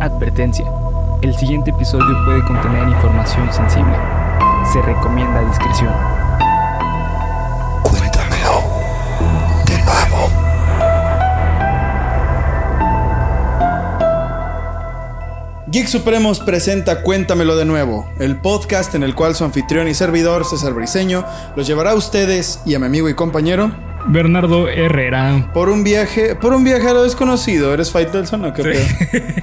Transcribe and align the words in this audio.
Advertencia. 0.00 0.64
El 1.22 1.34
siguiente 1.34 1.70
episodio 1.70 2.24
puede 2.24 2.44
contener 2.44 2.86
información 2.88 3.52
sensible. 3.52 3.96
Se 4.72 4.80
recomienda 4.82 5.40
discreción. 5.48 5.92
Cuéntamelo 7.82 8.62
de 9.66 9.78
nuevo. 9.82 10.30
Geek 15.66 15.88
Supremos 15.88 16.38
presenta 16.38 17.02
Cuéntamelo 17.02 17.56
de 17.56 17.64
nuevo, 17.64 18.08
el 18.20 18.40
podcast 18.40 18.94
en 18.94 19.02
el 19.02 19.16
cual 19.16 19.34
su 19.34 19.44
anfitrión 19.44 19.88
y 19.88 19.94
servidor, 19.94 20.44
César 20.44 20.74
Briseño, 20.74 21.24
los 21.56 21.66
llevará 21.66 21.90
a 21.90 21.96
ustedes 21.96 22.60
y 22.64 22.76
a 22.76 22.78
mi 22.78 22.86
amigo 22.86 23.08
y 23.08 23.14
compañero 23.14 23.87
Bernardo 24.06 24.68
Herrera. 24.68 25.50
por 25.52 25.68
un 25.68 25.84
viaje, 25.84 26.34
por 26.34 26.52
un 26.52 26.64
viaje 26.64 26.88
a 26.88 26.92
lo 26.94 27.02
desconocido. 27.02 27.74
¿Eres 27.74 27.90
Faitelson 27.90 28.44
o 28.44 28.54
qué 28.54 28.62
pedo? 28.62 28.86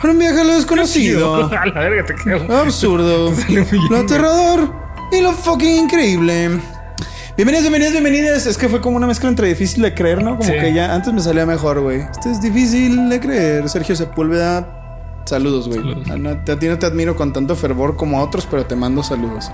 Por 0.02 0.10
un 0.12 0.20
viaje 0.20 0.42
a 0.42 0.44
lo 0.44 0.56
desconocido. 0.56 1.36
A 1.56 1.66
la 1.66 1.80
verga 1.82 2.06
te 2.06 2.16
quedo. 2.16 2.58
Absurdo. 2.58 3.34
Lo 3.90 3.98
aterrador 3.98 4.74
y 5.12 5.22
lo 5.22 5.32
fucking 5.34 5.84
increíble. 5.84 6.50
Bienvenidos, 7.38 7.64
bienvenidos, 7.64 7.92
bienvenidas. 7.94 8.46
Es 8.46 8.58
que 8.58 8.70
fue 8.70 8.82
como 8.82 8.98
una 8.98 9.08
mezcla 9.08 9.30
entre 9.30 9.48
difícil 9.48 9.84
de 9.84 9.94
creer, 9.94 10.24
¿no? 10.24 10.38
Como 10.38 10.50
Sí. 10.50 10.58
que 10.60 10.74
ya 10.74 10.94
antes 10.96 11.14
me 11.14 11.22
salía 11.22 11.46
mejor, 11.46 11.82
güey. 11.82 12.00
Esto 12.02 12.32
es 12.32 12.42
difícil 12.42 13.10
de 13.10 13.20
creer. 13.20 13.70
Sergio 13.70 13.96
Sepúlveda. 13.96 15.22
Saludos, 15.26 15.68
güey. 15.68 15.80
A, 16.10 16.56
ti 16.60 16.68
no 16.68 16.80
te 16.80 16.86
admiro 16.86 17.16
con 17.16 17.34
tanto 17.34 17.56
fervor 17.56 17.96
como 17.96 18.20
a 18.20 18.24
otros, 18.24 18.48
pero 18.50 18.66
te 18.66 18.76
mando 18.76 19.04
saludos. 19.04 19.52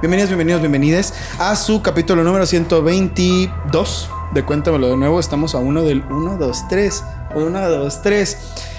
Bienvenidos, 0.00 0.30
bienvenidos, 0.30 0.60
bienvenides 0.62 1.12
a 1.38 1.54
su 1.56 1.82
capítulo 1.82 2.22
número 2.22 2.46
122 2.46 4.10
de 4.32 4.44
Cuéntamelo 4.44 4.88
de 4.88 4.96
nuevo. 4.96 5.20
Estamos 5.20 5.54
a 5.54 5.58
uno 5.58 5.82
del 5.82 6.02
1, 6.02 6.36
2, 6.36 6.68
3. 6.68 7.04
1, 7.34 7.70
2, 7.70 8.02
3. 8.02 8.38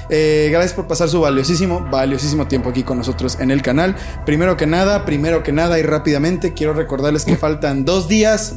Eh, 0.09 0.49
gracias 0.51 0.73
por 0.73 0.87
pasar 0.87 1.07
su 1.07 1.21
valiosísimo, 1.21 1.85
valiosísimo 1.91 2.47
tiempo 2.47 2.69
aquí 2.69 2.83
con 2.83 2.97
nosotros 2.97 3.39
en 3.39 3.51
el 3.51 3.61
canal. 3.61 3.95
Primero 4.25 4.57
que 4.57 4.65
nada, 4.65 5.05
primero 5.05 5.43
que 5.43 5.51
nada 5.51 5.77
y 5.79 5.83
rápidamente 5.83 6.53
quiero 6.53 6.73
recordarles 6.73 7.25
que 7.25 7.35
faltan 7.35 7.85
dos 7.85 8.07
días, 8.07 8.55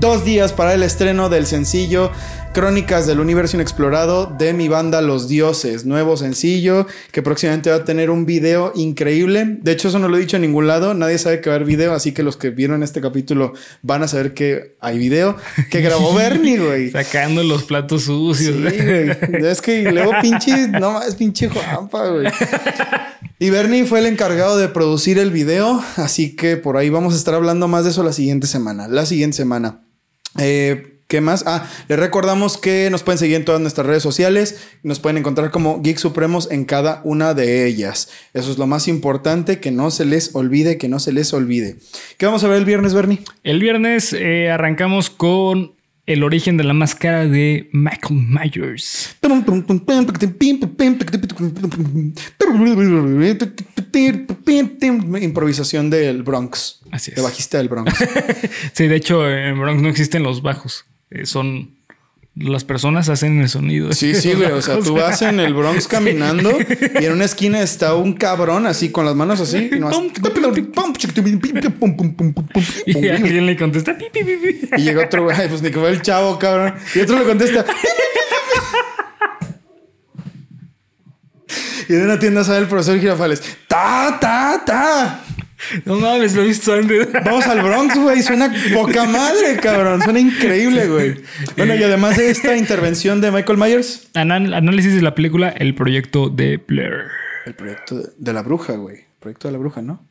dos 0.00 0.24
días 0.24 0.52
para 0.52 0.74
el 0.74 0.82
estreno 0.82 1.28
del 1.28 1.46
sencillo 1.46 2.10
Crónicas 2.52 3.06
del 3.06 3.20
Universo 3.20 3.56
Inexplorado 3.56 4.26
de 4.26 4.52
mi 4.52 4.68
banda 4.68 5.00
Los 5.00 5.26
Dioses. 5.26 5.86
Nuevo 5.86 6.16
sencillo 6.16 6.86
que 7.10 7.22
próximamente 7.22 7.70
va 7.70 7.76
a 7.76 7.84
tener 7.84 8.10
un 8.10 8.26
video 8.26 8.72
increíble. 8.74 9.58
De 9.62 9.72
hecho, 9.72 9.88
eso 9.88 9.98
no 9.98 10.08
lo 10.08 10.16
he 10.18 10.20
dicho 10.20 10.36
en 10.36 10.42
ningún 10.42 10.66
lado. 10.66 10.92
Nadie 10.92 11.16
sabe 11.18 11.40
que 11.40 11.48
va 11.48 11.54
a 11.54 11.56
haber 11.56 11.66
video, 11.66 11.94
así 11.94 12.12
que 12.12 12.22
los 12.22 12.36
que 12.36 12.50
vieron 12.50 12.82
este 12.82 13.00
capítulo 13.00 13.54
van 13.80 14.02
a 14.02 14.08
saber 14.08 14.34
que 14.34 14.76
hay 14.80 14.98
video 14.98 15.36
que 15.70 15.80
grabó 15.80 16.14
Bernie, 16.14 16.58
güey. 16.58 16.90
Sacando 16.90 17.42
los 17.42 17.64
platos 17.64 18.02
sucios. 18.02 18.54
Sí, 18.54 18.78
güey. 18.78 19.46
Es 19.46 19.62
que 19.62 19.90
luego 19.90 20.12
pinche, 20.20 20.68
no 20.68 21.02
es 21.02 21.14
pinche 21.14 21.48
Juanpa, 21.48 22.08
güey. 22.08 22.26
Y 23.38 23.50
Bernie 23.50 23.86
fue 23.86 23.98
el 23.98 24.06
encargado 24.06 24.56
de 24.56 24.68
producir 24.68 25.18
el 25.18 25.30
video, 25.30 25.82
así 25.96 26.36
que 26.36 26.56
por 26.56 26.76
ahí 26.76 26.90
vamos 26.90 27.14
a 27.14 27.16
estar 27.16 27.34
hablando 27.34 27.66
más 27.66 27.82
de 27.84 27.90
eso 27.90 28.04
la 28.04 28.12
siguiente 28.12 28.46
semana. 28.46 28.86
La 28.88 29.04
siguiente 29.04 29.36
semana. 29.36 29.81
Eh, 30.38 30.92
¿Qué 31.12 31.20
más? 31.20 31.44
Ah, 31.46 31.68
les 31.88 31.98
recordamos 31.98 32.56
que 32.56 32.88
nos 32.88 33.02
pueden 33.02 33.18
seguir 33.18 33.36
en 33.36 33.44
todas 33.44 33.60
nuestras 33.60 33.86
redes 33.86 34.02
sociales. 34.02 34.70
Nos 34.82 34.98
pueden 34.98 35.18
encontrar 35.18 35.50
como 35.50 35.82
Geek 35.82 35.98
Supremos 35.98 36.50
en 36.50 36.64
cada 36.64 37.02
una 37.04 37.34
de 37.34 37.66
ellas. 37.66 38.08
Eso 38.32 38.50
es 38.50 38.56
lo 38.56 38.66
más 38.66 38.88
importante, 38.88 39.60
que 39.60 39.70
no 39.70 39.90
se 39.90 40.06
les 40.06 40.34
olvide, 40.34 40.78
que 40.78 40.88
no 40.88 40.98
se 40.98 41.12
les 41.12 41.34
olvide. 41.34 41.76
¿Qué 42.16 42.24
vamos 42.24 42.44
a 42.44 42.48
ver 42.48 42.56
el 42.56 42.64
viernes, 42.64 42.94
Bernie? 42.94 43.20
El 43.44 43.60
viernes 43.60 44.14
eh, 44.14 44.50
arrancamos 44.50 45.10
con 45.10 45.74
el 46.06 46.24
origen 46.24 46.56
de 46.56 46.64
la 46.64 46.74
máscara 46.74 47.26
de 47.26 47.68
Michael 47.72 48.26
Myers. 48.28 49.16
Improvisación 55.20 55.90
del 55.90 56.22
Bronx. 56.22 56.80
Así 56.90 57.10
es. 57.12 57.16
De 57.16 57.22
bajista 57.22 57.58
del 57.58 57.68
Bronx. 57.68 57.92
Sí, 58.72 58.86
de 58.86 58.96
hecho, 58.96 59.28
en 59.28 59.58
Bronx 59.58 59.82
no 59.82 59.88
existen 59.88 60.22
los 60.22 60.42
bajos. 60.42 60.86
Eh, 61.10 61.26
son. 61.26 61.81
Las 62.34 62.64
personas 62.64 63.10
hacen 63.10 63.42
el 63.42 63.48
sonido. 63.50 63.92
Sí, 63.92 64.14
sí, 64.14 64.32
güey. 64.34 64.50
O 64.52 64.62
sea, 64.62 64.78
tú 64.78 64.94
vas 64.94 65.20
en 65.20 65.38
el 65.38 65.52
Bronx 65.52 65.86
caminando 65.86 66.50
y 67.00 67.04
en 67.04 67.12
una 67.12 67.26
esquina 67.26 67.60
está 67.60 67.94
un 67.94 68.14
cabrón 68.14 68.66
así 68.66 68.90
con 68.90 69.04
las 69.04 69.14
manos 69.14 69.38
así. 69.40 69.68
Y, 69.70 69.78
nomás- 69.78 69.94
Y 72.86 73.06
alguien 73.08 73.44
le 73.46 73.56
contesta. 73.56 73.96
Y 74.78 74.82
llega 74.82 75.04
otro 75.04 75.24
güey, 75.24 75.36
"Ay, 75.38 75.48
pues 75.48 75.60
ni 75.60 75.70
que 75.70 75.78
fue 75.78 75.90
el 75.90 76.00
chavo, 76.00 76.38
cabrón. 76.38 76.74
Y 76.94 77.00
otro 77.00 77.18
le 77.18 77.24
contesta. 77.26 77.66
Y 81.88 81.92
de 81.94 82.04
una 82.04 82.18
tienda 82.18 82.44
sale 82.44 82.60
el 82.60 82.66
profesor 82.66 82.98
Girafales. 82.98 83.42
Ta, 83.68 84.16
ta, 84.20 84.62
ta. 84.64 85.20
No 85.84 85.96
mames, 85.96 86.34
lo 86.34 86.42
he 86.42 86.46
visto 86.46 86.72
antes. 86.72 87.08
Vamos 87.24 87.46
al 87.46 87.62
Bronx, 87.62 87.96
güey. 87.98 88.22
Suena 88.22 88.52
poca 88.74 89.04
madre, 89.04 89.56
cabrón. 89.60 90.02
Suena 90.02 90.20
increíble, 90.20 90.86
güey. 90.88 91.16
Bueno, 91.56 91.74
y 91.74 91.82
además 91.82 92.16
de 92.16 92.30
esta 92.30 92.56
intervención 92.56 93.20
de 93.20 93.30
Michael 93.30 93.58
Myers, 93.58 94.08
Anal- 94.14 94.54
análisis 94.54 94.94
de 94.94 95.02
la 95.02 95.14
película 95.14 95.48
El 95.50 95.74
proyecto 95.74 96.28
de 96.28 96.56
Blair. 96.58 97.06
el 97.46 97.54
proyecto 97.54 98.00
de- 98.16 98.32
la 98.32 98.42
bruja, 98.42 98.74
güey. 98.74 98.96
El 98.96 99.04
proyecto 99.20 99.48
de 99.48 99.52
la 99.52 99.58
bruja, 99.58 99.82
¿no? 99.82 100.04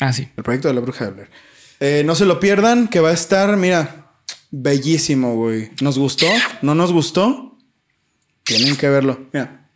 Ah, 0.00 0.12
sí. 0.12 0.28
El 0.36 0.42
proyecto 0.44 0.68
de 0.68 0.74
la 0.74 0.80
bruja 0.80 1.06
de 1.06 1.10
Blair. 1.12 1.28
Eh, 1.80 2.02
no 2.06 2.14
se 2.14 2.24
lo 2.24 2.38
pierdan, 2.40 2.88
que 2.88 3.00
va 3.00 3.10
a 3.10 3.14
estar, 3.14 3.56
mira, 3.56 4.06
bellísimo, 4.50 5.34
güey. 5.34 5.70
¿Nos 5.82 5.98
gustó? 5.98 6.26
¿No 6.62 6.74
nos 6.74 6.92
gustó? 6.92 7.58
Tienen 8.44 8.76
que 8.76 8.88
verlo. 8.88 9.20
Mira. 9.32 9.66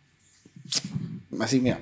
Así, 1.39 1.59
mira. 1.59 1.79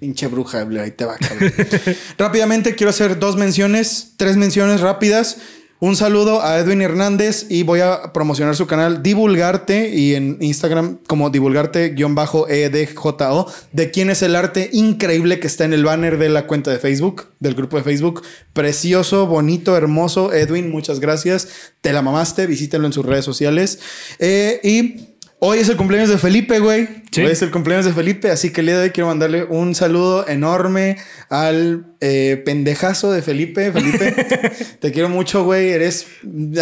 Pinche 0.00 0.26
bruja 0.28 0.62
ahí 0.62 0.92
te 0.92 1.04
va, 1.04 1.18
cabrón. 1.18 1.52
Rápidamente 2.18 2.74
quiero 2.74 2.88
hacer 2.88 3.18
dos 3.18 3.36
menciones, 3.36 4.14
tres 4.16 4.38
menciones 4.38 4.80
rápidas. 4.80 5.36
Un 5.78 5.94
saludo 5.96 6.40
a 6.42 6.58
Edwin 6.58 6.80
Hernández 6.82 7.46
y 7.48 7.62
voy 7.62 7.80
a 7.80 8.12
promocionar 8.12 8.56
su 8.56 8.66
canal 8.66 9.02
Divulgarte 9.02 9.94
y 9.94 10.14
en 10.14 10.36
Instagram 10.40 10.98
como 11.06 11.30
Divulgarte-EDJO 11.30 13.46
de 13.72 13.90
quién 13.90 14.10
es 14.10 14.22
el 14.22 14.36
arte 14.36 14.70
increíble 14.72 15.38
que 15.38 15.46
está 15.46 15.64
en 15.64 15.74
el 15.74 15.84
banner 15.84 16.18
de 16.18 16.30
la 16.30 16.46
cuenta 16.46 16.70
de 16.70 16.78
Facebook, 16.78 17.28
del 17.38 17.54
grupo 17.54 17.78
de 17.78 17.82
Facebook. 17.82 18.22
Precioso, 18.54 19.26
bonito, 19.26 19.76
hermoso. 19.76 20.32
Edwin, 20.32 20.70
muchas 20.70 21.00
gracias. 21.00 21.48
Te 21.82 21.92
la 21.94 22.02
mamaste, 22.02 22.46
visítenlo 22.46 22.86
en 22.86 22.94
sus 22.94 23.04
redes 23.04 23.26
sociales. 23.26 23.80
Eh, 24.18 24.60
y 24.62 25.09
hoy 25.40 25.58
es 25.58 25.68
el 25.68 25.76
cumpleaños 25.76 26.08
de 26.08 26.18
Felipe, 26.18 26.58
güey. 26.60 26.88
Sí. 27.10 27.22
Hoy 27.22 27.32
es 27.32 27.42
el 27.42 27.50
cumpleaños 27.50 27.86
de 27.86 27.92
Felipe, 27.92 28.30
así 28.30 28.50
que 28.50 28.60
el 28.60 28.66
día 28.68 28.78
de 28.78 28.84
hoy 28.84 28.90
quiero 28.90 29.08
mandarle 29.08 29.44
un 29.44 29.74
saludo 29.74 30.26
enorme 30.28 30.96
al 31.28 31.86
eh, 32.00 32.40
pendejazo 32.44 33.10
de 33.12 33.22
Felipe. 33.22 33.72
Felipe, 33.72 34.12
te 34.80 34.92
quiero 34.92 35.08
mucho, 35.08 35.44
güey. 35.44 35.70
Eres 35.70 36.06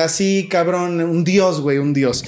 así, 0.02 0.48
cabrón, 0.50 1.00
un 1.02 1.24
dios, 1.24 1.60
güey, 1.60 1.78
un 1.78 1.92
dios. 1.92 2.24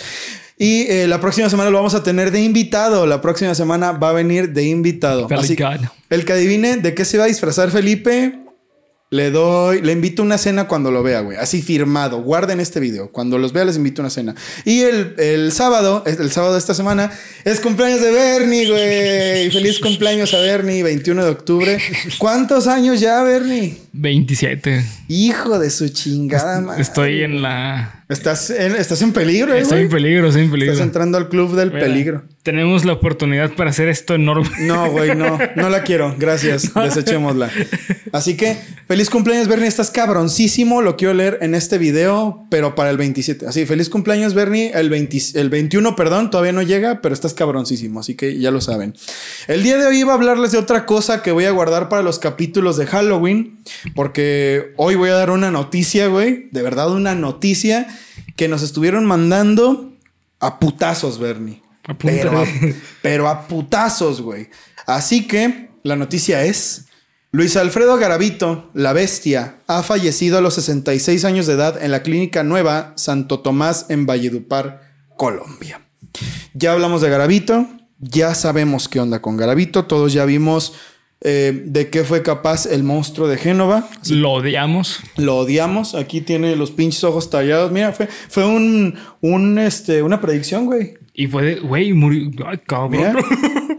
Y 0.59 0.83
eh, 0.91 1.07
la 1.09 1.21
próxima 1.23 1.49
semana 1.49 1.71
lo 1.71 1.79
vamos 1.79 1.95
a 1.95 2.03
tener 2.03 2.31
de 2.31 2.43
invitado. 2.43 3.07
La 3.07 3.23
próxima 3.23 3.55
semana 3.55 3.93
va 3.93 4.11
a 4.11 4.13
venir 4.13 4.51
de 4.53 4.65
invitado. 4.65 5.27
Así- 5.35 5.57
el 6.11 6.25
que 6.27 6.33
adivine 6.35 6.77
de 6.77 6.93
qué 6.95 7.07
se 7.07 7.17
va 7.17 7.25
a 7.25 7.29
disfrazar 7.29 7.71
Felipe, 7.71 8.39
le 9.13 9.33
doy, 9.33 9.83
le 9.83 9.93
invito 9.93 10.23
a 10.23 10.25
una 10.25 10.39
cena 10.39 10.69
cuando 10.69 10.93
lo 10.93 11.03
vea, 11.03 11.21
güey. 11.21 11.37
Así 11.37 11.63
firmado. 11.63 12.23
Guarden 12.23 12.61
este 12.61 12.79
video. 12.79 13.11
Cuando 13.11 13.39
los 13.39 13.53
vea, 13.53 13.65
les 13.65 13.77
invito 13.77 14.03
a 14.03 14.05
una 14.05 14.11
cena. 14.11 14.37
Y 14.65 14.83
el, 14.83 15.15
el 15.19 15.51
sábado, 15.51 16.05
el 16.07 16.31
sábado 16.31 16.53
de 16.53 16.61
esta 16.61 16.75
semana, 16.75 17.11
es 17.45 17.59
cumpleaños 17.59 18.01
de 18.01 18.13
Bernie, 18.13 18.69
güey. 18.71 19.51
Feliz 19.53 19.81
cumpleaños 19.81 20.33
a 20.33 20.39
Bernie, 20.39 20.85
21 20.85 21.25
de 21.25 21.31
octubre. 21.31 21.79
¿Cuántos 22.19 22.69
años 22.69 23.01
ya, 23.01 23.21
Bernie? 23.25 23.79
27. 23.93 24.85
Hijo 25.09 25.59
de 25.59 25.71
su 25.71 25.89
chingada 25.89 26.61
madre. 26.61 26.81
Estoy 26.81 27.23
en 27.23 27.43
la. 27.43 28.05
Estás 28.09 28.51
en, 28.51 28.77
estás 28.77 29.03
en 29.03 29.13
peligro, 29.13 29.53
eh, 29.55 29.61
Estoy 29.63 29.79
güey. 29.79 29.85
en 29.87 29.91
peligro, 29.91 30.29
estoy 30.29 30.43
en 30.43 30.51
peligro. 30.53 30.73
Estás 30.73 30.87
entrando 30.87 31.19
al 31.19 31.29
club 31.29 31.57
del 31.57 31.73
Mira, 31.73 31.81
peligro. 31.81 32.23
Tenemos 32.43 32.87
la 32.87 32.95
oportunidad 32.95 33.53
para 33.53 33.69
hacer 33.69 33.89
esto 33.89 34.15
enorme. 34.15 34.49
No, 34.61 34.91
güey, 34.91 35.15
no, 35.15 35.39
no 35.57 35.69
la 35.69 35.83
quiero. 35.83 36.15
Gracias, 36.19 36.73
desechémosla. 36.75 37.51
Así 38.13 38.35
que 38.35 38.57
feliz 38.89 39.11
cumpleaños, 39.11 39.47
Bernie. 39.47 39.69
Estás 39.69 39.91
cabroncísimo. 39.91 40.81
Lo 40.81 40.97
quiero 40.97 41.13
leer 41.13 41.37
en 41.43 41.55
este 41.55 41.77
video, 41.77 42.47
pero 42.49 42.75
para 42.75 42.89
el 42.89 42.97
27. 42.97 43.47
Así, 43.47 43.67
feliz 43.67 43.91
cumpleaños, 43.91 44.33
Bernie. 44.33 44.73
El, 44.75 44.89
20 44.89 45.19
el 45.35 45.51
21, 45.51 45.95
perdón, 45.97 46.31
todavía 46.31 46.53
no 46.53 46.63
llega, 46.63 47.03
pero 47.03 47.13
estás 47.13 47.35
cabroncísimo. 47.35 48.01
Así 48.01 48.15
que 48.15 48.39
ya 48.39 48.51
lo 48.51 48.63
saben. 48.63 48.95
El 49.47 49.63
día 49.63 49.77
de 49.77 49.87
hoy 49.87 49.99
iba 49.99 50.13
a 50.13 50.15
hablarles 50.17 50.53
de 50.53 50.59
otra 50.59 50.87
cosa 50.87 51.23
que 51.23 51.33
voy 51.33 51.45
a 51.45 51.51
guardar 51.51 51.91
para 51.91 52.03
los 52.03 52.19
capítulos 52.19 52.79
de 52.79 52.87
Halloween, 52.87 53.59
porque 53.95 54.73
hoy 54.77 54.95
voy 54.95 55.11
a 55.11 55.15
dar 55.15 55.31
una 55.31 55.51
noticia, 55.51 56.07
güey. 56.07 56.49
De 56.53 56.63
verdad, 56.63 56.91
una 56.91 57.15
noticia 57.15 57.87
que 58.35 58.49
nos 58.49 58.63
estuvieron 58.63 59.05
mandando 59.05 59.93
a 60.39 60.59
putazos, 60.59 61.19
Bernie. 61.19 61.61
Pero 61.99 62.39
a, 62.39 62.47
pero 63.03 63.29
a 63.29 63.47
putazos, 63.49 64.21
güey. 64.21 64.49
Así 64.87 65.27
que 65.27 65.71
la 65.83 65.97
noticia 65.97 66.45
es: 66.45 66.87
Luis 67.33 67.57
Alfredo 67.57 67.97
Garavito, 67.97 68.71
la 68.75 68.93
bestia, 68.93 69.57
ha 69.67 69.83
fallecido 69.83 70.39
a 70.39 70.41
los 70.41 70.55
66 70.55 71.25
años 71.25 71.47
de 71.47 71.55
edad 71.55 71.83
en 71.83 71.91
la 71.91 72.03
Clínica 72.03 72.43
Nueva 72.43 72.93
Santo 72.97 73.41
Tomás 73.41 73.87
en 73.89 74.07
Valledupar, 74.07 74.83
Colombia. 75.17 75.81
Ya 76.55 76.73
hablamos 76.73 77.03
de 77.03 77.11
Garavito, 77.11 77.69
ya 77.99 78.35
sabemos 78.35 78.89
qué 78.89 79.01
onda 79.01 79.23
con 79.23 79.37
Garavito. 79.37 79.85
Todos 79.85 80.13
ya 80.13 80.25
vimos 80.25 80.75
eh, 81.23 81.63
de 81.67 81.91
qué 81.91 82.05
fue 82.05 82.23
capaz 82.23 82.65
el 82.67 82.83
monstruo 82.83 83.29
de 83.29 83.37
Génova. 83.37 83.89
Lo 84.09 84.33
odiamos. 84.33 85.01
Lo 85.17 85.37
odiamos. 85.37 85.95
Aquí 85.95 86.23
tiene 86.23 86.57
los 86.57 86.71
pinches 86.71 87.05
ojos 87.05 87.29
tallados. 87.29 87.71
Mira, 87.73 87.93
fue, 87.93 88.09
fue 88.29 88.47
un, 88.47 88.95
un, 89.21 89.59
este, 89.59 90.03
una 90.03 90.21
predicción, 90.21 90.67
güey. 90.67 90.95
Y 91.13 91.27
fue 91.27 91.45
de, 91.45 91.55
güey, 91.57 91.93
murió. 91.93 92.31
Ay, 92.47 92.59
cabrón. 92.67 92.91
Mira, 92.93 93.15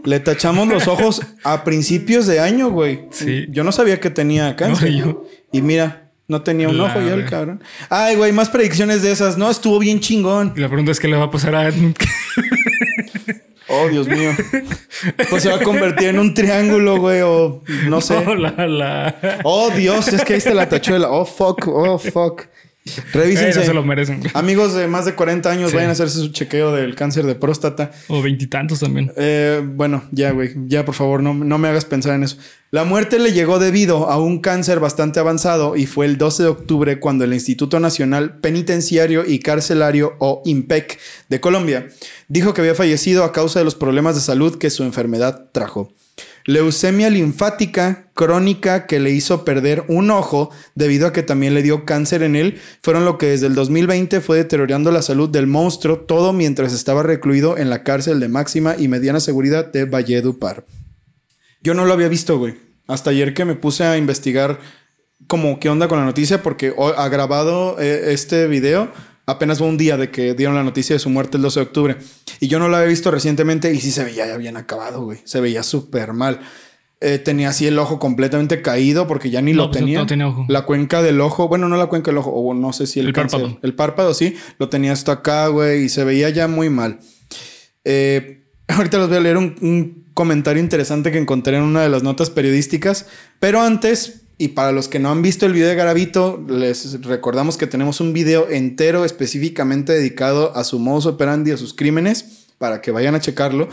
le 0.04 0.20
tachamos 0.20 0.68
los 0.68 0.86
ojos 0.86 1.22
a 1.42 1.64
principios 1.64 2.26
de 2.26 2.38
año, 2.38 2.70
güey. 2.70 3.06
Sí. 3.10 3.46
Yo 3.50 3.64
no 3.64 3.72
sabía 3.72 3.98
que 3.98 4.10
tenía 4.10 4.54
cáncer. 4.54 4.92
No, 4.92 4.98
yo. 4.98 5.24
Y 5.50 5.62
mira, 5.62 6.12
no 6.28 6.42
tenía 6.42 6.68
un 6.68 6.80
ojo 6.80 7.00
ya 7.00 7.14
el 7.14 7.24
cabrón. 7.24 7.62
Ay, 7.90 8.14
güey, 8.14 8.32
más 8.32 8.48
predicciones 8.50 9.02
de 9.02 9.10
esas. 9.10 9.36
No, 9.36 9.50
estuvo 9.50 9.80
bien 9.80 9.98
chingón. 9.98 10.52
Y 10.56 10.60
la 10.60 10.68
pregunta 10.68 10.92
es: 10.92 11.00
¿qué 11.00 11.08
le 11.08 11.16
va 11.16 11.24
a 11.24 11.30
pasar 11.30 11.56
a 11.56 11.68
Edmund? 11.68 11.96
Oh, 13.72 13.88
Dios 13.88 14.06
mío. 14.06 14.32
Pues 15.30 15.42
se 15.42 15.48
va 15.48 15.56
a 15.56 15.60
convertir 15.60 16.08
en 16.08 16.18
un 16.18 16.34
triángulo, 16.34 16.98
güey, 16.98 17.22
o 17.22 17.62
no 17.86 18.00
sé. 18.02 18.22
No, 18.22 18.34
la, 18.36 18.66
la... 18.68 19.40
Oh, 19.44 19.70
Dios, 19.70 20.08
es 20.08 20.22
que 20.24 20.34
ahí 20.34 20.38
está 20.38 20.52
la 20.52 20.68
tachuela. 20.68 21.10
Oh, 21.10 21.24
fuck, 21.24 21.66
oh, 21.68 21.98
fuck. 21.98 22.42
Revísense. 23.12 23.50
Eh, 23.50 23.60
no 23.60 23.66
se 23.66 23.74
lo 23.74 23.84
merecen. 23.84 24.22
Amigos 24.34 24.74
de 24.74 24.88
más 24.88 25.04
de 25.04 25.14
40 25.14 25.50
años, 25.50 25.70
Sí. 25.70 25.76
vayan 25.76 25.90
a 25.90 25.92
hacerse 25.92 26.18
su 26.18 26.28
chequeo 26.32 26.72
del 26.72 26.94
cáncer 26.94 27.24
de 27.26 27.34
próstata. 27.34 27.92
O 28.08 28.20
veintitantos 28.22 28.80
también. 28.80 29.12
Eh, 29.16 29.62
bueno, 29.64 30.04
ya, 30.10 30.32
güey. 30.32 30.50
Ya, 30.66 30.84
por 30.84 30.94
favor, 30.94 31.22
no, 31.22 31.32
no 31.34 31.58
me 31.58 31.68
hagas 31.68 31.84
pensar 31.84 32.14
en 32.14 32.24
eso. 32.24 32.36
La 32.70 32.84
muerte 32.84 33.18
le 33.18 33.32
llegó 33.32 33.58
debido 33.58 34.08
a 34.10 34.18
un 34.18 34.40
cáncer 34.40 34.80
bastante 34.80 35.20
avanzado 35.20 35.76
y 35.76 35.86
fue 35.86 36.06
el 36.06 36.16
12 36.18 36.42
de 36.44 36.48
octubre 36.48 36.98
cuando 37.00 37.24
el 37.24 37.34
Instituto 37.34 37.78
Nacional 37.80 38.38
Penitenciario 38.40 39.24
y 39.26 39.38
Carcelario, 39.40 40.14
o 40.18 40.42
IMPEC, 40.44 40.98
de 41.28 41.40
Colombia, 41.40 41.88
dijo 42.28 42.54
que 42.54 42.62
había 42.62 42.74
fallecido 42.74 43.24
a 43.24 43.32
causa 43.32 43.58
de 43.58 43.64
los 43.66 43.74
problemas 43.74 44.14
de 44.14 44.22
salud 44.22 44.56
que 44.58 44.70
su 44.70 44.84
enfermedad 44.84 45.50
trajo. 45.52 45.92
Leucemia 46.44 47.08
linfática 47.10 48.10
crónica 48.14 48.86
que 48.86 49.00
le 49.00 49.10
hizo 49.10 49.44
perder 49.44 49.84
un 49.88 50.10
ojo 50.10 50.50
debido 50.74 51.06
a 51.06 51.12
que 51.12 51.22
también 51.22 51.54
le 51.54 51.62
dio 51.62 51.84
cáncer 51.84 52.22
en 52.22 52.36
él, 52.36 52.60
fueron 52.82 53.04
lo 53.04 53.18
que 53.18 53.26
desde 53.26 53.46
el 53.46 53.54
2020 53.54 54.20
fue 54.20 54.38
deteriorando 54.38 54.90
la 54.90 55.02
salud 55.02 55.28
del 55.28 55.46
monstruo, 55.46 56.00
todo 56.00 56.32
mientras 56.32 56.72
estaba 56.72 57.02
recluido 57.02 57.56
en 57.56 57.70
la 57.70 57.82
cárcel 57.84 58.20
de 58.20 58.28
máxima 58.28 58.74
y 58.78 58.88
mediana 58.88 59.20
seguridad 59.20 59.72
de 59.72 59.84
Valledupar. 59.84 60.64
Yo 61.62 61.74
no 61.74 61.84
lo 61.84 61.92
había 61.92 62.08
visto, 62.08 62.38
güey. 62.38 62.54
Hasta 62.88 63.10
ayer 63.10 63.34
que 63.34 63.44
me 63.44 63.54
puse 63.54 63.84
a 63.84 63.96
investigar 63.96 64.58
como 65.28 65.60
qué 65.60 65.68
onda 65.68 65.86
con 65.86 65.98
la 65.98 66.04
noticia, 66.04 66.42
porque 66.42 66.74
ha 66.96 67.08
grabado 67.08 67.80
eh, 67.80 68.12
este 68.12 68.48
video 68.48 68.90
apenas 69.26 69.58
fue 69.58 69.66
un 69.68 69.78
día 69.78 69.96
de 69.96 70.10
que 70.10 70.34
dieron 70.34 70.54
la 70.54 70.62
noticia 70.64 70.94
de 70.96 71.00
su 71.00 71.10
muerte 71.10 71.36
el 71.36 71.42
12 71.42 71.60
de 71.60 71.66
octubre. 71.66 71.96
Y 72.40 72.48
yo 72.48 72.58
no 72.58 72.68
lo 72.68 72.76
había 72.76 72.88
visto 72.88 73.10
recientemente 73.10 73.72
y 73.72 73.80
sí 73.80 73.90
se 73.90 74.04
veía 74.04 74.26
ya 74.26 74.36
bien 74.36 74.56
acabado, 74.56 75.02
güey. 75.04 75.18
Se 75.24 75.40
veía 75.40 75.62
súper 75.62 76.12
mal. 76.12 76.40
Eh, 77.04 77.18
tenía 77.18 77.48
así 77.48 77.66
el 77.66 77.78
ojo 77.80 77.98
completamente 77.98 78.62
caído 78.62 79.08
porque 79.08 79.28
ya 79.30 79.42
ni 79.42 79.52
No, 79.52 79.64
lo 79.64 79.70
pues, 79.70 79.80
tenía. 79.80 79.98
no 79.98 80.06
tenía 80.06 80.28
ojo. 80.28 80.44
La 80.48 80.62
cuenca 80.62 81.02
del 81.02 81.20
ojo, 81.20 81.48
bueno, 81.48 81.68
no 81.68 81.76
la 81.76 81.86
cuenca 81.86 82.10
del 82.12 82.18
ojo, 82.18 82.30
o 82.30 82.54
no 82.54 82.72
sé 82.72 82.86
si 82.86 83.00
el, 83.00 83.06
El 83.08 83.12
cáncer- 83.12 83.40
párpado. 83.40 83.58
El 83.62 83.74
párpado, 83.74 84.14
sí, 84.14 84.36
lo 84.58 84.68
tenía 84.68 84.92
hasta 84.92 85.10
acá, 85.12 85.48
güey, 85.48 85.84
y 85.84 85.88
se 85.88 86.04
veía 86.04 86.30
ya 86.30 86.46
muy 86.46 86.70
mal. 86.70 87.00
Eh, 87.84 88.44
ahorita 88.68 88.98
les 88.98 89.08
voy 89.08 89.16
a 89.16 89.20
leer 89.20 89.36
un, 89.36 89.56
un 89.60 90.06
comentario 90.14 90.62
interesante 90.62 91.10
que 91.10 91.18
encontré 91.18 91.56
en 91.56 91.64
una 91.64 91.82
de 91.82 91.88
las 91.88 92.02
notas 92.02 92.30
periodísticas. 92.30 93.06
Pero 93.40 93.60
antes, 93.62 94.21
y 94.42 94.48
para 94.48 94.72
los 94.72 94.88
que 94.88 94.98
no 94.98 95.08
han 95.08 95.22
visto 95.22 95.46
el 95.46 95.52
video 95.52 95.68
de 95.68 95.76
Garavito, 95.76 96.44
les 96.48 97.00
recordamos 97.02 97.56
que 97.56 97.68
tenemos 97.68 98.00
un 98.00 98.12
video 98.12 98.50
entero 98.50 99.04
específicamente 99.04 99.92
dedicado 99.92 100.56
a 100.56 100.64
su 100.64 100.80
modus 100.80 101.06
operandi, 101.06 101.52
a 101.52 101.56
sus 101.56 101.74
crímenes, 101.74 102.48
para 102.58 102.80
que 102.80 102.90
vayan 102.90 103.14
a 103.14 103.20
checarlo. 103.20 103.68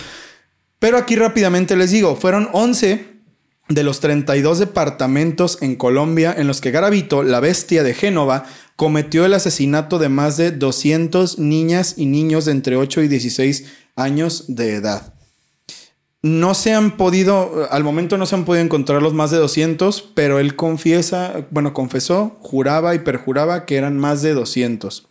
Pero 0.78 1.00
aquí 1.00 1.16
rápidamente 1.16 1.76
les 1.76 1.90
digo, 1.90 2.16
fueron 2.16 2.50
11 2.54 3.04
de 3.68 3.84
los 3.84 4.00
32 4.00 4.60
departamentos 4.60 5.58
en 5.62 5.76
Colombia 5.76 6.36
en 6.38 6.46
los 6.46 6.62
que 6.62 6.70
Garavito, 6.70 7.24
la 7.24 7.40
bestia 7.40 7.82
de 7.82 7.96
Génova, 7.96 8.46
cometió 8.76 9.26
el 9.26 9.34
asesinato 9.34 9.98
de 9.98 10.10
más 10.10 10.38
de 10.38 10.52
200 10.52 11.40
niñas 11.40 11.96
y 11.98 12.06
niños 12.06 12.46
de 12.46 12.52
entre 12.52 12.78
8 12.78 13.02
y 13.02 13.08
16 13.08 13.66
años 13.96 14.46
de 14.50 14.76
edad. 14.76 15.19
No 16.22 16.54
se 16.54 16.74
han 16.74 16.98
podido, 16.98 17.68
al 17.72 17.86
momento 17.86 18.18
no 18.18 18.26
se 18.26 18.36
han 18.36 18.44
podido 18.44 18.64
encontrar 18.64 19.02
los 19.02 19.14
más 19.14 19.32
de 19.32 19.38
200, 19.38 20.02
pero 20.14 20.40
él 20.40 20.58
confiesa, 20.58 21.46
bueno, 21.50 21.74
confesó, 21.74 22.38
juraba 22.42 22.94
y 22.94 23.00
perjuraba 23.00 23.66
que 23.66 23.78
eran 23.78 23.98
más 23.98 24.22
de 24.22 24.34
200. 24.34 25.08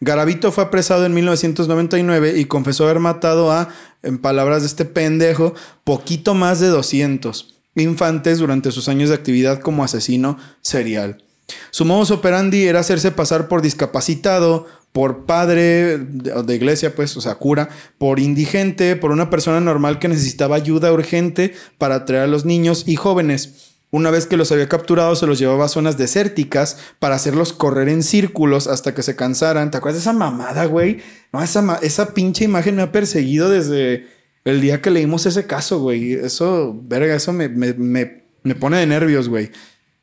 Garavito 0.00 0.52
fue 0.52 0.64
apresado 0.64 1.04
en 1.04 1.12
1999 1.12 2.38
y 2.38 2.46
confesó 2.46 2.84
haber 2.84 3.00
matado 3.00 3.52
a, 3.52 3.68
en 4.02 4.18
palabras 4.18 4.62
de 4.62 4.68
este 4.68 4.86
pendejo, 4.86 5.54
poquito 5.84 6.34
más 6.34 6.60
de 6.60 6.68
200 6.68 7.54
infantes 7.74 8.38
durante 8.38 8.72
sus 8.72 8.88
años 8.88 9.10
de 9.10 9.16
actividad 9.16 9.60
como 9.60 9.84
asesino 9.84 10.38
serial. 10.62 11.22
Su 11.70 11.84
modus 11.84 12.10
operandi 12.10 12.66
era 12.66 12.80
hacerse 12.80 13.12
pasar 13.12 13.48
por 13.48 13.62
discapacitado, 13.62 14.66
por 14.96 15.26
padre 15.26 15.98
de, 15.98 16.54
iglesia, 16.54 16.94
pues, 16.94 17.18
o 17.18 17.20
sea, 17.20 17.34
cura, 17.34 17.68
por 17.98 18.18
indigente, 18.18 18.96
por 18.96 19.10
una 19.10 19.28
persona 19.28 19.60
normal 19.60 19.98
que 19.98 20.08
necesitaba 20.08 20.56
ayuda 20.56 20.90
urgente 20.90 21.52
para 21.76 21.96
atraer 21.96 22.22
a 22.22 22.26
los 22.26 22.46
niños 22.46 22.84
y 22.86 22.96
jóvenes. 22.96 23.74
Una 23.90 24.10
vez 24.10 24.24
que 24.24 24.38
los 24.38 24.50
había 24.52 24.70
capturado, 24.70 25.14
se 25.14 25.26
los 25.26 25.38
llevaba 25.38 25.66
a 25.66 25.68
zonas 25.68 25.98
desérticas 25.98 26.78
para 26.98 27.14
hacerlos 27.14 27.52
correr 27.52 27.90
en 27.90 28.02
círculos 28.02 28.68
hasta 28.68 28.94
que 28.94 29.02
se 29.02 29.16
cansaran. 29.16 29.70
¿Te 29.70 29.76
acuerdas 29.76 30.02
de 30.02 30.08
esa 30.08 30.18
mamada, 30.18 30.64
güey? 30.64 31.02
No, 31.30 31.42
esa, 31.42 31.78
esa 31.82 32.14
pinche 32.14 32.46
imagen 32.46 32.76
me 32.76 32.80
ha 32.80 32.90
perseguido 32.90 33.50
desde 33.50 34.06
el 34.46 34.62
día 34.62 34.80
que 34.80 34.90
leímos 34.90 35.26
ese 35.26 35.46
caso, 35.46 35.78
güey. 35.78 36.14
Eso, 36.14 36.74
verga, 36.84 37.14
eso 37.14 37.34
me, 37.34 37.50
me, 37.50 37.74
me, 37.74 38.24
me 38.44 38.54
pone 38.54 38.78
de 38.78 38.86
nervios, 38.86 39.28
güey. 39.28 39.50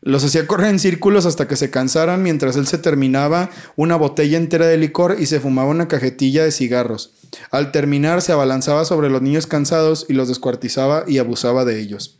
Los 0.06 0.26
hacía 0.26 0.48
correr 0.48 0.70
en 0.70 0.80
círculos 0.80 1.26
hasta 1.26 1.48
que 1.48 1.56
se 1.56 1.70
cansaran 1.70 2.22
mientras 2.22 2.58
él 2.58 2.68
se 2.68 2.78
terminaba 2.78 3.50
una 3.78 3.96
botella 3.96 4.38
entera 4.38 4.68
de 4.68 4.78
licor 4.78 5.16
y 5.18 5.28
se 5.28 5.40
fumaba 5.40 5.70
una 5.70 5.88
cajetilla 5.88 6.44
de 6.44 6.52
cigarros. 6.52 7.14
Al 7.52 7.72
terminar 7.72 8.22
se 8.22 8.34
abalanzaba 8.34 8.84
sobre 8.84 9.10
los 9.10 9.22
niños 9.22 9.48
cansados 9.48 10.06
y 10.10 10.14
los 10.14 10.28
descuartizaba 10.28 11.06
y 11.08 11.20
abusaba 11.20 11.64
de 11.64 11.80
ellos. 11.80 12.20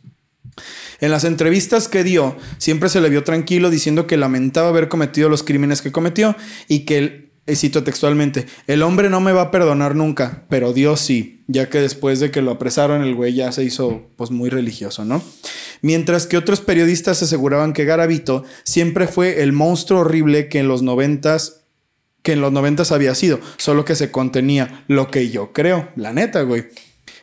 En 1.00 1.10
las 1.10 1.24
entrevistas 1.24 1.88
que 1.88 2.04
dio, 2.04 2.36
siempre 2.56 2.88
se 2.88 3.00
le 3.00 3.10
vio 3.10 3.24
tranquilo 3.24 3.68
diciendo 3.68 4.06
que 4.06 4.16
lamentaba 4.16 4.68
haber 4.68 4.88
cometido 4.88 5.28
los 5.28 5.42
crímenes 5.42 5.82
que 5.82 5.92
cometió 5.92 6.36
y 6.68 6.80
que, 6.80 7.23
eh, 7.46 7.56
cito 7.56 7.84
textualmente, 7.84 8.46
el 8.66 8.82
hombre 8.82 9.10
no 9.10 9.20
me 9.20 9.32
va 9.32 9.42
a 9.42 9.50
perdonar 9.50 9.94
nunca, 9.94 10.44
pero 10.48 10.72
Dios 10.72 11.00
sí, 11.00 11.42
ya 11.46 11.68
que 11.68 11.80
después 11.80 12.20
de 12.20 12.30
que 12.30 12.42
lo 12.42 12.52
apresaron 12.52 13.02
el 13.02 13.14
güey 13.14 13.34
ya 13.34 13.52
se 13.52 13.64
hizo 13.64 14.02
pues 14.16 14.30
muy 14.30 14.50
religioso, 14.50 15.04
¿no? 15.04 15.22
Mientras 15.82 16.26
que 16.26 16.38
otros 16.38 16.60
periodistas 16.60 17.22
aseguraban 17.22 17.74
que 17.74 17.84
Garavito 17.84 18.44
siempre 18.62 19.06
fue 19.06 19.42
el 19.42 19.52
monstruo 19.52 20.00
horrible 20.00 20.48
que 20.48 20.60
en 20.60 20.68
los 20.68 20.82
noventas 20.82 21.60
que 22.22 22.32
en 22.32 22.40
los 22.40 22.52
noventas 22.52 22.90
había 22.90 23.14
sido, 23.14 23.38
solo 23.58 23.84
que 23.84 23.94
se 23.94 24.10
contenía 24.10 24.82
lo 24.88 25.10
que 25.10 25.28
yo 25.28 25.52
creo, 25.52 25.90
la 25.94 26.14
neta, 26.14 26.40
güey. 26.40 26.64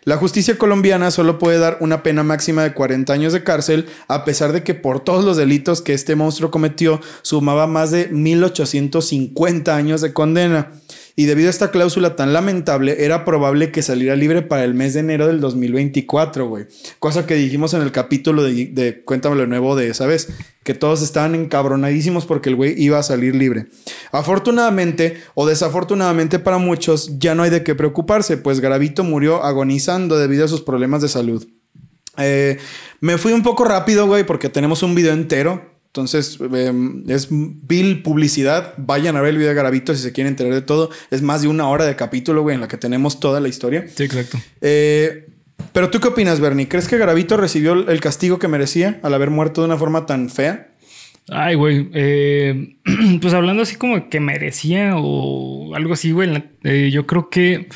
La 0.03 0.17
justicia 0.17 0.57
colombiana 0.57 1.11
solo 1.11 1.37
puede 1.37 1.59
dar 1.59 1.77
una 1.79 2.01
pena 2.01 2.23
máxima 2.23 2.63
de 2.63 2.73
40 2.73 3.13
años 3.13 3.33
de 3.33 3.43
cárcel, 3.43 3.87
a 4.07 4.25
pesar 4.25 4.51
de 4.51 4.63
que 4.63 4.73
por 4.73 4.99
todos 5.01 5.23
los 5.23 5.37
delitos 5.37 5.83
que 5.83 5.93
este 5.93 6.15
monstruo 6.15 6.49
cometió 6.49 6.99
sumaba 7.21 7.67
más 7.67 7.91
de 7.91 8.07
1850 8.07 9.75
años 9.75 10.01
de 10.01 10.11
condena. 10.11 10.71
Y 11.15 11.25
debido 11.25 11.47
a 11.47 11.51
esta 11.51 11.71
cláusula 11.71 12.15
tan 12.15 12.33
lamentable, 12.33 13.03
era 13.03 13.25
probable 13.25 13.71
que 13.71 13.81
saliera 13.81 14.15
libre 14.15 14.41
para 14.41 14.63
el 14.63 14.73
mes 14.73 14.93
de 14.93 15.01
enero 15.01 15.27
del 15.27 15.39
2024, 15.41 16.47
güey. 16.47 16.65
Cosa 16.99 17.25
que 17.25 17.35
dijimos 17.35 17.73
en 17.73 17.81
el 17.81 17.91
capítulo 17.91 18.43
de, 18.43 19.01
Cuéntamelo 19.03 19.41
de 19.41 19.47
nuevo 19.47 19.75
de 19.75 19.89
esa 19.89 20.05
vez, 20.05 20.29
que 20.63 20.73
todos 20.73 21.01
estaban 21.01 21.35
encabronadísimos 21.35 22.25
porque 22.25 22.49
el 22.49 22.55
güey 22.55 22.81
iba 22.81 22.97
a 22.99 23.03
salir 23.03 23.35
libre. 23.35 23.67
Afortunadamente 24.11 25.17
o 25.33 25.45
desafortunadamente 25.45 26.39
para 26.39 26.57
muchos, 26.57 27.19
ya 27.19 27.35
no 27.35 27.43
hay 27.43 27.49
de 27.49 27.63
qué 27.63 27.75
preocuparse, 27.75 28.37
pues 28.37 28.59
Garavito 28.59 29.03
murió 29.03 29.43
agonizando 29.43 30.17
debido 30.17 30.45
a 30.45 30.47
sus 30.47 30.61
problemas 30.61 31.01
de 31.01 31.09
salud. 31.09 31.45
Eh, 32.17 32.57
me 32.99 33.17
fui 33.17 33.33
un 33.33 33.43
poco 33.43 33.63
rápido, 33.63 34.05
güey, 34.05 34.25
porque 34.25 34.49
tenemos 34.49 34.83
un 34.83 34.95
video 34.95 35.13
entero. 35.13 35.70
Entonces, 35.91 36.39
eh, 36.53 36.71
es 37.09 37.27
vil 37.29 38.01
publicidad. 38.01 38.73
Vayan 38.77 39.17
a 39.17 39.21
ver 39.21 39.31
el 39.31 39.37
video 39.37 39.49
de 39.49 39.55
Garavito 39.55 39.93
si 39.93 40.01
se 40.01 40.13
quieren 40.13 40.31
enterar 40.31 40.53
de 40.53 40.61
todo. 40.61 40.89
Es 41.11 41.21
más 41.21 41.41
de 41.41 41.49
una 41.49 41.67
hora 41.67 41.83
de 41.83 41.97
capítulo, 41.97 42.43
güey, 42.43 42.55
en 42.55 42.61
la 42.61 42.69
que 42.69 42.77
tenemos 42.77 43.19
toda 43.19 43.41
la 43.41 43.49
historia. 43.49 43.85
Sí, 43.93 44.03
exacto. 44.03 44.39
Eh, 44.61 45.27
pero 45.73 45.89
tú 45.89 45.99
qué 45.99 46.07
opinas, 46.07 46.39
Bernie? 46.39 46.69
¿Crees 46.69 46.87
que 46.87 46.97
Garavito 46.97 47.35
recibió 47.35 47.73
el 47.73 47.99
castigo 47.99 48.39
que 48.39 48.47
merecía 48.47 49.01
al 49.03 49.13
haber 49.13 49.31
muerto 49.31 49.59
de 49.59 49.65
una 49.67 49.75
forma 49.77 50.05
tan 50.05 50.29
fea? 50.29 50.69
Ay, 51.29 51.55
güey. 51.55 51.89
eh, 51.93 52.77
pues 53.21 53.33
hablando 53.33 53.63
así 53.63 53.75
como 53.75 54.09
que 54.09 54.21
merecía 54.21 54.93
o 54.95 55.75
algo 55.75 55.93
así, 55.93 56.11
güey. 56.11 56.41
eh, 56.63 56.89
yo 56.91 57.05
creo 57.05 57.29
que 57.29 57.67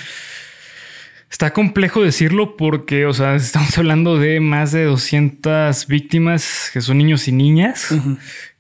está 1.36 1.52
complejo 1.52 2.02
decirlo 2.02 2.56
porque, 2.56 3.06
o 3.06 3.14
sea, 3.14 3.36
estamos 3.36 3.78
hablando 3.78 4.18
de 4.18 4.40
más 4.40 4.72
de 4.72 4.86
200 4.86 5.86
víctimas 5.88 6.70
que 6.72 6.80
son 6.80 6.98
niños 6.98 7.28
y 7.28 7.34
niñas. 7.34 7.94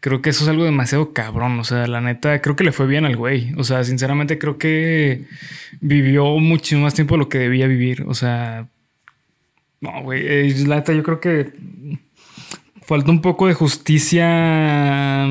Creo 0.01 0.21
que 0.21 0.29
eso 0.31 0.43
es 0.43 0.49
algo 0.49 0.65
demasiado 0.65 1.13
cabrón. 1.13 1.57
O 1.57 1.63
sea, 1.63 1.87
la 1.87 2.01
neta, 2.01 2.41
creo 2.41 2.57
que 2.57 2.65
le 2.65 2.73
fue 2.73 2.85
bien 2.85 3.05
al 3.05 3.15
güey. 3.15 3.53
O 3.55 3.63
sea, 3.63 3.85
sinceramente 3.85 4.37
creo 4.37 4.57
que 4.57 5.25
vivió 5.79 6.25
muchísimo 6.39 6.81
más 6.81 6.93
tiempo 6.93 7.15
de 7.15 7.19
lo 7.19 7.29
que 7.29 7.37
debía 7.37 7.65
vivir. 7.67 8.03
O 8.07 8.13
sea, 8.13 8.67
No, 9.79 10.01
güey. 10.03 10.23
eh, 10.27 10.53
la 10.67 10.75
neta, 10.75 10.91
yo 10.91 11.01
creo 11.03 11.21
que 11.21 11.53
falta 12.81 13.09
un 13.09 13.21
poco 13.21 13.47
de 13.47 13.53
justicia 13.53 15.29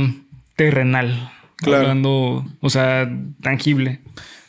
terrenal. 0.57 1.31
Claro. 1.57 1.83
Hablando, 1.83 2.47
o 2.61 2.71
sea, 2.71 3.07
tangible. 3.43 4.01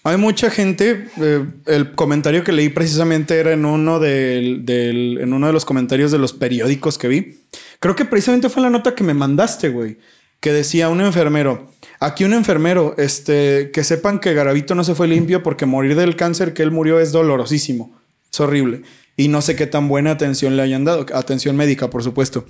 Hay 0.05 0.17
mucha 0.17 0.51
gente. 0.51 1.07
eh, 1.17 1.45
el 1.65 1.93
comentario 1.93 2.43
que 2.43 2.51
leí 2.51 2.69
precisamente 2.69 3.39
era 3.39 3.53
en 3.53 3.65
uno 3.65 3.99
en 4.05 5.33
uno 5.33 5.47
de 5.47 5.53
los 5.53 5.65
comentarios 5.65 6.11
de 6.11 6.19
los 6.19 6.31
periódicos 6.31 6.99
que 6.99 7.07
vi. 7.07 7.39
Creo 7.79 7.95
que 7.95 8.05
precisamente 8.05 8.49
fue 8.49 8.61
la 8.61 8.69
nota 8.69 8.93
que 8.93 9.03
me 9.03 9.15
mandaste, 9.15 9.69
güey. 9.69 9.97
Que 10.39 10.53
decía 10.53 10.89
un 10.89 11.01
enfermero. 11.01 11.71
Aquí 11.99 12.23
un 12.23 12.33
enfermero, 12.33 12.93
este, 12.99 13.71
que 13.73 13.83
sepan 13.83 14.19
que 14.19 14.35
Garavito 14.35 14.75
no 14.75 14.83
se 14.83 14.93
fue 14.93 15.07
limpio 15.07 15.41
porque 15.41 15.65
morir 15.65 15.95
del 15.95 16.15
cáncer 16.15 16.53
que 16.53 16.61
él 16.61 16.69
murió 16.69 16.99
es 16.99 17.11
dolorosísimo. 17.11 17.99
Es 18.31 18.39
horrible. 18.39 18.83
Y 19.17 19.29
no 19.29 19.41
sé 19.41 19.55
qué 19.55 19.65
tan 19.65 19.87
buena 19.87 20.11
atención 20.11 20.55
le 20.55 20.61
hayan 20.61 20.85
dado. 20.85 21.07
Atención 21.15 21.55
médica, 21.55 21.89
por 21.89 22.03
supuesto. 22.03 22.45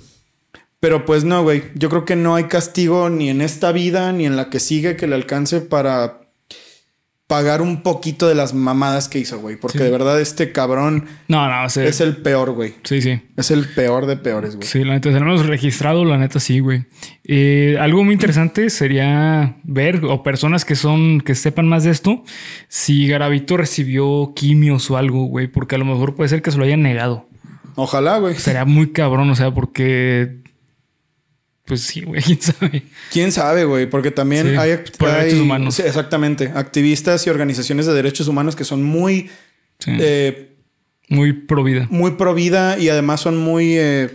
Pero 0.78 1.06
pues 1.06 1.24
no, 1.24 1.42
güey. 1.42 1.62
Yo 1.74 1.88
creo 1.88 2.04
que 2.04 2.16
no 2.16 2.34
hay 2.34 2.44
castigo 2.44 3.08
ni 3.08 3.30
en 3.30 3.40
esta 3.40 3.72
vida 3.72 4.12
ni 4.12 4.26
en 4.26 4.36
la 4.36 4.50
que 4.50 4.60
sigue 4.60 4.96
que 4.96 5.06
le 5.06 5.14
alcance 5.14 5.62
para 5.62 6.25
pagar 7.26 7.60
un 7.60 7.82
poquito 7.82 8.28
de 8.28 8.36
las 8.36 8.54
mamadas 8.54 9.08
que 9.08 9.18
hizo, 9.18 9.40
güey. 9.40 9.56
Porque 9.56 9.78
Sí. 9.78 9.84
de 9.84 9.90
verdad 9.90 10.20
este 10.20 10.52
cabrón 10.52 11.06
No, 11.26 11.48
no, 11.48 11.66
es 11.66 12.00
el 12.00 12.18
peor, 12.18 12.52
güey. 12.52 12.74
sí, 12.84 13.02
sí. 13.02 13.20
Es 13.36 13.50
el 13.50 13.64
peor 13.66 14.06
de 14.06 14.16
peores, 14.16 14.54
güey. 14.56 14.66
Sí, 14.68 14.84
la 14.84 14.92
neta, 14.94 15.10
tenemos 15.10 15.44
registrado, 15.46 16.04
la 16.04 16.18
neta, 16.18 16.38
sí, 16.38 16.60
güey. 16.60 16.84
Eh, 17.24 17.76
algo 17.80 18.04
muy 18.04 18.12
interesante 18.14 18.70
sería 18.70 19.56
ver, 19.64 20.04
o 20.04 20.22
personas 20.22 20.64
que 20.64 20.76
son, 20.76 21.20
que 21.20 21.34
sepan 21.34 21.66
más 21.66 21.82
de 21.82 21.90
esto, 21.90 22.22
si 22.68 23.08
Garavito 23.08 23.56
recibió 23.56 24.32
quimios 24.36 24.88
o 24.90 24.96
algo, 24.96 25.24
güey, 25.24 25.48
porque 25.48 25.74
a 25.74 25.78
lo 25.78 25.84
mejor 25.84 26.14
puede 26.14 26.28
ser 26.28 26.42
que 26.42 26.52
se 26.52 26.58
lo 26.58 26.64
hayan 26.64 26.82
negado. 26.82 27.28
Ojalá, 27.74 28.18
güey. 28.18 28.34
Sería 28.36 28.64
muy 28.64 28.92
cabrón, 28.92 29.28
o 29.30 29.34
sea, 29.34 29.50
porque. 29.52 30.38
Pues 31.66 31.80
sí, 31.82 32.02
güey, 32.02 32.22
quién 32.24 32.40
sabe. 32.40 32.82
¿Quién 33.12 33.32
sabe, 33.32 33.64
güey? 33.64 33.86
Porque 33.90 34.10
también 34.10 34.48
Sí, 34.50 34.56
hay, 34.56 34.78
por 34.98 35.08
hay- 35.10 35.16
derechos 35.24 35.40
humanos. 35.40 35.74
Sí, 35.74 35.82
exactamente. 35.82 36.52
Activistas 36.54 37.26
y 37.26 37.30
organizaciones 37.30 37.86
de 37.86 37.92
derechos 37.94 38.28
humanos 38.28 38.54
que 38.56 38.64
son 38.64 38.82
muy, 38.82 39.28
Sí. 39.80 39.90
eh, 40.00 40.56
muy 41.08 41.32
pro 41.32 41.62
vida. 41.64 41.86
muy 41.90 42.12
pro 42.12 42.34
vida 42.34 42.78
y 42.78 42.88
además 42.88 43.20
son 43.20 43.36
muy 43.36 43.76
eh, 43.76 44.10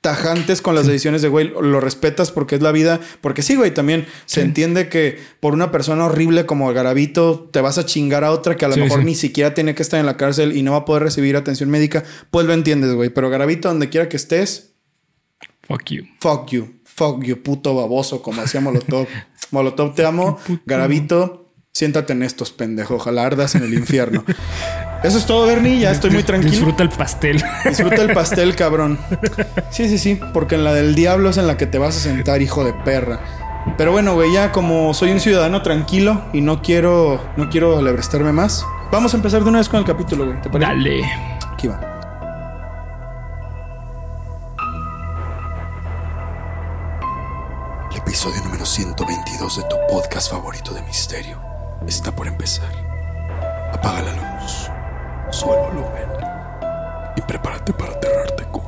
tajantes 0.00 0.60
con 0.60 0.74
las 0.74 0.86
decisiones 0.86 1.22
de, 1.22 1.28
güey, 1.28 1.48
lo 1.58 1.80
respetas 1.80 2.30
porque 2.30 2.56
es 2.56 2.60
la 2.62 2.70
vida. 2.72 3.00
Porque 3.22 3.40
sí, 3.40 3.56
güey, 3.56 3.72
también 3.72 4.06
se 4.26 4.42
entiende 4.42 4.90
que 4.90 5.18
por 5.40 5.54
una 5.54 5.70
persona 5.72 6.04
horrible 6.04 6.44
como 6.44 6.70
Garavito 6.74 7.48
te 7.50 7.62
vas 7.62 7.78
a 7.78 7.86
chingar 7.86 8.22
a 8.24 8.30
otra 8.30 8.56
que 8.58 8.66
a 8.66 8.68
lo 8.68 8.76
mejor 8.76 9.02
ni 9.04 9.14
siquiera 9.14 9.54
tiene 9.54 9.74
que 9.74 9.82
estar 9.82 9.98
en 9.98 10.04
la 10.06 10.18
cárcel 10.18 10.54
y 10.54 10.62
no 10.62 10.72
va 10.72 10.78
a 10.78 10.84
poder 10.84 11.02
recibir 11.04 11.34
atención 11.36 11.70
médica. 11.70 12.04
Pues 12.30 12.46
lo 12.46 12.52
entiendes, 12.52 12.92
güey. 12.92 13.08
Pero 13.08 13.30
Garavito, 13.30 13.68
donde 13.68 13.88
quiera 13.88 14.10
que 14.10 14.18
estés, 14.18 14.73
Fuck 15.66 15.90
you. 15.90 16.04
Fuck 16.20 16.50
you. 16.50 16.74
Fuck 16.84 17.24
you, 17.24 17.42
puto 17.42 17.74
baboso, 17.74 18.22
como 18.22 18.42
decía 18.42 18.60
Molotov. 18.60 19.06
Molotov, 19.50 19.94
te 19.94 20.04
amo. 20.04 20.38
Garavito, 20.64 21.50
siéntate 21.72 22.12
en 22.12 22.22
estos 22.22 22.52
pendejos. 22.52 23.00
Ojalá 23.00 23.24
ardas 23.24 23.54
en 23.54 23.64
el 23.64 23.74
infierno. 23.74 24.24
Eso 25.02 25.18
es 25.18 25.26
todo, 25.26 25.46
Bernie. 25.46 25.80
Ya 25.80 25.90
estoy 25.90 26.10
muy 26.10 26.22
tranquilo. 26.22 26.52
Disfruta 26.52 26.82
el 26.82 26.88
pastel. 26.88 27.42
Disfruta 27.68 28.00
el 28.00 28.14
pastel, 28.14 28.56
cabrón. 28.56 28.98
Sí, 29.70 29.88
sí, 29.88 29.98
sí. 29.98 30.18
Porque 30.32 30.54
en 30.54 30.64
la 30.64 30.72
del 30.72 30.94
diablo 30.94 31.28
es 31.28 31.36
en 31.36 31.46
la 31.46 31.58
que 31.58 31.66
te 31.66 31.76
vas 31.76 31.96
a 31.96 32.00
sentar, 32.00 32.40
hijo 32.40 32.64
de 32.64 32.72
perra. 32.72 33.20
Pero 33.76 33.92
bueno, 33.92 34.14
güey, 34.14 34.32
ya 34.32 34.52
como 34.52 34.94
soy 34.94 35.10
un 35.10 35.20
ciudadano 35.20 35.62
tranquilo 35.62 36.24
y 36.32 36.40
no 36.40 36.62
quiero, 36.62 37.20
no 37.36 37.50
quiero 37.50 37.78
alebrestarme 37.78 38.32
más. 38.32 38.64
Vamos 38.90 39.12
a 39.12 39.16
empezar 39.16 39.42
de 39.42 39.48
una 39.48 39.58
vez 39.58 39.68
con 39.68 39.80
el 39.80 39.86
capítulo, 39.86 40.26
güey. 40.26 40.40
¿Te 40.40 40.48
parece? 40.48 40.70
Dale. 40.70 41.04
Aquí 41.52 41.68
va. 41.68 41.93
Favorito 50.34 50.74
de 50.74 50.82
misterio 50.82 51.40
está 51.86 52.10
por 52.10 52.26
empezar. 52.26 52.68
Apaga 53.72 54.02
la 54.02 54.14
luz, 54.14 54.68
sube 55.30 55.52
el 55.54 55.76
volumen 55.76 56.08
y 57.16 57.20
prepárate 57.20 57.72
para 57.72 57.92
aterrarte 57.92 58.42
con 58.50 58.64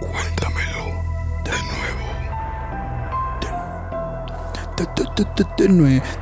Cuéntamelo 0.00 0.84
de 1.44 1.52
nuevo. 1.72 2.06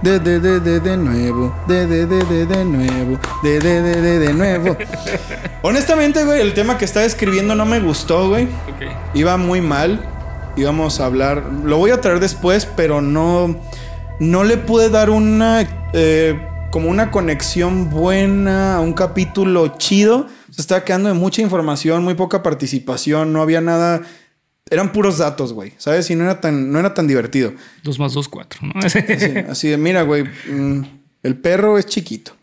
De, 0.03 0.21
de, 0.21 0.39
de, 0.39 0.41
de, 0.41 0.61
de, 0.61 0.61
de, 0.61 0.81
de, 0.81 0.97
nuevo, 0.97 1.53
de, 1.67 1.87
de, 1.89 2.07
de, 2.07 2.25
de, 2.25 2.47
de 2.47 2.65
nuevo, 2.65 3.19
de, 3.43 3.59
de, 3.59 3.83
de, 3.83 4.01
de, 4.01 4.19
de 4.21 4.35
nuevo. 4.35 4.77
Honestamente, 5.63 6.25
güey, 6.25 6.41
el 6.41 6.55
tema 6.55 6.79
que 6.79 6.85
estaba 6.85 7.05
escribiendo 7.05 7.57
no 7.57 7.67
me 7.67 7.81
gustó, 7.81 8.29
güey. 8.29 8.47
Iba 9.15 9.37
muy 9.37 9.61
mal. 9.61 10.01
Íbamos 10.55 11.01
a 11.01 11.07
hablar. 11.07 11.43
Lo 11.65 11.79
voy 11.79 11.91
a 11.91 12.01
traer 12.01 12.21
después, 12.21 12.67
pero 12.67 13.01
no. 13.01 13.57
No 14.21 14.45
le 14.45 14.57
pude 14.57 14.89
dar 14.91 15.11
una. 15.11 15.89
eh, 15.93 16.49
como 16.71 16.89
una 16.89 17.11
conexión 17.11 17.91
buena 17.91 18.77
a 18.77 18.81
un 18.81 18.95
capítulo 18.95 19.77
chido. 19.77 20.27
Se 20.51 20.63
estaba 20.63 20.85
quedando 20.85 21.09
de 21.11 21.15
mucha 21.15 21.43
información, 21.43 22.03
muy 22.03 22.15
poca 22.15 22.43
participación. 22.43 23.33
No 23.33 23.43
había 23.43 23.61
nada. 23.61 24.01
Eran 24.71 24.91
puros 24.93 25.19
datos, 25.19 25.53
güey. 25.53 25.75
¿Sabes? 25.77 26.09
Y 26.11 26.15
no 26.15 26.25
era 26.25 26.41
tan, 26.41 26.73
no 26.73 26.79
era 26.79 26.95
tan 26.95 27.07
divertido. 27.07 27.53
Dos 27.83 27.99
más 27.99 28.15
dos, 28.15 28.29
cuatro, 28.29 28.61
¿no? 28.63 28.81
Así, 28.81 28.99
así 29.51 29.69
de, 29.69 29.77
mira, 29.77 30.01
güey, 30.03 30.25
mm, 30.25 30.83
el 31.25 31.37
perro 31.37 31.77
es 31.79 31.87
chiquito. 31.87 32.33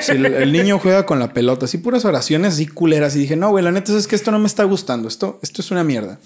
Sí, 0.00 0.12
el, 0.12 0.24
el 0.24 0.50
niño 0.50 0.78
juega 0.78 1.04
con 1.04 1.18
la 1.18 1.34
pelota. 1.34 1.66
Así 1.66 1.76
puras 1.76 2.06
oraciones 2.06 2.54
así 2.54 2.66
culeras. 2.66 3.14
Y 3.16 3.18
dije, 3.20 3.36
no, 3.36 3.50
güey, 3.50 3.62
la 3.62 3.70
neta 3.70 3.94
es 3.94 4.06
que 4.06 4.16
esto 4.16 4.30
no 4.30 4.38
me 4.38 4.46
está 4.46 4.64
gustando. 4.64 5.08
Esto, 5.08 5.38
esto 5.42 5.60
es 5.60 5.70
una 5.70 5.84
mierda. 5.84 6.18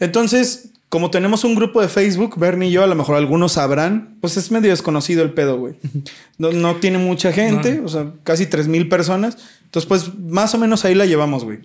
Entonces, 0.00 0.70
como 0.88 1.10
tenemos 1.10 1.44
un 1.44 1.54
grupo 1.54 1.80
de 1.80 1.88
Facebook, 1.88 2.38
Bernie 2.38 2.68
y 2.68 2.72
yo, 2.72 2.84
a 2.84 2.86
lo 2.86 2.94
mejor 2.94 3.16
algunos 3.16 3.52
sabrán, 3.52 4.16
pues 4.20 4.36
es 4.36 4.50
medio 4.50 4.70
desconocido 4.70 5.22
el 5.22 5.32
pedo, 5.32 5.58
güey. 5.58 5.74
No, 6.38 6.52
no 6.52 6.76
tiene 6.76 6.98
mucha 6.98 7.32
gente, 7.32 7.80
o 7.80 7.88
sea, 7.88 8.12
casi 8.22 8.46
3 8.46 8.68
mil 8.68 8.88
personas. 8.88 9.38
Entonces, 9.64 9.88
pues 9.88 10.14
más 10.18 10.54
o 10.54 10.58
menos 10.58 10.84
ahí 10.84 10.94
la 10.94 11.06
llevamos, 11.06 11.44
güey. 11.44 11.60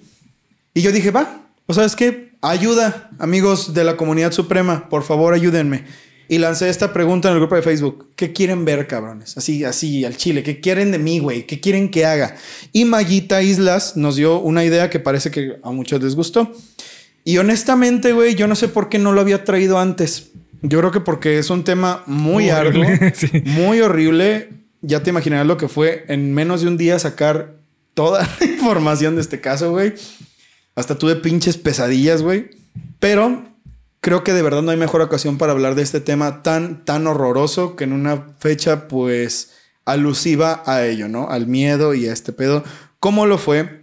Y 0.73 0.81
yo 0.81 0.93
dije, 0.93 1.11
va, 1.11 1.41
o 1.65 1.73
sea, 1.73 1.83
es 1.83 1.95
que 1.95 2.31
ayuda, 2.41 3.09
amigos 3.19 3.73
de 3.73 3.83
la 3.83 3.97
comunidad 3.97 4.31
suprema, 4.31 4.87
por 4.89 5.03
favor, 5.03 5.33
ayúdenme. 5.33 5.83
Y 6.27 6.37
lancé 6.37 6.69
esta 6.69 6.93
pregunta 6.93 7.27
en 7.27 7.33
el 7.33 7.41
grupo 7.41 7.55
de 7.55 7.61
Facebook. 7.61 8.11
¿Qué 8.15 8.31
quieren 8.31 8.63
ver, 8.63 8.87
cabrones? 8.87 9.37
Así, 9.37 9.65
así, 9.65 10.05
al 10.05 10.15
chile. 10.15 10.43
¿Qué 10.43 10.61
quieren 10.61 10.93
de 10.93 10.97
mí, 10.97 11.19
güey? 11.19 11.45
¿Qué 11.45 11.59
quieren 11.59 11.91
que 11.91 12.05
haga? 12.05 12.37
Y 12.71 12.85
Mayita 12.85 13.41
Islas 13.41 13.97
nos 13.97 14.15
dio 14.15 14.39
una 14.39 14.63
idea 14.63 14.89
que 14.89 15.01
parece 15.01 15.29
que 15.29 15.57
a 15.61 15.71
muchos 15.71 16.01
les 16.01 16.15
gustó. 16.15 16.53
Y 17.23 17.37
honestamente, 17.37 18.13
güey, 18.13 18.35
yo 18.35 18.47
no 18.47 18.55
sé 18.55 18.67
por 18.67 18.89
qué 18.89 18.99
no 18.99 19.11
lo 19.11 19.21
había 19.21 19.43
traído 19.43 19.79
antes. 19.79 20.31
Yo 20.61 20.79
creo 20.79 20.91
que 20.91 20.99
porque 20.99 21.39
es 21.39 21.49
un 21.49 21.63
tema 21.63 22.03
muy, 22.05 22.45
Muy 22.45 22.49
arduo, 22.49 22.85
sí. 23.13 23.43
muy 23.45 23.81
horrible. 23.81 24.49
Ya 24.81 25.03
te 25.03 25.09
imaginarás 25.11 25.47
lo 25.47 25.57
que 25.57 25.67
fue 25.67 26.05
en 26.07 26.33
menos 26.33 26.61
de 26.61 26.67
un 26.67 26.77
día 26.77 26.97
sacar 26.99 27.55
toda 27.93 28.27
la 28.39 28.45
información 28.45 29.15
de 29.15 29.21
este 29.21 29.41
caso, 29.41 29.71
güey. 29.71 29.93
Hasta 30.75 30.97
tuve 30.97 31.15
pinches 31.15 31.57
pesadillas, 31.57 32.21
güey. 32.21 32.49
Pero 32.99 33.43
creo 33.99 34.23
que 34.23 34.33
de 34.33 34.41
verdad 34.41 34.61
no 34.61 34.71
hay 34.71 34.77
mejor 34.77 35.01
ocasión 35.01 35.37
para 35.37 35.51
hablar 35.51 35.75
de 35.75 35.83
este 35.83 35.99
tema 35.99 36.41
tan, 36.43 36.85
tan 36.85 37.07
horroroso 37.07 37.75
que 37.75 37.83
en 37.83 37.93
una 37.93 38.27
fecha, 38.39 38.87
pues, 38.87 39.51
alusiva 39.85 40.63
a 40.65 40.85
ello, 40.85 41.07
¿no? 41.07 41.29
Al 41.29 41.47
miedo 41.47 41.93
y 41.93 42.07
a 42.07 42.13
este 42.13 42.33
pedo. 42.33 42.63
¿Cómo 42.99 43.25
lo 43.25 43.37
fue? 43.37 43.80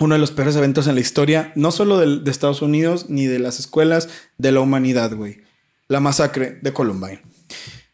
Uno 0.00 0.14
de 0.14 0.18
los 0.18 0.30
peores 0.30 0.56
eventos 0.56 0.86
en 0.86 0.94
la 0.94 1.00
historia, 1.02 1.52
no 1.54 1.70
solo 1.70 1.98
de, 1.98 2.30
Estados 2.30 2.62
Unidos, 2.62 3.10
ni 3.10 3.26
de 3.26 3.38
las 3.38 3.60
escuelas, 3.60 4.08
de 4.38 4.50
la 4.50 4.60
humanidad, 4.60 5.14
güey. 5.14 5.42
La 5.88 6.00
masacre 6.00 6.58
de 6.62 6.72
Columbine. 6.72 7.20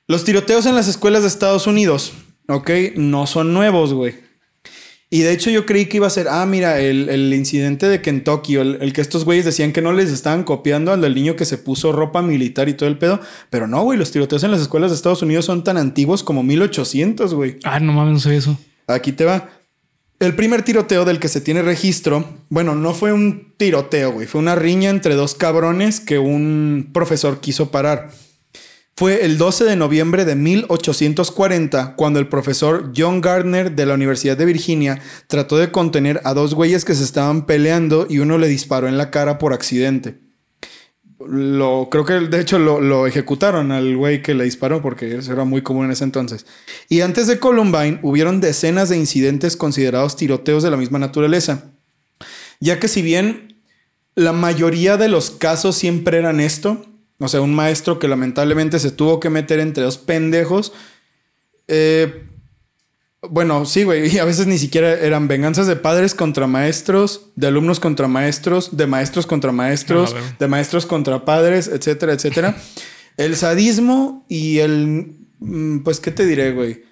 Los 0.06 0.24
tiroteos 0.24 0.66
en 0.66 0.76
las 0.76 0.86
escuelas 0.86 1.22
de 1.22 1.28
Estados 1.28 1.66
Unidos, 1.66 2.12
¿ok? 2.46 2.70
No 2.94 3.26
son 3.26 3.52
nuevos, 3.52 3.92
güey. 3.92 4.14
Y 5.10 5.20
de 5.20 5.32
hecho 5.32 5.50
yo 5.50 5.66
creí 5.66 5.86
que 5.86 5.98
iba 5.98 6.06
a 6.06 6.10
ser, 6.10 6.28
ah, 6.28 6.46
mira, 6.46 6.80
el, 6.80 7.08
el 7.08 7.34
incidente 7.34 7.88
de 7.88 8.02
Kentucky, 8.02 8.56
el, 8.56 8.78
el 8.80 8.92
que 8.92 9.00
estos 9.00 9.24
güeyes 9.24 9.44
decían 9.44 9.72
que 9.72 9.82
no 9.82 9.92
les 9.92 10.10
estaban 10.10 10.44
copiando 10.44 10.92
al 10.92 11.00
del 11.00 11.14
niño 11.14 11.36
que 11.36 11.44
se 11.44 11.58
puso 11.58 11.90
ropa 11.90 12.22
militar 12.22 12.68
y 12.68 12.74
todo 12.74 12.88
el 12.88 12.98
pedo. 12.98 13.20
Pero 13.50 13.66
no, 13.66 13.82
güey, 13.82 13.98
los 13.98 14.12
tiroteos 14.12 14.44
en 14.44 14.52
las 14.52 14.60
escuelas 14.60 14.90
de 14.92 14.96
Estados 14.96 15.22
Unidos 15.22 15.44
son 15.44 15.64
tan 15.64 15.76
antiguos 15.76 16.22
como 16.22 16.44
1800, 16.44 17.34
güey. 17.34 17.58
Ah, 17.64 17.80
no 17.80 17.92
mames, 17.92 18.14
no 18.14 18.20
sabía 18.20 18.38
eso. 18.38 18.58
Aquí 18.86 19.12
te 19.12 19.24
va. 19.24 19.48
El 20.18 20.34
primer 20.34 20.62
tiroteo 20.62 21.04
del 21.04 21.20
que 21.20 21.28
se 21.28 21.42
tiene 21.42 21.60
registro, 21.60 22.24
bueno, 22.48 22.74
no 22.74 22.94
fue 22.94 23.12
un 23.12 23.52
tiroteo, 23.58 24.12
güey, 24.12 24.26
fue 24.26 24.40
una 24.40 24.54
riña 24.54 24.88
entre 24.88 25.14
dos 25.14 25.34
cabrones 25.34 26.00
que 26.00 26.18
un 26.18 26.88
profesor 26.94 27.40
quiso 27.40 27.70
parar. 27.70 28.10
Fue 28.96 29.26
el 29.26 29.36
12 29.36 29.64
de 29.64 29.76
noviembre 29.76 30.24
de 30.24 30.34
1840 30.34 31.96
cuando 31.96 32.18
el 32.18 32.28
profesor 32.28 32.94
John 32.96 33.20
Gardner 33.20 33.72
de 33.72 33.84
la 33.84 33.92
Universidad 33.92 34.38
de 34.38 34.46
Virginia 34.46 35.02
trató 35.26 35.58
de 35.58 35.70
contener 35.70 36.22
a 36.24 36.32
dos 36.32 36.54
güeyes 36.54 36.86
que 36.86 36.94
se 36.94 37.04
estaban 37.04 37.44
peleando 37.44 38.06
y 38.08 38.20
uno 38.20 38.38
le 38.38 38.48
disparó 38.48 38.88
en 38.88 38.96
la 38.96 39.10
cara 39.10 39.36
por 39.36 39.52
accidente. 39.52 40.25
Lo, 41.28 41.88
creo 41.90 42.04
que 42.04 42.14
de 42.14 42.40
hecho 42.40 42.58
lo, 42.58 43.06
ejecutaron 43.06 43.72
al 43.72 43.96
güey 43.96 44.22
que 44.22 44.34
le 44.34 44.44
disparó 44.44 44.82
porque 44.82 45.16
eso 45.16 45.32
era 45.32 45.44
muy 45.44 45.62
común 45.62 45.86
en 45.86 45.92
ese 45.92 46.04
entonces. 46.04 46.46
Y 46.88 47.00
antes 47.00 47.26
de 47.26 47.38
Columbine 47.38 47.98
hubieron 48.02 48.40
decenas 48.40 48.88
de 48.88 48.96
incidentes 48.96 49.56
considerados 49.56 50.16
tiroteos 50.16 50.62
de 50.62 50.70
la 50.70 50.76
misma 50.76 50.98
naturaleza. 50.98 51.72
Ya 52.60 52.80
que 52.80 52.88
si 52.88 53.02
bien 53.02 53.62
la 54.14 54.32
mayoría 54.32 54.96
de 54.96 55.08
los 55.08 55.30
casos 55.30 55.76
siempre 55.76 56.18
eran 56.18 56.40
esto, 56.40 56.84
o 57.18 57.28
sea, 57.28 57.40
un 57.40 57.54
maestro 57.54 57.98
que 57.98 58.08
lamentablemente 58.08 58.78
se 58.78 58.90
tuvo 58.90 59.20
que 59.20 59.30
meter 59.30 59.60
entre 59.60 59.84
dos 59.84 59.98
pendejos, 59.98 60.72
eh, 61.68 62.28
bueno, 63.30 63.64
sí, 63.66 63.84
güey. 63.84 64.14
Y 64.14 64.18
a 64.18 64.24
veces 64.24 64.46
ni 64.46 64.58
siquiera 64.58 64.92
eran 64.92 65.28
venganzas 65.28 65.66
de 65.66 65.76
padres 65.76 66.14
contra 66.14 66.46
maestros, 66.46 67.30
de 67.36 67.46
alumnos 67.46 67.80
contra 67.80 68.08
maestros, 68.08 68.76
de 68.76 68.86
maestros 68.86 69.26
contra 69.26 69.52
maestros, 69.52 70.14
de 70.38 70.48
maestros 70.48 70.86
contra 70.86 71.24
padres, 71.24 71.68
etcétera, 71.68 72.12
etcétera. 72.12 72.56
el 73.16 73.36
sadismo 73.36 74.24
y 74.28 74.58
el. 74.58 75.16
mm, 75.40 75.78
Pues, 75.80 76.00
¿qué 76.00 76.10
te 76.10 76.26
diré, 76.26 76.52
güey? 76.52 76.82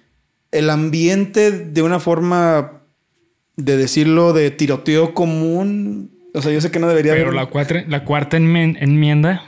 El 0.51 0.69
ambiente 0.69 1.51
de 1.51 1.81
una 1.81 1.99
forma 1.99 2.81
de 3.57 3.77
decirlo 3.77 4.33
de 4.33 4.51
tiroteo 4.51 5.13
común. 5.13 6.11
O 6.33 6.41
sea, 6.41 6.51
yo 6.51 6.59
sé 6.61 6.71
que 6.71 6.79
no 6.79 6.87
debería 6.87 7.13
Pero 7.13 7.27
haber- 7.27 7.35
la, 7.35 7.49
cuatra- 7.49 7.85
la 7.87 8.03
cuarta 8.03 8.37
enmienda 8.37 9.43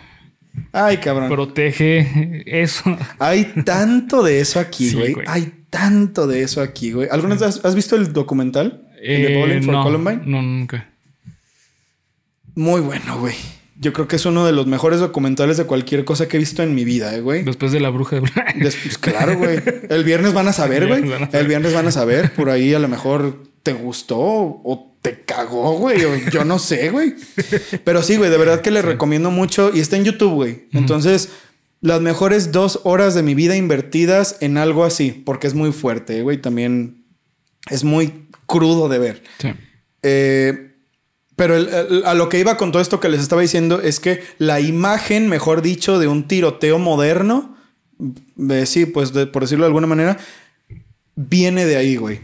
Ay, 0.72 0.98
cabrón. 0.98 1.30
protege 1.30 2.44
eso. 2.46 2.98
Hay 3.20 3.46
tanto 3.66 4.24
de 4.24 4.40
eso 4.40 4.60
aquí, 4.60 4.94
güey. 4.94 5.16
Hay 5.28 5.54
tanto 5.70 6.28
de 6.28 6.42
eso 6.44 6.62
aquí, 6.62 6.92
güey. 6.92 7.08
¿Alguna 7.12 7.36
vez 7.36 7.44
has, 7.44 7.66
has 7.66 7.76
visto 7.76 7.96
el 7.96 8.14
documental? 8.14 8.88
El 9.02 9.22
de 9.24 9.34
Eh, 9.34 9.38
Bowling 9.40 9.62
for 9.64 9.74
no, 9.74 9.84
Columbine. 9.84 10.22
no, 10.26 10.42
nunca. 10.42 10.90
Muy 12.56 12.82
bueno, 12.82 13.20
güey. 13.20 13.36
Yo 13.80 13.94
creo 13.94 14.08
que 14.08 14.16
es 14.16 14.26
uno 14.26 14.44
de 14.46 14.52
los 14.54 14.66
mejores 14.66 15.00
documentales 15.00 15.58
de 15.58 15.66
cualquier 15.66 16.04
cosa 16.04 16.28
que 16.28 16.38
he 16.38 16.40
visto 16.40 16.64
en 16.64 16.74
mi 16.74 16.84
vida, 16.84 17.16
eh, 17.16 17.22
güey. 17.22 17.44
Después 17.44 17.72
de 17.72 17.80
la 17.80 17.90
bruja. 17.92 18.20
Después, 18.56 18.98
claro, 18.98 19.38
güey. 19.38 19.60
El 19.90 20.04
viernes 20.04 20.34
van 20.34 20.48
a 20.48 20.54
saber, 20.54 20.88
güey. 20.88 21.04
El 21.32 21.48
viernes 21.48 21.74
van 21.76 21.86
a 21.86 21.92
saber. 21.92 22.34
Por 22.34 22.50
ahí 22.50 22.74
a 22.74 22.80
lo 22.80 22.88
mejor 22.88 23.44
te 23.62 23.74
gustó 23.74 24.18
o 24.20 24.98
te 25.04 25.22
cagó, 25.22 25.74
güey. 25.78 26.04
O 26.06 26.16
yo 26.32 26.44
no 26.44 26.58
sé, 26.58 26.90
güey. 26.90 27.14
Pero 27.84 28.02
sí, 28.02 28.18
güey, 28.18 28.32
de 28.32 28.38
verdad 28.40 28.62
que 28.62 28.72
le 28.72 28.82
recomiendo 28.82 29.30
mucho. 29.30 29.70
Y 29.72 29.80
está 29.80 29.96
en 29.96 30.06
YouTube, 30.06 30.34
güey. 30.34 30.64
Entonces, 30.74 31.30
las 31.82 32.02
mejores 32.02 32.52
dos 32.52 32.82
horas 32.84 33.14
de 33.14 33.24
mi 33.24 33.36
vida 33.36 33.56
invertidas 33.56 34.38
en 34.42 34.58
algo 34.58 34.84
así. 34.84 35.12
Porque 35.12 35.48
es 35.48 35.54
muy 35.54 35.72
fuerte, 35.72 36.22
güey. 36.24 36.38
También 36.42 37.06
es 37.70 37.84
muy 37.84 38.28
crudo 38.46 38.90
de 38.90 39.00
ver. 39.00 39.24
Sí. 39.40 39.50
Eh, 40.04 40.72
pero 41.36 41.56
el- 41.56 41.70
el- 41.70 42.06
a 42.06 42.14
lo 42.16 42.30
que 42.30 42.40
iba 42.40 42.58
con 42.58 42.72
todo 42.72 42.82
esto 42.82 43.00
que 43.00 43.10
les 43.10 43.22
estaba 43.22 43.42
diciendo 43.42 43.82
es 43.82 44.00
que 44.00 44.22
la 44.40 44.60
imagen, 44.60 45.28
mejor 45.30 45.62
dicho, 45.62 46.00
de 46.00 46.08
un 46.08 46.28
tiroteo 46.28 46.80
moderno, 46.80 47.56
eh, 48.50 48.66
sí, 48.66 48.86
pues 48.86 49.14
de- 49.14 49.28
por 49.28 49.44
decirlo 49.44 49.66
de 49.66 49.68
alguna 49.68 49.88
manera, 49.88 50.18
viene 51.16 51.66
de 51.66 51.76
ahí, 51.78 51.96
güey. 51.96 52.22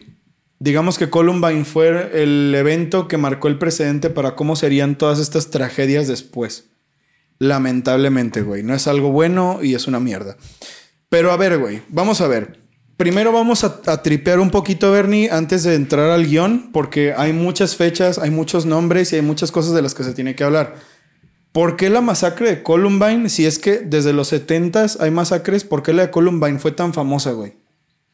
Digamos 0.60 0.98
que 0.98 1.10
Columbine 1.10 1.66
fue 1.66 2.24
el 2.24 2.54
evento 2.56 3.08
que 3.08 3.18
marcó 3.18 3.50
el 3.50 3.58
precedente 3.60 4.10
para 4.10 4.36
cómo 4.36 4.56
serían 4.56 4.98
todas 4.98 5.20
estas 5.20 5.50
tragedias 5.50 6.08
después. 6.08 6.70
Lamentablemente, 7.40 8.42
güey. 8.42 8.64
No 8.64 8.74
es 8.74 8.88
algo 8.88 9.12
bueno 9.12 9.60
y 9.62 9.76
es 9.76 9.88
una 9.88 10.00
mierda. 10.00 10.38
Pero 11.10 11.32
a 11.32 11.38
ver, 11.38 11.58
güey, 11.58 11.82
vamos 11.90 12.22
a 12.22 12.28
ver. 12.28 12.60
Primero 12.98 13.32
vamos 13.32 13.64
a, 13.64 13.82
a 13.88 14.02
tripear 14.02 14.40
un 14.40 14.52
poquito, 14.52 14.92
Bernie, 14.92 15.30
antes 15.32 15.64
de 15.64 15.76
entrar 15.76 16.10
al 16.12 16.28
guion, 16.28 16.72
porque 16.72 17.14
hay 17.18 17.34
muchas 17.34 17.76
fechas, 17.76 18.20
hay 18.20 18.30
muchos 18.30 18.66
nombres 18.66 19.12
y 19.12 19.18
hay 19.18 19.22
muchas 19.22 19.52
cosas 19.52 19.74
de 19.74 19.82
las 19.82 19.96
que 19.96 20.04
se 20.04 20.14
tiene 20.14 20.36
que 20.36 20.44
hablar. 20.44 20.76
¿Por 21.54 21.76
qué 21.76 21.92
la 21.92 22.02
masacre 22.02 22.50
de 22.50 22.64
Columbine, 22.64 23.30
si 23.30 23.46
es 23.46 23.60
que 23.60 23.78
desde 23.78 24.12
los 24.12 24.34
70s 24.34 24.98
hay 25.00 25.12
masacres, 25.12 25.64
por 25.64 25.84
qué 25.84 25.94
la 25.94 26.08
de 26.08 26.12
Columbine 26.12 26.58
fue 26.58 26.72
tan 26.72 26.96
famosa, 26.96 27.32
güey? 27.32 27.54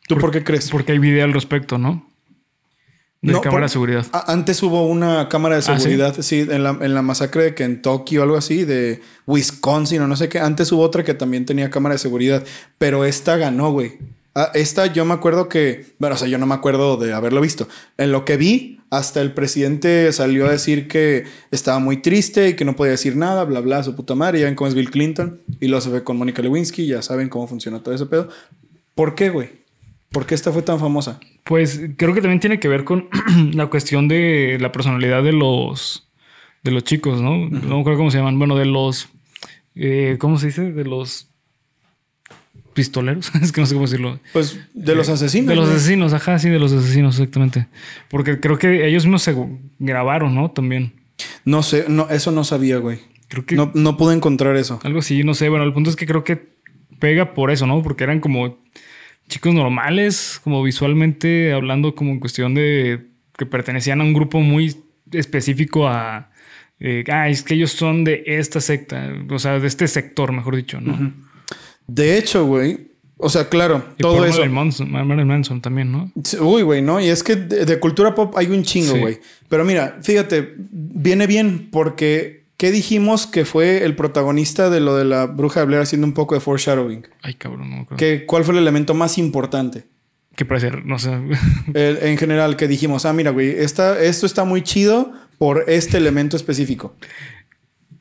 ¿Tú 0.09 0.17
por, 0.17 0.31
qué 0.31 0.43
crees? 0.43 0.69
Porque 0.69 0.91
hay 0.91 0.99
video 0.99 1.23
al 1.23 1.31
respecto, 1.31 1.77
¿no? 1.77 2.08
De 3.21 3.33
No, 3.33 3.41
cámara 3.41 3.65
de 3.65 3.69
seguridad. 3.69 4.05
Antes 4.27 4.63
hubo 4.63 4.87
una 4.87 5.27
cámara 5.27 5.55
de 5.55 5.61
¿Ah, 5.67 5.75
sí? 5.75 5.81
seguridad, 5.81 6.15
sí, 6.21 6.47
en, 6.49 6.63
la, 6.63 6.77
en 6.79 6.93
la 6.93 7.01
masacre 7.01 7.43
de 7.43 7.55
Kentucky 7.55 8.17
o 8.17 8.23
algo 8.23 8.37
así, 8.37 8.63
de 8.63 9.01
Wisconsin 9.27 10.01
o 10.01 10.07
no 10.07 10.15
sé 10.15 10.29
qué. 10.29 10.39
Antes 10.39 10.71
hubo 10.71 10.83
otra 10.83 11.03
que 11.03 11.13
también 11.13 11.45
tenía 11.45 11.69
cámara 11.69 11.95
de 11.95 11.99
seguridad, 11.99 12.43
pero 12.77 13.03
esta 13.03 13.35
ganó, 13.35 13.71
güey. 13.71 13.97
Ah, 14.35 14.51
esta 14.53 14.85
yo 14.85 15.03
me 15.03 15.13
acuerdo 15.13 15.49
que, 15.49 15.87
bueno, 15.99 16.15
o 16.15 16.17
sea, 16.17 16.29
yo 16.29 16.37
no 16.37 16.45
me 16.45 16.55
acuerdo 16.55 16.95
de 16.95 17.13
haberlo 17.13 17.41
visto. 17.41 17.67
En 17.97 18.13
lo 18.13 18.23
que 18.23 18.37
vi, 18.37 18.79
hasta 18.89 19.21
el 19.21 19.33
presidente 19.33 20.13
salió 20.13 20.47
a 20.47 20.51
decir 20.51 20.87
que 20.87 21.25
estaba 21.51 21.79
muy 21.79 21.97
triste 21.97 22.49
y 22.49 22.53
que 22.53 22.63
no 22.63 22.75
podía 22.77 22.91
decir 22.91 23.17
nada, 23.17 23.43
bla, 23.43 23.59
bla, 23.59 23.83
su 23.83 23.95
puta 23.95 24.15
madre. 24.15 24.39
Ya 24.39 24.45
ven 24.45 24.55
cómo 24.55 24.69
es 24.69 24.75
Bill 24.75 24.91
Clinton 24.91 25.39
y 25.59 25.67
lo 25.67 25.81
se 25.81 25.89
ve 25.89 26.03
con 26.03 26.15
Mónica 26.17 26.41
Lewinsky, 26.41 26.87
ya 26.87 27.01
saben 27.01 27.27
cómo 27.27 27.47
funciona 27.47 27.83
todo 27.83 27.93
ese 27.93 28.05
pedo. 28.05 28.29
¿Por 28.95 29.13
qué, 29.15 29.29
güey? 29.29 29.58
¿Por 30.11 30.25
qué 30.25 30.35
esta 30.35 30.51
fue 30.51 30.61
tan 30.61 30.79
famosa? 30.79 31.19
Pues 31.43 31.81
creo 31.97 32.13
que 32.13 32.21
también 32.21 32.39
tiene 32.39 32.59
que 32.59 32.67
ver 32.67 32.83
con 32.83 33.07
la 33.53 33.67
cuestión 33.67 34.07
de 34.07 34.57
la 34.59 34.71
personalidad 34.71 35.23
de 35.23 35.33
los 35.33 36.07
de 36.63 36.71
los 36.71 36.83
chicos, 36.83 37.21
¿no? 37.21 37.37
No 37.49 37.75
me 37.75 37.79
acuerdo 37.81 37.97
cómo 37.99 38.11
se 38.11 38.17
llaman. 38.17 38.37
Bueno, 38.37 38.55
de 38.57 38.65
los 38.65 39.09
eh, 39.75 40.17
¿cómo 40.19 40.37
se 40.37 40.47
dice? 40.47 40.71
De 40.71 40.83
los 40.83 41.27
pistoleros. 42.73 43.31
es 43.41 43.51
que 43.51 43.61
no 43.61 43.67
sé 43.67 43.75
cómo 43.75 43.85
decirlo. 43.85 44.19
Pues 44.33 44.59
de 44.73 44.95
los 44.95 45.09
asesinos. 45.09 45.47
De 45.49 45.55
los 45.55 45.69
asesinos, 45.69 46.13
ajá, 46.13 46.39
sí, 46.39 46.49
de 46.49 46.59
los 46.59 46.73
asesinos, 46.73 47.15
exactamente. 47.19 47.67
Porque 48.09 48.39
creo 48.39 48.57
que 48.57 48.87
ellos 48.87 49.05
mismos 49.05 49.21
se 49.23 49.35
grabaron, 49.79 50.35
¿no? 50.35 50.51
También. 50.51 50.93
No 51.45 51.63
sé, 51.63 51.85
no, 51.87 52.09
eso 52.09 52.31
no 52.31 52.43
sabía, 52.43 52.77
güey. 52.77 52.99
Creo 53.27 53.45
que 53.45 53.55
No, 53.55 53.71
no 53.75 53.97
pude 53.97 54.15
encontrar 54.15 54.55
eso. 54.55 54.79
algo 54.83 54.99
así, 54.99 55.23
no 55.23 55.33
sé. 55.33 55.49
Bueno, 55.49 55.65
el 55.65 55.73
punto 55.73 55.89
es 55.89 55.95
que 55.95 56.05
creo 56.07 56.23
que 56.23 56.49
pega 56.99 57.33
por 57.33 57.51
eso, 57.51 57.67
¿no? 57.67 57.81
Porque 57.83 58.03
eran 58.03 58.19
como 58.19 58.57
chicos 59.29 59.53
normales, 59.53 60.41
como 60.43 60.61
visualmente 60.61 61.53
hablando, 61.53 61.95
como 61.95 62.11
en 62.11 62.19
cuestión 62.19 62.53
de 62.55 63.07
que 63.37 63.45
pertenecían 63.45 64.01
a 64.01 64.03
un 64.03 64.13
grupo 64.13 64.41
muy 64.41 64.75
específico 65.11 65.87
a. 65.87 66.29
eh, 66.79 67.03
ah, 67.09 67.29
es 67.29 67.41
que 67.43 67.53
ellos 67.53 67.71
son 67.71 68.03
de 68.03 68.23
esta 68.25 68.59
secta, 68.59 69.09
o 69.29 69.39
sea, 69.39 69.59
de 69.59 69.67
este 69.67 69.87
sector, 69.87 70.31
mejor 70.33 70.55
dicho, 70.57 70.81
¿no? 70.81 71.13
De 71.87 72.17
hecho, 72.17 72.45
güey. 72.45 72.89
O 73.21 73.27
sea, 73.27 73.49
claro, 73.49 73.83
Y 73.97 74.01
todo 74.01 74.23
eso. 74.25 74.45
Manson, 74.45 74.89
Marilyn 74.91 75.27
Manson 75.27 75.59
también, 75.59 75.91
¿no? 75.91 76.09
Uy, 76.39 76.61
güey, 76.61 76.81
¿no? 76.81 77.01
Y 77.01 77.09
es 77.09 77.21
que 77.21 77.35
de, 77.35 77.65
de 77.65 77.77
cultura 77.79 78.15
pop 78.15 78.33
hay 78.37 78.47
un 78.47 78.63
chingo, 78.63 78.93
Sí. 78.93 78.99
güey. 78.99 79.19
Pero 79.49 79.65
mira, 79.65 79.97
fíjate, 80.01 80.53
viene 80.57 81.27
bien 81.27 81.67
porque 81.69 82.38
¿qué 82.59 82.71
dijimos 82.71 83.25
que 83.25 83.45
fue 83.45 83.85
el 83.85 83.95
protagonista 83.95 84.69
de 84.69 84.81
lo 84.81 84.97
de 84.97 85.05
la 85.05 85.25
bruja 85.27 85.61
de 85.61 85.65
Blair 85.65 85.81
haciendo 85.81 86.05
un 86.05 86.13
poco 86.13 86.35
de 86.35 86.41
foreshadowing? 86.41 87.07
Ay, 87.23 87.35
cabrón, 87.35 87.69
no 87.69 87.75
me 87.77 87.81
acuerdo. 87.83 87.95
¿Qué, 87.97 88.25
¿Cuál 88.27 88.43
fue 88.43 88.53
el 88.53 88.59
elemento 88.59 88.93
más 88.93 89.17
importante? 89.17 89.85
Que 90.35 90.43
parece, 90.45 90.71
no 90.83 90.99
sé. 90.99 91.11
El- 91.73 91.99
en 92.01 92.17
general, 92.17 92.57
que 92.57 92.67
dijimos, 92.67 93.05
ah, 93.05 93.13
mira, 93.13 93.31
güey, 93.31 93.49
esta, 93.49 93.97
esto 94.01 94.25
está 94.25 94.43
muy 94.43 94.61
chido 94.61 95.13
por 95.37 95.63
este 95.67 95.95
elemento 95.97 96.35
específico. 96.35 96.95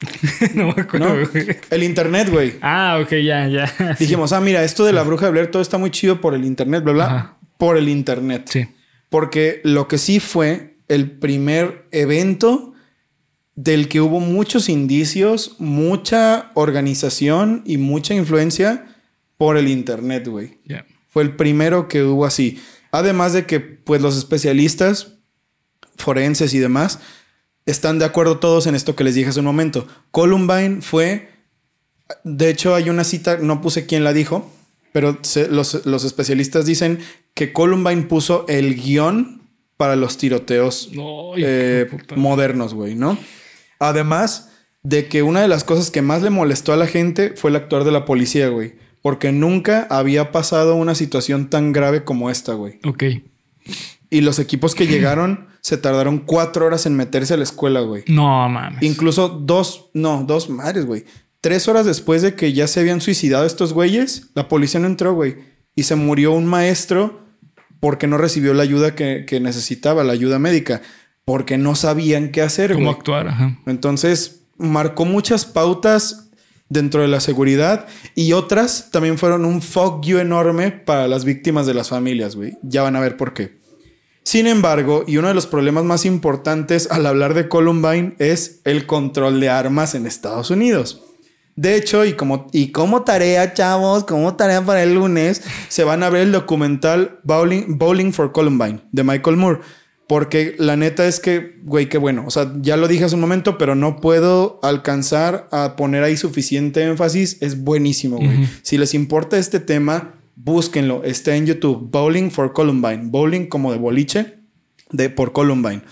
no 0.54 0.74
me 0.74 0.82
acuerdo, 0.82 1.14
¿no? 1.16 1.28
El 1.70 1.82
internet, 1.84 2.28
güey. 2.28 2.54
Ah, 2.60 2.98
ok, 3.02 3.10
ya, 3.24 3.46
ya. 3.48 3.96
Dijimos, 3.98 4.32
ah, 4.32 4.40
mira, 4.40 4.64
esto 4.64 4.84
de 4.84 4.92
la 4.92 5.02
bruja 5.04 5.26
de 5.26 5.32
Blair, 5.32 5.50
todo 5.50 5.62
está 5.62 5.78
muy 5.78 5.90
chido 5.90 6.20
por 6.20 6.34
el 6.34 6.44
internet, 6.44 6.82
bla, 6.84 6.92
bla. 6.92 7.04
Ajá. 7.06 7.36
Por 7.58 7.76
el 7.76 7.88
internet. 7.88 8.42
Sí. 8.48 8.68
Porque 9.08 9.60
lo 9.64 9.88
que 9.88 9.98
sí 9.98 10.20
fue 10.20 10.76
el 10.88 11.10
primer 11.12 11.86
evento 11.90 12.74
del 13.60 13.88
que 13.88 14.00
hubo 14.00 14.20
muchos 14.20 14.68
indicios, 14.68 15.56
mucha 15.58 16.52
organización 16.54 17.62
y 17.66 17.76
mucha 17.76 18.14
influencia 18.14 18.86
por 19.36 19.56
el 19.56 19.66
internet, 19.66 20.28
güey. 20.28 20.58
Fue 21.08 21.24
el 21.24 21.34
primero 21.34 21.88
que 21.88 22.04
hubo 22.04 22.24
así. 22.24 22.60
Además 22.92 23.32
de 23.32 23.46
que, 23.46 23.58
pues, 23.58 24.00
los 24.00 24.16
especialistas 24.16 25.14
forenses 25.96 26.54
y 26.54 26.58
demás 26.60 27.00
están 27.66 27.98
de 27.98 28.04
acuerdo 28.04 28.38
todos 28.38 28.68
en 28.68 28.76
esto 28.76 28.94
que 28.94 29.02
les 29.02 29.16
dije 29.16 29.28
hace 29.30 29.40
un 29.40 29.46
momento. 29.46 29.88
Columbine 30.12 30.80
fue, 30.80 31.28
de 32.22 32.50
hecho, 32.50 32.76
hay 32.76 32.88
una 32.90 33.02
cita, 33.02 33.38
no 33.38 33.60
puse 33.60 33.86
quién 33.86 34.04
la 34.04 34.12
dijo, 34.12 34.48
pero 34.92 35.18
se- 35.22 35.48
los, 35.48 35.84
los 35.84 36.04
especialistas 36.04 36.64
dicen 36.64 37.00
que 37.34 37.52
Columbine 37.52 38.02
puso 38.02 38.46
el 38.48 38.76
guion 38.76 39.42
para 39.76 39.96
los 39.96 40.16
tiroteos 40.16 40.90
No, 40.92 41.32
eh, 41.36 41.88
modernos, 42.16 42.72
güey, 42.74 42.94
¿no? 42.94 43.18
Además 43.78 44.50
de 44.82 45.06
que 45.08 45.22
una 45.22 45.42
de 45.42 45.48
las 45.48 45.64
cosas 45.64 45.90
que 45.90 46.02
más 46.02 46.22
le 46.22 46.30
molestó 46.30 46.72
a 46.72 46.76
la 46.76 46.86
gente 46.86 47.34
fue 47.36 47.50
el 47.50 47.56
actuar 47.56 47.84
de 47.84 47.92
la 47.92 48.04
policía, 48.04 48.48
güey. 48.48 48.74
Porque 49.02 49.32
nunca 49.32 49.86
había 49.90 50.32
pasado 50.32 50.74
una 50.74 50.94
situación 50.94 51.50
tan 51.50 51.72
grave 51.72 52.04
como 52.04 52.30
esta, 52.30 52.54
güey. 52.54 52.80
Ok. 52.84 53.04
Y 54.10 54.20
los 54.22 54.38
equipos 54.38 54.74
que 54.74 54.86
llegaron 54.86 55.48
se 55.60 55.76
tardaron 55.76 56.18
cuatro 56.18 56.66
horas 56.66 56.86
en 56.86 56.96
meterse 56.96 57.34
a 57.34 57.36
la 57.36 57.42
escuela, 57.42 57.80
güey. 57.80 58.04
No 58.08 58.48
mames. 58.48 58.82
Incluso 58.82 59.28
dos, 59.28 59.90
no, 59.94 60.24
dos 60.26 60.48
madres, 60.48 60.86
güey. 60.86 61.04
Tres 61.40 61.68
horas 61.68 61.86
después 61.86 62.22
de 62.22 62.34
que 62.34 62.52
ya 62.52 62.66
se 62.66 62.80
habían 62.80 63.00
suicidado 63.00 63.46
estos 63.46 63.72
güeyes, 63.72 64.30
la 64.34 64.48
policía 64.48 64.80
no 64.80 64.86
entró, 64.86 65.14
güey. 65.14 65.36
Y 65.76 65.84
se 65.84 65.94
murió 65.94 66.32
un 66.32 66.46
maestro 66.46 67.20
porque 67.78 68.08
no 68.08 68.18
recibió 68.18 68.54
la 68.54 68.64
ayuda 68.64 68.94
que, 68.96 69.24
que 69.26 69.38
necesitaba, 69.38 70.02
la 70.02 70.12
ayuda 70.12 70.40
médica. 70.40 70.82
Porque 71.28 71.58
no 71.58 71.74
sabían 71.74 72.30
qué 72.30 72.40
hacer, 72.40 72.72
¿Cómo 72.72 72.90
actuar? 72.90 73.28
Ajá. 73.28 73.58
Entonces, 73.66 74.46
marcó 74.56 75.04
muchas 75.04 75.44
pautas 75.44 76.30
dentro 76.70 77.02
de 77.02 77.08
la 77.08 77.20
seguridad 77.20 77.86
y 78.14 78.32
otras 78.32 78.90
también 78.90 79.18
fueron 79.18 79.44
un 79.44 79.60
fuck 79.60 80.02
you 80.06 80.18
enorme 80.20 80.70
para 80.70 81.06
las 81.06 81.26
víctimas 81.26 81.66
de 81.66 81.74
las 81.74 81.90
familias, 81.90 82.34
güey. 82.34 82.56
Ya 82.62 82.82
van 82.82 82.96
a 82.96 83.00
ver 83.00 83.18
por 83.18 83.34
qué. 83.34 83.58
Sin 84.22 84.46
embargo, 84.46 85.04
y 85.06 85.18
uno 85.18 85.28
de 85.28 85.34
los 85.34 85.46
problemas 85.46 85.84
más 85.84 86.06
importantes 86.06 86.90
al 86.90 87.04
hablar 87.04 87.34
de 87.34 87.46
Columbine 87.46 88.14
es 88.18 88.62
el 88.64 88.86
control 88.86 89.38
de 89.38 89.50
armas 89.50 89.94
en 89.94 90.06
Estados 90.06 90.50
Unidos. 90.50 91.02
De 91.56 91.74
hecho, 91.74 92.04
y 92.04 92.12
como, 92.12 92.46
y 92.52 92.70
como 92.70 93.02
tarea, 93.02 93.52
chavos, 93.52 94.04
como 94.04 94.34
tarea 94.36 94.64
para 94.64 94.82
el 94.82 94.94
lunes, 94.94 95.42
se 95.68 95.84
van 95.84 96.02
a 96.04 96.08
ver 96.08 96.22
el 96.22 96.32
documental 96.32 97.18
Bowling, 97.24 97.78
Bowling 97.78 98.12
for 98.12 98.32
Columbine 98.32 98.80
de 98.92 99.02
Michael 99.04 99.36
Moore. 99.36 99.60
Porque 100.08 100.56
la 100.58 100.74
neta 100.76 101.06
es 101.06 101.20
que, 101.20 101.58
güey, 101.64 101.90
qué 101.90 101.98
bueno. 101.98 102.24
O 102.26 102.30
sea, 102.30 102.50
ya 102.62 102.78
lo 102.78 102.88
dije 102.88 103.04
hace 103.04 103.14
un 103.14 103.20
momento, 103.20 103.58
pero 103.58 103.74
no 103.74 104.00
puedo 104.00 104.58
alcanzar 104.62 105.48
a 105.52 105.76
poner 105.76 106.02
ahí 106.02 106.16
suficiente 106.16 106.82
énfasis. 106.82 107.36
Es 107.42 107.62
buenísimo, 107.62 108.16
güey. 108.16 108.48
Si 108.62 108.78
les 108.78 108.94
importa 108.94 109.36
este 109.36 109.60
tema, 109.60 110.14
búsquenlo. 110.34 111.04
Está 111.04 111.36
en 111.36 111.44
YouTube. 111.44 111.90
Bowling 111.90 112.30
for 112.30 112.54
Columbine. 112.54 113.10
Bowling 113.10 113.48
como 113.48 113.70
de 113.70 113.78
boliche 113.78 114.38
de, 114.90 115.10
por 115.10 115.32
Columbine. 115.32 115.82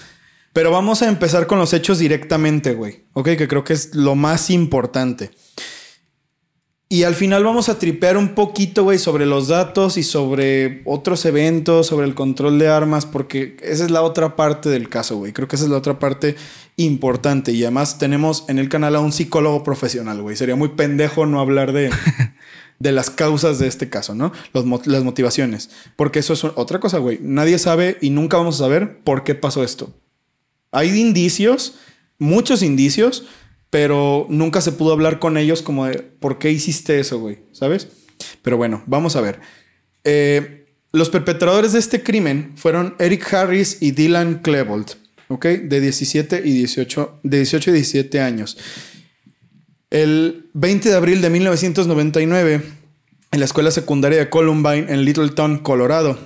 Pero 0.55 0.71
vamos 0.71 1.03
a 1.03 1.09
empezar 1.09 1.47
con 1.47 1.59
los 1.59 1.75
hechos 1.75 1.99
directamente, 1.99 2.73
güey. 2.73 3.05
Ok, 3.13 3.37
que 3.37 3.47
creo 3.47 3.65
que 3.65 3.75
es 3.75 3.95
lo 3.95 4.15
más 4.15 4.49
importante. 4.49 5.31
Y 6.89 7.03
al 7.03 7.17
final 7.17 7.43
vamos 7.43 7.69
a 7.69 7.81
tripear 7.81 8.17
un 8.17 8.37
poquito, 8.37 8.85
güey, 8.85 8.99
sobre 8.99 9.27
los 9.27 9.49
datos 9.49 9.97
y 9.97 10.05
sobre 10.05 10.83
otros 10.85 11.25
eventos, 11.25 11.89
sobre 11.89 12.07
el 12.07 12.15
control 12.15 12.61
de 12.61 12.69
armas, 12.69 13.07
porque 13.07 13.57
esa 13.61 13.85
es 13.85 13.91
la 13.91 14.03
otra 14.03 14.37
parte 14.37 14.69
del 14.69 14.89
caso, 14.89 15.17
güey. 15.17 15.33
Creo 15.33 15.49
que 15.49 15.57
esa 15.57 15.65
es 15.65 15.71
la 15.71 15.79
otra 15.79 15.99
parte 15.99 16.37
importante. 16.77 17.51
Y 17.51 17.65
además 17.65 17.99
tenemos 17.99 18.45
en 18.49 18.61
el 18.61 18.69
canal 18.69 18.95
a 18.95 19.01
un 19.01 19.11
psicólogo 19.11 19.65
profesional, 19.65 20.23
güey. 20.23 20.37
Sería 20.37 20.55
muy 20.55 20.69
pendejo 20.71 21.27
no 21.27 21.41
hablar 21.41 21.73
de, 21.73 21.91
de 22.79 22.93
las 22.93 23.11
causas 23.11 23.59
de 23.59 23.67
este 23.67 23.91
caso, 23.91 24.15
¿no? 24.15 24.31
las 24.53 25.03
motivaciones. 25.03 25.71
Porque 25.97 26.21
eso 26.21 26.35
es 26.35 26.45
otra 26.45 26.79
cosa, 26.79 26.99
güey. 26.99 27.19
Nadie 27.21 27.59
sabe 27.59 27.99
y 28.01 28.11
nunca 28.11 28.37
vamos 28.37 28.57
a 28.57 28.65
saber 28.65 29.01
por 29.03 29.25
qué 29.25 29.35
pasó 29.35 29.65
esto. 29.65 29.93
Hay 30.71 31.01
indicios, 31.01 31.75
muchos 32.19 32.63
indicios, 32.63 33.25
pero 33.71 34.27
nunca 34.31 34.61
se 34.61 34.73
pudo 34.73 34.93
hablar 34.93 35.19
con 35.19 35.37
ellos 35.37 35.63
como 35.63 35.87
de 35.87 35.99
por 35.99 36.39
qué 36.39 36.51
hiciste 36.51 37.01
eso, 37.01 37.19
güey, 37.19 37.39
¿sabes? 37.53 37.89
Pero 38.43 38.57
bueno, 38.57 38.83
vamos 38.87 39.17
a 39.17 39.21
ver. 39.21 39.41
Eh, 40.05 40.67
los 40.93 41.11
perpetradores 41.11 41.73
de 41.73 41.79
este 41.79 42.03
crimen 42.03 42.53
fueron 42.57 42.95
Eric 42.99 43.33
Harris 43.35 43.79
y 43.81 43.91
Dylan 43.91 44.41
Klebold, 44.41 44.93
¿ok? 45.29 45.45
De 45.47 45.81
17 45.81 46.43
y 46.45 46.53
18, 46.53 47.21
de 47.23 47.37
18 47.39 47.71
y 47.71 47.75
17 47.75 48.21
años. 48.21 48.57
El 49.91 50.51
20 50.55 50.89
de 50.89 50.95
abril 50.97 51.21
de 51.21 51.31
1999, 51.31 52.63
en 53.33 53.39
la 53.39 53.45
escuela 53.45 53.71
secundaria 53.71 54.19
de 54.19 54.31
Columbine 54.31 54.87
en 54.93 55.05
Littleton, 55.05 55.59
Colorado, 55.59 56.19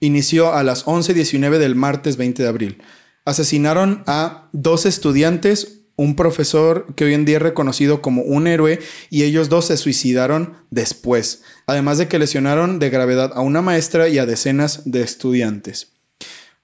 inició 0.00 0.52
a 0.54 0.62
las 0.62 0.86
11.19 0.86 1.58
del 1.58 1.74
martes 1.74 2.16
20 2.16 2.42
de 2.42 2.48
abril. 2.48 2.82
Asesinaron 3.24 4.02
a 4.06 4.48
dos 4.52 4.86
estudiantes, 4.86 5.81
un 6.02 6.16
profesor 6.16 6.86
que 6.96 7.04
hoy 7.04 7.14
en 7.14 7.24
día 7.24 7.36
es 7.36 7.42
reconocido 7.42 8.02
como 8.02 8.22
un 8.22 8.48
héroe 8.48 8.80
y 9.08 9.22
ellos 9.22 9.48
dos 9.48 9.66
se 9.66 9.76
suicidaron 9.76 10.54
después, 10.70 11.42
además 11.66 11.98
de 11.98 12.08
que 12.08 12.18
lesionaron 12.18 12.80
de 12.80 12.90
gravedad 12.90 13.30
a 13.34 13.40
una 13.40 13.62
maestra 13.62 14.08
y 14.08 14.18
a 14.18 14.26
decenas 14.26 14.82
de 14.84 15.02
estudiantes. 15.02 15.92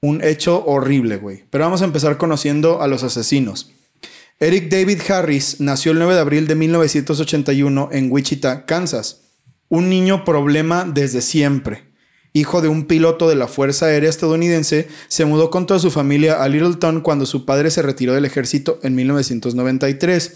Un 0.01 0.25
hecho 0.25 0.65
horrible, 0.65 1.19
güey. 1.19 1.45
Pero 1.51 1.65
vamos 1.65 1.83
a 1.83 1.85
empezar 1.85 2.19
conociendo 2.19 2.83
a 2.83 2.89
los 2.89 3.05
asesinos. 3.05 3.71
Eric 4.41 4.71
David 4.71 5.01
Harris 5.09 5.61
nació 5.61 5.93
el 5.93 5.99
9 5.99 6.15
de 6.15 6.21
abril 6.21 6.47
de 6.47 6.55
1981 6.57 7.91
en 7.93 8.11
Wichita, 8.11 8.67
Kansas. 8.67 9.23
Un 9.69 9.89
niño 9.89 10.25
problema 10.25 10.85
desde 10.85 11.21
siempre 11.21 11.88
hijo 12.39 12.61
de 12.61 12.69
un 12.69 12.87
piloto 12.87 13.29
de 13.29 13.37
la 13.37 13.49
Fuerza 13.49 13.87
Aérea 13.87 14.11
estadounidense, 14.11 14.89
se 15.09 15.25
mudó 15.25 15.51
con 15.51 15.67
toda 15.67 15.81
su 15.81 15.91
familia 15.91 16.43
a 16.43 16.49
Littleton 16.49 17.01
cuando 17.01 17.27
su 17.27 17.45
padre 17.45 17.71
se 17.71 17.83
retiró 17.83 18.15
del 18.15 18.25
ejército 18.25 18.79
en 18.83 18.95
1993. 18.95 20.33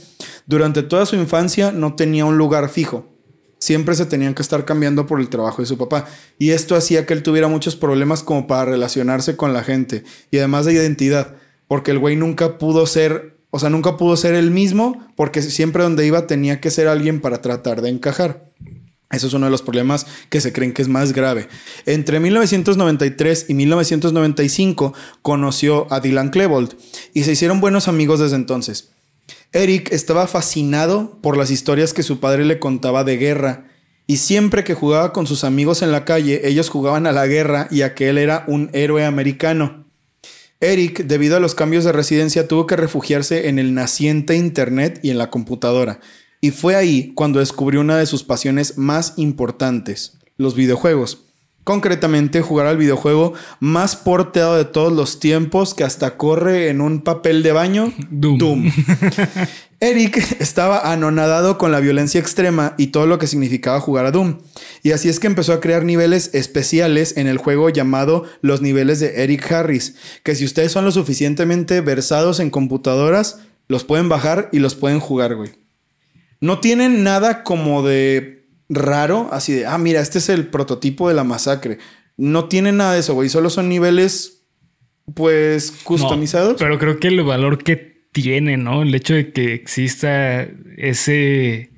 Durante 0.47 0.83
toda 0.83 1.07
su 1.07 1.17
infancia 1.17 1.73
no 1.73 1.95
tenía 1.95 2.25
un 2.25 2.39
lugar 2.39 2.69
fijo. 2.69 3.07
Siempre 3.59 3.95
se 3.95 4.07
tenían 4.07 4.35
que 4.35 4.43
estar 4.43 4.65
cambiando 4.65 5.07
por 5.07 5.21
el 5.21 5.29
trabajo 5.29 5.63
de 5.63 5.67
su 5.67 5.79
papá. 5.79 6.07
Y 6.37 6.51
esto 6.51 6.75
hacía 6.75 7.07
que 7.07 7.15
él 7.15 7.23
tuviera 7.23 7.47
muchos 7.47 7.77
problemas 7.77 8.25
como 8.25 8.49
para 8.49 8.65
relacionarse 8.65 9.37
con 9.37 9.53
la 9.53 9.63
gente. 9.63 10.03
Y 10.33 10.39
además 10.39 10.67
de 10.67 10.73
identidad. 10.73 11.37
Porque 11.69 11.93
el 11.93 12.01
güey 12.01 12.17
nunca 12.17 12.59
pudo 12.59 12.87
ser, 12.87 13.37
o 13.51 13.61
sea, 13.61 13.71
nunca 13.71 13.97
pudo 13.97 14.17
ser 14.17 14.35
el 14.35 14.51
mismo 14.51 15.07
porque 15.15 15.43
siempre 15.43 15.85
donde 15.85 16.05
iba 16.05 16.27
tenía 16.27 16.61
que 16.61 16.71
ser 16.71 16.89
alguien 16.89 17.21
para 17.21 17.41
tratar 17.41 17.83
de 17.83 17.91
encajar. 17.91 18.43
Eso 19.13 19.27
es 19.27 19.35
uno 19.35 19.47
de 19.47 19.51
los 19.51 19.63
problemas 19.63 20.07
que 20.31 20.41
se 20.41 20.53
creen 20.53 20.73
que 20.73 20.81
es 20.81 20.89
más 20.89 21.13
grave. 21.13 21.49
Entre 21.85 22.19
1993 22.19 23.47
y 23.49 23.55
1995 23.55 24.95
conoció 25.21 25.87
a 25.93 26.01
Dylan 26.01 26.31
Klebold 26.31 26.75
y 27.13 27.25
se 27.25 27.33
hicieron 27.33 27.61
buenos 27.61 27.89
amigos 27.89 28.21
desde 28.21 28.37
entonces. 28.37 28.93
Eric 29.53 29.93
estaba 29.93 30.27
fascinado 30.27 31.19
por 31.21 31.37
las 31.37 31.51
historias 31.51 31.93
que 31.93 32.03
su 32.03 32.21
padre 32.21 32.47
le 32.47 32.59
contaba 32.59 33.05
de 33.05 33.19
guerra 33.19 33.67
y 34.07 34.17
siempre 34.17 34.65
que 34.65 34.75
jugaba 34.75 35.13
con 35.13 35.27
sus 35.27 35.45
amigos 35.45 35.83
en 35.83 35.93
la 35.93 36.07
calle, 36.07 36.49
ellos 36.49 36.71
jugaban 36.71 37.07
a 37.07 37.13
la 37.13 37.27
guerra 37.27 37.69
y 37.71 37.83
a 37.83 37.95
que 37.95 38.09
él 38.09 38.17
era 38.17 38.45
un 38.49 38.71
héroe 38.73 39.05
americano. 39.05 39.87
Eric, 40.61 41.05
debido 41.05 41.37
a 41.37 41.41
los 41.41 41.55
cambios 41.55 41.85
de 41.85 41.93
residencia, 41.93 42.49
tuvo 42.49 42.67
que 42.67 42.77
refugiarse 42.77 43.49
en 43.49 43.59
el 43.59 43.75
naciente 43.75 44.37
Internet 44.37 45.01
y 45.03 45.11
en 45.11 45.19
la 45.19 45.29
computadora 45.29 46.01
y 46.45 46.51
fue 46.51 46.75
ahí 46.75 47.13
cuando 47.15 47.39
descubrió 47.39 47.81
una 47.81 47.97
de 47.97 48.05
sus 48.05 48.25
pasiones 48.25 48.77
más 48.77 49.15
importantes, 49.17 50.19
los 50.37 50.57
videojuegos. 50.57 51.25
Concretamente, 51.63 52.41
jugar 52.41 52.67
al 52.67 52.77
videojuego 52.77 53.35
más 53.61 53.95
porteado 53.95 54.57
de 54.57 54.65
todos 54.65 54.93
los 54.93 55.21
tiempos 55.21 55.73
que 55.73 55.85
hasta 55.85 56.17
corre 56.17 56.69
en 56.69 56.81
un 56.81 57.03
papel 57.03 57.45
de 57.45 57.53
baño. 57.53 57.93
Doom. 58.11 58.73
Eric 59.81 60.17
estaba 60.41 60.93
anonadado 60.93 61.59
con 61.59 61.71
la 61.71 61.79
violencia 61.79 62.21
extrema 62.21 62.75
y 62.77 62.89
todo 62.89 63.07
lo 63.07 63.21
que 63.21 63.29
significaba 63.29 63.79
jugar 63.79 64.07
a 64.07 64.11
Doom. 64.11 64.39
Y 64.83 64.91
así 64.91 65.09
es 65.09 65.21
que 65.21 65.29
empezó 65.29 65.53
a 65.53 65.61
crear 65.61 65.85
niveles 65.85 66.31
especiales 66.35 67.17
en 67.17 67.29
el 67.29 67.39
juego 67.39 67.71
llamado 67.71 68.25
los 68.41 68.61
niveles 68.61 68.99
de 68.99 69.23
Eric 69.23 69.51
Harris, 69.53 69.95
que 70.25 70.35
si 70.35 70.45
ustedes 70.45 70.73
son 70.73 70.85
lo 70.85 70.91
suficientemente 70.91 71.81
versados 71.81 72.41
en 72.41 72.51
computadoras, 72.51 73.39
los 73.69 73.85
pueden 73.85 74.09
bajar 74.09 74.49
y 74.51 74.59
los 74.59 74.75
pueden 74.75 74.99
jugar, 74.99 75.37
güey. 75.37 75.62
No 76.43 76.59
tienen 76.59 77.05
nada 77.05 77.45
como 77.45 77.87
de 77.87 78.49
raro, 78.69 79.29
así 79.31 79.53
de, 79.53 79.67
ah, 79.67 79.79
mira, 79.79 80.01
este 80.01 80.19
es 80.19 80.29
el 80.29 80.49
prototipo 80.49 81.09
de 81.09 81.15
la 81.15 81.23
masacre. 81.23 81.79
No 82.17 82.47
tienen 82.47 82.79
nada 82.79 82.95
de 82.95 83.01
eso, 83.01 83.15
güey. 83.15 83.29
Solo 83.29 83.49
son 83.49 83.69
niveles, 83.69 84.43
pues, 85.15 85.73
customizados. 85.85 86.57
pero 86.59 86.81
creo 86.81 86.99
que 86.99 87.07
el 87.09 87.23
valor 87.23 87.63
que 87.63 88.07
tiene, 88.11 88.57
¿no? 88.57 88.83
El 88.83 88.93
hecho 88.93 89.15
de 89.15 89.33
que 89.33 89.55
exista 89.55 90.43
ese 90.77 91.71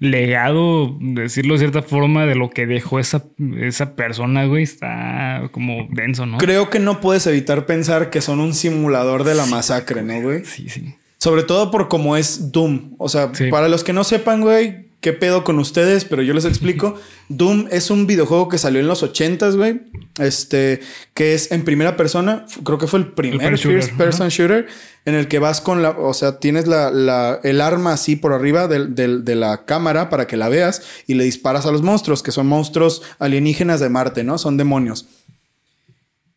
legado, 0.00 0.98
decirlo 1.00 1.54
de 1.54 1.60
cierta 1.60 1.80
forma, 1.80 2.26
de 2.26 2.34
lo 2.34 2.50
que 2.50 2.66
dejó 2.66 3.00
esa, 3.00 3.24
esa 3.58 3.96
persona, 3.96 4.44
güey, 4.44 4.64
está 4.64 5.48
como 5.50 5.88
denso, 5.92 6.26
¿no? 6.26 6.36
Creo 6.36 6.68
que 6.68 6.78
no 6.78 7.00
puedes 7.00 7.26
evitar 7.26 7.64
pensar 7.64 8.10
que 8.10 8.20
son 8.20 8.40
un 8.40 8.52
simulador 8.52 9.24
de 9.24 9.34
la 9.34 9.46
masacre, 9.46 10.02
¿no, 10.02 10.20
güey? 10.20 10.44
Sí, 10.44 10.68
sí. 10.68 10.94
Sobre 11.20 11.42
todo 11.42 11.70
por 11.70 11.88
cómo 11.88 12.16
es 12.16 12.50
Doom. 12.50 12.94
O 12.98 13.10
sea, 13.10 13.30
para 13.50 13.68
los 13.68 13.84
que 13.84 13.92
no 13.92 14.04
sepan, 14.04 14.40
güey, 14.40 14.88
qué 15.02 15.12
pedo 15.12 15.44
con 15.44 15.58
ustedes, 15.58 16.06
pero 16.06 16.22
yo 16.22 16.32
les 16.32 16.46
explico. 16.46 16.98
Doom 17.28 17.68
es 17.70 17.90
un 17.90 18.06
videojuego 18.06 18.48
que 18.48 18.56
salió 18.56 18.80
en 18.80 18.88
los 18.88 19.02
80 19.02 19.50
güey. 19.50 19.82
Este, 20.18 20.80
que 21.12 21.34
es 21.34 21.52
en 21.52 21.64
primera 21.64 21.96
persona. 21.98 22.46
Creo 22.64 22.78
que 22.78 22.86
fue 22.86 23.00
el 23.00 23.12
primer 23.12 23.58
first 23.58 23.92
person 23.98 24.30
shooter 24.30 24.66
en 25.04 25.14
el 25.14 25.28
que 25.28 25.38
vas 25.38 25.60
con 25.60 25.82
la, 25.82 25.90
o 25.90 26.14
sea, 26.14 26.38
tienes 26.38 26.66
la, 26.66 27.38
el 27.42 27.60
arma 27.60 27.92
así 27.92 28.16
por 28.16 28.32
arriba 28.32 28.66
de 28.66 29.34
la 29.34 29.66
cámara 29.66 30.08
para 30.08 30.26
que 30.26 30.38
la 30.38 30.48
veas 30.48 30.82
y 31.06 31.14
le 31.14 31.24
disparas 31.24 31.66
a 31.66 31.70
los 31.70 31.82
monstruos, 31.82 32.22
que 32.22 32.32
son 32.32 32.46
monstruos 32.46 33.02
alienígenas 33.18 33.80
de 33.80 33.90
Marte, 33.90 34.24
¿no? 34.24 34.38
Son 34.38 34.56
demonios. 34.56 35.06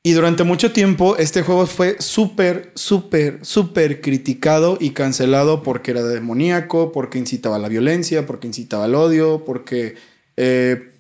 Y 0.06 0.12
durante 0.12 0.44
mucho 0.44 0.74
tiempo 0.74 1.16
este 1.16 1.44
juego 1.44 1.66
fue 1.66 1.96
súper, 2.00 2.74
súper, 2.76 3.39
súper 3.42 4.02
criticado 4.02 4.78
y 4.78 4.89
cancelado 4.89 5.63
porque 5.63 5.92
era 5.92 6.04
demoníaco, 6.04 6.92
porque 6.92 7.20
incitaba 7.20 7.56
a 7.56 7.60
la 7.60 7.70
violencia, 7.70 8.26
porque 8.26 8.48
incitaba 8.48 8.84
al 8.84 8.96
odio, 8.96 9.46
porque 9.46 9.96
eh, 10.36 10.92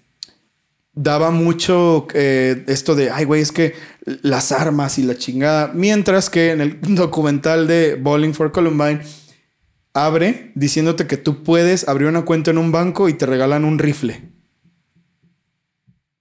daba 0.93 1.31
mucho 1.31 2.07
eh, 2.13 2.63
esto 2.67 2.95
de, 2.95 3.11
ay, 3.11 3.25
güey, 3.25 3.41
es 3.41 3.51
que 3.51 3.73
las 4.05 4.53
armas 4.53 4.97
y 4.97 5.03
la 5.03 5.17
chingada. 5.17 5.71
Mientras 5.73 6.29
que 6.29 6.51
en 6.51 6.61
el 6.61 6.79
documental 6.81 7.67
de 7.67 7.95
Bowling 7.95 8.33
for 8.33 8.53
Columbine 8.53 9.01
abre 9.93 10.53
diciéndote 10.55 11.07
que 11.07 11.17
tú 11.17 11.43
puedes 11.43 11.89
abrir 11.89 12.07
una 12.07 12.23
cuenta 12.23 12.51
en 12.51 12.57
un 12.57 12.71
banco 12.71 13.09
y 13.09 13.13
te 13.15 13.25
regalan 13.25 13.65
un 13.65 13.79
rifle. 13.79 14.32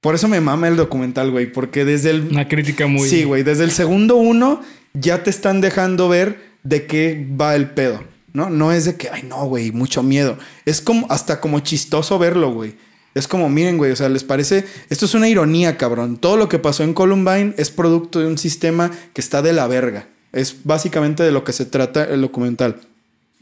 Por 0.03 0.17
eso 0.17 0.27
me 0.27 0.41
mama 0.41 0.67
el 0.67 0.75
documental, 0.75 1.31
güey, 1.31 1.51
porque 1.51 1.85
desde 1.85 2.11
el... 2.11 2.29
Una 2.29 2.49
crítica 2.49 2.89
muy... 2.89 3.09
Sí, 3.09 3.23
güey, 3.23 3.45
desde 3.45 3.63
el 3.63 3.71
segundo 3.71 4.17
uno 4.17 4.61
ya 4.95 5.23
te 5.23 5.31
están 5.31 5.61
dejando 5.61 6.09
ver 6.09 6.53
de 6.65 6.87
qué 6.87 7.25
va 7.41 7.55
el 7.55 7.71
pedo, 7.71 8.03
¿no? 8.33 8.51
No 8.51 8.73
es 8.73 8.85
de 8.85 8.97
que, 8.97 9.11
ay, 9.11 9.23
no, 9.23 9.47
güey, 9.47 9.71
mucho 9.71 10.03
miedo. 10.03 10.37
Es 10.67 10.81
como 10.81 11.07
hasta 11.09 11.41
como 11.41 11.61
chistoso 11.61 12.19
verlo, 12.19 12.53
güey. 12.53 12.75
Es 13.15 13.29
como, 13.29 13.49
miren, 13.49 13.79
güey, 13.79 13.93
o 13.93 13.97
sea, 13.97 14.09
les 14.09 14.25
parece, 14.25 14.65
esto 14.91 15.05
es 15.05 15.15
una 15.15 15.29
ironía, 15.29 15.79
cabrón. 15.79 16.17
Todo 16.17 16.37
lo 16.37 16.49
que 16.49 16.59
pasó 16.59 16.83
en 16.83 16.95
Columbine 16.95 17.55
es 17.57 17.71
producto 17.71 18.19
de 18.19 18.27
un 18.27 18.39
sistema 18.39 18.91
que 19.13 19.21
está 19.21 19.41
de 19.41 19.53
la 19.53 19.69
verga. 19.69 20.09
Es 20.33 20.65
básicamente 20.65 21.23
de 21.23 21.31
lo 21.31 21.45
que 21.45 21.53
se 21.53 21.65
trata 21.65 22.03
el 22.03 22.23
documental. 22.23 22.81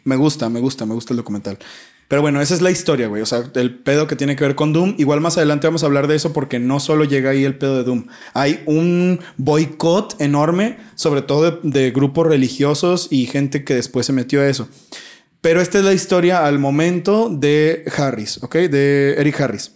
Me 0.05 0.17
gusta, 0.17 0.51
me 0.51 0.61
gusta, 0.61 0.85
me 0.85 0.93
gusta 0.93 1.15
el 1.15 1.17
documental. 1.17 1.59
Pero 2.11 2.23
bueno, 2.23 2.41
esa 2.41 2.55
es 2.55 2.61
la 2.61 2.73
historia, 2.73 3.07
güey. 3.07 3.23
O 3.23 3.27
sea, 3.27 3.45
el 3.55 3.73
pedo 3.73 4.09
que 4.09 4.17
tiene 4.17 4.35
que 4.35 4.43
ver 4.43 4.57
con 4.57 4.73
Doom. 4.73 4.97
Igual 4.99 5.21
más 5.21 5.37
adelante 5.37 5.69
vamos 5.69 5.85
a 5.85 5.87
hablar 5.87 6.09
de 6.09 6.17
eso 6.17 6.33
porque 6.33 6.59
no 6.59 6.81
solo 6.81 7.05
llega 7.05 7.31
ahí 7.31 7.45
el 7.45 7.57
pedo 7.57 7.77
de 7.77 7.85
Doom. 7.85 8.09
Hay 8.35 8.65
un 8.67 9.21
boicot 9.37 10.21
enorme, 10.21 10.77
sobre 10.97 11.23
todo 11.23 11.61
de, 11.63 11.91
grupos 11.93 12.27
religiosos 12.27 13.07
y 13.13 13.27
gente 13.27 13.63
que 13.63 13.77
después 13.77 14.07
se 14.07 14.13
metió 14.13 14.41
a 14.41 14.49
eso. 14.49 14.69
Pero 15.41 15.61
esta 15.61 15.79
es 15.79 15.85
la 15.85 15.93
historia 15.93 16.45
al 16.45 16.59
momento 16.59 17.29
de 17.31 17.85
Harris, 17.97 18.43
¿ok? 18.43 18.57
De 18.57 19.15
Eric 19.17 19.41
Harris. 19.41 19.71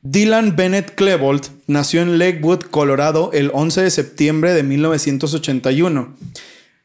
Dylan 0.00 0.56
Bennett 0.56 0.94
Klebold 0.94 1.42
nació 1.66 2.00
en 2.00 2.18
Lakewood, 2.18 2.60
Colorado, 2.70 3.32
el 3.34 3.50
11 3.52 3.82
de 3.82 3.90
septiembre 3.90 4.54
de 4.54 4.62
1981. 4.62 6.16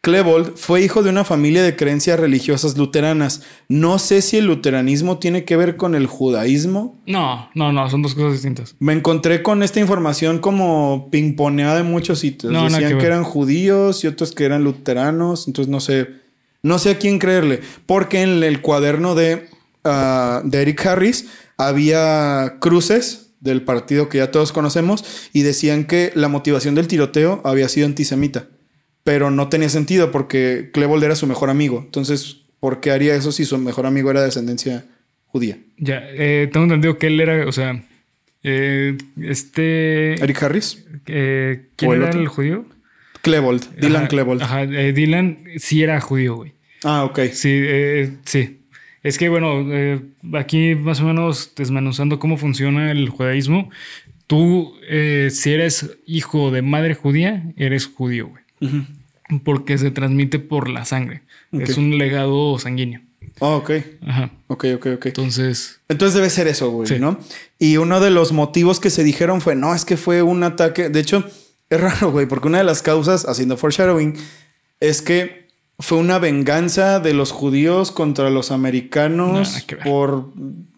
Klebold 0.04 0.56
fue 0.56 0.82
hijo 0.82 1.04
de 1.04 1.12
una 1.12 1.24
familia 1.24 1.62
de 1.62 1.76
creencias 1.76 2.20
religiosas 2.20 2.76
luteranas. 2.76 3.44
No 3.70 4.00
sé 4.00 4.24
si 4.24 4.38
el 4.38 4.46
luteranismo 4.46 5.20
tiene 5.20 5.46
que 5.46 5.56
ver 5.56 5.78
con 5.78 5.94
el 5.94 6.08
judaísmo. 6.08 7.00
No, 7.06 7.52
no, 7.54 7.72
no, 7.72 7.88
son 7.88 8.02
dos 8.02 8.16
cosas 8.16 8.34
distintas. 8.34 8.76
Me 8.80 8.94
encontré 8.94 9.44
con 9.44 9.62
esta 9.62 9.80
información 9.80 10.40
como 10.40 11.10
pingponeada 11.12 11.82
en 11.82 11.92
muchos 11.92 12.18
sitios. 12.18 12.52
No, 12.52 12.64
Decían 12.64 12.98
que 12.98 13.06
eran 13.06 13.24
judíos 13.24 14.04
y 14.04 14.08
otros 14.08 14.34
que 14.34 14.44
eran 14.44 14.64
luteranos. 14.64 15.48
Entonces 15.48 15.70
no 15.70 15.80
sé. 15.80 16.10
No 16.64 16.80
sé 16.80 16.92
a 16.92 16.98
quién 16.98 17.20
creerle. 17.20 17.62
Porque 17.86 18.24
en 18.24 18.42
el 18.42 18.62
cuaderno 18.62 19.14
de, 19.14 19.50
ah, 19.84 20.42
de 20.44 20.64
Eric 20.64 20.84
Harris 20.84 21.28
había 21.58 22.58
cruces 22.60 23.34
del 23.40 23.62
partido 23.62 24.10
que 24.10 24.18
ya 24.18 24.32
todos 24.32 24.52
conocemos 24.52 25.30
y 25.32 25.44
decían 25.44 25.86
que 25.86 26.12
la 26.16 26.28
motivación 26.28 26.74
del 26.74 26.88
tiroteo 26.88 27.42
había 27.44 27.70
sido 27.70 27.86
antisemita. 27.86 28.48
Pero 29.04 29.32
no 29.32 29.50
tenía 29.50 29.70
sentido 29.70 30.12
porque 30.12 30.70
Klebold 30.74 31.04
era 31.04 31.16
su 31.16 31.28
mejor 31.28 31.50
amigo. 31.50 31.82
Entonces, 31.86 32.42
¿por 32.60 32.80
qué 32.82 32.92
haría 32.92 33.16
eso 33.16 33.32
si 33.32 33.46
su 33.46 33.58
mejor 33.58 33.86
amigo 33.86 34.12
era 34.12 34.20
de 34.20 34.28
descendencia 34.28 34.86
judía? 35.26 35.58
Ya, 35.78 36.02
eh, 36.04 36.50
tengo 36.52 36.66
entendido 36.66 36.98
que 36.98 37.08
él 37.08 37.20
era, 37.20 37.48
o 37.48 37.52
sea, 37.52 37.84
eh, 38.44 38.98
este... 39.22 40.14
Eric 40.24 40.44
Harris, 40.44 40.86
eh, 41.08 41.66
¿Quién 41.76 41.92
¿O 41.92 41.94
el 41.94 42.02
era 42.02 42.10
otro? 42.10 42.22
el 42.22 42.28
judío? 42.28 42.66
Klebold, 43.22 43.76
Dylan 43.76 43.96
Ajá, 43.96 44.08
Klebold. 44.08 44.42
Ajá, 44.44 44.64
eh, 44.64 44.94
Dylan 44.94 45.40
sí 45.58 45.84
era 45.84 46.00
judío, 46.02 46.36
güey. 46.36 46.54
Ah, 46.84 47.04
ok. 47.04 47.20
Sí, 47.34 47.50
eh, 47.52 48.14
sí. 48.26 48.62
Es 49.04 49.18
que, 49.18 49.30
bueno, 49.30 49.66
eh, 49.72 50.00
aquí 50.34 50.76
más 50.76 51.02
o 51.02 51.06
menos 51.06 51.54
desmenuzando 51.56 52.20
cómo 52.20 52.38
funciona 52.38 52.92
el 52.92 53.10
judaísmo, 53.10 53.70
tú, 54.28 54.74
eh, 54.88 55.30
si 55.32 55.52
eres 55.54 55.98
hijo 56.06 56.52
de 56.52 56.62
madre 56.62 56.96
judía, 56.96 57.44
eres 57.58 57.88
judío, 57.88 58.28
güey. 58.30 58.44
Porque 59.44 59.78
se 59.78 59.92
transmite 59.92 60.40
por 60.40 60.70
la 60.70 60.86
sangre. 60.86 61.22
Ok. 61.54 61.62
Es 61.62 61.78
un 61.78 61.98
legado 61.98 62.60
sanguíneo. 62.60 63.02
Ah, 63.40 63.56
ok. 63.56 63.72
Ajá. 64.06 64.30
Ok, 64.48 64.66
ok, 64.76 64.88
ok. 64.96 65.06
Entonces, 65.08 65.80
Entonces 65.88 66.16
debe 66.16 66.30
ser 66.30 66.48
eso, 66.48 66.70
güey, 66.70 66.88
Sí. 66.88 67.00
¿no? 67.00 67.18
Y 67.58 67.78
uno 67.78 68.00
de 68.00 68.12
los 68.12 68.34
motivos 68.34 68.80
que 68.80 68.90
se 68.90 69.04
dijeron 69.04 69.42
fue, 69.42 69.56
no, 69.56 69.74
es 69.74 69.86
que 69.86 69.96
fue 69.98 70.22
un 70.22 70.44
ataque. 70.44 70.90
De 70.90 71.00
hecho, 71.00 71.24
es 71.70 71.80
raro, 71.80 72.12
güey, 72.12 72.26
porque 72.26 72.48
una 72.50 72.58
de 72.60 72.64
las 72.66 72.82
causas, 72.82 73.26
haciendo 73.26 73.56
foreshadowing, 73.58 74.16
es 74.80 75.02
que 75.02 75.48
fue 75.80 75.98
una 75.98 76.20
venganza 76.20 77.00
de 77.00 77.14
los 77.14 77.32
judíos 77.32 77.92
contra 77.92 78.30
los 78.30 78.52
americanos 78.52 79.66
por 79.84 80.30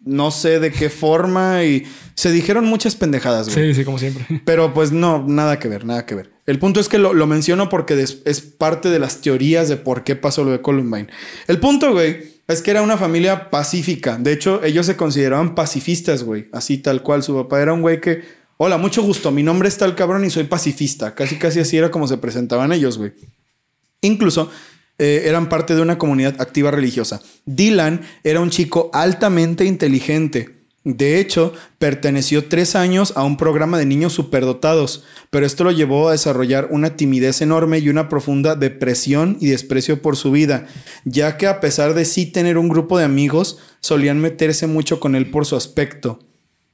no 0.05 0.31
sé 0.31 0.59
de 0.59 0.71
qué 0.71 0.89
forma 0.89 1.63
y 1.63 1.85
se 2.15 2.31
dijeron 2.31 2.65
muchas 2.65 2.95
pendejadas, 2.95 3.53
güey. 3.53 3.73
sí, 3.73 3.79
sí, 3.79 3.85
como 3.85 3.97
siempre. 3.99 4.25
Pero 4.45 4.73
pues 4.73 4.91
no, 4.91 5.25
nada 5.27 5.59
que 5.59 5.67
ver, 5.67 5.85
nada 5.85 6.05
que 6.05 6.15
ver. 6.15 6.32
El 6.45 6.59
punto 6.59 6.79
es 6.79 6.89
que 6.89 6.97
lo, 6.97 7.13
lo 7.13 7.27
menciono 7.27 7.69
porque 7.69 8.01
es 8.01 8.41
parte 8.41 8.89
de 8.89 8.99
las 8.99 9.21
teorías 9.21 9.69
de 9.69 9.77
por 9.77 10.03
qué 10.03 10.15
pasó 10.15 10.43
lo 10.43 10.51
de 10.51 10.61
Columbine. 10.61 11.07
El 11.47 11.59
punto, 11.59 11.91
güey, 11.93 12.33
es 12.47 12.61
que 12.61 12.71
era 12.71 12.81
una 12.81 12.97
familia 12.97 13.49
pacífica. 13.49 14.17
De 14.17 14.33
hecho, 14.33 14.63
ellos 14.63 14.85
se 14.85 14.95
consideraban 14.95 15.55
pacifistas, 15.55 16.23
güey. 16.23 16.47
Así 16.51 16.77
tal 16.77 17.01
cual. 17.01 17.23
Su 17.23 17.35
papá 17.35 17.61
era 17.61 17.73
un 17.73 17.81
güey 17.81 18.01
que, 18.01 18.23
hola, 18.57 18.77
mucho 18.77 19.01
gusto, 19.01 19.31
mi 19.31 19.43
nombre 19.43 19.69
es 19.69 19.77
tal 19.77 19.95
cabrón 19.95 20.25
y 20.25 20.29
soy 20.29 20.43
pacifista. 20.45 21.15
Casi, 21.15 21.37
casi 21.37 21.61
así 21.61 21.77
era 21.77 21.91
como 21.91 22.07
se 22.07 22.17
presentaban 22.17 22.73
ellos, 22.73 22.97
güey. 22.97 23.13
Incluso 24.01 24.51
eh, 24.97 25.23
eran 25.25 25.47
parte 25.47 25.75
de 25.75 25.81
una 25.81 25.97
comunidad 25.97 26.39
activa 26.39 26.71
religiosa. 26.71 27.21
Dylan 27.45 28.01
era 28.23 28.41
un 28.41 28.49
chico 28.49 28.89
altamente 28.93 29.63
inteligente. 29.63 30.62
De 30.83 31.19
hecho, 31.19 31.53
perteneció 31.77 32.49
tres 32.49 32.75
años 32.75 33.13
a 33.15 33.23
un 33.23 33.37
programa 33.37 33.77
de 33.77 33.85
niños 33.85 34.13
superdotados, 34.13 35.05
pero 35.29 35.45
esto 35.45 35.63
lo 35.63 35.71
llevó 35.71 36.09
a 36.09 36.11
desarrollar 36.11 36.67
una 36.71 36.97
timidez 36.97 37.41
enorme 37.41 37.79
y 37.79 37.89
una 37.89 38.09
profunda 38.09 38.55
depresión 38.55 39.37
y 39.39 39.47
desprecio 39.47 40.01
por 40.01 40.17
su 40.17 40.31
vida, 40.31 40.67
ya 41.05 41.37
que 41.37 41.47
a 41.47 41.61
pesar 41.61 41.93
de 41.93 42.03
sí 42.03 42.25
tener 42.25 42.57
un 42.57 42.67
grupo 42.67 42.97
de 42.97 43.05
amigos, 43.05 43.59
solían 43.79 44.19
meterse 44.19 44.67
mucho 44.67 44.99
con 44.99 45.15
él 45.15 45.31
por 45.31 45.45
su 45.45 45.55
aspecto 45.55 46.19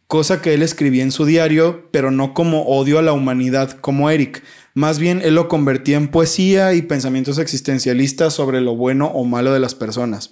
cosa 0.09 0.41
que 0.41 0.55
él 0.55 0.63
escribía 0.63 1.03
en 1.03 1.11
su 1.11 1.23
diario, 1.23 1.87
pero 1.91 2.09
no 2.09 2.33
como 2.33 2.63
odio 2.63 2.97
a 2.97 3.03
la 3.03 3.13
humanidad 3.13 3.73
como 3.73 4.09
Eric. 4.09 4.41
Más 4.73 4.97
bien 4.97 5.21
él 5.23 5.35
lo 5.35 5.47
convertía 5.47 5.97
en 5.97 6.07
poesía 6.07 6.73
y 6.73 6.81
pensamientos 6.81 7.37
existencialistas 7.37 8.33
sobre 8.33 8.59
lo 8.59 8.75
bueno 8.75 9.05
o 9.05 9.23
malo 9.23 9.53
de 9.53 9.59
las 9.59 9.75
personas. 9.75 10.31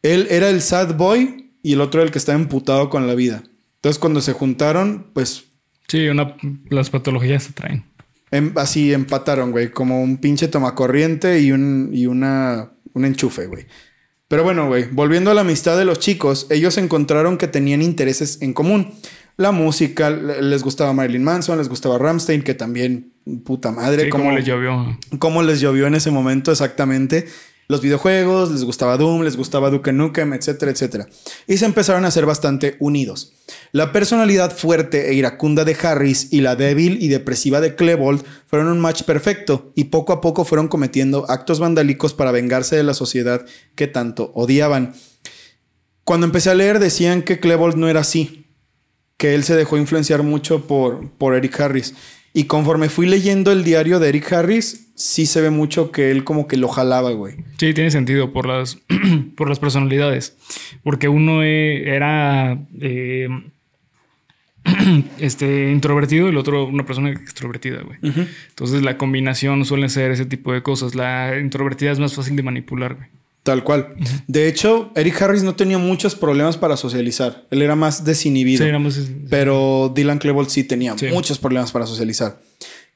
Él 0.00 0.26
era 0.30 0.48
el 0.48 0.62
sad 0.62 0.96
boy 0.96 1.45
y 1.68 1.72
el 1.74 1.80
otro 1.80 2.02
el 2.02 2.10
que 2.10 2.18
estaba 2.18 2.38
emputado 2.38 2.88
con 2.90 3.06
la 3.06 3.14
vida. 3.14 3.42
Entonces 3.76 3.98
cuando 3.98 4.20
se 4.20 4.32
juntaron, 4.32 5.06
pues 5.12 5.44
Sí, 5.88 6.08
una, 6.08 6.36
las 6.70 6.90
patologías 6.90 7.44
se 7.44 7.52
traen. 7.52 7.84
em- 8.30 8.52
así 8.56 8.92
empataron, 8.92 9.52
güey, 9.52 9.70
como 9.70 10.02
un 10.02 10.16
pinche 10.18 10.48
tomacorriente 10.48 11.40
y 11.40 11.52
un, 11.52 11.90
y 11.92 12.06
una, 12.06 12.72
un 12.92 13.04
enchufe, 13.04 13.46
güey. 13.46 13.66
Pero 14.28 14.42
bueno, 14.42 14.66
güey, 14.66 14.86
volviendo 14.90 15.30
a 15.30 15.34
la 15.34 15.42
amistad 15.42 15.78
de 15.78 15.84
los 15.84 16.00
chicos, 16.00 16.46
ellos 16.50 16.76
encontraron 16.78 17.38
que 17.38 17.46
tenían 17.46 17.82
intereses 17.82 18.42
en 18.42 18.52
común. 18.52 18.92
La 19.36 19.52
música, 19.52 20.10
le- 20.10 20.42
les 20.42 20.62
gustaba 20.64 20.92
Marilyn 20.92 21.22
Manson, 21.22 21.58
les 21.58 21.68
gustaba 21.68 21.98
Ramstein, 21.98 22.42
que 22.42 22.54
también, 22.54 23.12
puta 23.44 23.70
madre, 23.70 24.04
Sí, 24.04 24.08
como 24.10 24.24
como 24.24 24.36
le 24.36 24.42
llovió. 24.44 24.98
cómo 25.20 25.42
les 25.44 25.60
llovió 25.60 25.86
en 25.86 25.94
ese 25.94 26.10
momento 26.10 26.50
exactamente. 26.50 27.26
Los 27.68 27.80
videojuegos, 27.80 28.52
les 28.52 28.64
gustaba 28.64 28.96
Doom, 28.96 29.22
les 29.22 29.36
gustaba 29.36 29.70
Duke 29.70 29.92
Nukem, 29.92 30.32
etcétera, 30.32 30.70
etcétera. 30.70 31.08
Y 31.48 31.56
se 31.56 31.64
empezaron 31.64 32.04
a 32.04 32.10
ser 32.10 32.24
bastante 32.24 32.76
unidos. 32.78 33.32
La 33.72 33.92
personalidad 33.92 34.56
fuerte 34.56 35.10
e 35.10 35.14
iracunda 35.14 35.64
de 35.64 35.76
Harris 35.80 36.28
y 36.32 36.42
la 36.42 36.54
débil 36.54 37.02
y 37.02 37.08
depresiva 37.08 37.60
de 37.60 37.74
Klebold 37.74 38.24
fueron 38.46 38.68
un 38.68 38.78
match 38.78 39.02
perfecto 39.02 39.72
y 39.74 39.84
poco 39.84 40.12
a 40.12 40.20
poco 40.20 40.44
fueron 40.44 40.68
cometiendo 40.68 41.28
actos 41.28 41.58
vandálicos 41.58 42.14
para 42.14 42.30
vengarse 42.30 42.76
de 42.76 42.84
la 42.84 42.94
sociedad 42.94 43.44
que 43.74 43.88
tanto 43.88 44.30
odiaban. 44.34 44.94
Cuando 46.04 46.26
empecé 46.26 46.50
a 46.50 46.54
leer 46.54 46.78
decían 46.78 47.22
que 47.22 47.40
Klebold 47.40 47.76
no 47.76 47.88
era 47.88 48.00
así, 48.00 48.46
que 49.16 49.34
él 49.34 49.44
se 49.44 49.56
dejó 49.56 49.76
influenciar 49.76 50.22
mucho 50.22 50.66
por, 50.66 51.10
por 51.12 51.34
Eric 51.34 51.58
Harris. 51.60 51.94
Y 52.36 52.44
conforme 52.44 52.90
fui 52.90 53.06
leyendo 53.06 53.50
el 53.50 53.64
diario 53.64 53.98
de 53.98 54.10
Eric 54.10 54.30
Harris, 54.30 54.90
sí 54.94 55.24
se 55.24 55.40
ve 55.40 55.48
mucho 55.48 55.90
que 55.90 56.10
él 56.10 56.22
como 56.22 56.46
que 56.46 56.58
lo 56.58 56.68
jalaba, 56.68 57.10
güey. 57.12 57.36
Sí, 57.56 57.72
tiene 57.72 57.90
sentido 57.90 58.34
por 58.34 58.46
las, 58.46 58.76
por 59.36 59.48
las 59.48 59.58
personalidades. 59.58 60.36
Porque 60.82 61.08
uno 61.08 61.42
eh, 61.42 61.96
era 61.96 62.58
eh, 62.78 63.30
este, 65.18 65.70
introvertido 65.70 66.26
y 66.26 66.28
el 66.28 66.36
otro 66.36 66.66
una 66.66 66.84
persona 66.84 67.08
extrovertida, 67.08 67.80
güey. 67.80 67.96
Entonces 68.02 68.82
la 68.82 68.98
combinación 68.98 69.64
suele 69.64 69.88
ser 69.88 70.10
ese 70.10 70.26
tipo 70.26 70.52
de 70.52 70.62
cosas. 70.62 70.94
La 70.94 71.38
introvertida 71.38 71.90
es 71.90 71.98
más 71.98 72.12
fácil 72.12 72.36
de 72.36 72.42
manipular, 72.42 72.96
güey. 72.96 73.08
Tal 73.46 73.62
cual. 73.62 73.94
De 74.26 74.48
hecho, 74.48 74.90
Eric 74.96 75.22
Harris 75.22 75.44
no 75.44 75.54
tenía 75.54 75.78
muchos 75.78 76.16
problemas 76.16 76.56
para 76.56 76.76
socializar. 76.76 77.44
Él 77.52 77.62
era 77.62 77.76
más 77.76 78.04
desinhibido. 78.04 78.64
Sí, 78.64 78.68
era 78.68 78.80
más- 78.80 78.98
Pero 79.30 79.92
Dylan 79.94 80.18
Klebold 80.18 80.48
sí 80.48 80.64
tenía 80.64 80.98
Sí. 80.98 81.06
muchos 81.12 81.38
problemas 81.38 81.70
para 81.70 81.86
socializar. 81.86 82.40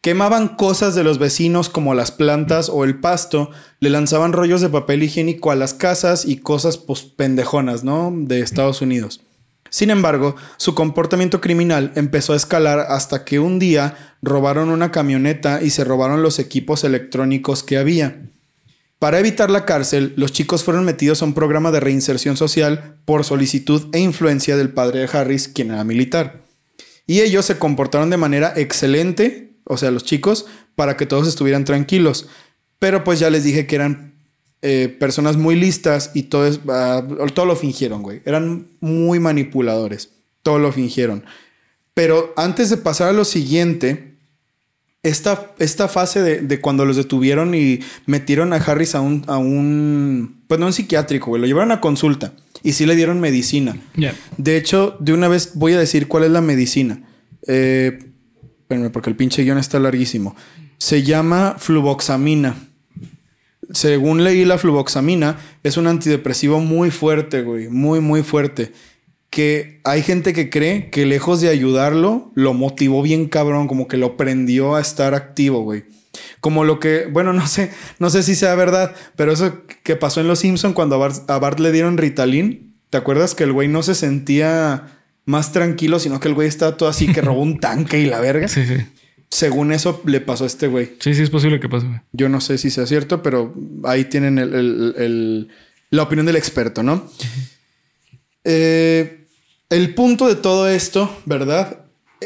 Quemaban 0.00 0.56
cosas 0.56 0.96
de 0.96 1.04
los 1.04 1.18
vecinos 1.20 1.68
como 1.68 1.94
las 1.94 2.10
plantas 2.10 2.68
o 2.68 2.82
el 2.82 2.98
pasto, 2.98 3.50
le 3.78 3.90
lanzaban 3.90 4.32
rollos 4.32 4.60
de 4.60 4.68
papel 4.70 5.04
higiénico 5.04 5.52
a 5.52 5.54
las 5.54 5.72
casas 5.72 6.24
y 6.24 6.38
cosas 6.38 6.78
pues 6.78 7.02
pendejonas, 7.02 7.84
¿no? 7.84 8.12
De 8.12 8.40
Estados 8.40 8.82
Unidos. 8.82 9.20
Sin 9.68 9.88
embargo, 9.90 10.34
su 10.56 10.74
comportamiento 10.74 11.40
criminal 11.40 11.92
empezó 11.94 12.32
a 12.32 12.36
escalar 12.36 12.80
hasta 12.88 13.24
que 13.24 13.38
un 13.38 13.60
día 13.60 13.94
robaron 14.20 14.70
una 14.70 14.90
camioneta 14.90 15.62
y 15.62 15.70
se 15.70 15.84
robaron 15.84 16.24
los 16.24 16.40
equipos 16.40 16.82
electrónicos 16.82 17.62
que 17.62 17.78
había. 17.78 18.22
Para 19.00 19.18
evitar 19.18 19.50
la 19.50 19.64
cárcel, 19.64 20.12
los 20.16 20.30
chicos 20.30 20.62
fueron 20.62 20.84
metidos 20.84 21.22
a 21.22 21.24
un 21.24 21.32
programa 21.32 21.70
de 21.70 21.80
reinserción 21.80 22.36
social 22.36 22.98
por 23.06 23.24
solicitud 23.24 23.88
e 23.94 23.98
influencia 23.98 24.58
del 24.58 24.74
padre 24.74 25.00
de 25.00 25.08
Harris, 25.10 25.48
quien 25.48 25.70
era 25.70 25.84
militar. 25.84 26.42
Y 27.06 27.22
ellos 27.22 27.46
se 27.46 27.58
comportaron 27.58 28.10
de 28.10 28.18
manera 28.18 28.52
excelente, 28.56 29.54
o 29.64 29.78
sea, 29.78 29.90
los 29.90 30.04
chicos, 30.04 30.44
para 30.74 30.98
que 30.98 31.06
todos 31.06 31.26
estuvieran 31.26 31.64
tranquilos. 31.64 32.28
Pero 32.78 33.02
pues 33.02 33.18
ya 33.18 33.30
les 33.30 33.42
dije 33.42 33.66
que 33.66 33.76
eran 33.76 34.16
eh, 34.60 34.94
personas 35.00 35.38
muy 35.38 35.56
listas 35.56 36.10
y 36.12 36.24
todo, 36.24 36.50
ah, 36.68 37.02
todo 37.32 37.46
lo 37.46 37.56
fingieron, 37.56 38.02
güey. 38.02 38.20
Eran 38.26 38.68
muy 38.80 39.18
manipuladores. 39.18 40.10
Todo 40.42 40.58
lo 40.58 40.72
fingieron. 40.72 41.24
Pero 41.94 42.34
antes 42.36 42.68
de 42.68 42.76
pasar 42.76 43.08
a 43.08 43.12
lo 43.12 43.24
siguiente, 43.24 44.10
esta, 45.02 45.52
esta 45.58 45.88
fase 45.88 46.22
de, 46.22 46.40
de 46.40 46.60
cuando 46.60 46.84
los 46.84 46.96
detuvieron 46.96 47.54
y 47.54 47.80
metieron 48.06 48.52
a 48.52 48.56
Harris 48.56 48.94
a 48.94 49.00
un, 49.00 49.24
a 49.26 49.38
un, 49.38 50.42
pues 50.46 50.60
no 50.60 50.66
un 50.66 50.72
psiquiátrico, 50.72 51.30
güey, 51.30 51.40
lo 51.40 51.46
llevaron 51.46 51.72
a 51.72 51.80
consulta 51.80 52.32
y 52.62 52.72
sí 52.72 52.86
le 52.86 52.96
dieron 52.96 53.20
medicina. 53.20 53.76
De 54.36 54.56
hecho, 54.56 54.96
de 55.00 55.12
una 55.12 55.28
vez 55.28 55.52
voy 55.54 55.72
a 55.72 55.78
decir 55.78 56.08
cuál 56.08 56.24
es 56.24 56.30
la 56.30 56.40
medicina. 56.40 57.02
Eh, 57.46 57.98
espérenme, 58.60 58.90
porque 58.90 59.10
el 59.10 59.16
pinche 59.16 59.42
guion 59.42 59.58
está 59.58 59.78
larguísimo. 59.78 60.36
Se 60.78 61.02
llama 61.02 61.56
fluvoxamina. 61.58 62.56
Según 63.72 64.24
leí, 64.24 64.44
la 64.44 64.58
fluvoxamina 64.58 65.38
es 65.62 65.76
un 65.76 65.86
antidepresivo 65.86 66.60
muy 66.60 66.90
fuerte, 66.90 67.42
güey. 67.42 67.68
Muy, 67.68 68.00
muy 68.00 68.22
fuerte. 68.22 68.72
Que 69.31 69.81
hay 69.85 70.03
gente 70.03 70.33
que 70.33 70.51
cree 70.51 70.90
que 70.90 71.07
lejos 71.07 71.40
de 71.40 71.49
ayudarlo, 71.49 72.33
lo 72.35 72.53
motivó 72.53 73.01
bien 73.03 73.29
cabrón, 73.29 73.69
como 73.69 73.87
que 73.87 73.97
lo 73.97 74.16
prendió 74.16 74.75
a 74.75 74.81
estar 74.81 75.14
activo, 75.14 75.62
güey. 75.62 75.85
Como 76.40 76.64
lo 76.64 76.81
que, 76.81 77.07
bueno, 77.07 77.33
no 77.35 77.47
sé, 77.47 77.71
no 78.01 78.11
sé 78.11 78.23
si 78.25 78.35
sea 78.35 78.55
verdad, 78.57 78.95
pero 79.16 79.33
eso 79.33 79.62
que 79.85 79.95
pasó 79.97 80.21
en 80.21 80.27
Los 80.29 80.40
Simpson 80.40 80.73
cuando 80.73 80.97
a 80.97 80.99
Bart, 80.99 81.31
a 81.31 81.38
Bart 81.38 81.61
le 81.61 81.71
dieron 81.71 81.97
Ritalin, 81.97 82.75
¿te 82.90 82.99
acuerdas 82.99 83.35
que 83.37 83.45
el 83.45 83.53
güey 83.53 83.69
no 83.69 83.83
se 83.85 83.95
sentía 83.95 84.97
más 85.27 85.53
tranquilo, 85.53 86.01
sino 86.01 86.19
que 86.19 86.27
el 86.27 86.35
güey 86.35 86.49
estaba 86.49 86.77
todo 86.77 86.88
así 86.88 87.07
que 87.12 87.21
robó 87.21 87.40
un 87.43 87.59
tanque 87.61 88.01
y 88.01 88.07
la 88.07 88.19
verga? 88.21 88.49
Sí, 88.49 88.64
sí. 88.66 88.79
Según 89.31 89.71
eso 89.73 90.03
le 90.07 90.21
pasó 90.21 90.43
a 90.43 90.49
este 90.49 90.66
güey. 90.66 90.95
Sí, 90.99 91.14
sí, 91.14 91.23
es 91.23 91.31
posible 91.31 91.61
que 91.61 91.69
pase, 91.69 91.87
güey. 91.87 92.01
Yo 92.12 92.29
no 92.29 92.40
sé 92.40 92.59
si 92.59 92.69
sea 92.69 92.85
cierto, 92.88 93.23
pero 93.23 93.55
ahí 93.85 94.07
tienen 94.07 94.38
el- 94.40 94.55
el- 94.55 94.95
el- 94.99 95.49
la 95.90 96.03
opinión 96.03 96.27
del 96.27 96.35
experto, 96.35 96.83
¿no? 96.83 97.09
Eh, 98.45 99.19
el 99.70 99.94
punto 99.94 100.26
de 100.28 100.35
todo 100.37 100.68
esto, 100.68 101.11
¿verdad? 101.26 101.85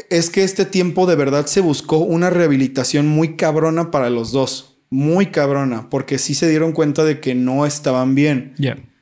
Es 0.09 0.29
que 0.29 0.43
este 0.43 0.65
tiempo 0.65 1.05
de 1.05 1.15
verdad 1.15 1.45
se 1.45 1.61
buscó 1.61 1.97
una 1.99 2.29
rehabilitación 2.29 3.07
muy 3.07 3.35
cabrona 3.37 3.91
para 3.91 4.09
los 4.09 4.31
dos. 4.31 4.77
Muy 4.89 5.27
cabrona, 5.27 5.89
porque 5.89 6.17
sí 6.19 6.35
se 6.35 6.49
dieron 6.49 6.71
cuenta 6.73 7.03
de 7.03 7.19
que 7.19 7.33
no 7.35 7.65
estaban 7.65 8.13
bien. 8.15 8.53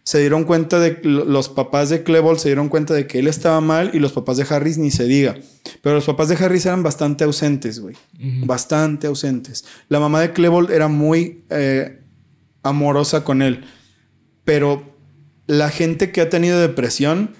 Se 0.03 0.19
dieron 0.19 0.43
cuenta 0.43 0.79
de 0.79 0.99
lo- 1.03 1.23
los 1.25 1.47
papás 1.49 1.89
de 1.89 2.03
Klebold 2.03 2.37
se 2.39 2.49
dieron 2.49 2.67
cuenta 2.67 2.93
de 2.93 3.07
que 3.07 3.19
él 3.19 3.27
estaba 3.27 3.61
mal 3.61 3.91
y 3.93 3.99
los 3.99 4.11
papás 4.11 4.35
de 4.37 4.45
Harris 4.49 4.77
ni 4.77 4.91
se 4.91 5.05
diga. 5.05 5.35
Pero 5.81 5.95
los 5.95 6.05
papás 6.05 6.27
de 6.27 6.35
Harris 6.35 6.65
eran 6.65 6.83
bastante 6.83 7.23
ausentes, 7.23 7.79
güey. 7.79 7.95
Bastante 8.45 9.07
ausentes. 9.07 9.63
La 9.87 9.99
mamá 10.01 10.19
de 10.21 10.33
Klebold 10.33 10.71
era 10.71 10.89
muy 10.89 11.45
eh, 11.49 12.01
amorosa 12.63 13.23
con 13.23 13.41
él. 13.41 13.63
Pero 14.43 14.97
la 15.47 15.69
gente 15.69 16.11
que 16.11 16.21
ha 16.21 16.29
tenido 16.29 16.59
depresión 16.59 17.31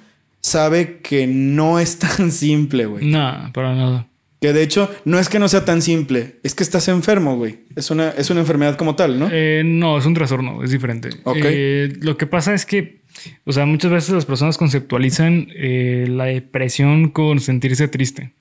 sabe 0.43 0.99
que 0.99 1.25
no 1.25 1.79
es 1.79 1.97
tan 2.17 2.31
simple, 2.31 2.85
güey. 2.85 3.05
Nada, 3.05 3.51
para 3.53 3.73
nada. 3.73 4.07
Que 4.39 4.51
de 4.51 4.61
hecho 4.61 4.93
no 5.05 5.19
es 5.19 5.29
que 5.29 5.39
no 5.39 5.47
sea 5.47 5.63
tan 5.63 5.81
simple, 5.81 6.35
es 6.43 6.53
que 6.53 6.63
estás 6.63 6.89
enfermo, 6.89 7.37
güey. 7.37 7.59
Es 7.77 7.89
una, 7.91 8.09
es 8.09 8.29
una 8.29 8.41
enfermedad 8.41 8.75
como 8.75 8.95
tal, 8.95 9.17
¿no? 9.17 9.29
Eh, 9.31 9.63
no, 9.65 9.97
es 9.97 10.05
un 10.05 10.13
trastorno, 10.13 10.61
es 10.63 10.69
diferente. 10.69 11.09
Ok. 11.23 11.37
Eh, 11.41 11.93
lo 12.01 12.17
que 12.17 12.27
pasa 12.27 12.53
es 12.53 12.65
que, 12.65 13.03
o 13.45 13.53
sea, 13.53 13.65
muchas 13.65 13.89
veces 13.89 14.09
las 14.09 14.25
personas 14.25 14.57
conceptualizan 14.57 15.47
eh, 15.55 16.07
la 16.09 16.25
depresión 16.25 17.09
con 17.09 17.39
sentirse 17.39 17.87
triste. 17.87 18.33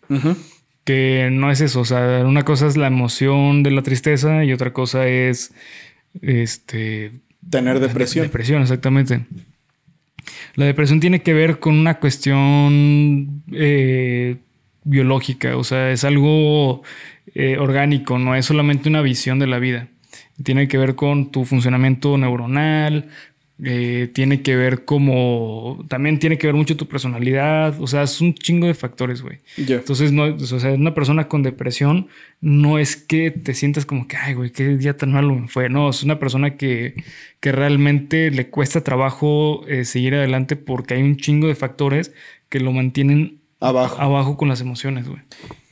Que 0.83 1.29
no 1.31 1.53
es 1.53 1.61
eso. 1.61 1.79
O 1.79 1.85
sea, 1.85 2.25
una 2.27 2.45
cosa 2.45 2.67
es 2.67 2.77
la 2.77 2.89
emoción 2.89 3.63
de 3.63 3.71
la 3.71 3.83
tristeza 3.83 4.45
y 4.45 4.53
otra 4.53 4.73
cosa 4.73 5.07
es 5.07 5.53
este 6.21 7.13
Tener 7.49 7.79
depresión. 7.79 8.27
Depresión, 8.27 8.63
exactamente. 8.63 9.21
La 10.55 10.67
depresión 10.67 11.01
tiene 11.01 11.23
que 11.23 11.33
ver 11.33 11.59
con 11.59 11.75
una 11.75 11.99
cuestión 11.99 13.43
eh, 13.53 14.37
biológica, 14.85 15.57
o 15.57 15.65
sea, 15.65 15.91
es 15.91 16.05
algo 16.05 16.83
eh, 17.35 17.57
orgánico, 17.59 18.19
no 18.19 18.35
es 18.35 18.47
solamente 18.47 18.89
una 18.89 19.03
visión 19.03 19.39
de 19.39 19.47
la 19.47 19.59
vida. 19.59 19.89
Tiene 20.43 20.69
que 20.69 20.79
ver 20.79 20.95
con 20.95 21.31
tu 21.31 21.45
funcionamiento 21.45 22.19
neuronal, 22.19 23.09
eh, 23.65 24.11
tiene 24.13 24.43
que 24.43 24.57
ver 24.57 24.85
como, 24.85 25.85
también 25.89 26.19
tiene 26.19 26.37
que 26.37 26.49
ver 26.49 26.55
mucho 26.57 26.77
tu 26.77 26.89
personalidad, 26.89 27.81
o 27.81 27.87
sea, 27.87 28.03
es 28.03 28.21
un 28.21 28.35
chingo 28.35 28.67
de 28.67 28.75
factores, 28.75 29.23
güey. 29.23 29.39
Ya. 29.57 29.77
Entonces, 29.77 30.11
no, 30.11 30.25
o 30.25 30.39
sea, 30.39 30.73
una 30.73 30.95
persona 30.95 31.29
con 31.29 31.45
depresión 31.45 32.09
no 32.41 32.79
es 32.79 32.97
que 32.97 33.31
te 33.31 33.55
sientas 33.55 33.87
como 33.87 34.09
que, 34.09 34.17
ay, 34.17 34.35
güey, 34.35 34.51
qué 34.51 34.77
día 34.77 34.97
tan 34.97 35.13
malo 35.13 35.35
me 35.35 35.47
fue. 35.47 35.69
No, 35.69 35.91
es 35.91 36.03
una 36.03 36.19
persona 36.19 36.57
que, 36.57 36.95
que 37.39 37.53
realmente 37.53 38.31
le 38.33 38.49
cuesta 38.49 38.83
trabajo 38.83 39.65
eh, 39.69 39.85
seguir 39.85 40.17
adelante 40.17 40.57
porque 40.57 40.95
hay 40.95 41.03
un 41.03 41.17
chingo 41.17 41.47
de 41.47 41.55
factores 41.55 42.13
que 42.49 42.59
lo 42.59 42.73
mantienen 42.73 43.39
Abajo. 43.61 44.01
abajo 44.01 44.37
con 44.37 44.49
las 44.49 44.61
emociones, 44.61 45.07
güey. 45.07 45.21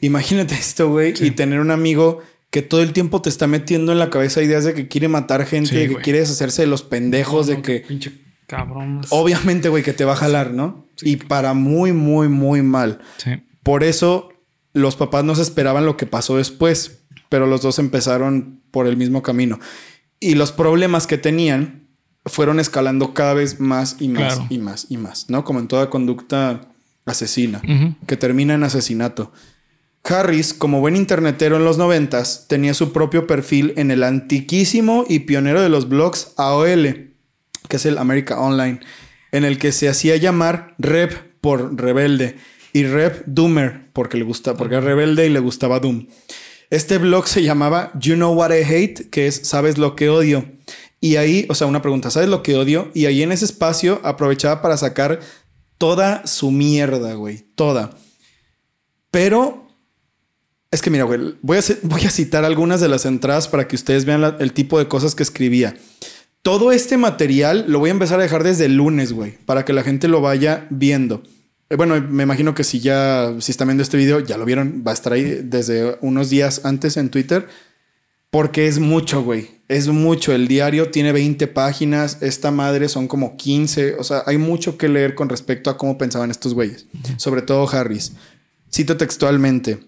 Imagínate 0.00 0.54
esto, 0.54 0.88
güey, 0.90 1.12
y 1.20 1.32
tener 1.32 1.58
un 1.58 1.72
amigo 1.72 2.22
que 2.50 2.62
todo 2.62 2.82
el 2.82 2.92
tiempo 2.92 3.22
te 3.22 3.28
está 3.28 3.46
metiendo 3.46 3.92
en 3.92 3.98
la 3.98 4.10
cabeza 4.10 4.42
ideas 4.42 4.64
de 4.64 4.74
que 4.74 4.88
quiere 4.88 5.08
matar 5.08 5.46
gente, 5.46 5.70
Sí, 5.70 5.76
de 5.76 5.86
que 5.86 5.92
güey. 5.92 6.02
quiere 6.04 6.18
deshacerse 6.20 6.62
de 6.62 6.68
los 6.68 6.82
pendejos, 6.82 7.48
No, 7.48 7.54
de 7.56 7.62
que 7.62 7.80
Pinche 7.86 8.12
cabrón. 8.46 9.02
obviamente, 9.10 9.68
güey, 9.68 9.82
que 9.84 9.92
te 9.92 10.04
va 10.04 10.12
a 10.14 10.16
jalar, 10.16 10.52
¿no? 10.52 10.86
Y 11.02 11.16
para 11.16 11.54
muy, 11.54 11.92
muy, 11.92 12.28
muy 12.28 12.62
mal. 12.62 13.00
Sí. 13.18 13.30
Por 13.62 13.84
eso 13.84 14.30
los 14.72 14.96
papás 14.96 15.24
no 15.24 15.34
se 15.36 15.42
esperaban 15.42 15.86
lo 15.86 15.96
que 15.96 16.06
pasó 16.06 16.36
después, 16.36 17.02
pero 17.28 17.46
los 17.46 17.62
dos 17.62 17.78
empezaron 17.78 18.60
por 18.72 18.86
el 18.88 18.96
mismo 18.96 19.22
camino. 19.22 19.58
Y 20.18 20.34
los 20.34 20.50
problemas 20.52 21.06
que 21.06 21.18
tenían 21.18 21.88
fueron 22.26 22.58
escalando 22.60 23.14
cada 23.14 23.32
vez 23.34 23.60
más 23.60 23.96
y 24.00 24.08
más 24.08 24.34
Claro. 24.34 24.46
y 24.50 24.58
más 24.58 24.86
y 24.90 24.96
más, 24.96 25.30
¿no? 25.30 25.44
Como 25.44 25.60
en 25.60 25.68
toda 25.68 25.88
conducta 25.88 26.60
asesina, 27.06 27.62
que 28.06 28.16
termina 28.16 28.54
en 28.54 28.64
asesinato. 28.64 29.32
Harris, 30.04 30.54
como 30.54 30.80
buen 30.80 30.96
internetero 30.96 31.56
en 31.56 31.64
los 31.64 31.78
noventas, 31.78 32.46
tenía 32.48 32.74
su 32.74 32.92
propio 32.92 33.26
perfil 33.26 33.74
en 33.76 33.90
el 33.90 34.02
antiquísimo 34.02 35.04
y 35.08 35.20
pionero 35.20 35.60
de 35.60 35.68
los 35.68 35.88
blogs 35.88 36.32
AOL, 36.36 37.14
que 37.68 37.76
es 37.76 37.86
el 37.86 37.98
America 37.98 38.40
Online, 38.40 38.80
en 39.32 39.44
el 39.44 39.58
que 39.58 39.72
se 39.72 39.88
hacía 39.88 40.16
llamar 40.16 40.74
Rep 40.78 41.12
por 41.40 41.80
rebelde 41.80 42.36
y 42.72 42.84
Rep 42.84 43.24
Doomer 43.26 43.90
porque 43.92 44.16
le 44.16 44.24
gusta, 44.24 44.56
porque 44.56 44.76
era 44.76 44.84
rebelde 44.84 45.26
y 45.26 45.30
le 45.30 45.40
gustaba 45.40 45.80
Doom. 45.80 46.06
Este 46.70 46.98
blog 46.98 47.26
se 47.26 47.42
llamaba 47.42 47.90
You 47.98 48.14
Know 48.14 48.32
What 48.32 48.52
I 48.52 48.62
Hate, 48.62 49.10
que 49.10 49.26
es 49.26 49.48
Sabes 49.48 49.76
lo 49.76 49.96
que 49.96 50.08
odio. 50.08 50.44
Y 51.00 51.16
ahí, 51.16 51.46
o 51.48 51.54
sea, 51.54 51.66
una 51.66 51.82
pregunta, 51.82 52.10
¿sabes 52.10 52.28
lo 52.28 52.42
que 52.42 52.56
odio? 52.56 52.90
Y 52.94 53.06
ahí 53.06 53.22
en 53.22 53.32
ese 53.32 53.44
espacio 53.44 54.00
aprovechaba 54.04 54.62
para 54.62 54.76
sacar 54.76 55.20
toda 55.78 56.26
su 56.26 56.50
mierda, 56.50 57.14
güey, 57.14 57.44
toda. 57.54 57.96
Pero 59.10 59.66
es 60.70 60.82
que 60.82 60.90
mira, 60.90 61.04
güey, 61.04 61.34
voy 61.42 61.56
a, 61.58 61.60
ci- 61.60 61.78
voy 61.82 62.04
a 62.04 62.10
citar 62.10 62.44
algunas 62.44 62.80
de 62.80 62.88
las 62.88 63.04
entradas 63.06 63.48
para 63.48 63.66
que 63.68 63.76
ustedes 63.76 64.04
vean 64.04 64.20
la- 64.20 64.36
el 64.40 64.52
tipo 64.52 64.78
de 64.78 64.88
cosas 64.88 65.14
que 65.14 65.22
escribía. 65.22 65.76
Todo 66.42 66.72
este 66.72 66.96
material 66.96 67.66
lo 67.68 67.80
voy 67.80 67.90
a 67.90 67.92
empezar 67.92 68.18
a 68.18 68.22
dejar 68.22 68.44
desde 68.44 68.64
el 68.64 68.76
lunes, 68.76 69.12
güey, 69.12 69.36
para 69.44 69.64
que 69.64 69.72
la 69.74 69.82
gente 69.82 70.08
lo 70.08 70.20
vaya 70.20 70.66
viendo. 70.70 71.22
Eh, 71.68 71.76
Bueno, 71.76 72.00
me 72.00 72.22
imagino 72.22 72.54
que 72.54 72.64
si 72.64 72.80
ya, 72.80 73.34
si 73.40 73.52
están 73.52 73.68
viendo 73.68 73.82
este 73.82 73.96
video, 73.98 74.20
ya 74.20 74.38
lo 74.38 74.44
vieron, 74.46 74.82
va 74.86 74.92
a 74.92 74.94
estar 74.94 75.12
ahí 75.12 75.40
desde 75.44 75.98
unos 76.00 76.30
días 76.30 76.62
antes 76.64 76.96
en 76.96 77.10
Twitter, 77.10 77.46
porque 78.30 78.66
es 78.68 78.78
mucho, 78.78 79.22
güey. 79.22 79.50
Es 79.68 79.88
mucho. 79.88 80.32
El 80.32 80.48
diario 80.48 80.90
tiene 80.90 81.12
20 81.12 81.46
páginas, 81.48 82.18
esta 82.22 82.50
madre 82.50 82.88
son 82.88 83.06
como 83.06 83.36
15, 83.36 83.96
o 83.98 84.04
sea, 84.04 84.22
hay 84.26 84.38
mucho 84.38 84.78
que 84.78 84.88
leer 84.88 85.14
con 85.14 85.28
respecto 85.28 85.68
a 85.68 85.76
cómo 85.76 85.98
pensaban 85.98 86.30
estos 86.30 86.54
güeyes, 86.54 86.86
sobre 87.18 87.42
todo 87.42 87.68
Harris. 87.68 88.12
Cito 88.72 88.96
textualmente. 88.96 89.78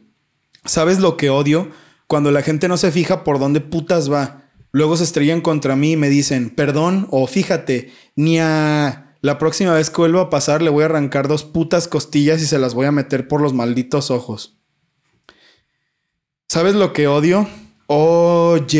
¿Sabes 0.64 1.01
lo 1.01 1.16
que 1.16 1.31
odio? 1.31 1.70
Cuando 2.07 2.31
la 2.31 2.42
gente 2.42 2.68
no 2.68 2.77
se 2.77 2.92
fija 2.92 3.25
por 3.25 3.38
dónde 3.38 3.61
putas 3.61 4.11
va. 4.11 4.42
Luego 4.70 4.96
se 4.96 5.05
estrellan 5.05 5.40
contra 5.40 5.77
mí 5.77 5.92
y 5.92 5.96
me 5.96 6.09
dicen, 6.09 6.51
perdón, 6.51 7.07
o 7.11 7.27
fíjate, 7.27 7.92
ni 8.16 8.38
a... 8.38 9.09
La 9.20 9.38
próxima 9.38 9.72
vez 9.72 9.88
que 9.88 9.98
vuelva 9.98 10.22
a 10.22 10.31
pasar 10.31 10.62
le 10.62 10.70
voy 10.70 10.83
a 10.83 10.87
arrancar 10.87 11.29
dos 11.29 11.44
putas 11.44 11.87
costillas 11.87 12.42
y 12.42 12.46
se 12.46 12.59
las 12.59 12.75
voy 12.75 12.87
a 12.87 12.92
meter 12.92 13.29
por 13.29 13.40
los 13.40 13.53
malditos 13.53 14.11
ojos. 14.11 14.59
¿Sabes 16.48 16.75
lo 16.75 16.92
que 16.92 17.07
odio? 17.07 17.48
OJ, 17.87 18.75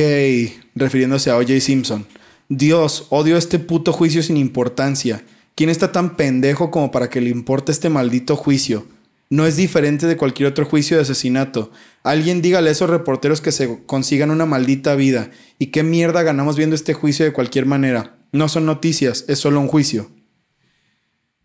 refiriéndose 0.75 1.31
a 1.31 1.37
OJ 1.37 1.61
Simpson. 1.61 2.07
Dios, 2.49 3.07
odio 3.11 3.37
este 3.37 3.61
puto 3.61 3.93
juicio 3.93 4.21
sin 4.23 4.37
importancia. 4.37 5.25
¿Quién 5.55 5.71
está 5.71 5.93
tan 5.93 6.17
pendejo 6.17 6.73
como 6.73 6.91
para 6.91 7.09
que 7.09 7.21
le 7.21 7.31
importe 7.31 7.71
este 7.71 7.89
maldito 7.89 8.35
juicio? 8.35 8.85
No 9.33 9.47
es 9.47 9.57
diferente 9.57 10.07
de 10.07 10.19
cualquier 10.19 10.47
otro 10.47 10.67
juicio 10.67 10.99
de 10.99 11.05
asesinato. 11.05 11.71
Alguien 12.03 12.43
dígale 12.43 12.69
a 12.69 12.73
esos 12.73 12.91
reporteros 12.91 13.41
que 13.41 13.51
se 13.51 13.83
consigan 13.87 14.31
una 14.31 14.45
maldita 14.45 14.95
vida. 14.95 15.31
¿Y 15.59 15.69
qué 15.69 15.83
mierda 15.83 16.23
ganamos 16.23 16.59
viendo 16.59 16.77
este 16.77 16.93
juicio 16.93 17.25
de 17.25 17.33
cualquier 17.33 17.65
manera? 17.65 18.15
No 18.31 18.51
son 18.51 18.67
noticias, 18.67 19.25
es 19.29 19.39
solo 19.39 19.59
un 19.59 19.69
juicio. 19.69 20.11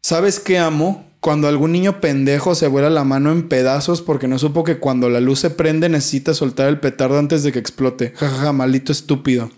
¿Sabes 0.01 0.41
qué 0.41 0.59
amo? 0.59 1.09
Cuando 1.21 1.47
algún 1.47 1.71
niño 1.71 2.01
pendejo 2.01 2.55
se 2.55 2.67
vuela 2.67 2.89
la 2.89 3.05
mano 3.05 3.31
en 3.31 3.47
pedazos 3.47 4.01
porque 4.01 4.27
no 4.27 4.37
supo 4.37 4.65
que 4.65 4.79
cuando 4.79 5.09
la 5.09 5.21
luz 5.21 5.39
se 5.39 5.49
prende 5.49 5.87
necesita 5.87 6.33
soltar 6.33 6.67
el 6.67 6.81
petardo 6.81 7.17
antes 7.17 7.41
de 7.43 7.53
que 7.53 7.59
explote. 7.59 8.11
Jajaja, 8.17 8.51
maldito 8.51 8.91
estúpido. 8.91 9.49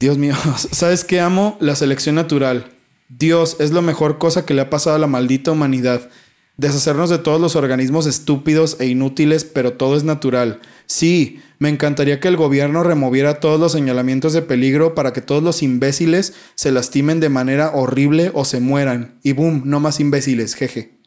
Dios 0.00 0.18
mío, 0.18 0.34
¿sabes 0.56 1.04
qué 1.04 1.20
amo? 1.20 1.56
La 1.60 1.76
selección 1.76 2.16
natural. 2.16 2.72
Dios 3.08 3.58
es 3.60 3.70
la 3.70 3.82
mejor 3.82 4.18
cosa 4.18 4.44
que 4.44 4.54
le 4.54 4.62
ha 4.62 4.70
pasado 4.70 4.96
a 4.96 4.98
la 4.98 5.06
maldita 5.06 5.52
humanidad. 5.52 6.10
Deshacernos 6.56 7.10
de 7.10 7.18
todos 7.18 7.40
los 7.40 7.56
organismos 7.56 8.06
estúpidos 8.06 8.76
e 8.78 8.86
inútiles, 8.86 9.44
pero 9.44 9.72
todo 9.72 9.96
es 9.96 10.04
natural. 10.04 10.60
Sí, 10.86 11.40
me 11.58 11.68
encantaría 11.68 12.20
que 12.20 12.28
el 12.28 12.36
gobierno 12.36 12.84
removiera 12.84 13.40
todos 13.40 13.58
los 13.58 13.72
señalamientos 13.72 14.32
de 14.32 14.42
peligro 14.42 14.94
para 14.94 15.12
que 15.12 15.20
todos 15.20 15.42
los 15.42 15.64
imbéciles 15.64 16.34
se 16.54 16.70
lastimen 16.70 17.18
de 17.18 17.28
manera 17.28 17.72
horrible 17.74 18.30
o 18.34 18.44
se 18.44 18.60
mueran. 18.60 19.18
Y 19.24 19.32
boom, 19.32 19.62
no 19.64 19.80
más 19.80 19.98
imbéciles, 19.98 20.54
jeje. 20.54 21.00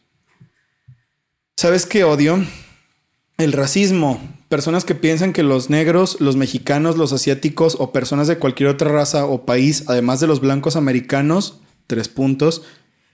¿Sabes 1.56 1.86
qué 1.86 2.04
odio? 2.04 2.44
El 3.38 3.54
racismo. 3.54 4.20
Personas 4.50 4.84
que 4.84 4.96
piensan 4.96 5.32
que 5.32 5.44
los 5.44 5.70
negros, 5.70 6.20
los 6.20 6.36
mexicanos, 6.36 6.98
los 6.98 7.14
asiáticos 7.14 7.78
o 7.80 7.94
personas 7.94 8.28
de 8.28 8.38
cualquier 8.38 8.70
otra 8.70 8.92
raza 8.92 9.26
o 9.26 9.46
país, 9.46 9.86
además 9.88 10.20
de 10.20 10.28
los 10.28 10.42
blancos 10.42 10.76
americanos, 10.76 11.62
tres 11.88 12.10
puntos, 12.10 12.64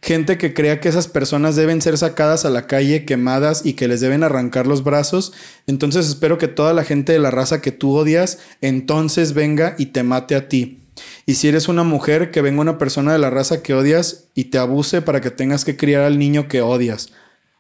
gente 0.04 0.38
que 0.38 0.54
crea 0.54 0.82
que 0.82 0.90
esas 0.90 1.08
personas 1.08 1.56
deben 1.56 1.82
ser 1.82 1.98
sacadas 1.98 2.44
a 2.44 2.50
la 2.50 2.68
calle, 2.68 3.06
quemadas 3.06 3.66
y 3.66 3.74
que 3.74 3.88
les 3.88 4.02
deben 4.02 4.22
arrancar 4.24 4.68
los 4.68 4.84
brazos. 4.84 5.32
Entonces 5.66 6.10
espero 6.10 6.38
que 6.38 6.50
toda 6.50 6.74
la 6.74 6.84
gente 6.84 7.14
de 7.14 7.20
la 7.20 7.32
raza 7.32 7.62
que 7.62 7.72
tú 7.72 7.96
odias, 7.96 8.40
entonces 8.60 9.34
venga 9.34 9.76
y 9.78 9.88
te 9.88 10.04
mate 10.04 10.36
a 10.36 10.50
ti. 10.50 10.82
Y 11.26 11.36
si 11.36 11.48
eres 11.48 11.70
una 11.70 11.84
mujer, 11.84 12.32
que 12.32 12.42
venga 12.42 12.60
una 12.60 12.78
persona 12.78 13.14
de 13.14 13.20
la 13.20 13.30
raza 13.30 13.64
que 13.64 13.74
odias 13.74 14.26
y 14.36 14.46
te 14.46 14.58
abuse 14.58 15.02
para 15.02 15.22
que 15.22 15.32
tengas 15.32 15.64
que 15.64 15.78
criar 15.78 16.02
al 16.02 16.20
niño 16.20 16.50
que 16.50 16.62
odias. 16.62 17.14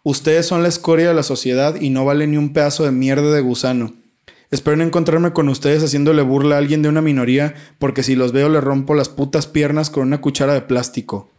Ustedes 0.04 0.46
son 0.46 0.64
la 0.64 0.70
escoria 0.70 1.08
de 1.08 1.14
la 1.14 1.24
sociedad 1.24 1.80
y 1.80 1.92
no 1.92 2.04
valen 2.04 2.32
ni 2.32 2.38
un 2.38 2.52
pedazo 2.52 2.84
de 2.84 2.92
mierda 2.92 3.34
de 3.34 3.40
gusano. 3.40 3.94
Espero 4.52 4.76
no 4.76 4.84
encontrarme 4.84 5.32
con 5.32 5.48
ustedes 5.48 5.82
haciéndole 5.82 6.24
burla 6.24 6.56
a 6.56 6.58
alguien 6.58 6.82
de 6.82 6.90
una 6.90 7.02
minoría, 7.02 7.56
porque 7.80 8.04
si 8.04 8.16
los 8.16 8.34
veo 8.34 8.50
le 8.50 8.60
rompo 8.60 8.96
las 8.96 9.08
putas 9.08 9.48
piernas 9.48 9.90
con 9.90 10.04
una 10.04 10.20
cuchara 10.20 10.54
de 10.54 10.62
plástico. 10.62 11.33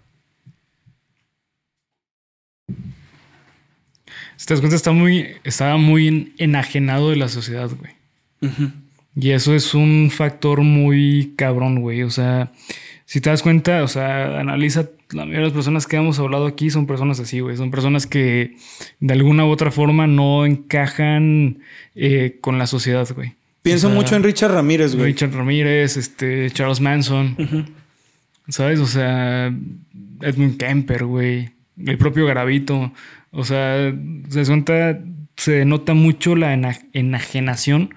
Si 4.44 4.48
te 4.48 4.52
das 4.52 4.60
cuenta, 4.60 4.76
está 4.76 4.92
muy, 4.92 5.26
estaba 5.42 5.78
muy 5.78 6.34
enajenado 6.36 7.08
de 7.08 7.16
la 7.16 7.30
sociedad, 7.30 7.70
güey. 7.70 7.94
Y 9.16 9.30
eso 9.30 9.54
es 9.54 9.72
un 9.72 10.10
factor 10.14 10.60
muy 10.60 11.32
cabrón, 11.34 11.80
güey. 11.80 12.02
O 12.02 12.10
sea, 12.10 12.52
si 13.06 13.22
te 13.22 13.30
das 13.30 13.42
cuenta, 13.42 13.82
o 13.82 13.88
sea, 13.88 14.38
analiza 14.38 14.90
la 15.12 15.22
mayoría 15.22 15.38
de 15.38 15.44
las 15.46 15.54
personas 15.54 15.86
que 15.86 15.96
hemos 15.96 16.18
hablado 16.18 16.44
aquí 16.44 16.68
son 16.68 16.86
personas 16.86 17.20
así, 17.20 17.40
güey. 17.40 17.56
Son 17.56 17.70
personas 17.70 18.06
que 18.06 18.58
de 19.00 19.14
alguna 19.14 19.46
u 19.46 19.48
otra 19.48 19.70
forma 19.70 20.06
no 20.06 20.44
encajan 20.44 21.60
eh, 21.94 22.36
con 22.42 22.58
la 22.58 22.66
sociedad, 22.66 23.08
güey. 23.14 23.32
Pienso 23.62 23.86
O 23.86 23.90
sea, 23.92 23.98
mucho 23.98 24.14
en 24.14 24.24
Richard 24.24 24.52
Ramírez, 24.52 24.94
güey. 24.94 25.12
Richard 25.12 25.32
Ramírez, 25.32 25.96
este, 25.96 26.50
Charles 26.50 26.82
Manson. 26.82 27.74
¿Sabes? 28.48 28.78
O 28.80 28.86
sea, 28.86 29.46
Edmund 30.20 30.58
Kemper, 30.58 31.06
güey. 31.06 31.48
El 31.82 31.96
propio 31.96 32.26
Garavito. 32.26 32.92
O 33.34 33.44
sea, 33.44 33.92
se 34.30 34.38
das 34.38 34.48
cuenta, 34.48 34.98
se 35.36 35.64
nota 35.64 35.94
mucho 35.94 36.36
la 36.36 36.52
ena- 36.54 36.78
enajenación 36.92 37.94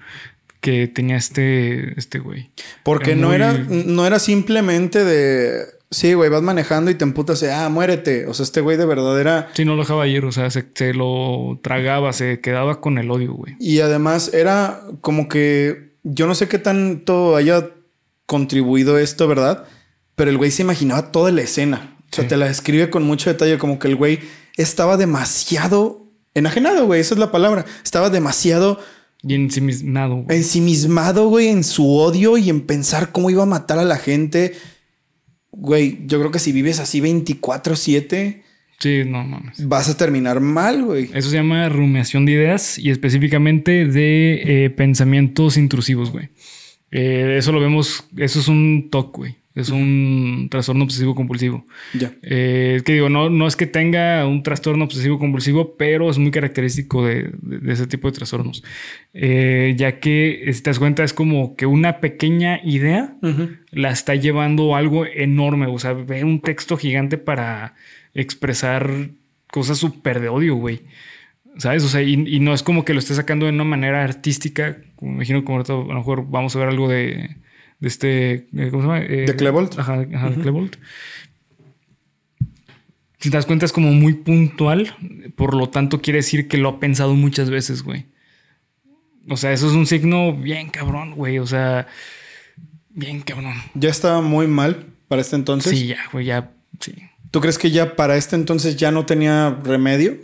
que 0.60 0.88
tenía 0.88 1.16
este, 1.16 1.98
este 1.98 2.18
güey. 2.18 2.50
Porque 2.82 3.12
Era 3.12 3.20
no, 3.20 3.26
muy- 3.28 3.36
era, 3.36 3.52
no 3.68 4.06
era 4.06 4.18
simplemente 4.18 5.04
de. 5.04 5.62
Sí, 5.90 6.12
güey, 6.12 6.28
vas 6.28 6.42
manejando 6.42 6.90
y 6.90 6.94
te 6.96 7.04
emputas 7.04 7.42
ah, 7.44 7.68
muérete. 7.70 8.26
O 8.26 8.34
sea, 8.34 8.44
este 8.44 8.60
güey 8.60 8.76
de 8.76 8.84
verdad 8.84 9.18
era. 9.18 9.48
Sí, 9.54 9.64
no 9.64 9.74
lo 9.74 9.82
dejaba 9.82 10.06
ir, 10.06 10.24
o 10.26 10.32
sea, 10.32 10.50
se, 10.50 10.66
se 10.74 10.92
lo 10.92 11.58
tragaba, 11.62 12.12
se 12.12 12.40
quedaba 12.40 12.80
con 12.82 12.98
el 12.98 13.10
odio, 13.10 13.32
güey. 13.32 13.56
Y 13.58 13.80
además 13.80 14.34
era 14.34 14.82
como 15.00 15.28
que. 15.28 15.88
Yo 16.02 16.26
no 16.26 16.34
sé 16.34 16.46
qué 16.48 16.58
tanto 16.58 17.36
haya 17.36 17.70
contribuido 18.26 18.98
esto, 18.98 19.26
¿verdad? 19.28 19.64
Pero 20.14 20.30
el 20.30 20.36
güey 20.36 20.50
se 20.50 20.62
imaginaba 20.62 21.10
toda 21.12 21.30
la 21.32 21.42
escena. 21.42 21.96
O 22.10 22.14
sea, 22.14 22.24
Sí. 22.24 22.28
te 22.28 22.36
la 22.36 22.46
describe 22.48 22.90
con 22.90 23.02
mucho 23.04 23.30
detalle, 23.30 23.58
como 23.58 23.78
que 23.78 23.88
el 23.88 23.96
güey 23.96 24.20
estaba 24.58 24.96
demasiado 24.98 26.06
enajenado, 26.34 26.86
güey. 26.86 27.00
Esa 27.00 27.14
es 27.14 27.18
la 27.20 27.32
palabra. 27.32 27.64
Estaba 27.82 28.10
demasiado 28.10 28.78
Y 29.22 29.34
ensimismado, 29.34 30.16
güey. 30.22 30.36
ensimismado, 30.36 31.28
güey, 31.28 31.48
en 31.48 31.64
su 31.64 31.88
odio 31.96 32.36
y 32.38 32.50
en 32.50 32.60
pensar 32.60 33.10
cómo 33.12 33.30
iba 33.30 33.42
a 33.44 33.46
matar 33.46 33.78
a 33.78 33.84
la 33.84 33.96
gente. 33.96 34.54
Güey, 35.50 36.06
yo 36.06 36.18
creo 36.20 36.30
que 36.30 36.38
si 36.38 36.52
vives 36.52 36.78
así 36.78 37.00
24-7, 37.00 38.42
Sí, 38.80 39.02
no 39.04 39.24
mames. 39.24 39.66
vas 39.66 39.88
a 39.88 39.96
terminar 39.96 40.38
mal, 40.40 40.84
güey. 40.84 41.10
Eso 41.12 41.30
se 41.30 41.36
llama 41.36 41.68
rumiación 41.68 42.24
de 42.26 42.32
ideas 42.32 42.78
y 42.78 42.90
específicamente 42.90 43.86
de 43.86 44.66
eh, 44.66 44.70
pensamientos 44.70 45.56
intrusivos, 45.56 46.12
güey. 46.12 46.28
Eh, 46.92 47.36
eso 47.38 47.50
lo 47.50 47.60
vemos, 47.60 48.04
eso 48.16 48.38
es 48.38 48.46
un 48.48 48.88
TOC, 48.90 49.16
güey. 49.16 49.36
Es 49.58 49.70
un 49.70 50.48
trastorno 50.50 50.84
obsesivo 50.84 51.14
compulsivo. 51.14 51.66
Ya. 51.98 52.12
Eh, 52.22 52.74
es 52.76 52.82
que 52.82 52.92
digo, 52.94 53.08
no, 53.08 53.28
no 53.30 53.46
es 53.46 53.56
que 53.56 53.66
tenga 53.66 54.26
un 54.26 54.42
trastorno 54.42 54.84
obsesivo 54.84 55.18
compulsivo, 55.18 55.76
pero 55.76 56.10
es 56.10 56.18
muy 56.18 56.30
característico 56.30 57.04
de, 57.04 57.30
de- 57.42 57.58
de 57.58 57.72
ese 57.72 57.86
tipo 57.86 58.08
de 58.10 58.16
trastornos. 58.16 58.62
Eh, 59.14 59.74
ya 59.76 59.98
que, 60.00 60.50
si 60.52 60.62
te 60.62 60.70
das 60.70 60.78
cuenta, 60.78 61.02
es 61.04 61.12
como 61.12 61.56
que 61.56 61.66
una 61.66 62.00
pequeña 62.00 62.60
idea 62.64 63.16
la 63.70 63.90
está 63.90 64.14
llevando 64.14 64.74
a 64.74 64.78
algo 64.78 65.04
enorme. 65.06 65.66
O 65.66 65.78
sea, 65.78 65.92
ve 65.92 66.24
un 66.24 66.40
texto 66.40 66.76
gigante 66.76 67.18
para 67.18 67.74
expresar 68.14 69.10
cosas 69.50 69.78
súper 69.78 70.20
de 70.20 70.28
odio, 70.28 70.54
güey. 70.56 70.80
¿Sabes? 71.56 71.82
O 71.82 71.88
sea, 71.88 72.02
y, 72.02 72.12
y 72.12 72.38
no 72.40 72.54
es 72.54 72.62
como 72.62 72.84
que 72.84 72.92
lo 72.92 73.00
esté 73.00 73.14
sacando 73.14 73.46
de 73.46 73.52
una 73.52 73.64
manera 73.64 74.04
artística. 74.04 74.76
Como 74.96 75.10
me 75.12 75.16
imagino 75.18 75.44
como 75.44 75.56
ahorita 75.58 75.72
a 75.72 75.76
lo 75.76 75.94
mejor 75.94 76.26
vamos 76.30 76.54
a 76.54 76.58
ver 76.60 76.68
algo 76.68 76.88
de, 76.88 77.30
de 77.80 77.88
este. 77.88 78.32
eh, 78.34 78.68
¿Cómo 78.70 78.82
se 78.82 78.88
llama? 78.88 79.00
Eh, 79.00 79.24
¿De 79.26 79.36
Klebold? 79.36 79.78
Ajá, 79.78 80.06
ajá, 80.14 80.30
de 80.30 80.42
Klebold. 80.42 80.76
Si 83.20 83.30
te 83.30 83.36
das 83.36 83.46
cuenta, 83.46 83.66
es 83.66 83.72
como 83.72 83.92
muy 83.92 84.14
puntual. 84.14 84.94
Por 85.36 85.54
lo 85.54 85.68
tanto, 85.68 86.00
quiere 86.00 86.18
decir 86.18 86.48
que 86.48 86.56
lo 86.56 86.68
ha 86.68 86.80
pensado 86.80 87.14
muchas 87.14 87.50
veces, 87.50 87.82
güey. 87.82 88.06
O 89.28 89.36
sea, 89.36 89.52
eso 89.52 89.68
es 89.68 89.74
un 89.74 89.86
signo 89.86 90.34
bien 90.34 90.70
cabrón, 90.70 91.14
güey. 91.14 91.38
O 91.38 91.46
sea, 91.46 91.86
bien 92.90 93.20
cabrón. 93.20 93.54
Ya 93.74 93.90
estaba 93.90 94.22
muy 94.22 94.46
mal 94.46 94.86
para 95.08 95.20
este 95.20 95.36
entonces. 95.36 95.76
Sí, 95.76 95.86
ya, 95.88 95.98
güey, 96.12 96.26
ya, 96.26 96.52
sí. 96.80 96.94
¿Tú 97.30 97.40
crees 97.40 97.58
que 97.58 97.70
ya 97.70 97.94
para 97.96 98.16
este 98.16 98.36
entonces 98.36 98.76
ya 98.76 98.90
no 98.90 99.04
tenía 99.04 99.58
remedio? 99.64 100.16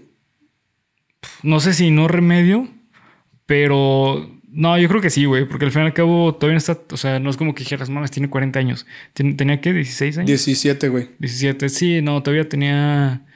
No 1.43 1.61
sé 1.61 1.75
si 1.75 1.91
no 1.91 2.09
remedio, 2.09 2.69
pero 3.47 4.34
no, 4.55 4.79
yo 4.79 4.89
creo 4.89 5.01
que 5.01 5.11
sí, 5.11 5.25
güey, 5.25 5.47
porque 5.49 5.65
al 5.65 5.73
fin 5.73 5.83
y 5.83 5.87
al 5.87 5.93
cabo 5.93 6.33
todavía 6.35 6.55
no 6.55 6.59
está, 6.59 6.79
o 6.93 6.97
sea, 6.97 7.19
no 7.19 7.29
es 7.29 7.37
como 7.37 7.55
que 7.55 7.65
dijeras, 7.65 7.91
mames, 7.91 8.13
tiene 8.13 8.31
40 8.31 8.57
años. 8.59 8.87
¿Tenía 9.13 9.61
qué? 9.61 9.73
¿16 9.73 10.19
años? 10.19 10.27
17, 10.27 10.89
güey. 10.89 11.09
17. 11.19 11.69
Sí, 11.69 12.01
no, 12.03 12.23
todavía 12.23 12.49
tenía. 12.49 13.27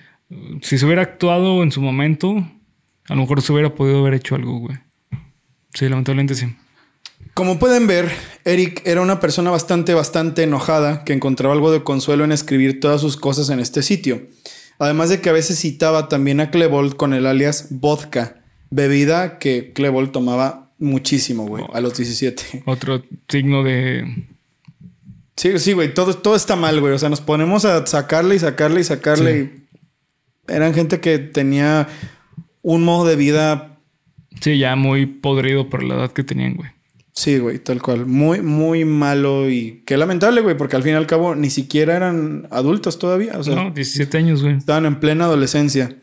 Si 0.62 0.78
se 0.78 0.86
hubiera 0.86 1.02
actuado 1.02 1.64
en 1.64 1.72
su 1.72 1.80
momento, 1.80 2.48
a 3.08 3.14
lo 3.14 3.22
mejor 3.22 3.42
se 3.42 3.52
hubiera 3.52 3.74
podido 3.74 3.98
haber 3.98 4.14
hecho 4.14 4.36
algo, 4.36 4.60
güey. 4.60 4.76
Sí, 5.74 5.88
lamentablemente 5.88 6.36
sí. 6.36 6.46
Como 7.34 7.58
pueden 7.58 7.88
ver, 7.88 8.10
Eric 8.44 8.82
era 8.84 9.00
una 9.00 9.18
persona 9.18 9.50
bastante, 9.50 9.94
bastante 9.94 10.44
enojada 10.44 11.02
que 11.04 11.14
encontraba 11.14 11.52
algo 11.52 11.72
de 11.72 11.82
consuelo 11.82 12.24
en 12.24 12.32
escribir 12.32 12.78
todas 12.78 13.00
sus 13.00 13.16
cosas 13.16 13.50
en 13.50 13.58
este 13.58 13.82
sitio. 13.82 14.22
Además 14.78 15.08
de 15.08 15.20
que 15.20 15.30
a 15.30 15.32
veces 15.32 15.58
citaba 15.58 16.08
también 16.08 16.40
a 16.40 16.52
Klebold 16.52 16.94
con 16.94 17.12
el 17.12 17.26
alias 17.26 17.68
vodka, 17.70 18.36
bebida 18.70 19.38
que 19.40 19.72
Klebold 19.72 20.12
tomaba 20.12 20.67
muchísimo, 20.78 21.46
güey, 21.46 21.64
a 21.72 21.80
los 21.80 21.96
17. 21.96 22.62
Otro 22.66 23.02
signo 23.28 23.62
de. 23.62 24.26
Sí, 25.36 25.58
sí, 25.58 25.72
güey, 25.72 25.94
todo, 25.94 26.14
todo 26.14 26.34
está 26.34 26.56
mal, 26.56 26.80
güey. 26.80 26.92
O 26.94 26.98
sea, 26.98 27.08
nos 27.08 27.20
ponemos 27.20 27.64
a 27.64 27.86
sacarle 27.86 28.34
y 28.34 28.38
sacarle 28.38 28.80
y 28.80 28.84
sacarle. 28.84 29.38
y 30.48 30.52
Eran 30.52 30.74
gente 30.74 31.00
que 31.00 31.18
tenía 31.18 31.88
un 32.62 32.82
modo 32.84 33.06
de 33.06 33.16
vida 33.16 33.74
Sí, 34.40 34.58
ya 34.58 34.76
muy 34.76 35.06
podrido 35.06 35.68
por 35.68 35.82
la 35.82 35.94
edad 35.96 36.12
que 36.12 36.22
tenían, 36.24 36.54
güey. 36.54 36.70
Sí, 37.12 37.38
güey, 37.38 37.58
tal 37.58 37.82
cual. 37.82 38.06
Muy, 38.06 38.40
muy 38.42 38.84
malo 38.84 39.50
y 39.50 39.82
qué 39.84 39.96
lamentable, 39.96 40.40
güey, 40.40 40.56
porque 40.56 40.76
al 40.76 40.84
fin 40.84 40.92
y 40.92 40.96
al 40.96 41.06
cabo 41.08 41.34
ni 41.34 41.50
siquiera 41.50 41.96
eran 41.96 42.46
adultos 42.50 42.98
todavía. 43.00 43.36
O 43.38 43.42
sea, 43.42 43.56
No, 43.56 43.70
17 43.72 44.16
años, 44.18 44.42
güey. 44.42 44.56
estaban 44.56 44.86
en 44.86 45.00
plena 45.00 45.24
adolescencia. 45.24 45.96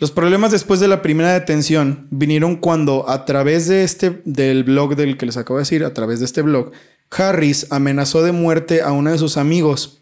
Los 0.00 0.12
problemas 0.12 0.52
después 0.52 0.78
de 0.78 0.86
la 0.86 1.02
primera 1.02 1.32
detención 1.32 2.06
vinieron 2.10 2.54
cuando 2.56 3.08
a 3.10 3.24
través 3.24 3.66
de 3.66 3.82
este, 3.82 4.22
del 4.24 4.62
blog 4.62 4.94
del 4.94 5.16
que 5.16 5.26
les 5.26 5.36
acabo 5.36 5.58
de 5.58 5.62
decir, 5.62 5.84
a 5.84 5.92
través 5.92 6.20
de 6.20 6.26
este 6.26 6.42
blog, 6.42 6.70
Harris 7.10 7.66
amenazó 7.70 8.22
de 8.22 8.30
muerte 8.30 8.82
a 8.82 8.92
uno 8.92 9.10
de 9.10 9.18
sus 9.18 9.36
amigos, 9.36 9.98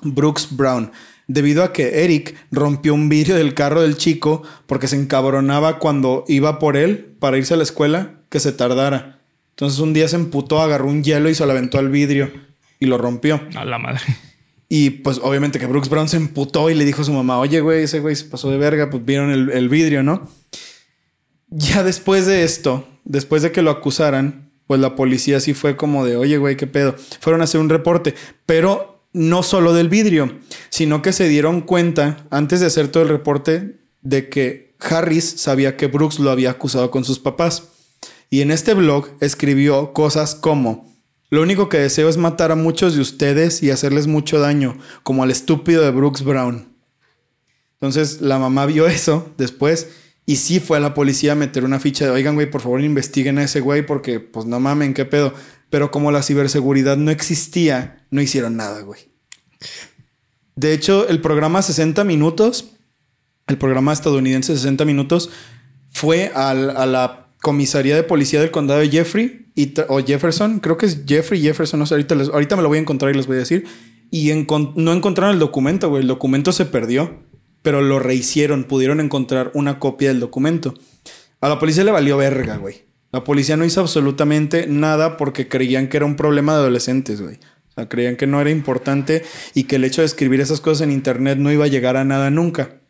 Brooks 0.00 0.48
Brown, 0.52 0.92
debido 1.26 1.64
a 1.64 1.72
que 1.72 2.04
Eric 2.04 2.36
rompió 2.52 2.94
un 2.94 3.08
vidrio 3.08 3.34
del 3.34 3.54
carro 3.54 3.82
del 3.82 3.96
chico 3.96 4.42
porque 4.66 4.86
se 4.86 4.96
encabronaba 4.96 5.80
cuando 5.80 6.24
iba 6.28 6.60
por 6.60 6.76
él 6.76 7.16
para 7.18 7.36
irse 7.36 7.54
a 7.54 7.56
la 7.56 7.64
escuela 7.64 8.20
que 8.28 8.38
se 8.38 8.52
tardara. 8.52 9.18
Entonces 9.50 9.80
un 9.80 9.92
día 9.92 10.06
se 10.06 10.16
emputó, 10.16 10.60
agarró 10.60 10.86
un 10.86 11.02
hielo 11.02 11.28
y 11.28 11.34
se 11.34 11.44
lo 11.44 11.50
aventó 11.50 11.78
al 11.78 11.88
vidrio 11.88 12.30
y 12.78 12.86
lo 12.86 12.96
rompió. 12.96 13.40
A 13.56 13.64
la 13.64 13.78
madre. 13.78 14.02
Y 14.68 14.90
pues 14.90 15.20
obviamente 15.22 15.58
que 15.58 15.66
Brooks 15.66 15.88
Brown 15.88 16.08
se 16.08 16.16
emputó 16.16 16.70
y 16.70 16.74
le 16.74 16.84
dijo 16.84 17.02
a 17.02 17.04
su 17.04 17.12
mamá, 17.12 17.38
oye, 17.38 17.60
güey, 17.60 17.84
ese 17.84 18.00
güey 18.00 18.16
se 18.16 18.24
pasó 18.24 18.50
de 18.50 18.58
verga, 18.58 18.90
pues 18.90 19.04
vieron 19.04 19.30
el, 19.30 19.68
vidrio, 19.68 20.02
¿no? 20.02 20.28
Ya 21.48 21.84
después 21.84 22.26
de 22.26 22.42
esto, 22.42 22.88
después 23.04 23.42
de 23.42 23.52
que 23.52 23.62
lo 23.62 23.70
acusaran, 23.70 24.50
pues 24.66 24.80
la 24.80 24.96
policía 24.96 25.38
sí 25.38 25.54
fue 25.54 25.76
como 25.76 26.04
de, 26.04 26.16
oye, 26.16 26.38
güey, 26.38 26.56
qué 26.56 26.66
pedo. 26.66 26.96
Fueron 27.20 27.40
a 27.40 27.44
hacer 27.44 27.60
un 27.60 27.68
reporte, 27.68 28.14
pero 28.44 29.04
no 29.12 29.44
solo 29.44 29.72
del 29.72 29.88
vidrio, 29.88 30.36
sino 30.68 31.00
que 31.00 31.12
se 31.12 31.28
dieron 31.28 31.60
cuenta 31.60 32.26
antes 32.30 32.58
de 32.58 32.66
hacer 32.66 32.88
todo 32.88 33.04
el 33.04 33.08
reporte 33.08 33.78
de 34.02 34.28
que 34.28 34.74
Harris 34.80 35.24
sabía 35.24 35.76
que 35.76 35.86
Brooks 35.86 36.18
lo 36.18 36.30
había 36.30 36.50
acusado 36.50 36.90
con 36.90 37.04
sus 37.04 37.20
papás. 37.20 37.68
Y 38.30 38.40
en 38.40 38.50
este 38.50 38.74
blog 38.74 39.08
escribió 39.20 39.92
cosas 39.92 40.34
como, 40.34 40.95
lo 41.30 41.42
único 41.42 41.68
que 41.68 41.78
deseo 41.78 42.08
es 42.08 42.16
matar 42.16 42.52
a 42.52 42.56
muchos 42.56 42.94
de 42.94 43.00
ustedes 43.00 43.62
y 43.62 43.70
hacerles 43.70 44.06
mucho 44.06 44.38
daño, 44.38 44.78
como 45.02 45.22
al 45.22 45.30
estúpido 45.30 45.82
de 45.82 45.90
Brooks 45.90 46.22
Brown. 46.22 46.68
Entonces 47.74 48.20
la 48.20 48.38
mamá 48.38 48.66
vio 48.66 48.86
eso 48.86 49.32
después 49.36 49.88
y 50.24 50.36
sí 50.36 50.60
fue 50.60 50.76
a 50.78 50.80
la 50.80 50.94
policía 50.94 51.32
a 51.32 51.36
meter 51.36 51.64
una 51.64 51.80
ficha 51.80 52.04
de, 52.04 52.10
oigan, 52.10 52.34
güey, 52.34 52.50
por 52.50 52.60
favor 52.60 52.80
investiguen 52.80 53.38
a 53.38 53.44
ese 53.44 53.60
güey 53.60 53.84
porque, 53.84 54.18
pues 54.20 54.46
no 54.46 54.58
mamen, 54.60 54.94
qué 54.94 55.04
pedo. 55.04 55.34
Pero 55.70 55.90
como 55.90 56.10
la 56.10 56.22
ciberseguridad 56.22 56.96
no 56.96 57.10
existía, 57.10 58.06
no 58.10 58.20
hicieron 58.20 58.56
nada, 58.56 58.80
güey. 58.82 59.12
De 60.54 60.72
hecho, 60.72 61.08
el 61.08 61.20
programa 61.20 61.62
60 61.62 62.02
Minutos, 62.04 62.72
el 63.46 63.58
programa 63.58 63.92
estadounidense 63.92 64.54
60 64.54 64.84
Minutos, 64.84 65.30
fue 65.90 66.32
a 66.34 66.54
la 66.54 67.25
comisaría 67.40 67.94
de 67.94 68.02
policía 68.02 68.40
del 68.40 68.50
condado 68.50 68.80
de 68.80 68.88
Jeffrey 68.88 69.46
o 69.88 70.00
Jefferson, 70.00 70.58
creo 70.60 70.76
que 70.76 70.86
es 70.86 71.04
Jeffrey 71.06 71.40
Jefferson, 71.40 71.80
no 71.80 71.86
sé, 71.86 71.94
ahorita, 71.94 72.14
ahorita 72.32 72.56
me 72.56 72.62
lo 72.62 72.68
voy 72.68 72.78
a 72.78 72.80
encontrar 72.80 73.12
y 73.12 73.16
les 73.16 73.26
voy 73.26 73.36
a 73.36 73.40
decir. 73.40 73.64
Y 74.10 74.30
no 74.32 74.92
encontraron 74.92 75.34
el 75.34 75.40
documento, 75.40 75.88
güey. 75.88 76.02
El 76.02 76.08
documento 76.08 76.52
se 76.52 76.64
perdió, 76.64 77.22
pero 77.62 77.80
lo 77.82 77.98
rehicieron, 77.98 78.64
pudieron 78.64 79.00
encontrar 79.00 79.50
una 79.54 79.78
copia 79.78 80.08
del 80.08 80.20
documento. 80.20 80.74
A 81.40 81.48
la 81.48 81.58
policía 81.58 81.84
le 81.84 81.90
valió 81.90 82.16
verga, 82.16 82.56
güey. 82.56 82.84
La 83.12 83.24
policía 83.24 83.56
no 83.56 83.64
hizo 83.64 83.80
absolutamente 83.80 84.66
nada 84.66 85.16
porque 85.16 85.48
creían 85.48 85.88
que 85.88 85.96
era 85.96 86.06
un 86.06 86.16
problema 86.16 86.52
de 86.52 86.60
adolescentes, 86.60 87.20
güey. 87.20 87.36
O 87.68 87.72
sea, 87.74 87.88
creían 87.88 88.16
que 88.16 88.26
no 88.26 88.40
era 88.40 88.50
importante 88.50 89.24
y 89.54 89.64
que 89.64 89.76
el 89.76 89.84
hecho 89.84 90.02
de 90.02 90.06
escribir 90.06 90.40
esas 90.40 90.60
cosas 90.60 90.82
en 90.82 90.92
internet 90.92 91.38
no 91.38 91.50
iba 91.50 91.64
a 91.64 91.68
llegar 91.68 91.96
a 91.96 92.04
nada 92.04 92.30
nunca. 92.30 92.80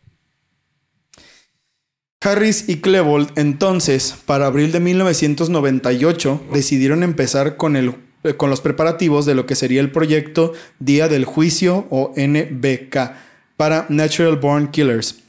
Harris 2.26 2.64
y 2.66 2.78
Klebold 2.78 3.30
entonces, 3.36 4.16
para 4.26 4.46
abril 4.46 4.72
de 4.72 4.80
1998, 4.80 6.42
decidieron 6.52 7.04
empezar 7.04 7.56
con, 7.56 7.76
el, 7.76 7.94
eh, 8.24 8.34
con 8.34 8.50
los 8.50 8.60
preparativos 8.60 9.26
de 9.26 9.36
lo 9.36 9.46
que 9.46 9.54
sería 9.54 9.80
el 9.80 9.92
proyecto 9.92 10.52
Día 10.80 11.06
del 11.06 11.24
Juicio 11.24 11.86
o 11.88 12.12
NBK 12.16 13.12
para 13.56 13.86
Natural 13.90 14.34
Born 14.38 14.72
Killers 14.72 15.22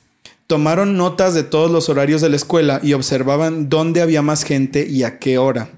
Tomaron 0.48 0.98
notas 0.98 1.36
de 1.36 1.44
todos 1.44 1.70
los 1.70 1.88
horarios 1.88 2.22
de 2.22 2.30
la 2.30 2.36
escuela 2.38 2.80
y 2.82 2.94
observaban 2.94 3.70
dónde 3.70 4.02
había 4.02 4.24
más 4.24 4.44
gente 4.44 4.88
y 4.90 5.04
a 5.04 5.20
qué 5.20 5.38
hora. 5.38 5.70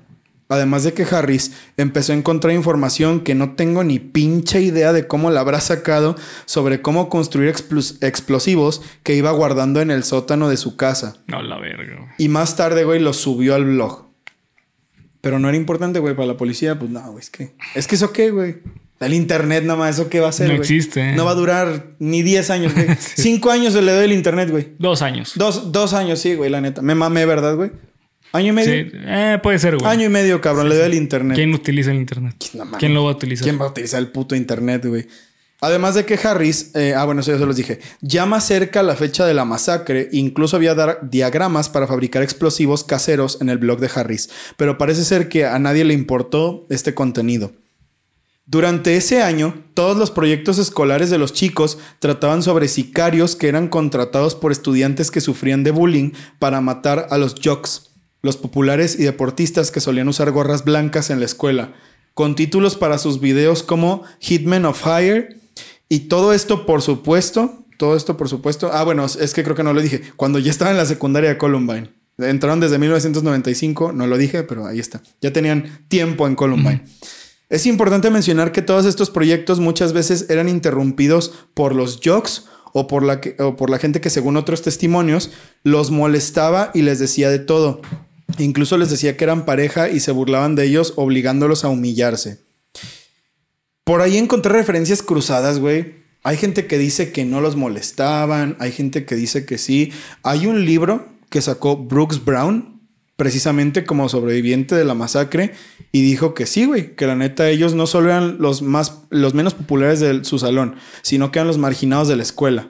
Además 0.51 0.83
de 0.83 0.93
que 0.93 1.03
Harris 1.03 1.51
empezó 1.77 2.11
a 2.11 2.15
encontrar 2.15 2.55
información 2.55 3.19
que 3.19 3.35
no 3.35 3.53
tengo 3.53 3.83
ni 3.83 3.99
pinche 3.99 4.61
idea 4.61 4.91
de 4.93 5.05
cómo 5.05 5.29
la 5.29 5.41
habrá 5.41 5.61
sacado 5.61 6.15
sobre 6.45 6.81
cómo 6.81 7.07
construir 7.07 7.53
explosivos 8.01 8.81
que 9.03 9.13
iba 9.13 9.29
guardando 9.29 9.79
en 9.79 9.91
el 9.91 10.03
sótano 10.03 10.49
de 10.49 10.57
su 10.57 10.75
casa. 10.75 11.17
No, 11.27 11.43
la 11.43 11.59
verga. 11.59 12.15
Y 12.17 12.29
más 12.29 12.55
tarde, 12.55 12.83
güey, 12.83 12.99
lo 12.99 13.13
subió 13.13 13.53
al 13.53 13.65
blog. 13.65 14.07
Pero 15.21 15.37
no 15.37 15.49
era 15.49 15.57
importante, 15.57 15.99
güey, 15.99 16.15
para 16.15 16.29
la 16.29 16.37
policía. 16.37 16.79
Pues 16.79 16.89
no, 16.89 16.99
güey, 17.11 17.19
es 17.19 17.29
que... 17.29 17.53
Es 17.75 17.85
que 17.85 17.93
eso 17.93 18.11
qué, 18.11 18.31
güey. 18.31 18.57
El 18.99 19.13
internet 19.13 19.63
nada 19.63 19.77
más, 19.77 19.99
¿eso 19.99 20.09
qué 20.09 20.19
va 20.19 20.29
a 20.29 20.31
ser? 20.31 20.47
No 20.47 20.55
existe. 20.55 21.11
¿eh? 21.11 21.15
No 21.15 21.25
va 21.25 21.31
a 21.31 21.35
durar 21.35 21.91
ni 21.99 22.23
10 22.23 22.49
años, 22.49 22.73
güey. 22.73 22.87
Cinco 22.99 23.51
años 23.51 23.73
se 23.73 23.83
le 23.83 23.91
doy 23.91 24.05
el 24.05 24.13
internet, 24.13 24.49
güey. 24.49 24.69
Dos 24.79 25.03
años. 25.03 25.33
Dos, 25.35 25.71
dos 25.71 25.93
años, 25.93 26.17
sí, 26.17 26.33
güey, 26.33 26.49
la 26.49 26.59
neta. 26.59 26.81
Me 26.81 26.95
mamé, 26.95 27.27
¿verdad, 27.27 27.55
güey? 27.55 27.71
¿Año 28.31 28.49
y 28.49 28.51
medio? 28.51 28.71
Sí, 28.71 28.91
eh, 28.93 29.39
puede 29.41 29.59
ser, 29.59 29.77
güey. 29.77 29.89
Año 29.89 30.05
y 30.05 30.09
medio, 30.09 30.39
cabrón, 30.41 30.69
le 30.69 30.75
doy 30.75 30.85
el 30.85 30.93
internet. 30.93 31.35
¿Quién 31.35 31.53
utiliza 31.53 31.91
el 31.91 31.97
internet? 31.97 32.35
¿Quién 32.77 32.93
lo 32.93 33.03
va 33.03 33.11
a 33.11 33.13
utilizar? 33.13 33.43
¿Quién 33.43 33.59
va 33.59 33.65
a 33.65 33.69
utilizar 33.69 33.99
el 33.99 34.09
puto 34.09 34.35
internet, 34.35 34.85
güey? 34.85 35.07
Además 35.61 35.95
de 35.95 36.05
que 36.05 36.17
Harris, 36.21 36.71
eh, 36.73 36.93
ah, 36.95 37.03
bueno, 37.03 37.19
eso 37.19 37.33
ya 37.33 37.37
se 37.37 37.45
los 37.45 37.57
dije, 37.57 37.79
ya 37.99 38.25
más 38.25 38.47
cerca 38.47 38.81
la 38.81 38.95
fecha 38.95 39.25
de 39.25 39.33
la 39.33 39.43
masacre, 39.43 40.07
incluso 40.13 40.55
había 40.55 40.73
dar 40.73 41.09
diagramas 41.09 41.67
para 41.67 41.85
fabricar 41.85 42.23
explosivos 42.23 42.85
caseros 42.85 43.39
en 43.41 43.49
el 43.49 43.57
blog 43.57 43.79
de 43.79 43.89
Harris, 43.93 44.29
pero 44.55 44.77
parece 44.77 45.03
ser 45.03 45.27
que 45.27 45.45
a 45.45 45.59
nadie 45.59 45.83
le 45.83 45.93
importó 45.93 46.65
este 46.69 46.93
contenido. 46.93 47.51
Durante 48.45 48.95
ese 48.95 49.21
año, 49.21 49.63
todos 49.73 49.97
los 49.97 50.11
proyectos 50.11 50.59
escolares 50.59 51.09
de 51.09 51.17
los 51.17 51.33
chicos 51.33 51.77
trataban 51.99 52.41
sobre 52.41 52.69
sicarios 52.69 53.35
que 53.35 53.49
eran 53.49 53.67
contratados 53.67 54.35
por 54.35 54.51
estudiantes 54.53 55.11
que 55.11 55.21
sufrían 55.21 55.63
de 55.63 55.71
bullying 55.71 56.11
para 56.39 56.61
matar 56.61 57.07
a 57.11 57.17
los 57.17 57.35
jocks, 57.35 57.91
los 58.21 58.37
populares 58.37 58.99
y 58.99 59.03
deportistas 59.03 59.71
que 59.71 59.79
solían 59.79 60.07
usar 60.07 60.31
gorras 60.31 60.65
blancas 60.65 61.09
en 61.09 61.19
la 61.19 61.25
escuela, 61.25 61.73
con 62.13 62.35
títulos 62.35 62.75
para 62.75 62.97
sus 62.97 63.19
videos 63.19 63.63
como 63.63 64.03
Hitman 64.19 64.65
of 64.65 64.83
Hire 64.85 65.37
y 65.87 66.01
todo 66.01 66.33
esto, 66.33 66.65
por 66.65 66.81
supuesto, 66.81 67.65
todo 67.77 67.95
esto, 67.95 68.17
por 68.17 68.27
supuesto. 68.27 68.71
Ah, 68.73 68.83
bueno, 68.83 69.05
es 69.05 69.33
que 69.33 69.43
creo 69.43 69.55
que 69.55 69.63
no 69.63 69.73
lo 69.73 69.81
dije. 69.81 70.01
Cuando 70.17 70.37
ya 70.37 70.51
estaba 70.51 70.71
en 70.71 70.77
la 70.77 70.85
secundaria 70.85 71.29
de 71.29 71.37
Columbine. 71.37 71.91
Entraron 72.17 72.59
desde 72.59 72.77
1995, 72.77 73.93
no 73.93 74.05
lo 74.05 74.17
dije, 74.17 74.43
pero 74.43 74.67
ahí 74.67 74.79
está. 74.79 75.01
Ya 75.21 75.31
tenían 75.31 75.85
tiempo 75.87 76.27
en 76.27 76.35
Columbine. 76.35 76.83
Es 77.47 77.65
importante 77.65 78.11
mencionar 78.11 78.51
que 78.51 78.61
todos 78.61 78.85
estos 78.85 79.09
proyectos 79.09 79.59
muchas 79.61 79.93
veces 79.93 80.29
eran 80.29 80.49
interrumpidos 80.49 81.33
por 81.53 81.73
los 81.73 82.01
jocks 82.03 82.45
o 82.73 82.87
por 82.87 83.03
la, 83.03 83.21
por 83.21 83.69
la 83.69 83.79
gente 83.79 84.01
que 84.01 84.09
según 84.09 84.37
otros 84.37 84.61
testimonios 84.61 85.31
los 85.63 85.89
molestaba 85.89 86.71
y 86.73 86.81
les 86.81 86.99
decía 86.99 87.29
de 87.29 87.39
todo. 87.39 87.81
Incluso 88.37 88.77
les 88.77 88.89
decía 88.89 89.17
que 89.17 89.23
eran 89.23 89.45
pareja 89.45 89.89
y 89.89 89.99
se 89.99 90.11
burlaban 90.11 90.55
de 90.55 90.65
ellos 90.65 90.93
obligándolos 90.95 91.65
a 91.65 91.69
humillarse. 91.69 92.39
Por 93.83 94.01
ahí 94.01 94.17
encontré 94.17 94.53
referencias 94.53 95.01
cruzadas, 95.01 95.59
güey. 95.59 95.95
Hay 96.23 96.37
gente 96.37 96.67
que 96.67 96.77
dice 96.77 97.11
que 97.11 97.25
no 97.25 97.41
los 97.41 97.55
molestaban, 97.55 98.55
hay 98.59 98.71
gente 98.71 99.05
que 99.05 99.15
dice 99.15 99.45
que 99.45 99.57
sí. 99.57 99.91
Hay 100.21 100.45
un 100.45 100.65
libro 100.65 101.07
que 101.29 101.41
sacó 101.41 101.77
Brooks 101.77 102.23
Brown, 102.23 102.79
precisamente 103.19 103.83
como 103.83 104.07
sobreviviente 104.07 104.75
de 104.75 104.85
la 104.85 104.93
masacre 104.93 105.53
y 105.91 106.01
dijo 106.01 106.33
que 106.33 106.45
sí, 106.45 106.63
güey, 106.65 106.95
que 106.95 107.05
la 107.05 107.15
neta 107.15 107.49
ellos 107.49 107.73
no 107.73 107.85
solo 107.85 108.09
eran 108.09 108.37
los 108.39 108.61
más 108.61 108.99
los 109.09 109.33
menos 109.33 109.53
populares 109.53 109.99
de 109.99 110.23
su 110.23 110.39
salón, 110.39 110.75
sino 111.01 111.29
que 111.29 111.39
eran 111.39 111.47
los 111.47 111.57
marginados 111.57 112.07
de 112.07 112.15
la 112.15 112.23
escuela. 112.23 112.69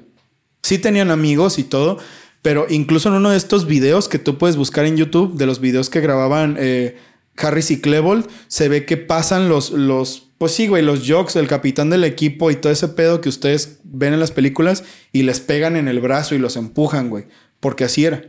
Sí 0.64 0.80
tenían 0.80 1.12
amigos 1.12 1.60
y 1.60 1.64
todo, 1.64 2.00
pero 2.42 2.66
incluso 2.70 3.10
en 3.10 3.16
uno 3.16 3.32
de 3.32 3.38
estos 3.38 3.66
videos 3.66 4.08
que 4.08 4.20
tú 4.20 4.38
puedes 4.38 4.56
buscar 4.56 4.86
en 4.86 4.98
YouTube, 4.98 5.36
de 5.36 5.46
los 5.46 5.60
videos 5.60 5.90
que 5.90 6.02
grababan 6.02 6.56
eh, 6.60 6.98
Harris 7.38 7.72
y 7.72 7.82
Klebold, 7.82 8.28
se 8.48 8.70
ve 8.70 8.86
que 8.86 8.98
pasan 8.98 9.50
los, 9.50 9.72
los, 9.72 10.30
pues 10.38 10.54
sí, 10.54 10.68
güey, 10.68 10.84
los 10.84 11.08
jokes, 11.08 11.38
el 11.38 11.48
capitán 11.48 11.90
del 11.90 12.04
equipo 12.04 12.52
y 12.52 12.56
todo 12.56 12.72
ese 12.72 12.88
pedo 12.90 13.22
que 13.22 13.30
ustedes 13.30 13.80
ven 13.84 14.14
en 14.14 14.20
las 14.20 14.32
películas 14.32 14.84
y 15.12 15.24
les 15.24 15.40
pegan 15.40 15.76
en 15.76 15.88
el 15.88 16.00
brazo 16.00 16.36
y 16.36 16.40
los 16.40 16.56
empujan, 16.56 17.10
güey, 17.10 17.28
porque 17.60 17.84
así 17.84 18.06
era. 18.06 18.24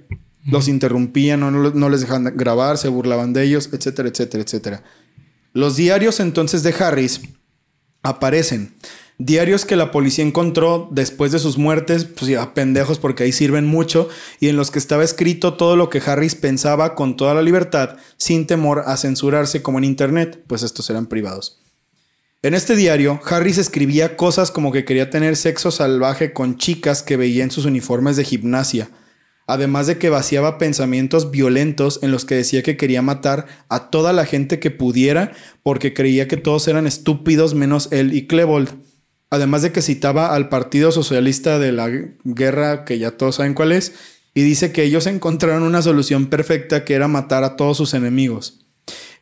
Los 0.46 0.68
interrumpían, 0.68 1.40
no, 1.40 1.50
no 1.50 1.88
les 1.90 2.00
dejaban 2.00 2.36
grabar, 2.36 2.78
se 2.78 2.88
burlaban 2.88 3.32
de 3.32 3.44
ellos, 3.44 3.68
etcétera, 3.72 4.08
etcétera, 4.08 4.42
etcétera. 4.42 4.82
Los 5.52 5.76
diarios 5.76 6.18
entonces 6.18 6.62
de 6.62 6.74
Harris 6.78 7.20
aparecen. 8.02 8.74
Diarios 9.22 9.66
que 9.66 9.76
la 9.76 9.90
policía 9.90 10.24
encontró 10.24 10.88
después 10.90 11.30
de 11.30 11.38
sus 11.38 11.58
muertes, 11.58 12.06
pues 12.06 12.30
ya 12.30 12.54
pendejos 12.54 12.98
porque 12.98 13.24
ahí 13.24 13.32
sirven 13.32 13.66
mucho, 13.66 14.08
y 14.40 14.48
en 14.48 14.56
los 14.56 14.70
que 14.70 14.78
estaba 14.78 15.04
escrito 15.04 15.58
todo 15.58 15.76
lo 15.76 15.90
que 15.90 16.00
Harris 16.00 16.34
pensaba 16.34 16.94
con 16.94 17.18
toda 17.18 17.34
la 17.34 17.42
libertad, 17.42 17.98
sin 18.16 18.46
temor 18.46 18.84
a 18.86 18.96
censurarse 18.96 19.60
como 19.60 19.76
en 19.76 19.84
Internet, 19.84 20.42
pues 20.46 20.62
estos 20.62 20.88
eran 20.88 21.04
privados. 21.04 21.60
En 22.40 22.54
este 22.54 22.76
diario, 22.76 23.20
Harris 23.26 23.58
escribía 23.58 24.16
cosas 24.16 24.50
como 24.50 24.72
que 24.72 24.86
quería 24.86 25.10
tener 25.10 25.36
sexo 25.36 25.70
salvaje 25.70 26.32
con 26.32 26.56
chicas 26.56 27.02
que 27.02 27.18
veía 27.18 27.44
en 27.44 27.50
sus 27.50 27.66
uniformes 27.66 28.16
de 28.16 28.24
gimnasia, 28.24 28.88
además 29.46 29.86
de 29.86 29.98
que 29.98 30.08
vaciaba 30.08 30.56
pensamientos 30.56 31.30
violentos 31.30 31.98
en 32.02 32.10
los 32.10 32.24
que 32.24 32.36
decía 32.36 32.62
que 32.62 32.78
quería 32.78 33.02
matar 33.02 33.44
a 33.68 33.90
toda 33.90 34.14
la 34.14 34.24
gente 34.24 34.60
que 34.60 34.70
pudiera 34.70 35.32
porque 35.62 35.92
creía 35.92 36.26
que 36.26 36.38
todos 36.38 36.66
eran 36.68 36.86
estúpidos 36.86 37.54
menos 37.54 37.88
él 37.92 38.14
y 38.14 38.26
Klebold. 38.26 38.88
Además 39.30 39.62
de 39.62 39.70
que 39.70 39.80
citaba 39.80 40.34
al 40.34 40.48
Partido 40.48 40.90
Socialista 40.90 41.58
de 41.58 41.72
la 41.72 41.88
guerra, 42.24 42.84
que 42.84 42.98
ya 42.98 43.12
todos 43.12 43.36
saben 43.36 43.54
cuál 43.54 43.70
es, 43.72 43.94
y 44.34 44.42
dice 44.42 44.72
que 44.72 44.82
ellos 44.82 45.06
encontraron 45.06 45.62
una 45.62 45.82
solución 45.82 46.26
perfecta 46.26 46.84
que 46.84 46.94
era 46.94 47.08
matar 47.08 47.44
a 47.44 47.56
todos 47.56 47.76
sus 47.76 47.94
enemigos. 47.94 48.60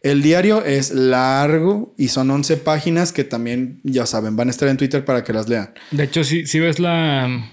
El 0.03 0.23
diario 0.23 0.65
es 0.65 0.93
largo 0.93 1.95
y 1.99 2.09
son 2.09 2.31
11 2.31 2.57
páginas 2.59 3.13
que 3.13 3.25
también, 3.25 3.81
ya 3.83 4.07
saben, 4.07 4.37
van 4.37 4.49
a 4.49 4.51
estar 4.51 4.69
en 4.69 4.77
Twitter 4.77 5.05
para 5.05 5.25
que 5.25 5.33
las 5.33 5.49
lean. 5.49 5.75
De 5.91 6.05
hecho, 6.05 6.25
si, 6.25 6.47
si 6.47 6.61
ves 6.61 6.79
la, 6.79 7.51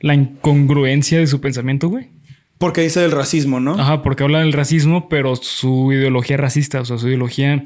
la 0.00 0.14
incongruencia 0.14 1.18
de 1.18 1.26
su 1.26 1.40
pensamiento, 1.40 1.88
güey. 1.88 2.10
Porque 2.58 2.80
dice 2.80 3.00
del 3.00 3.12
racismo, 3.12 3.60
¿no? 3.60 3.78
Ajá, 3.78 4.02
porque 4.02 4.24
habla 4.24 4.40
del 4.40 4.52
racismo, 4.52 5.08
pero 5.08 5.36
su 5.36 5.92
ideología 5.92 6.36
racista, 6.36 6.80
o 6.80 6.84
sea, 6.84 6.98
su 6.98 7.08
ideología... 7.08 7.64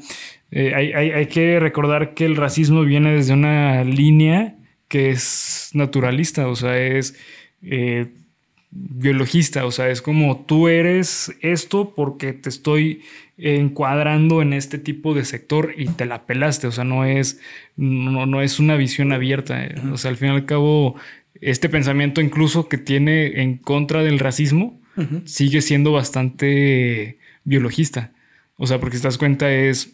Eh, 0.55 0.73
hay, 0.75 1.25
que 1.25 1.59
recordar 1.59 2.13
que 2.13 2.25
el 2.25 2.35
racismo 2.35 2.83
viene 2.83 3.13
desde 3.13 3.33
una 3.33 3.83
línea 3.83 4.55
que 4.87 5.09
es 5.09 5.71
naturalista, 5.73 6.47
o 6.47 6.55
sea, 6.55 6.77
es... 6.77 7.15
Eh, 7.63 8.07
biologista, 8.75 9.65
o 9.65 9.71
sea, 9.71 9.89
es 9.89 10.01
como 10.01 10.45
tú 10.47 10.67
eres 10.67 11.31
esto 11.41 11.93
porque 11.95 12.33
te 12.33 12.49
estoy 12.49 13.03
encuadrando 13.37 14.41
en 14.41 14.53
este 14.53 14.77
tipo 14.77 15.13
de 15.13 15.25
sector 15.25 15.73
y 15.77 15.85
te 15.89 16.05
la 16.05 16.25
pelaste, 16.25 16.67
o 16.67 16.71
sea, 16.71 16.83
no 16.83 17.05
es, 17.05 17.39
no, 17.75 18.25
no 18.25 18.41
es 18.41 18.59
una 18.59 18.75
visión 18.75 19.11
abierta, 19.11 19.67
o 19.91 19.97
sea, 19.97 20.11
al 20.11 20.17
fin 20.17 20.29
y 20.29 20.31
al 20.31 20.45
cabo, 20.45 20.95
este 21.41 21.69
pensamiento 21.69 22.21
incluso 22.21 22.67
que 22.67 22.77
tiene 22.77 23.41
en 23.41 23.57
contra 23.57 24.03
del 24.03 24.19
racismo 24.19 24.79
sigue 25.25 25.61
siendo 25.61 25.91
bastante 25.91 27.17
biologista, 27.43 28.11
o 28.57 28.67
sea, 28.67 28.79
porque 28.79 28.97
si 28.97 29.01
te 29.01 29.07
das 29.07 29.17
cuenta 29.17 29.51
es, 29.51 29.93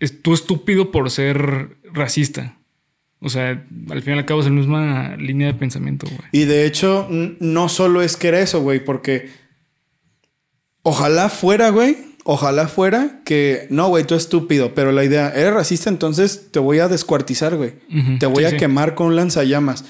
es 0.00 0.22
tú 0.22 0.34
estúpido 0.34 0.90
por 0.90 1.10
ser 1.10 1.76
racista. 1.92 2.58
O 3.20 3.30
sea, 3.30 3.64
al 3.90 4.02
fin 4.02 4.14
y 4.14 4.18
al 4.18 4.26
cabo 4.26 4.40
es 4.40 4.46
la 4.46 4.52
misma 4.52 5.16
línea 5.16 5.46
de 5.46 5.54
pensamiento, 5.54 6.06
güey. 6.06 6.28
Y 6.32 6.44
de 6.44 6.66
hecho, 6.66 7.08
no 7.10 7.68
solo 7.68 8.02
es 8.02 8.16
que 8.16 8.28
era 8.28 8.40
eso, 8.40 8.60
güey, 8.60 8.84
porque 8.84 9.30
ojalá 10.82 11.30
fuera, 11.30 11.70
güey, 11.70 11.96
ojalá 12.24 12.68
fuera 12.68 13.22
que 13.24 13.66
no, 13.70 13.88
güey, 13.88 14.04
tú 14.04 14.14
estúpido, 14.14 14.74
pero 14.74 14.92
la 14.92 15.04
idea, 15.04 15.30
eres 15.30 15.54
racista, 15.54 15.88
entonces 15.88 16.50
te 16.50 16.58
voy 16.58 16.80
a 16.80 16.88
descuartizar, 16.88 17.56
güey. 17.56 17.74
te 18.18 18.26
voy 18.26 18.44
a 18.44 18.56
quemar 18.56 18.94
con 18.94 19.08
un 19.08 19.16
lanzallamas. 19.16 19.84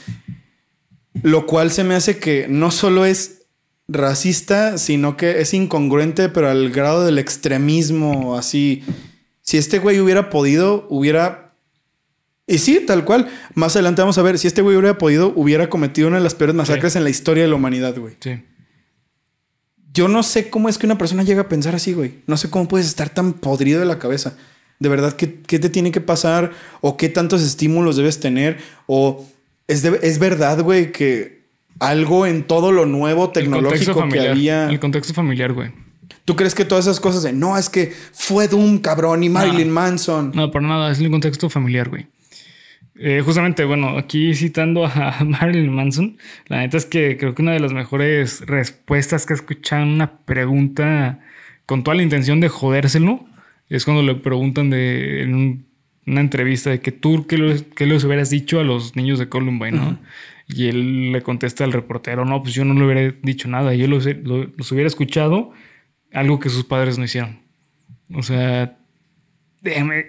Lo 1.23 1.47
cual 1.47 1.71
se 1.71 1.85
me 1.85 1.95
hace 1.95 2.19
que 2.19 2.47
no 2.49 2.71
solo 2.71 3.05
es 3.05 3.47
racista, 3.89 4.79
sino 4.79 5.17
que 5.17 5.41
es 5.41 5.55
incongruente, 5.55 6.29
pero 6.29 6.51
al 6.51 6.71
grado 6.71 7.05
del 7.05 7.19
extremismo, 7.19 8.37
así. 8.37 8.83
Si 9.45 9.57
este 9.59 9.79
güey 9.79 10.01
hubiera 10.01 10.31
podido, 10.31 10.87
hubiera 10.89 11.45
y 12.47 12.59
sí, 12.59 12.81
tal 12.87 13.05
cual. 13.05 13.29
Más 13.55 13.75
adelante 13.77 14.03
vamos 14.03 14.19
a 14.19 14.23
ver 14.23 14.39
si 14.39 14.47
este 14.47 14.63
güey 14.63 14.77
hubiera 14.77 14.99
podido, 14.99 15.33
hubiera 15.35 15.71
cometido 15.71 16.09
una 16.09 16.19
de 16.19 16.23
las 16.23 16.35
peores 16.35 16.55
masacres 16.55 16.97
en 16.97 17.05
la 17.05 17.11
historia 17.11 17.43
de 17.43 17.49
la 17.49 17.55
humanidad, 17.55 17.97
güey. 17.99 18.17
Sí. 18.21 18.43
Yo 19.93 20.09
no 20.09 20.23
sé 20.23 20.51
cómo 20.51 20.69
es 20.69 20.77
que 20.77 20.87
una 20.87 20.99
persona 20.99 21.23
llega 21.23 21.43
a 21.43 21.49
pensar 21.49 21.75
así, 21.75 21.93
güey. 21.93 22.23
No 22.27 22.37
sé 22.37 22.51
cómo 22.51 22.69
puedes 22.69 22.87
estar 22.87 23.11
tan 23.11 23.35
podrido 23.35 23.81
de 23.81 23.87
la 23.87 23.99
cabeza. 23.99 24.37
De 24.81 24.89
verdad, 24.89 25.15
¿qué, 25.15 25.27
te 25.27 25.71
tiene 25.71 25.93
que 25.93 26.01
pasar? 26.01 26.53
¿O 26.81 26.97
qué 26.97 27.09
tantos 27.09 27.43
estímulos 27.43 27.97
debes 27.97 28.19
tener? 28.19 28.59
¿O 28.87 29.25
es, 29.69 29.85
es 29.85 30.19
verdad, 30.19 30.61
güey, 30.63 30.91
que 30.91 31.45
algo 31.79 32.27
en 32.27 32.43
todo 32.43 32.73
lo 32.73 32.87
nuevo 32.87 33.31
tecnológico 33.31 34.09
que 34.09 34.29
había... 34.29 34.69
El 34.69 34.81
contexto 34.81 35.15
familiar, 35.15 35.53
güey. 35.53 35.71
¿Tú 36.25 36.37
crees 36.37 36.55
que 36.55 36.65
todas 36.65 36.87
esas 36.87 37.01
cosas 37.01 37.23
de 37.23 37.33
no, 37.33 37.57
es 37.59 37.69
que 37.69 37.93
fue 38.13 38.49
Doom, 38.49 38.79
cabrón, 38.79 39.23
y 39.23 39.29
Marilyn 39.29 39.71
Manson? 39.71 40.33
No, 40.35 40.51
por 40.51 40.63
nada, 40.63 40.91
es 40.91 40.99
el 41.01 41.11
contexto 41.11 41.51
familiar, 41.51 41.89
güey. 41.89 42.07
Eh, 42.97 43.23
justamente, 43.25 43.65
bueno, 43.65 43.99
aquí 43.99 44.35
citando 44.35 44.87
a 44.87 45.19
Marilyn 45.25 45.73
Manson, 45.73 46.17
la 46.47 46.59
neta 46.59 46.77
es 46.77 46.87
que 46.87 47.17
creo 47.17 47.35
que 47.35 47.43
una 47.43 47.53
de 47.53 47.61
las 47.61 47.73
mejores 47.73 48.43
respuestas 48.47 49.27
que 49.27 49.33
he 49.33 49.37
escuchado 49.37 49.83
en 49.83 49.89
una 49.89 50.19
pregunta 50.19 51.21
con 51.67 51.83
toda 51.83 51.97
la 51.97 52.03
intención 52.03 52.41
de 52.41 52.49
jodérselo 52.49 53.25
es 53.69 53.85
cuando 53.85 54.03
le 54.03 54.15
preguntan 54.15 54.71
de, 54.71 55.23
en 55.23 55.67
una 56.07 56.21
entrevista 56.21 56.71
de 56.71 56.81
que 56.81 56.93
tú, 56.93 57.27
¿qué, 57.27 57.37
les 57.39 58.05
hubieras 58.05 58.31
dicho 58.31 58.61
a 58.61 58.65
los 58.65 58.95
niños 58.95 59.19
de 59.19 59.29
Columbine, 59.29 59.73
no? 59.73 59.99
Y 60.47 60.69
él 60.69 61.11
le 61.11 61.23
contesta 61.23 61.65
al 61.65 61.73
reportero, 61.73 62.27
no, 62.27 62.43
pues 62.43 62.55
yo 62.55 62.65
no 62.67 62.75
le 62.75 62.85
hubiera 62.85 63.17
dicho 63.23 63.49
nada, 63.49 63.75
yo 63.75 63.89
los, 63.89 64.07
los 64.07 64.73
hubiera 64.73 64.87
escuchado 64.87 65.53
algo 66.15 66.41
que 66.41 66.49
sus 66.49 66.65
padres 66.65 66.97
no 66.97 67.05
hicieron. 67.05 67.41
O 68.15 68.23
sea, 68.23 68.77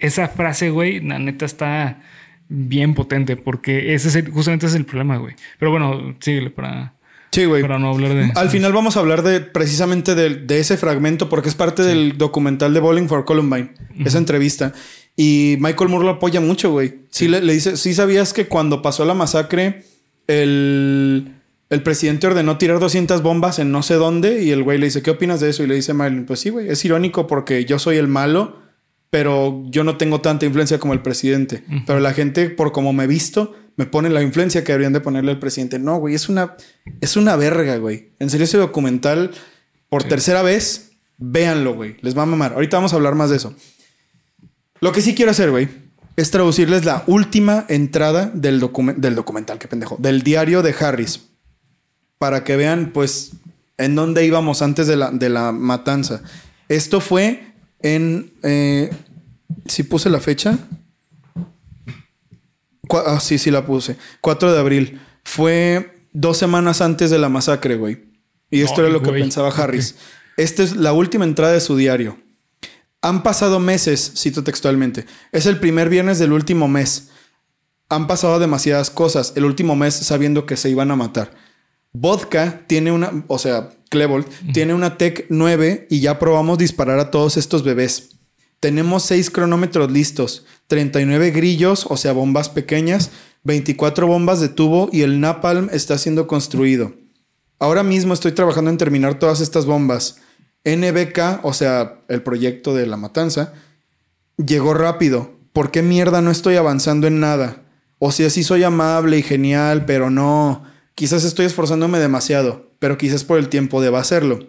esa 0.02 0.28
frase, 0.28 0.70
güey, 0.70 1.02
la 1.02 1.20
neta 1.20 1.46
está 1.46 2.02
bien 2.48 2.94
potente, 2.94 3.36
porque 3.36 3.94
ese 3.94 4.08
es 4.08 4.30
justamente 4.30 4.68
ese 4.68 4.76
es 4.76 4.80
el 4.80 4.86
problema, 4.86 5.18
güey. 5.18 5.36
Pero 5.60 5.72
bueno, 5.72 6.16
síguele 6.20 6.50
para, 6.50 6.94
sí, 7.32 7.46
güey. 7.46 7.62
para 7.62 7.80
no 7.80 7.90
hablar 7.90 8.14
de... 8.14 8.32
Al 8.36 8.50
final 8.50 8.74
vamos 8.74 8.98
a 8.98 9.00
hablar 9.00 9.24
de 9.24 9.42
precisamente 9.42 10.16
de, 10.16 10.60
ese 10.60 10.78
fragmento, 10.78 11.30
porque 11.30 11.50
es 11.50 11.56
parte 11.56 11.84
del 11.84 12.18
documental 12.18 12.74
de 12.74 12.80
Bowling 12.80 13.08
for 13.08 13.26
Columbine, 13.26 13.72
esa 14.04 14.18
entrevista. 14.18 14.74
Y 15.16 15.58
Michael 15.60 15.90
Moore 15.90 16.06
lo 16.06 16.12
apoya 16.12 16.42
mucho, 16.42 16.72
güey. 16.72 16.96
Sí, 17.10 17.28
le, 17.28 17.42
dice, 17.42 17.78
sí 17.78 17.94
sabías 17.94 18.34
que 18.34 18.48
cuando 18.48 18.82
pasó 18.82 19.06
la 19.06 19.14
masacre, 19.14 19.84
el, 20.28 21.35
el 21.76 21.84
presidente 21.84 22.26
ordenó 22.26 22.58
tirar 22.58 22.80
200 22.80 23.22
bombas 23.22 23.60
en 23.60 23.72
no 23.72 23.84
sé 23.84 23.94
dónde 23.94 24.44
y 24.44 24.52
el 24.52 24.64
güey 24.64 24.80
le 24.80 24.88
dice, 24.88 25.04
¿qué 25.04 25.12
opinas 25.12 25.40
de 25.40 25.50
eso? 25.50 25.64
Y 25.64 25.68
le 25.68 25.76
dice 25.76 25.94
Michael, 25.94 26.26
pues 26.26 26.40
sí, 26.40 26.50
güey, 26.50 26.70
es 26.70 26.84
irónico 26.84 27.28
porque 27.28 27.66
yo 27.66 27.78
soy 27.78 27.98
el 27.98 28.08
malo 28.08 28.66
pero 29.16 29.64
yo 29.68 29.86
no 29.86 29.96
tengo 29.96 30.20
tanta 30.20 30.46
influencia 30.46 30.78
como 30.78 30.92
el 30.92 31.02
presidente. 31.02 31.64
Pero 31.88 32.02
la 32.02 32.12
gente, 32.12 32.50
por 32.50 32.74
como 32.74 32.92
me 32.92 33.06
he 33.06 33.08
visto, 33.08 33.54
me 33.78 33.86
pone 33.86 34.10
la 34.10 34.22
influencia 34.22 34.66
que 34.66 34.74
deberían 34.74 34.92
de 34.92 35.00
ponerle 35.00 35.32
al 35.32 35.40
presidente. 35.40 35.80
No, 35.80 36.00
güey, 36.00 36.16
es 36.16 36.28
una, 36.28 36.58
es 37.00 37.16
una 37.16 37.38
verga, 37.38 37.78
güey. 37.78 38.10
En 38.20 38.30
serio, 38.30 38.44
ese 38.44 38.58
documental, 38.58 39.32
por 39.88 40.04
tercera 40.04 40.42
vez, 40.42 40.98
véanlo, 41.18 41.76
güey. 41.76 41.96
Les 42.02 42.18
va 42.18 42.24
a 42.24 42.26
mamar. 42.26 42.56
Ahorita 42.56 42.76
vamos 42.76 42.92
a 42.92 42.98
hablar 42.98 43.16
más 43.16 43.30
de 43.30 43.38
eso. 43.38 43.56
Lo 44.82 44.92
que 44.92 45.00
sí 45.00 45.16
quiero 45.16 45.32
hacer, 45.32 45.50
güey, 45.50 45.70
es 46.18 46.30
traducirles 46.32 46.84
la 46.84 47.06
última 47.08 47.66
entrada 47.70 48.30
del, 48.34 48.60
del 48.98 49.16
documental, 49.16 49.60
qué 49.60 49.70
pendejo, 49.70 49.96
del 49.98 50.24
diario 50.24 50.62
de 50.62 50.76
Harris. 50.78 51.30
Para 52.18 52.44
que 52.44 52.56
vean, 52.56 52.92
pues, 52.94 53.32
en 53.78 53.96
dónde 53.96 54.26
íbamos 54.26 54.62
antes 54.62 54.88
de 54.88 54.96
la, 54.96 55.12
de 55.12 55.30
la 55.30 55.52
matanza. 55.52 56.22
Esto 56.70 57.02
fue 57.02 57.54
en 57.82 58.34
eh, 58.42 58.90
si 59.68 59.84
puse 59.84 60.10
la 60.10 60.20
fecha. 60.20 60.58
ah, 62.90 63.20
sí, 63.20 63.38
sí 63.38 63.52
la 63.52 63.66
puse. 63.66 63.98
4 64.22 64.54
de 64.54 64.60
abril. 64.60 65.02
Fue 65.24 66.04
dos 66.14 66.38
semanas 66.38 66.82
antes 66.82 67.10
de 67.10 67.20
la 67.20 67.30
masacre, 67.30 67.76
güey. 67.76 68.06
Y 68.50 68.62
esto 68.62 68.82
era 68.82 68.90
lo 68.90 69.02
que 69.02 69.12
pensaba 69.12 69.50
Harris. 69.50 69.96
Esta 70.38 70.64
es 70.64 70.76
la 70.76 70.94
última 70.94 71.26
entrada 71.26 71.54
de 71.54 71.60
su 71.60 71.76
diario. 71.76 72.18
Han 73.02 73.24
pasado 73.24 73.60
meses, 73.60 74.14
cito 74.16 74.44
textualmente. 74.44 75.06
Es 75.32 75.46
el 75.46 75.60
primer 75.60 75.90
viernes 75.90 76.20
del 76.20 76.32
último 76.32 76.68
mes. 76.68 77.10
Han 77.90 78.08
pasado 78.08 78.40
demasiadas 78.40 78.90
cosas 78.90 79.34
el 79.36 79.46
último 79.46 79.76
mes 79.76 79.94
sabiendo 79.94 80.46
que 80.46 80.58
se 80.58 80.70
iban 80.70 80.92
a 80.92 80.96
matar. 80.96 81.34
Vodka 81.98 82.64
tiene 82.68 82.92
una, 82.92 83.24
o 83.28 83.40
sea, 83.40 83.70
Clebold, 83.90 84.26
tiene 84.52 84.74
una 84.74 84.98
Tech 84.98 85.28
9 85.30 85.88
y 85.90 86.02
ya 86.02 86.20
probamos 86.20 86.58
disparar 86.58 87.00
a 87.00 87.10
todos 87.10 87.38
estos 87.38 87.64
bebés. 87.64 88.10
Tenemos 88.60 89.04
6 89.04 89.30
cronómetros 89.30 89.90
listos, 89.90 90.46
39 90.68 91.32
grillos, 91.32 91.86
o 91.90 91.96
sea, 91.96 92.12
bombas 92.12 92.50
pequeñas, 92.50 93.12
24 93.44 94.08
bombas 94.08 94.42
de 94.42 94.50
tubo 94.50 94.90
y 94.92 95.04
el 95.04 95.22
napalm 95.22 95.70
está 95.72 95.98
siendo 95.98 96.28
construido. 96.28 96.94
Ahora 97.60 97.84
mismo 97.84 98.14
estoy 98.14 98.34
trabajando 98.34 98.72
en 98.72 98.78
terminar 98.78 99.18
todas 99.18 99.40
estas 99.40 99.66
bombas. 99.66 100.18
NBK, 100.66 101.44
o 101.44 101.54
sea, 101.54 102.02
el 102.10 102.24
proyecto 102.24 102.74
de 102.76 102.88
la 102.88 102.98
matanza, 102.98 103.54
llegó 104.36 104.74
rápido. 104.74 105.32
¿Por 105.54 105.72
qué 105.72 105.82
mierda 105.82 106.22
no 106.22 106.32
estoy 106.32 106.58
avanzando 106.58 107.08
en 107.08 107.22
nada? 107.22 107.64
O 108.00 108.12
sea, 108.12 108.30
sí 108.30 108.44
soy 108.44 108.64
amable 108.64 109.18
y 109.18 109.24
genial, 109.24 109.86
pero 109.86 110.10
no. 110.10 110.75
Quizás 110.96 111.26
estoy 111.26 111.46
esforzándome 111.46 112.00
demasiado, 112.00 112.72
pero 112.80 112.98
quizás 112.98 113.26
por 113.26 113.38
el 113.38 113.50
tiempo 113.50 113.82
deba 113.82 114.00
hacerlo. 114.00 114.40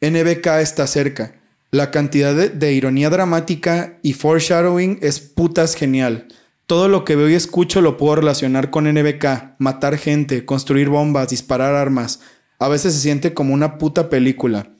NBK 0.00 0.46
está 0.60 0.88
cerca. 0.88 1.40
La 1.70 1.92
cantidad 1.92 2.34
de, 2.34 2.72
ironía 2.72 3.10
dramática 3.10 3.98
y 4.02 4.14
foreshadowing 4.14 4.98
es 5.02 5.20
putas 5.20 5.76
genial. 5.76 6.26
Todo 6.66 6.88
lo 6.88 7.04
que 7.04 7.14
veo 7.14 7.28
y 7.28 7.34
escucho 7.34 7.80
lo 7.80 7.96
puedo 7.96 8.16
relacionar 8.16 8.70
con 8.70 8.92
NBK, 8.92 9.54
matar 9.58 9.98
gente, 9.98 10.44
construir 10.44 10.88
bombas, 10.88 11.28
disparar 11.28 11.76
armas. 11.76 12.20
A 12.58 12.66
veces 12.66 12.94
se 12.94 13.00
siente 13.00 13.32
como 13.32 13.54
una 13.54 13.78
puta 13.78 14.10
película. 14.10 14.72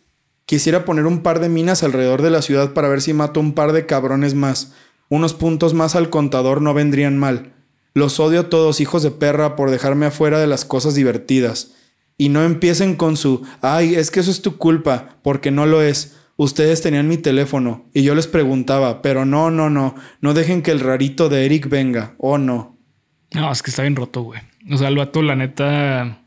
Quisiera 0.47 0.85
poner 0.85 1.07
un 1.07 1.23
par 1.23 1.39
de 1.39 1.49
minas 1.49 1.85
alrededor 1.85 2.23
de 2.23 2.31
la 2.31 2.43
ciudad 2.43 2.73
para 2.73 2.89
ver 2.89 3.03
si 3.03 3.13
mato 3.13 3.39
un 3.39 3.53
par 3.53 3.73
de 3.73 3.87
cabrones 3.87 4.35
más. 4.35 4.73
Unos 5.09 5.33
puntos 5.33 5.75
más 5.75 5.95
al 5.95 6.11
contador 6.11 6.61
no 6.61 6.75
vendrían 6.75 7.19
mal. 7.19 7.53
Los 7.95 8.21
odio 8.21 8.41
a 8.41 8.49
todos, 8.49 8.81
hijos 8.81 9.03
de 9.03 9.11
perra, 9.11 9.57
por 9.57 9.71
dejarme 9.71 10.07
afuera 10.07 10.39
de 10.39 10.47
las 10.47 10.65
cosas 10.65 10.95
divertidas. 10.95 11.75
Y 12.17 12.29
no 12.29 12.43
empiecen 12.43 12.97
con 12.97 13.17
su, 13.17 13.43
ay, 13.61 13.95
es 13.95 14.11
que 14.11 14.21
eso 14.21 14.31
es 14.31 14.43
tu 14.43 14.57
culpa, 14.57 15.19
porque 15.23 15.51
no 15.51 15.67
lo 15.67 15.83
es 15.83 16.19
ustedes 16.39 16.81
tenían 16.81 17.09
mi 17.09 17.19
teléfono 17.19 17.87
y 17.93 18.05
yo 18.05 18.15
les 18.15 18.29
preguntaba, 18.29 19.03
pero 19.03 19.27
no, 19.27 19.51
no, 19.51 19.69
no, 19.69 19.97
no 20.21 20.35
dejen 20.35 20.63
que 20.63 20.71
el 20.71 20.81
rarito 20.81 21.29
de 21.29 21.45
Eric 21.45 21.69
venga, 21.69 22.15
oh, 22.17 22.39
no. 22.39 22.79
No, 23.35 23.53
es 23.53 23.63
que 23.63 23.71
está 23.71 23.83
bien 23.83 23.97
roto, 23.97 24.23
güey. 24.23 24.41
O 24.71 24.79
sea, 24.79 24.89
el 24.89 24.97
vato, 24.97 25.21
la 25.21 25.37
neta, 25.37 26.23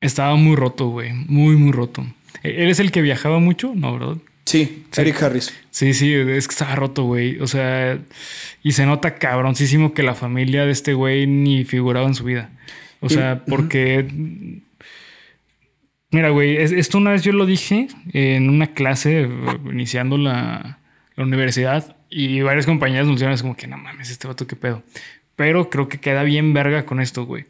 estaba 0.00 0.34
muy 0.34 0.56
roto, 0.56 0.88
güey, 0.88 1.12
muy, 1.12 1.56
muy 1.56 1.72
roto. 1.72 2.04
¿E-, 2.42 2.64
¿Eres 2.64 2.80
el 2.80 2.90
que 2.90 3.00
viajaba 3.00 3.38
mucho? 3.38 3.72
No, 3.74 3.92
¿verdad? 3.92 4.16
Sí, 4.44 4.84
Eric 4.96 5.22
Harris. 5.22 5.54
Sí, 5.70 5.94
sí, 5.94 6.12
es 6.12 6.48
que 6.48 6.52
estaba 6.52 6.74
roto, 6.74 7.04
güey. 7.04 7.38
O 7.40 7.46
sea, 7.46 7.98
y 8.62 8.72
se 8.72 8.86
nota 8.86 9.16
cabroncísimo 9.16 9.94
que 9.94 10.02
la 10.02 10.14
familia 10.14 10.66
de 10.66 10.72
este 10.72 10.94
güey 10.94 11.26
ni 11.26 11.64
figuraba 11.64 12.06
en 12.06 12.14
su 12.14 12.24
vida. 12.24 12.50
O 13.00 13.08
sea, 13.08 13.44
porque 13.46 14.06
Mira, 16.12 16.30
güey, 16.30 16.56
esto 16.56 16.98
una 16.98 17.12
vez 17.12 17.22
yo 17.22 17.32
lo 17.32 17.46
dije 17.46 17.86
en 18.12 18.50
una 18.50 18.74
clase 18.74 19.28
iniciando 19.64 20.18
la, 20.18 20.78
universidad 21.16 21.96
y 22.08 22.40
varias 22.40 22.64
compañeras 22.64 23.06
nos 23.06 23.16
dijeron 23.16 23.36
como 23.38 23.54
que 23.54 23.66
no 23.66 23.76
mames, 23.76 24.10
este 24.10 24.26
vato 24.26 24.46
qué 24.46 24.56
pedo. 24.56 24.82
Pero 25.36 25.68
creo 25.68 25.86
que 25.86 26.00
queda 26.00 26.22
bien 26.22 26.54
verga 26.54 26.86
con 26.86 26.98
esto, 26.98 27.26
güey. 27.26 27.44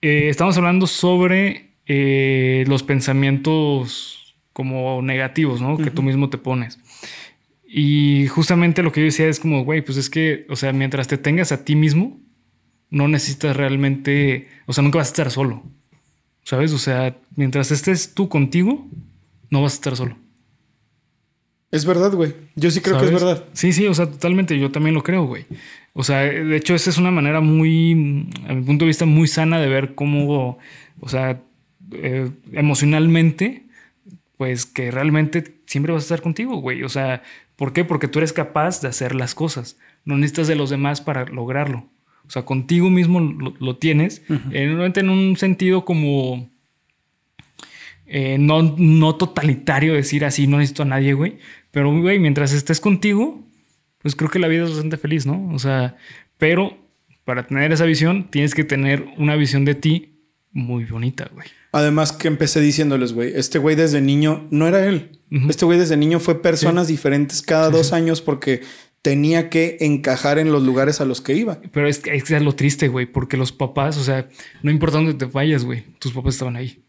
eh, 0.00 0.28
estamos 0.28 0.56
hablando 0.56 0.86
sobre 0.86 1.70
eh, 1.86 2.64
los 2.68 2.84
pensamientos 2.84 4.21
como 4.52 5.00
negativos, 5.02 5.60
¿no? 5.60 5.78
Que 5.78 5.90
tú 5.90 6.02
mismo 6.02 6.30
te 6.30 6.38
pones. 6.38 6.78
Y 7.66 8.26
justamente 8.28 8.82
lo 8.82 8.92
que 8.92 9.00
yo 9.00 9.06
decía 9.06 9.28
es 9.28 9.40
como, 9.40 9.64
güey, 9.64 9.82
pues 9.82 9.96
es 9.96 10.10
que, 10.10 10.46
o 10.50 10.56
sea, 10.56 10.72
mientras 10.72 11.08
te 11.08 11.16
tengas 11.16 11.52
a 11.52 11.64
ti 11.64 11.74
mismo, 11.74 12.20
no 12.90 13.08
necesitas 13.08 13.56
realmente, 13.56 14.48
o 14.66 14.72
sea, 14.72 14.82
nunca 14.82 14.98
vas 14.98 15.08
a 15.08 15.12
estar 15.12 15.30
solo. 15.30 15.62
¿Sabes? 16.44 16.72
O 16.72 16.78
sea, 16.78 17.16
mientras 17.36 17.70
estés 17.70 18.14
tú 18.14 18.28
contigo, 18.28 18.86
no 19.50 19.62
vas 19.62 19.72
a 19.72 19.76
estar 19.76 19.96
solo. 19.96 20.16
Es 21.70 21.86
verdad, 21.86 22.12
güey. 22.12 22.34
Yo 22.54 22.70
sí 22.70 22.82
creo 22.82 22.98
que 22.98 23.06
es 23.06 23.12
verdad. 23.12 23.44
Sí, 23.54 23.72
sí, 23.72 23.86
o 23.86 23.94
sea, 23.94 24.06
totalmente. 24.06 24.58
Yo 24.58 24.70
también 24.70 24.94
lo 24.94 25.02
creo, 25.02 25.24
güey. 25.24 25.46
O 25.94 26.04
sea, 26.04 26.20
de 26.20 26.56
hecho, 26.56 26.74
esa 26.74 26.90
es 26.90 26.98
una 26.98 27.10
manera 27.10 27.40
muy, 27.40 28.28
a 28.46 28.52
mi 28.52 28.62
punto 28.62 28.84
de 28.84 28.88
vista, 28.88 29.06
muy 29.06 29.26
sana 29.26 29.58
de 29.58 29.68
ver 29.68 29.94
cómo, 29.94 30.58
o 31.00 31.08
sea, 31.08 31.40
eh, 31.92 32.30
emocionalmente, 32.52 33.64
pues 34.42 34.66
que 34.66 34.90
realmente 34.90 35.60
siempre 35.66 35.92
vas 35.92 36.02
a 36.02 36.06
estar 36.06 36.20
contigo, 36.20 36.56
güey. 36.56 36.82
O 36.82 36.88
sea, 36.88 37.22
¿por 37.54 37.72
qué? 37.72 37.84
Porque 37.84 38.08
tú 38.08 38.18
eres 38.18 38.32
capaz 38.32 38.80
de 38.80 38.88
hacer 38.88 39.14
las 39.14 39.36
cosas. 39.36 39.78
No 40.04 40.16
necesitas 40.16 40.48
de 40.48 40.56
los 40.56 40.68
demás 40.68 41.00
para 41.00 41.26
lograrlo. 41.26 41.86
O 42.26 42.30
sea, 42.30 42.44
contigo 42.44 42.90
mismo 42.90 43.20
lo, 43.20 43.76
tienes, 43.76 44.24
en, 44.50 44.80
en 44.96 45.10
un 45.10 45.36
sentido 45.36 45.84
como 45.84 46.50
eh, 48.04 48.36
no, 48.36 48.74
no 48.76 49.14
totalitario 49.14 49.94
decir 49.94 50.24
así, 50.24 50.48
no 50.48 50.58
necesito 50.58 50.82
a 50.82 50.86
nadie, 50.86 51.12
güey. 51.12 51.38
Pero, 51.70 51.96
güey, 51.96 52.18
mientras 52.18 52.52
estés 52.52 52.80
contigo, 52.80 53.46
pues 53.98 54.16
creo 54.16 54.28
que 54.28 54.40
la 54.40 54.48
vida 54.48 54.64
es 54.64 54.70
bastante 54.70 54.96
feliz, 54.96 55.24
¿no? 55.24 55.50
O 55.54 55.60
sea, 55.60 55.96
pero 56.36 56.76
para 57.24 57.46
tener 57.46 57.70
esa 57.70 57.84
visión, 57.84 58.28
tienes 58.28 58.56
que 58.56 58.64
tener 58.64 59.06
una 59.18 59.36
visión 59.36 59.64
de 59.64 59.76
ti 59.76 60.18
muy 60.50 60.84
bonita, 60.84 61.30
güey. 61.32 61.46
Además 61.72 62.12
que 62.12 62.28
empecé 62.28 62.60
diciéndoles, 62.60 63.14
güey, 63.14 63.32
este 63.34 63.58
güey 63.58 63.74
desde 63.74 64.02
niño 64.02 64.46
no 64.50 64.68
era 64.68 64.86
él. 64.86 65.18
Este 65.48 65.64
güey 65.64 65.78
desde 65.78 65.96
niño 65.96 66.20
fue 66.20 66.42
personas 66.42 66.88
diferentes 66.88 67.40
cada 67.40 67.70
dos 67.70 67.94
años 67.94 68.20
porque 68.20 68.60
tenía 69.00 69.48
que 69.48 69.78
encajar 69.80 70.38
en 70.38 70.52
los 70.52 70.62
lugares 70.62 71.00
a 71.00 71.06
los 71.06 71.22
que 71.22 71.34
iba. 71.34 71.60
Pero 71.72 71.88
es 71.88 71.98
que 71.98 72.14
es 72.14 72.42
lo 72.42 72.54
triste, 72.54 72.88
güey, 72.88 73.06
porque 73.06 73.38
los 73.38 73.52
papás, 73.52 73.96
o 73.96 74.04
sea, 74.04 74.28
no 74.62 74.70
importa 74.70 74.98
dónde 74.98 75.14
te 75.14 75.24
vayas, 75.24 75.64
güey, 75.64 75.84
tus 75.98 76.12
papás 76.12 76.34
estaban 76.34 76.56
ahí. 76.56 76.84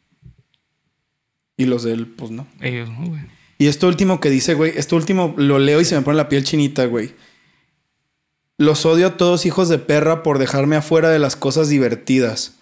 Y 1.56 1.66
los 1.66 1.84
de 1.84 1.94
él, 1.94 2.08
pues 2.08 2.32
no. 2.32 2.46
Ellos 2.60 2.90
no, 2.90 3.08
güey. 3.08 3.22
Y 3.58 3.68
esto 3.68 3.88
último 3.88 4.20
que 4.20 4.30
dice, 4.30 4.54
güey, 4.54 4.74
esto 4.76 4.98
último 4.98 5.34
lo 5.38 5.60
leo 5.60 5.80
y 5.80 5.86
se 5.86 5.96
me 5.96 6.02
pone 6.02 6.18
la 6.18 6.28
piel 6.28 6.44
chinita, 6.44 6.86
güey. 6.86 7.14
Los 8.58 8.86
odio 8.86 9.08
a 9.08 9.18
todos 9.18 9.46
hijos 9.46 9.70
de 9.70 9.80
perra 9.80 10.24
por 10.24 10.40
dejarme 10.40 10.76
afuera 10.76 11.10
de 11.10 11.20
las 11.20 11.38
cosas 11.38 11.70
divertidas. 11.70 12.58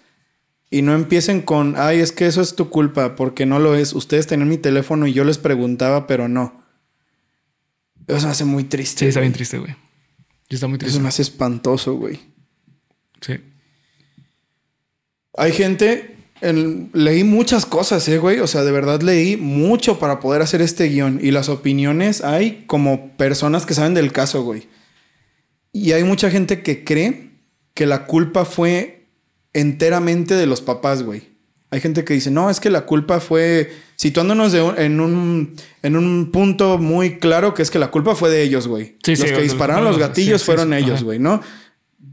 Y 0.72 0.80
no 0.80 0.94
empiecen 0.94 1.42
con, 1.42 1.74
ay, 1.76 1.98
es 1.98 2.12
que 2.12 2.26
eso 2.26 2.40
es 2.40 2.56
tu 2.56 2.70
culpa, 2.70 3.14
porque 3.14 3.44
no 3.44 3.58
lo 3.58 3.74
es. 3.74 3.92
Ustedes 3.92 4.26
tenían 4.26 4.48
mi 4.48 4.56
teléfono 4.56 5.06
y 5.06 5.12
yo 5.12 5.22
les 5.22 5.36
preguntaba, 5.36 6.06
pero 6.06 6.28
no. 6.28 6.64
Eso 8.06 8.24
me 8.24 8.32
hace 8.32 8.46
muy 8.46 8.64
triste. 8.64 9.00
Sí, 9.00 9.04
está 9.04 9.20
bien 9.20 9.34
triste, 9.34 9.58
güey. 9.58 9.76
Está 10.48 10.68
muy 10.68 10.78
triste. 10.78 10.96
Eso 10.96 11.02
me 11.02 11.10
hace 11.10 11.20
espantoso, 11.20 11.96
güey. 11.96 12.20
Sí. 13.20 13.34
Hay 15.36 15.52
gente. 15.52 16.16
leí 16.40 17.22
muchas 17.22 17.66
cosas, 17.66 18.08
eh, 18.08 18.16
güey. 18.16 18.40
O 18.40 18.46
sea, 18.46 18.64
de 18.64 18.72
verdad 18.72 19.02
leí 19.02 19.36
mucho 19.36 19.98
para 19.98 20.20
poder 20.20 20.40
hacer 20.40 20.62
este 20.62 20.88
guion. 20.88 21.20
Y 21.22 21.32
las 21.32 21.50
opiniones 21.50 22.24
hay 22.24 22.64
como 22.66 23.14
personas 23.18 23.66
que 23.66 23.74
saben 23.74 23.92
del 23.92 24.10
caso, 24.10 24.42
güey. 24.42 24.68
Y 25.70 25.92
hay 25.92 26.04
mucha 26.04 26.30
gente 26.30 26.62
que 26.62 26.82
cree 26.82 27.32
que 27.74 27.84
la 27.84 28.06
culpa 28.06 28.46
fue 28.46 29.01
enteramente 29.52 30.34
de 30.34 30.46
los 30.46 30.60
papás, 30.60 31.02
güey. 31.02 31.32
Hay 31.70 31.80
gente 31.80 32.04
que 32.04 32.12
dice, 32.12 32.30
no, 32.30 32.50
es 32.50 32.60
que 32.60 32.68
la 32.68 32.84
culpa 32.84 33.18
fue 33.18 33.72
situándonos 33.96 34.52
en, 34.52 35.00
un, 35.00 35.54
en 35.82 35.96
un 35.96 36.30
punto 36.30 36.76
muy 36.76 37.18
claro 37.18 37.54
que 37.54 37.62
es 37.62 37.70
que 37.70 37.78
la 37.78 37.90
culpa 37.90 38.14
fue 38.14 38.28
de 38.28 38.42
ellos, 38.42 38.68
güey. 38.68 38.96
los 39.06 39.22
que 39.22 39.40
dispararon 39.40 39.84
los 39.84 39.96
gatillos 39.96 40.44
fueron 40.44 40.74
ellos, 40.74 41.02
güey, 41.02 41.18
¿no? 41.18 41.40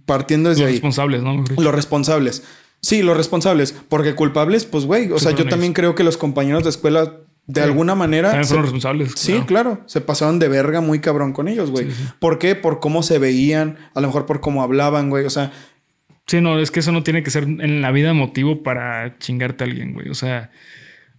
Partiendo 0.06 0.50
desde 0.50 0.64
ahí. 0.64 0.74
Los 0.74 0.82
responsables, 0.82 1.22
¿no? 1.22 1.44
Los 1.58 1.76
responsables. 1.76 2.44
Sí, 2.82 3.02
los 3.02 3.18
responsables. 3.18 3.76
Porque 3.90 4.16
culpables, 4.16 4.66
pues, 4.66 4.86
güey. 4.86 5.12
O 5.12 5.20
sea, 5.20 5.32
yo 5.32 5.48
también 5.48 5.74
creo 5.74 5.96
que 5.96 6.04
los 6.04 6.18
compañeros 6.18 6.64
de 6.64 6.70
escuela, 6.70 7.18
de 7.46 7.62
alguna 7.62 7.96
manera. 7.96 8.30
También 8.30 8.48
fueron 8.48 8.64
responsables. 8.64 9.12
Sí, 9.16 9.42
claro. 9.46 9.82
Se 9.86 10.00
pasaron 10.00 10.40
de 10.40 10.48
verga 10.48 10.80
muy 10.80 11.00
cabrón 11.00 11.34
con 11.34 11.48
ellos, 11.48 11.70
güey. 11.72 11.88
¿Por 12.20 12.40
qué? 12.40 12.56
Por 12.56 12.80
cómo 12.80 13.04
se 13.04 13.20
veían, 13.20 13.78
a 13.94 14.02
lo 14.02 14.08
mejor 14.08 14.26
por 14.26 14.40
cómo 14.40 14.64
hablaban, 14.64 15.10
güey. 15.10 15.26
O 15.26 15.30
sea, 15.30 15.52
Sí, 16.30 16.42
no, 16.42 16.60
es 16.60 16.70
que 16.70 16.82
eso 16.82 16.92
no 16.92 17.02
tiene 17.02 17.24
que 17.24 17.32
ser 17.32 17.44
en 17.44 17.82
la 17.82 17.92
vida 17.92 18.14
motivo 18.14 18.62
para 18.62 19.18
chingarte 19.18 19.64
a 19.64 19.68
alguien, 19.68 19.94
güey. 19.94 20.10
O 20.10 20.14
sea, 20.14 20.52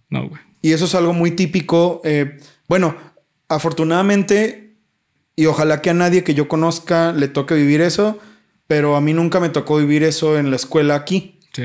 no, 0.09 0.29
güey. 0.29 0.41
Y 0.61 0.71
eso 0.71 0.85
es 0.85 0.95
algo 0.95 1.11
muy 1.11 1.31
típico. 1.31 2.01
Eh, 2.05 2.37
bueno, 2.69 2.95
afortunadamente, 3.49 4.77
y 5.35 5.47
ojalá 5.47 5.81
que 5.81 5.89
a 5.89 5.93
nadie 5.93 6.23
que 6.23 6.33
yo 6.33 6.47
conozca 6.47 7.11
le 7.11 7.27
toque 7.27 7.55
vivir 7.55 7.81
eso, 7.81 8.19
pero 8.67 8.95
a 8.95 9.01
mí 9.01 9.11
nunca 9.11 9.41
me 9.41 9.49
tocó 9.49 9.77
vivir 9.77 10.03
eso 10.03 10.37
en 10.37 10.49
la 10.49 10.55
escuela 10.55 10.95
aquí. 10.95 11.39
Sí. 11.51 11.63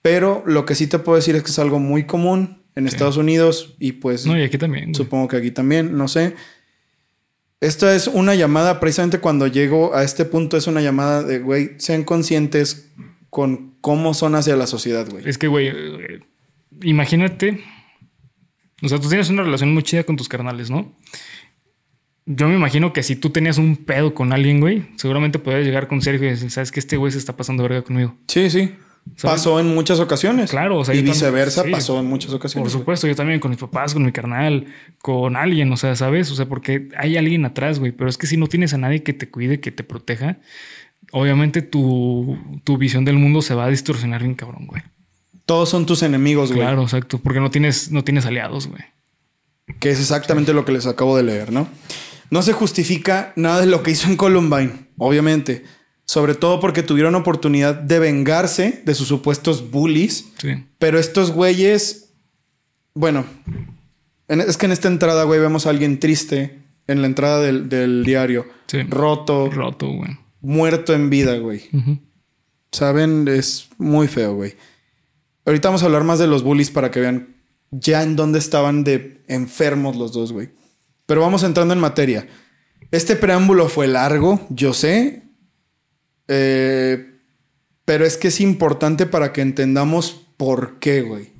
Pero 0.00 0.42
lo 0.46 0.64
que 0.64 0.74
sí 0.74 0.86
te 0.86 0.98
puedo 0.98 1.16
decir 1.16 1.36
es 1.36 1.42
que 1.42 1.50
es 1.50 1.58
algo 1.58 1.78
muy 1.80 2.04
común 2.04 2.62
en 2.74 2.86
Estados 2.86 3.18
Unidos 3.18 3.74
y 3.78 3.92
pues... 3.92 4.24
No, 4.24 4.38
y 4.38 4.42
aquí 4.42 4.56
también. 4.56 4.94
Supongo 4.94 5.28
que 5.28 5.36
aquí 5.36 5.50
también, 5.50 5.94
no 5.98 6.08
sé. 6.08 6.36
Esta 7.60 7.94
es 7.94 8.06
una 8.06 8.34
llamada, 8.34 8.78
precisamente 8.78 9.18
cuando 9.18 9.46
llego 9.46 9.94
a 9.94 10.04
este 10.04 10.24
punto, 10.24 10.56
es 10.56 10.66
una 10.68 10.80
llamada 10.80 11.22
de, 11.22 11.40
güey, 11.40 11.72
sean 11.78 12.04
conscientes 12.04 12.92
con 13.30 13.74
cómo 13.80 14.14
son 14.14 14.36
hacia 14.36 14.54
la 14.56 14.66
sociedad, 14.66 15.08
güey. 15.10 15.28
Es 15.28 15.38
que, 15.38 15.48
güey, 15.48 15.68
eh, 15.68 16.20
imagínate, 16.82 17.64
o 18.82 18.88
sea, 18.88 19.00
tú 19.00 19.08
tienes 19.08 19.28
una 19.28 19.42
relación 19.42 19.74
muy 19.74 19.82
chida 19.82 20.04
con 20.04 20.16
tus 20.16 20.28
carnales, 20.28 20.70
¿no? 20.70 20.96
Yo 22.26 22.46
me 22.46 22.54
imagino 22.54 22.92
que 22.92 23.02
si 23.02 23.16
tú 23.16 23.30
tenías 23.30 23.58
un 23.58 23.76
pedo 23.76 24.14
con 24.14 24.32
alguien, 24.32 24.60
güey, 24.60 24.86
seguramente 24.96 25.38
podrías 25.38 25.64
llegar 25.64 25.88
con 25.88 26.02
Sergio 26.02 26.28
y 26.28 26.30
decir, 26.30 26.50
¿sabes 26.50 26.70
que 26.70 26.78
Este 26.78 26.96
güey 26.96 27.10
se 27.10 27.18
está 27.18 27.36
pasando 27.36 27.62
verga 27.62 27.82
conmigo. 27.82 28.16
Sí, 28.28 28.50
sí. 28.50 28.74
Pasó 29.22 29.60
en 29.60 29.74
muchas 29.74 30.00
ocasiones. 30.00 30.50
Claro, 30.50 30.78
o 30.78 30.84
sea, 30.84 30.94
y 30.94 31.02
viceversa 31.02 31.64
pasó 31.70 31.98
en 31.98 32.06
muchas 32.06 32.32
ocasiones. 32.32 32.70
Por 32.70 32.80
supuesto, 32.80 33.06
yo 33.06 33.14
también 33.14 33.40
con 33.40 33.50
mis 33.50 33.60
papás, 33.60 33.94
con 33.94 34.04
mi 34.04 34.12
carnal, 34.12 34.66
con 35.00 35.36
alguien, 35.36 35.72
o 35.72 35.76
sea, 35.76 35.96
¿sabes? 35.96 36.30
O 36.30 36.34
sea, 36.34 36.46
porque 36.46 36.88
hay 36.96 37.16
alguien 37.16 37.44
atrás, 37.44 37.78
güey. 37.78 37.92
Pero 37.92 38.08
es 38.10 38.18
que 38.18 38.26
si 38.26 38.36
no 38.36 38.46
tienes 38.46 38.74
a 38.74 38.78
nadie 38.78 39.02
que 39.02 39.12
te 39.12 39.28
cuide, 39.28 39.60
que 39.60 39.70
te 39.70 39.84
proteja, 39.84 40.38
obviamente 41.12 41.62
tu, 41.62 42.38
tu 42.64 42.78
visión 42.78 43.04
del 43.04 43.16
mundo 43.16 43.42
se 43.42 43.54
va 43.54 43.64
a 43.64 43.68
distorsionar 43.68 44.22
bien 44.22 44.34
cabrón, 44.34 44.66
güey. 44.66 44.82
Todos 45.46 45.68
son 45.68 45.86
tus 45.86 46.02
enemigos, 46.02 46.50
güey. 46.50 46.60
Claro, 46.60 46.82
exacto. 46.82 47.18
Porque 47.18 47.40
no 47.40 47.50
tienes, 47.50 47.90
no 47.90 48.04
tienes 48.04 48.26
aliados, 48.26 48.66
güey. 48.66 48.82
Que 49.80 49.90
es 49.90 50.00
exactamente 50.00 50.52
lo 50.52 50.64
que 50.64 50.72
les 50.72 50.86
acabo 50.86 51.16
de 51.16 51.22
leer, 51.22 51.52
¿no? 51.52 51.68
No 52.30 52.42
se 52.42 52.52
justifica 52.52 53.32
nada 53.36 53.60
de 53.60 53.66
lo 53.66 53.82
que 53.82 53.90
hizo 53.90 54.08
en 54.08 54.16
Columbine, 54.16 54.88
obviamente 54.98 55.64
sobre 56.08 56.34
todo 56.34 56.58
porque 56.58 56.82
tuvieron 56.82 57.14
oportunidad 57.14 57.74
de 57.74 57.98
vengarse 57.98 58.80
de 58.86 58.94
sus 58.94 59.08
supuestos 59.08 59.70
bullies. 59.70 60.24
Sí. 60.38 60.64
Pero 60.78 60.98
estos 60.98 61.32
güeyes, 61.32 62.14
bueno, 62.94 63.26
es 64.26 64.56
que 64.56 64.64
en 64.64 64.72
esta 64.72 64.88
entrada, 64.88 65.24
güey, 65.24 65.38
vemos 65.38 65.66
a 65.66 65.70
alguien 65.70 66.00
triste 66.00 66.62
en 66.86 67.02
la 67.02 67.08
entrada 67.08 67.42
del, 67.42 68.04
diario. 68.06 68.46
Sí. 68.68 68.84
Roto. 68.84 69.50
Roto, 69.50 69.88
güey. 69.92 70.16
Muerto 70.40 70.94
en 70.94 71.10
vida, 71.10 71.36
güey. 71.36 71.68
Saben, 72.72 73.28
es 73.28 73.68
muy 73.76 74.08
feo, 74.08 74.34
güey. 74.34 74.56
Ahorita 75.44 75.68
vamos 75.68 75.82
a 75.82 75.86
hablar 75.86 76.04
más 76.04 76.18
de 76.18 76.26
los 76.26 76.42
bullies 76.42 76.70
para 76.70 76.90
que 76.90 77.00
vean 77.00 77.36
ya 77.70 78.02
en 78.02 78.16
dónde 78.16 78.38
estaban 78.38 78.82
de 78.82 79.22
enfermos 79.28 79.94
los 79.94 80.14
dos, 80.14 80.32
güey. 80.32 80.48
Pero 81.04 81.20
vamos 81.20 81.42
entrando 81.42 81.74
en 81.74 81.80
materia. 81.80 82.26
Este 82.92 83.14
preámbulo 83.14 83.68
fue 83.68 83.88
largo, 83.88 84.46
yo 84.48 84.72
sé. 84.72 85.27
Eh, 86.28 87.14
pero 87.84 88.04
es 88.04 88.16
que 88.16 88.28
es 88.28 88.40
importante 88.40 89.06
para 89.06 89.32
que 89.32 89.40
entendamos 89.40 90.26
por 90.36 90.78
qué, 90.78 91.02
güey. 91.02 91.32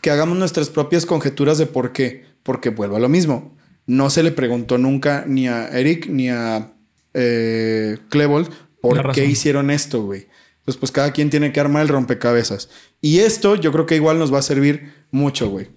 Que 0.00 0.10
hagamos 0.10 0.36
nuestras 0.36 0.70
propias 0.70 1.06
conjeturas 1.06 1.58
de 1.58 1.66
por 1.66 1.92
qué. 1.92 2.24
Porque 2.42 2.70
vuelvo 2.70 2.96
a 2.96 3.00
lo 3.00 3.08
mismo. 3.08 3.56
No 3.86 4.10
se 4.10 4.22
le 4.22 4.32
preguntó 4.32 4.76
nunca 4.76 5.24
ni 5.26 5.48
a 5.48 5.68
Eric 5.68 6.08
ni 6.08 6.28
a 6.28 6.72
eh, 7.14 7.98
Klebold 8.10 8.50
por 8.80 9.12
qué 9.12 9.24
hicieron 9.24 9.70
esto, 9.70 10.02
güey. 10.02 10.26
Entonces, 10.58 10.78
pues 10.78 10.92
cada 10.92 11.12
quien 11.12 11.30
tiene 11.30 11.52
que 11.52 11.60
armar 11.60 11.82
el 11.82 11.88
rompecabezas. 11.88 12.68
Y 13.00 13.20
esto 13.20 13.54
yo 13.54 13.72
creo 13.72 13.86
que 13.86 13.96
igual 13.96 14.18
nos 14.18 14.32
va 14.32 14.40
a 14.40 14.42
servir 14.42 14.92
mucho, 15.10 15.48
güey. 15.48 15.68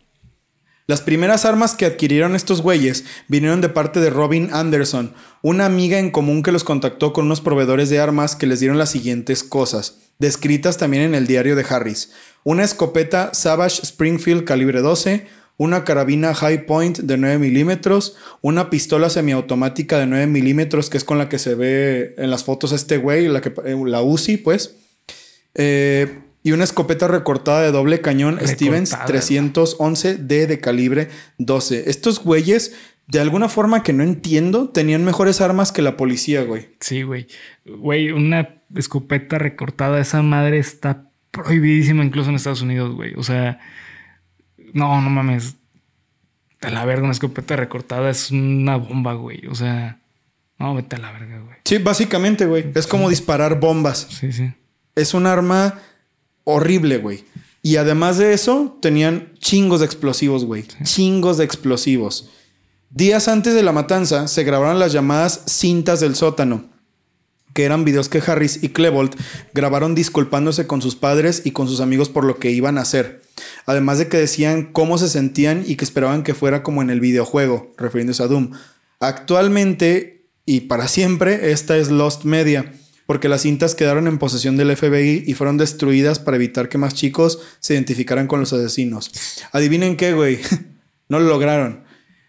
Las 0.92 1.00
primeras 1.00 1.46
armas 1.46 1.74
que 1.74 1.86
adquirieron 1.86 2.36
estos 2.36 2.62
güeyes 2.62 3.06
vinieron 3.30 3.62
de 3.62 3.70
parte 3.70 4.02
de 4.02 4.10
Robin 4.10 4.50
Anderson, 4.52 5.14
una 5.42 5.66
amiga 5.66 5.98
en 5.98 6.12
común 6.12 6.44
que 6.44 6.52
los 6.52 6.66
contactó 6.66 7.14
con 7.14 7.28
unos 7.28 7.40
proveedores 7.40 7.90
de 7.90 8.02
armas 8.02 8.36
que 8.36 8.46
les 8.46 8.60
dieron 8.60 8.78
las 8.78 8.90
siguientes 8.90 9.42
cosas, 9.46 10.00
descritas 10.20 10.78
también 10.78 11.04
en 11.04 11.16
el 11.16 11.28
diario 11.28 11.56
de 11.56 11.64
Harris. 11.64 12.12
Una 12.44 12.66
escopeta 12.66 13.34
Savage 13.34 13.84
Springfield 13.84 14.44
calibre 14.44 14.82
12, 14.82 15.28
una 15.56 15.86
carabina 15.86 16.34
High 16.34 16.66
Point 16.66 16.98
de 16.98 17.16
9 17.16 17.38
milímetros, 17.38 18.18
una 18.42 18.70
pistola 18.70 19.10
semiautomática 19.10 19.98
de 19.98 20.08
9 20.08 20.28
milímetros, 20.28 20.90
que 20.90 20.98
es 20.98 21.06
con 21.06 21.18
la 21.18 21.30
que 21.30 21.40
se 21.40 21.56
ve 21.56 22.16
en 22.18 22.30
las 22.30 22.44
fotos 22.44 22.74
este 22.74 22.98
güey, 22.98 23.30
la, 23.30 23.40
que, 23.40 23.54
eh, 23.64 23.82
la 23.86 24.02
UCI, 24.02 24.36
pues. 24.36 24.76
Eh, 25.56 26.20
y 26.44 26.52
una 26.54 26.64
escopeta 26.64 27.08
recortada 27.08 27.62
de 27.62 27.72
doble 27.72 28.02
cañón 28.02 28.36
Recortada, 28.36 28.56
Stevens 28.56 28.96
güey. 28.96 29.22
311D 29.22 30.48
de 30.48 30.60
calibre 30.60 31.10
12. 31.38 31.90
Estos 31.90 32.24
güeyes, 32.24 32.76
de 33.08 33.20
alguna 33.20 33.48
forma 33.50 33.84
que 33.84 33.94
no 33.94 34.04
entiendo, 34.04 34.70
tenían 34.70 35.06
mejores 35.06 35.42
armas 35.42 35.72
que 35.72 35.82
la 35.82 35.98
policía, 35.98 36.44
güey. 36.44 36.70
Sí, 36.80 37.04
güey. 37.04 37.28
Güey, 37.66 38.12
una 38.12 38.62
escopeta 38.76 39.38
recortada, 39.38 40.00
esa 40.00 40.22
madre 40.22 40.58
está 40.58 41.10
prohibidísima 41.32 42.04
incluso 42.04 42.30
en 42.30 42.36
Estados 42.36 42.62
Unidos, 42.62 42.96
güey. 42.96 43.14
O 43.16 43.24
sea, 43.24 43.60
no, 44.74 45.02
no 45.02 45.10
mames. 45.10 45.58
A 46.62 46.70
la 46.70 46.86
verga, 46.86 47.04
una 47.04 47.12
escopeta 47.12 47.56
recortada 47.56 48.10
es 48.10 48.32
una 48.32 48.78
bomba, 48.78 49.14
güey. 49.14 49.48
O 49.48 49.56
sea, 49.56 50.00
no, 50.60 50.76
vete 50.76 50.96
a 50.96 51.00
la 51.00 51.12
verga, 51.12 51.40
güey. 51.40 51.58
Sí, 51.66 51.80
básicamente, 51.80 52.46
güey. 52.46 52.72
Es 52.76 52.86
como 52.86 53.10
disparar 53.10 53.60
bombas. 53.60 54.08
Sí, 54.12 54.32
sí. 54.32 54.54
Es 54.96 55.14
un 55.14 55.26
arma 55.26 55.80
horrible, 56.44 56.98
güey. 56.98 57.24
Y 57.64 57.76
además 57.76 58.18
de 58.18 58.34
eso, 58.34 58.78
tenían 58.82 59.34
chingos 59.40 59.80
de 59.80 59.86
explosivos, 59.86 60.46
güey. 60.46 60.66
Chingos 60.84 61.38
de 61.38 61.44
explosivos. 61.44 62.30
Días 62.90 63.28
antes 63.28 63.54
de 63.54 63.64
la 63.64 63.72
matanza, 63.72 64.28
se 64.28 64.44
grabaron 64.44 64.80
las 64.80 64.92
llamadas 64.92 65.44
cintas 65.46 66.00
del 66.00 66.16
sótano, 66.16 66.70
que 67.54 67.64
eran 67.64 67.86
videos 67.86 68.10
que 68.10 68.22
Harris 68.26 68.64
y 68.64 68.70
Klebold 68.70 69.16
grabaron 69.54 69.96
disculpándose 69.96 70.68
con 70.68 70.82
sus 70.82 70.96
padres 70.96 71.44
y 71.46 71.52
con 71.52 71.68
sus 71.68 71.80
amigos 71.80 72.10
por 72.10 72.26
lo 72.26 72.38
que 72.38 72.52
iban 72.52 72.78
a 72.78 72.82
hacer. 72.82 73.22
Además 73.66 73.98
de 73.98 74.08
que 74.08 74.18
decían 74.18 74.72
cómo 74.72 74.98
se 74.98 75.08
sentían 75.08 75.64
y 75.66 75.76
que 75.76 75.86
esperaban 75.86 76.24
que 76.24 76.34
fuera 76.34 76.64
como 76.64 76.82
en 76.82 76.90
el 76.90 77.00
videojuego, 77.00 77.72
refiriéndose 77.78 78.24
a 78.24 78.28
Doom. 78.28 78.52
Actualmente 79.00 80.22
y 80.46 80.62
para 80.62 80.88
siempre, 80.88 81.52
esta 81.52 81.78
es 81.78 81.92
Lost 81.92 82.26
Media, 82.26 82.74
porque 83.12 83.28
las 83.28 83.42
cintas 83.42 83.76
quedaron 83.76 84.08
en 84.08 84.20
posesión 84.20 84.56
del 84.56 84.74
FBI 84.74 85.26
y 85.28 85.34
fueron 85.34 85.58
destruidas 85.58 86.18
para 86.18 86.38
evitar 86.38 86.70
que 86.70 86.78
más 86.78 86.94
chicos 86.94 87.42
se 87.60 87.74
identificaran 87.74 88.26
con 88.26 88.40
los 88.40 88.54
asesinos. 88.54 89.12
Adivinen 89.52 89.98
qué, 89.98 90.14
güey. 90.14 90.40
no 91.10 91.20
lo 91.20 91.28
lograron. 91.28 91.84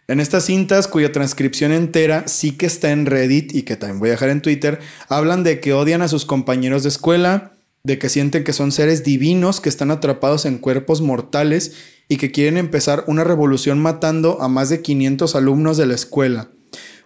En 0.09 0.19
estas 0.19 0.47
cintas, 0.47 0.89
cuya 0.89 1.13
transcripción 1.13 1.71
entera 1.71 2.27
sí 2.27 2.57
que 2.57 2.67
está 2.67 2.91
en 2.91 3.07
Reddit 3.07 3.55
y 3.55 3.63
que 3.63 3.77
también 3.77 4.01
voy 4.01 4.09
a 4.09 4.13
dejar 4.15 4.31
en 4.31 4.43
Twitter, 4.43 4.81
hablan 5.09 5.45
de 5.45 5.61
que 5.61 5.73
odian 5.73 6.03
a 6.03 6.09
sus 6.09 6.25
compañeros 6.25 6.83
de 6.83 6.89
escuela, 6.89 7.53
de 7.85 8.01
que 8.01 8.09
sienten 8.09 8.43
que 8.43 8.53
son 8.53 8.73
seres 8.73 9.05
divinos 9.05 9.61
que 9.61 9.69
están 9.69 9.93
atrapados 9.93 10.47
en 10.47 10.59
cuerpos 10.59 11.01
mortales 11.01 11.75
y 12.09 12.17
que 12.17 12.33
quieren 12.33 12.57
empezar 12.57 13.05
una 13.07 13.23
revolución 13.23 13.79
matando 13.79 14.43
a 14.43 14.49
más 14.49 14.69
de 14.69 14.83
500 14.83 15.37
alumnos 15.37 15.77
de 15.77 15.87
la 15.87 15.95
escuela. 15.95 16.49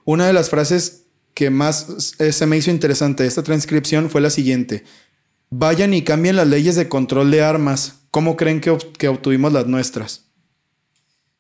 Una 0.07 0.27
de 0.27 0.33
las 0.33 0.49
frases 0.49 1.03
que 1.37 1.51
más 1.51 2.15
se 2.19 2.47
me 2.47 2.57
hizo 2.57 2.71
interesante 2.71 3.23
de 3.23 3.29
esta 3.29 3.43
transcripción 3.43 4.09
fue 4.09 4.23
la 4.23 4.31
siguiente. 4.31 4.85
Vayan 5.51 5.93
y 5.93 6.01
cambien 6.01 6.35
las 6.35 6.49
leyes 6.49 6.77
de 6.77 6.89
control 6.89 7.31
de 7.31 7.43
armas. 7.43 8.01
¿Cómo 8.11 8.39
creen 8.39 8.63
que, 8.63 8.75
que 8.97 9.09
obtuvimos 9.09 9.53
las 9.53 9.67
nuestras? 9.67 10.31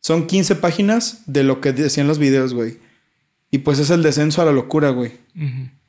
Son 0.01 0.27
15 0.27 0.57
páginas 0.57 1.23
de 1.25 1.45
lo 1.45 1.63
que 1.63 1.73
decían 1.73 2.09
los 2.09 2.19
videos, 2.19 2.53
güey. 2.53 2.79
Y 3.51 3.59
pues 3.59 3.79
es 3.79 3.89
el 3.89 4.03
descenso 4.03 4.43
a 4.43 4.45
la 4.45 4.53
locura, 4.53 4.91
güey. 4.91 5.13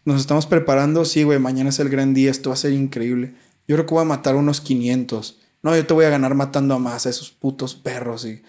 Nos 0.06 0.22
estamos 0.22 0.46
preparando, 0.46 1.04
sí, 1.04 1.24
güey, 1.24 1.38
mañana 1.38 1.70
es 1.70 1.80
el 1.80 1.90
gran 1.90 2.14
día, 2.14 2.32
esto 2.32 2.52
va 2.52 2.54
a 2.54 2.58
ser 2.58 2.72
increíble. 2.72 3.34
Yo 3.68 3.76
creo 3.76 3.86
que 3.86 3.94
voy 3.94 4.04
a 4.04 4.06
matar 4.06 4.38
unos 4.38 4.62
500. 4.62 5.38
No, 5.64 5.76
yo 5.76 5.86
te 5.86 5.94
voy 5.94 6.06
a 6.06 6.10
ganar 6.10 6.34
matando 6.34 6.76
a 6.76 6.80
más, 6.80 7.06
a 7.06 7.10
esos 7.10 7.32
putos 7.32 7.76
perros 7.76 8.24
y... 8.24 8.42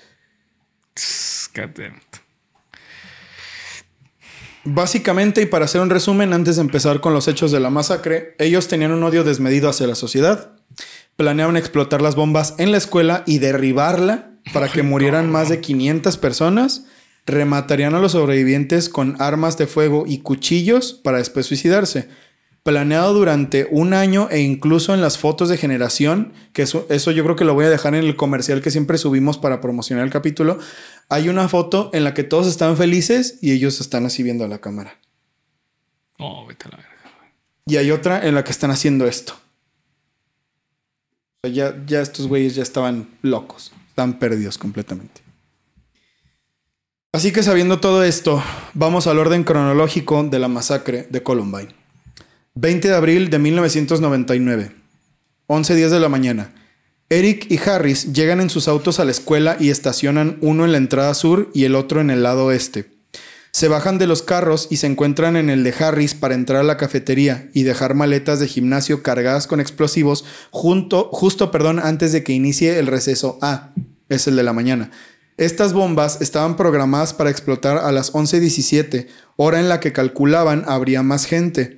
It. 1.80 2.27
Básicamente, 4.64 5.42
y 5.42 5.46
para 5.46 5.64
hacer 5.64 5.80
un 5.80 5.90
resumen, 5.90 6.32
antes 6.32 6.56
de 6.56 6.62
empezar 6.62 7.00
con 7.00 7.14
los 7.14 7.28
hechos 7.28 7.52
de 7.52 7.60
la 7.60 7.70
masacre, 7.70 8.34
ellos 8.38 8.68
tenían 8.68 8.92
un 8.92 9.02
odio 9.02 9.24
desmedido 9.24 9.68
hacia 9.68 9.86
la 9.86 9.94
sociedad. 9.94 10.52
Planeaban 11.16 11.56
explotar 11.56 12.02
las 12.02 12.16
bombas 12.16 12.54
en 12.58 12.72
la 12.72 12.78
escuela 12.78 13.22
y 13.26 13.38
derribarla 13.38 14.32
para 14.52 14.68
que 14.68 14.82
murieran 14.82 15.30
más 15.30 15.48
de 15.48 15.60
500 15.60 16.16
personas. 16.16 16.84
Rematarían 17.26 17.94
a 17.94 17.98
los 17.98 18.12
sobrevivientes 18.12 18.88
con 18.88 19.20
armas 19.20 19.58
de 19.58 19.66
fuego 19.66 20.04
y 20.06 20.18
cuchillos 20.18 20.92
para 20.92 21.18
después 21.18 21.46
suicidarse. 21.46 22.08
Planeado 22.68 23.14
durante 23.14 23.66
un 23.70 23.94
año 23.94 24.28
e 24.30 24.40
incluso 24.40 24.92
en 24.92 25.00
las 25.00 25.16
fotos 25.16 25.48
de 25.48 25.56
generación, 25.56 26.34
que 26.52 26.60
eso, 26.60 26.84
eso 26.90 27.10
yo 27.12 27.24
creo 27.24 27.34
que 27.34 27.46
lo 27.46 27.54
voy 27.54 27.64
a 27.64 27.70
dejar 27.70 27.94
en 27.94 28.04
el 28.04 28.14
comercial 28.14 28.60
que 28.60 28.70
siempre 28.70 28.98
subimos 28.98 29.38
para 29.38 29.62
promocionar 29.62 30.04
el 30.04 30.10
capítulo, 30.10 30.58
hay 31.08 31.30
una 31.30 31.48
foto 31.48 31.88
en 31.94 32.04
la 32.04 32.12
que 32.12 32.24
todos 32.24 32.46
están 32.46 32.76
felices 32.76 33.38
y 33.40 33.52
ellos 33.52 33.80
están 33.80 34.04
así 34.04 34.22
viendo 34.22 34.44
a 34.44 34.48
la 34.48 34.58
cámara. 34.58 34.98
Oh, 36.18 36.44
vete 36.44 36.66
a 36.66 36.72
la 36.72 36.76
verga. 36.76 36.92
Y 37.64 37.78
hay 37.78 37.90
otra 37.90 38.28
en 38.28 38.34
la 38.34 38.44
que 38.44 38.52
están 38.52 38.70
haciendo 38.70 39.06
esto. 39.06 39.32
O 39.32 41.48
sea, 41.48 41.50
ya, 41.50 41.74
ya 41.86 42.02
estos 42.02 42.26
güeyes 42.26 42.54
ya 42.54 42.62
estaban 42.62 43.08
locos, 43.22 43.72
estaban 43.88 44.18
perdidos 44.18 44.58
completamente. 44.58 45.22
Así 47.14 47.32
que 47.32 47.42
sabiendo 47.42 47.80
todo 47.80 48.04
esto, 48.04 48.42
vamos 48.74 49.06
al 49.06 49.18
orden 49.18 49.44
cronológico 49.44 50.22
de 50.22 50.38
la 50.38 50.48
masacre 50.48 51.06
de 51.08 51.22
Columbine. 51.22 51.77
20 52.60 52.88
de 52.88 52.94
abril 52.96 53.30
de 53.30 53.38
1999, 53.38 54.72
11 55.46 55.74
días 55.76 55.92
de 55.92 56.00
la 56.00 56.08
mañana. 56.08 56.52
Eric 57.08 57.46
y 57.48 57.56
Harris 57.56 58.12
llegan 58.12 58.40
en 58.40 58.50
sus 58.50 58.66
autos 58.66 58.98
a 58.98 59.04
la 59.04 59.12
escuela 59.12 59.56
y 59.60 59.70
estacionan 59.70 60.38
uno 60.40 60.64
en 60.64 60.72
la 60.72 60.78
entrada 60.78 61.14
sur 61.14 61.52
y 61.54 61.66
el 61.66 61.76
otro 61.76 62.00
en 62.00 62.10
el 62.10 62.24
lado 62.24 62.46
oeste. 62.46 62.90
Se 63.52 63.68
bajan 63.68 63.98
de 63.98 64.08
los 64.08 64.24
carros 64.24 64.66
y 64.70 64.78
se 64.78 64.88
encuentran 64.88 65.36
en 65.36 65.50
el 65.50 65.62
de 65.62 65.72
Harris 65.72 66.14
para 66.14 66.34
entrar 66.34 66.62
a 66.62 66.64
la 66.64 66.76
cafetería 66.76 67.48
y 67.54 67.62
dejar 67.62 67.94
maletas 67.94 68.40
de 68.40 68.48
gimnasio 68.48 69.04
cargadas 69.04 69.46
con 69.46 69.60
explosivos 69.60 70.24
justo 70.50 71.52
perdón, 71.52 71.78
antes 71.78 72.10
de 72.10 72.24
que 72.24 72.32
inicie 72.32 72.80
el 72.80 72.88
receso 72.88 73.38
A, 73.40 73.70
es 74.08 74.26
el 74.26 74.34
de 74.34 74.42
la 74.42 74.52
mañana. 74.52 74.90
Estas 75.36 75.74
bombas 75.74 76.20
estaban 76.20 76.56
programadas 76.56 77.14
para 77.14 77.30
explotar 77.30 77.78
a 77.78 77.92
las 77.92 78.12
11.17, 78.12 79.06
hora 79.36 79.60
en 79.60 79.68
la 79.68 79.78
que 79.78 79.92
calculaban 79.92 80.64
habría 80.66 81.04
más 81.04 81.24
gente. 81.24 81.77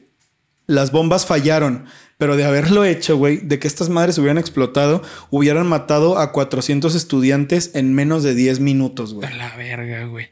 Las 0.71 0.93
bombas 0.93 1.27
fallaron, 1.27 1.87
pero 2.17 2.37
de 2.37 2.45
haberlo 2.45 2.85
hecho, 2.85 3.17
güey, 3.17 3.39
de 3.39 3.59
que 3.59 3.67
estas 3.67 3.89
madres 3.89 4.19
hubieran 4.19 4.39
explotado, 4.39 5.03
hubieran 5.31 5.67
matado 5.67 6.19
a 6.19 6.31
400 6.31 6.95
estudiantes 6.95 7.73
en 7.75 7.93
menos 7.93 8.23
de 8.23 8.35
10 8.37 8.61
minutos, 8.61 9.15
güey. 9.15 9.27
A 9.27 9.35
la 9.35 9.57
verga, 9.57 10.05
güey. 10.07 10.29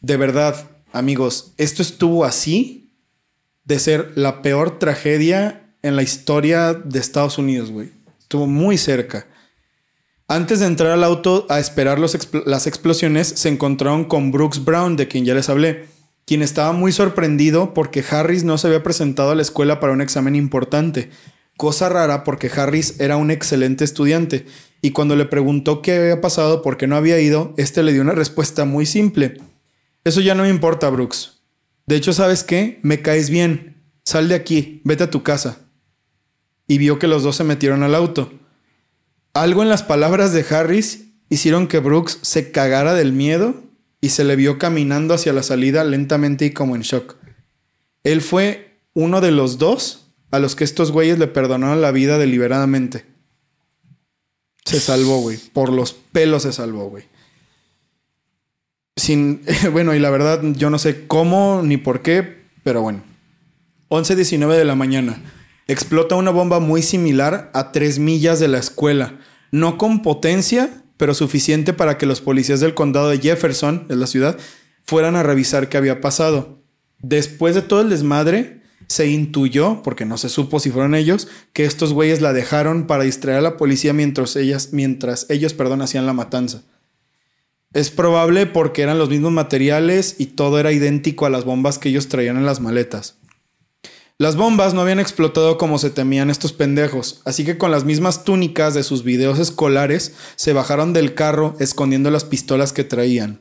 De 0.00 0.16
verdad, 0.16 0.70
amigos, 0.92 1.52
esto 1.58 1.82
estuvo 1.82 2.24
así 2.24 2.90
de 3.64 3.78
ser 3.78 4.12
la 4.14 4.42
peor 4.42 4.78
tragedia 4.78 5.74
en 5.82 5.96
la 5.96 6.02
historia 6.02 6.72
de 6.74 6.98
Estados 6.98 7.36
Unidos, 7.38 7.70
güey. 7.70 7.92
Estuvo 8.18 8.46
muy 8.46 8.78
cerca. 8.78 9.26
Antes 10.26 10.60
de 10.60 10.66
entrar 10.66 10.92
al 10.92 11.04
auto 11.04 11.46
a 11.50 11.58
esperar 11.60 11.98
los 11.98 12.14
expl- 12.14 12.44
las 12.46 12.66
explosiones, 12.66 13.28
se 13.28 13.50
encontraron 13.50 14.04
con 14.06 14.32
Brooks 14.32 14.64
Brown, 14.64 14.96
de 14.96 15.06
quien 15.06 15.26
ya 15.26 15.34
les 15.34 15.50
hablé, 15.50 15.86
quien 16.26 16.42
estaba 16.42 16.72
muy 16.72 16.92
sorprendido 16.92 17.74
porque 17.74 18.04
Harris 18.08 18.44
no 18.44 18.58
se 18.58 18.68
había 18.68 18.82
presentado 18.82 19.30
a 19.30 19.34
la 19.34 19.42
escuela 19.42 19.80
para 19.80 19.92
un 19.92 20.00
examen 20.00 20.34
importante. 20.34 21.10
Cosa 21.56 21.88
rara 21.88 22.24
porque 22.24 22.50
Harris 22.54 22.98
era 22.98 23.16
un 23.16 23.30
excelente 23.30 23.84
estudiante 23.84 24.46
y 24.84 24.90
cuando 24.90 25.16
le 25.16 25.24
preguntó 25.24 25.82
qué 25.82 25.96
había 25.96 26.20
pasado, 26.20 26.60
por 26.60 26.76
qué 26.76 26.86
no 26.86 26.96
había 26.96 27.18
ido, 27.18 27.54
este 27.56 27.82
le 27.82 27.92
dio 27.92 28.02
una 28.02 28.12
respuesta 28.12 28.64
muy 28.64 28.86
simple. 28.86 29.40
Eso 30.04 30.20
ya 30.20 30.34
no 30.34 30.42
me 30.42 30.50
importa, 30.50 30.90
Brooks. 30.90 31.40
De 31.86 31.96
hecho, 31.96 32.12
¿sabes 32.12 32.44
qué? 32.44 32.80
Me 32.82 33.00
caes 33.00 33.30
bien. 33.30 33.82
Sal 34.04 34.28
de 34.28 34.34
aquí, 34.34 34.82
vete 34.84 35.04
a 35.04 35.10
tu 35.10 35.22
casa. 35.22 35.60
Y 36.66 36.78
vio 36.78 36.98
que 36.98 37.06
los 37.06 37.22
dos 37.22 37.36
se 37.36 37.44
metieron 37.44 37.82
al 37.82 37.94
auto. 37.94 38.32
Algo 39.32 39.62
en 39.62 39.68
las 39.68 39.82
palabras 39.82 40.32
de 40.32 40.44
Harris 40.48 41.06
hicieron 41.30 41.66
que 41.66 41.78
Brooks 41.78 42.18
se 42.20 42.50
cagara 42.50 42.94
del 42.94 43.12
miedo 43.12 43.63
y 44.04 44.10
se 44.10 44.22
le 44.22 44.36
vio 44.36 44.58
caminando 44.58 45.14
hacia 45.14 45.32
la 45.32 45.42
salida 45.42 45.82
lentamente 45.82 46.44
y 46.44 46.50
como 46.50 46.76
en 46.76 46.82
shock. 46.82 47.16
Él 48.02 48.20
fue 48.20 48.82
uno 48.92 49.22
de 49.22 49.30
los 49.30 49.56
dos 49.56 50.08
a 50.30 50.40
los 50.40 50.56
que 50.56 50.64
estos 50.64 50.92
güeyes 50.92 51.18
le 51.18 51.26
perdonaron 51.26 51.80
la 51.80 51.90
vida 51.90 52.18
deliberadamente. 52.18 53.06
Se 54.66 54.78
salvó, 54.78 55.22
güey. 55.22 55.38
Por 55.38 55.72
los 55.72 55.94
pelos 55.94 56.42
se 56.42 56.52
salvó, 56.52 56.90
güey. 56.90 57.04
Sin, 58.94 59.40
bueno, 59.72 59.94
y 59.94 59.98
la 60.00 60.10
verdad, 60.10 60.42
yo 60.52 60.68
no 60.68 60.78
sé 60.78 61.06
cómo 61.06 61.62
ni 61.64 61.78
por 61.78 62.02
qué, 62.02 62.42
pero 62.62 62.82
bueno. 62.82 63.02
11.19 63.88 64.54
de 64.54 64.66
la 64.66 64.74
mañana. 64.74 65.18
Explota 65.66 66.14
una 66.14 66.30
bomba 66.30 66.60
muy 66.60 66.82
similar 66.82 67.50
a 67.54 67.72
tres 67.72 67.98
millas 67.98 68.38
de 68.38 68.48
la 68.48 68.58
escuela. 68.58 69.18
No 69.50 69.78
con 69.78 70.02
potencia, 70.02 70.83
pero 70.96 71.14
suficiente 71.14 71.72
para 71.72 71.98
que 71.98 72.06
los 72.06 72.20
policías 72.20 72.60
del 72.60 72.74
condado 72.74 73.08
de 73.08 73.18
Jefferson, 73.18 73.86
en 73.88 74.00
la 74.00 74.06
ciudad, 74.06 74.38
fueran 74.84 75.16
a 75.16 75.22
revisar 75.22 75.68
qué 75.68 75.76
había 75.76 76.00
pasado. 76.00 76.62
Después 76.98 77.54
de 77.54 77.62
todo 77.62 77.80
el 77.80 77.90
desmadre, 77.90 78.62
se 78.86 79.08
intuyó, 79.08 79.82
porque 79.82 80.04
no 80.04 80.18
se 80.18 80.28
supo 80.28 80.60
si 80.60 80.70
fueron 80.70 80.94
ellos, 80.94 81.28
que 81.52 81.64
estos 81.64 81.92
güeyes 81.92 82.20
la 82.20 82.32
dejaron 82.32 82.86
para 82.86 83.04
distraer 83.04 83.38
a 83.38 83.42
la 83.42 83.56
policía 83.56 83.92
mientras, 83.92 84.36
ellas, 84.36 84.70
mientras 84.72 85.26
ellos 85.30 85.54
perdón, 85.54 85.82
hacían 85.82 86.06
la 86.06 86.12
matanza. 86.12 86.62
Es 87.72 87.90
probable 87.90 88.46
porque 88.46 88.82
eran 88.82 88.98
los 88.98 89.10
mismos 89.10 89.32
materiales 89.32 90.16
y 90.18 90.26
todo 90.26 90.60
era 90.60 90.70
idéntico 90.70 91.26
a 91.26 91.30
las 91.30 91.44
bombas 91.44 91.78
que 91.78 91.88
ellos 91.88 92.08
traían 92.08 92.36
en 92.36 92.46
las 92.46 92.60
maletas. 92.60 93.16
Las 94.16 94.36
bombas 94.36 94.74
no 94.74 94.80
habían 94.80 95.00
explotado 95.00 95.58
como 95.58 95.76
se 95.80 95.90
temían 95.90 96.30
estos 96.30 96.52
pendejos, 96.52 97.20
así 97.24 97.44
que 97.44 97.58
con 97.58 97.72
las 97.72 97.84
mismas 97.84 98.22
túnicas 98.22 98.72
de 98.72 98.84
sus 98.84 99.02
videos 99.02 99.40
escolares 99.40 100.14
se 100.36 100.52
bajaron 100.52 100.92
del 100.92 101.14
carro 101.14 101.56
escondiendo 101.58 102.12
las 102.12 102.24
pistolas 102.24 102.72
que 102.72 102.84
traían. 102.84 103.40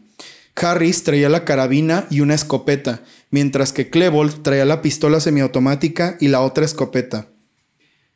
Harris 0.56 1.04
traía 1.04 1.30
la 1.30 1.46
carabina 1.46 2.08
y 2.10 2.22
una 2.22 2.34
escopeta, 2.34 3.04
mientras 3.30 3.72
que 3.72 3.92
Klebold 3.92 4.42
traía 4.42 4.66
la 4.66 4.82
pistola 4.82 5.20
semiautomática 5.20 6.18
y 6.20 6.30
la 6.30 6.42
otra 6.42 6.66
escopeta. 6.66 7.28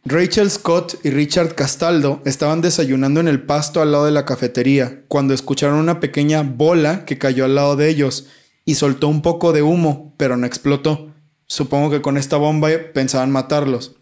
Rachel 0.04 0.50
Scott 0.50 0.98
y 1.04 1.12
Richard 1.12 1.54
Castaldo 1.54 2.24
estaban 2.26 2.62
desayunando 2.62 3.20
en 3.20 3.28
el 3.28 3.44
pasto 3.44 3.84
al 3.84 3.92
lado 3.92 4.06
de 4.06 4.12
la 4.12 4.26
cafetería 4.26 5.04
cuando 5.08 5.36
escucharon 5.36 5.78
una 5.78 6.00
pequeña 6.00 6.42
bola 6.42 7.06
que 7.06 7.20
cayó 7.20 7.46
al 7.46 7.54
lado 7.54 7.76
de 7.76 7.88
ellos 7.88 8.26
y 8.66 8.76
soltó 8.76 9.10
un 9.10 9.22
poco 9.22 9.54
de 9.54 9.62
humo, 9.62 10.16
pero 10.18 10.38
no 10.38 10.48
explotó. 10.48 11.07
Supongo 11.48 11.90
que 11.90 12.02
con 12.02 12.18
esta 12.18 12.38
bomba 12.38 12.70
pensaban 12.94 13.32
matarlos, 13.32 13.96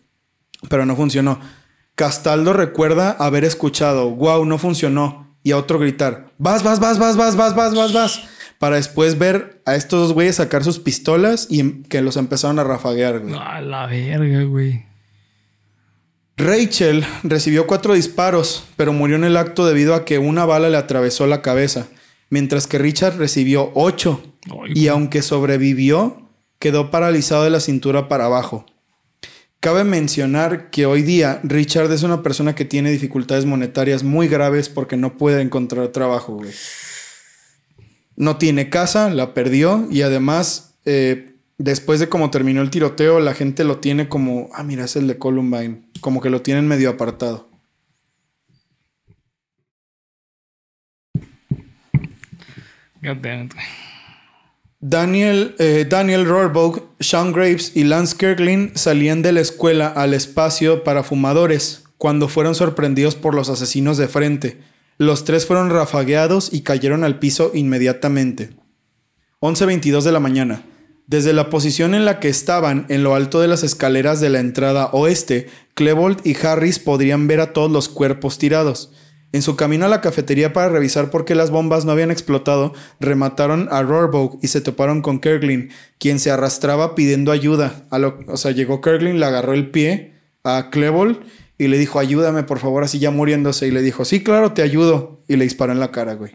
pero 0.70 0.86
no 0.86 0.96
funcionó. 0.96 1.40
Castaldo 1.96 2.54
recuerda 2.54 3.12
haber 3.12 3.46
escuchado, 3.46 4.10
wow, 4.10 4.46
no 4.46 4.58
funcionó, 4.58 5.38
y 5.44 5.52
a 5.52 5.58
otro 5.58 5.78
gritar, 5.78 6.32
vas, 6.40 6.64
vas, 6.64 6.80
vas, 6.80 6.98
vas, 6.98 7.16
vas, 7.16 7.36
vas, 7.36 7.56
vas, 7.56 7.76
vas, 7.76 7.94
vas, 7.94 8.24
para 8.58 8.78
después 8.78 9.20
ver 9.20 9.62
a 9.66 9.76
estos 9.76 10.00
dos 10.00 10.14
güeyes 10.14 10.38
sacar 10.38 10.64
sus 10.64 10.80
pistolas 10.80 11.48
y 11.50 11.84
que 11.84 12.02
los 12.02 12.18
empezaron 12.18 12.58
a 12.58 12.64
rafaguear, 12.64 13.20
güey. 13.20 13.36
A 13.40 13.62
la 13.62 13.86
verga, 13.86 14.44
güey. 14.44 14.86
Rachel 16.38 17.06
recibió 17.24 17.68
cuatro 17.68 17.94
disparos, 17.94 18.66
pero 18.76 18.92
murió 18.92 19.16
en 19.16 19.24
el 19.24 19.38
acto 19.38 19.66
debido 19.66 19.94
a 19.94 20.04
que 20.04 20.18
una 20.18 20.46
bala 20.46 20.70
le 20.70 20.78
atravesó 20.78 21.28
la 21.28 21.42
cabeza, 21.42 21.88
mientras 22.30 22.68
que 22.68 22.78
Richard 22.78 23.18
recibió 23.18 23.72
ocho 23.74 24.22
Ay, 24.50 24.74
y 24.74 24.88
aunque 24.90 25.22
sobrevivió, 25.22 26.25
quedó 26.66 26.90
paralizado 26.90 27.44
de 27.44 27.52
la 27.52 27.60
cintura 27.60 28.08
para 28.08 28.26
abajo. 28.26 28.66
Cabe 29.60 29.84
mencionar 29.84 30.72
que 30.72 30.88
hoy 30.88 31.04
día 31.04 31.40
Richard 31.44 31.92
es 31.92 32.02
una 32.02 32.24
persona 32.24 32.56
que 32.56 32.66
tiene 32.66 32.90
dificultades 32.90 33.46
monetarias 33.46 34.02
muy 34.02 34.28
graves 34.28 34.68
porque 34.68 34.98
no 34.98 35.16
puede 35.16 35.44
encontrar 35.44 35.90
trabajo. 35.90 36.42
No 38.16 38.38
tiene 38.38 38.72
casa, 38.72 39.12
la 39.12 39.36
perdió 39.36 39.88
y 39.92 40.02
además, 40.02 40.74
eh, 40.86 41.36
después 41.60 42.00
de 42.00 42.10
cómo 42.10 42.32
terminó 42.32 42.64
el 42.64 42.72
tiroteo, 42.72 43.20
la 43.20 43.36
gente 43.36 43.64
lo 43.64 43.78
tiene 43.78 44.10
como, 44.10 44.50
ah, 44.52 44.64
mira, 44.64 44.86
es 44.86 44.96
el 44.96 45.06
de 45.06 45.20
Columbine, 45.20 45.84
como 46.02 46.20
que 46.20 46.32
lo 46.32 46.42
tienen 46.42 46.68
medio 46.68 46.90
apartado. 46.90 47.48
God 53.04 53.18
damn 53.22 53.46
it. 53.46 53.54
Daniel, 54.80 55.56
eh, 55.58 55.86
Daniel 55.90 56.28
Sean 57.00 57.32
Graves 57.32 57.72
y 57.76 57.86
Lance 57.86 58.16
Kirkland 58.18 58.76
salían 58.76 59.22
de 59.22 59.32
la 59.32 59.42
escuela 59.42 59.88
al 59.88 60.14
espacio 60.14 60.84
para 60.84 61.04
fumadores 61.04 61.84
cuando 61.98 62.28
fueron 62.28 62.56
sorprendidos 62.56 63.16
por 63.16 63.34
los 63.34 63.50
asesinos 63.50 63.98
de 63.98 64.08
frente. 64.08 64.60
Los 64.98 65.26
tres 65.26 65.46
fueron 65.46 65.70
rafagueados 65.70 66.54
y 66.54 66.62
cayeron 66.62 67.04
al 67.04 67.20
piso 67.20 67.52
inmediatamente. 67.54 68.52
11.22 69.42 70.04
de 70.04 70.12
la 70.12 70.20
mañana. 70.20 70.64
Desde 71.08 71.34
la 71.34 71.50
posición 71.50 71.94
en 71.94 72.04
la 72.04 72.20
que 72.20 72.30
estaban, 72.30 72.86
en 72.90 73.04
lo 73.04 73.14
alto 73.14 73.40
de 73.40 73.48
las 73.48 73.64
escaleras 73.64 74.20
de 74.22 74.30
la 74.30 74.40
entrada 74.40 74.90
oeste, 74.92 75.48
Klebold 75.76 76.26
y 76.26 76.36
Harris 76.36 76.80
podrían 76.80 77.28
ver 77.28 77.42
a 77.42 77.54
todos 77.54 77.70
los 77.70 77.90
cuerpos 77.90 78.38
tirados. 78.40 78.92
En 79.36 79.42
su 79.42 79.58
camino 79.58 79.84
a 79.84 79.90
la 79.90 80.00
cafetería 80.00 80.54
para 80.54 80.70
revisar 80.70 81.12
por 81.12 81.26
qué 81.26 81.36
las 81.36 81.52
bombas 81.52 81.84
no 81.84 81.92
habían 81.92 82.10
explotado, 82.10 82.74
remataron 83.02 83.68
a 83.70 83.84
Rohrbaugh 83.84 84.40
y 84.42 84.48
se 84.48 84.62
toparon 84.62 85.02
con 85.02 85.20
Kirkland, 85.20 85.72
quien 86.00 86.20
se 86.20 86.32
arrastraba 86.32 86.96
pidiendo 86.96 87.34
ayuda. 87.34 87.84
A 87.90 88.00
o 88.00 88.38
sea, 88.38 88.52
llegó 88.52 88.80
Kirkland, 88.80 89.20
le 89.20 89.26
agarró 89.26 89.52
el 89.52 89.72
pie 89.72 90.14
a 90.46 90.70
Klebold 90.70 91.20
y 91.58 91.68
le 91.68 91.78
dijo, 91.78 92.00
ayúdame 92.00 92.44
por 92.44 92.60
favor, 92.60 92.86
así 92.86 93.00
ya 93.00 93.12
muriéndose. 93.12 93.68
Y 93.68 93.72
le 93.72 93.82
dijo, 93.82 94.06
sí, 94.06 94.24
claro, 94.24 94.54
te 94.54 94.62
ayudo. 94.62 95.20
Y 95.28 95.36
le 95.36 95.44
disparó 95.44 95.74
en 95.74 95.82
la 95.82 95.92
cara, 95.92 96.14
güey. 96.14 96.32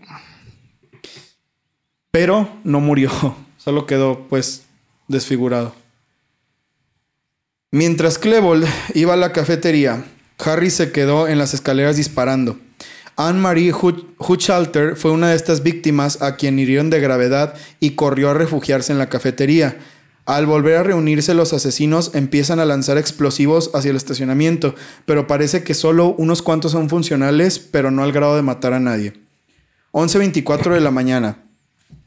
Pero 2.10 2.50
no 2.64 2.80
murió, 2.80 3.10
solo 3.56 3.86
quedó 3.86 4.26
pues 4.28 4.64
desfigurado. 5.08 5.74
Mientras 7.70 8.18
Klebold 8.18 8.68
iba 8.92 9.14
a 9.14 9.16
la 9.16 9.32
cafetería, 9.32 10.04
Harry 10.36 10.68
se 10.68 10.92
quedó 10.92 11.28
en 11.28 11.38
las 11.38 11.54
escaleras 11.54 11.96
disparando. 11.96 12.58
Anne-Marie 13.28 13.72
Hu- 13.74 14.06
Huchalter 14.18 14.96
fue 14.96 15.10
una 15.10 15.28
de 15.30 15.36
estas 15.36 15.62
víctimas 15.62 16.22
a 16.22 16.36
quien 16.36 16.58
hirieron 16.58 16.88
de 16.88 17.00
gravedad 17.00 17.54
y 17.78 17.90
corrió 17.90 18.30
a 18.30 18.34
refugiarse 18.34 18.92
en 18.92 18.98
la 18.98 19.08
cafetería. 19.10 19.78
Al 20.24 20.46
volver 20.46 20.76
a 20.76 20.82
reunirse 20.82 21.34
los 21.34 21.52
asesinos 21.52 22.12
empiezan 22.14 22.60
a 22.60 22.64
lanzar 22.64 22.96
explosivos 22.98 23.70
hacia 23.74 23.90
el 23.90 23.96
estacionamiento, 23.96 24.74
pero 25.04 25.26
parece 25.26 25.62
que 25.64 25.74
solo 25.74 26.14
unos 26.16 26.40
cuantos 26.40 26.72
son 26.72 26.88
funcionales, 26.88 27.58
pero 27.58 27.90
no 27.90 28.02
al 28.04 28.12
grado 28.12 28.36
de 28.36 28.42
matar 28.42 28.72
a 28.72 28.80
nadie. 28.80 29.12
11.24 29.92 30.72
de 30.72 30.80
la 30.80 30.90
mañana. 30.90 31.44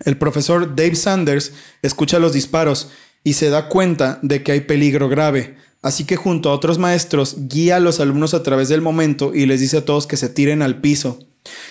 El 0.06 0.18
profesor 0.18 0.76
Dave 0.76 0.96
Sanders 0.96 1.54
escucha 1.82 2.18
los 2.18 2.34
disparos 2.34 2.90
y 3.24 3.34
se 3.34 3.50
da 3.50 3.68
cuenta 3.70 4.20
de 4.24 4.42
que 4.42 4.54
hay 4.54 4.62
peligro 4.62 5.10
grave, 5.10 5.58
así 5.84 6.06
que 6.06 6.16
junto 6.16 6.50
a 6.50 6.54
otros 6.54 6.80
maestros 6.80 7.36
guía 7.48 7.76
a 7.76 7.80
los 7.80 8.00
alumnos 8.00 8.34
a 8.34 8.42
través 8.42 8.70
del 8.70 8.82
momento 8.82 9.36
y 9.36 9.46
les 9.46 9.60
dice 9.60 9.78
a 9.78 9.86
todos 9.86 10.08
que 10.08 10.18
se 10.18 10.30
tiren 10.30 10.64
al 10.64 10.82
piso. 10.82 11.20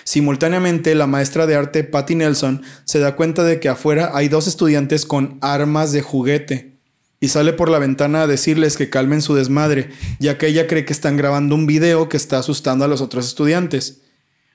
Simultáneamente, 0.05 0.95
la 0.95 1.07
maestra 1.07 1.47
de 1.47 1.55
arte 1.55 1.83
Patty 1.83 2.15
Nelson 2.15 2.61
se 2.85 2.99
da 2.99 3.15
cuenta 3.15 3.43
de 3.43 3.59
que 3.59 3.69
afuera 3.69 4.11
hay 4.13 4.29
dos 4.29 4.47
estudiantes 4.47 5.05
con 5.05 5.37
armas 5.41 5.91
de 5.91 6.01
juguete 6.01 6.73
y 7.19 7.29
sale 7.29 7.53
por 7.53 7.69
la 7.69 7.79
ventana 7.79 8.23
a 8.23 8.27
decirles 8.27 8.75
que 8.75 8.89
calmen 8.89 9.21
su 9.21 9.33
desmadre, 9.33 9.89
ya 10.19 10.37
que 10.37 10.47
ella 10.47 10.67
cree 10.67 10.83
que 10.83 10.91
están 10.91 11.15
grabando 11.15 11.55
un 11.55 11.65
video 11.65 12.09
que 12.09 12.17
está 12.17 12.37
asustando 12.37 12.83
a 12.83 12.89
los 12.89 12.99
otros 12.99 13.25
estudiantes. 13.25 14.01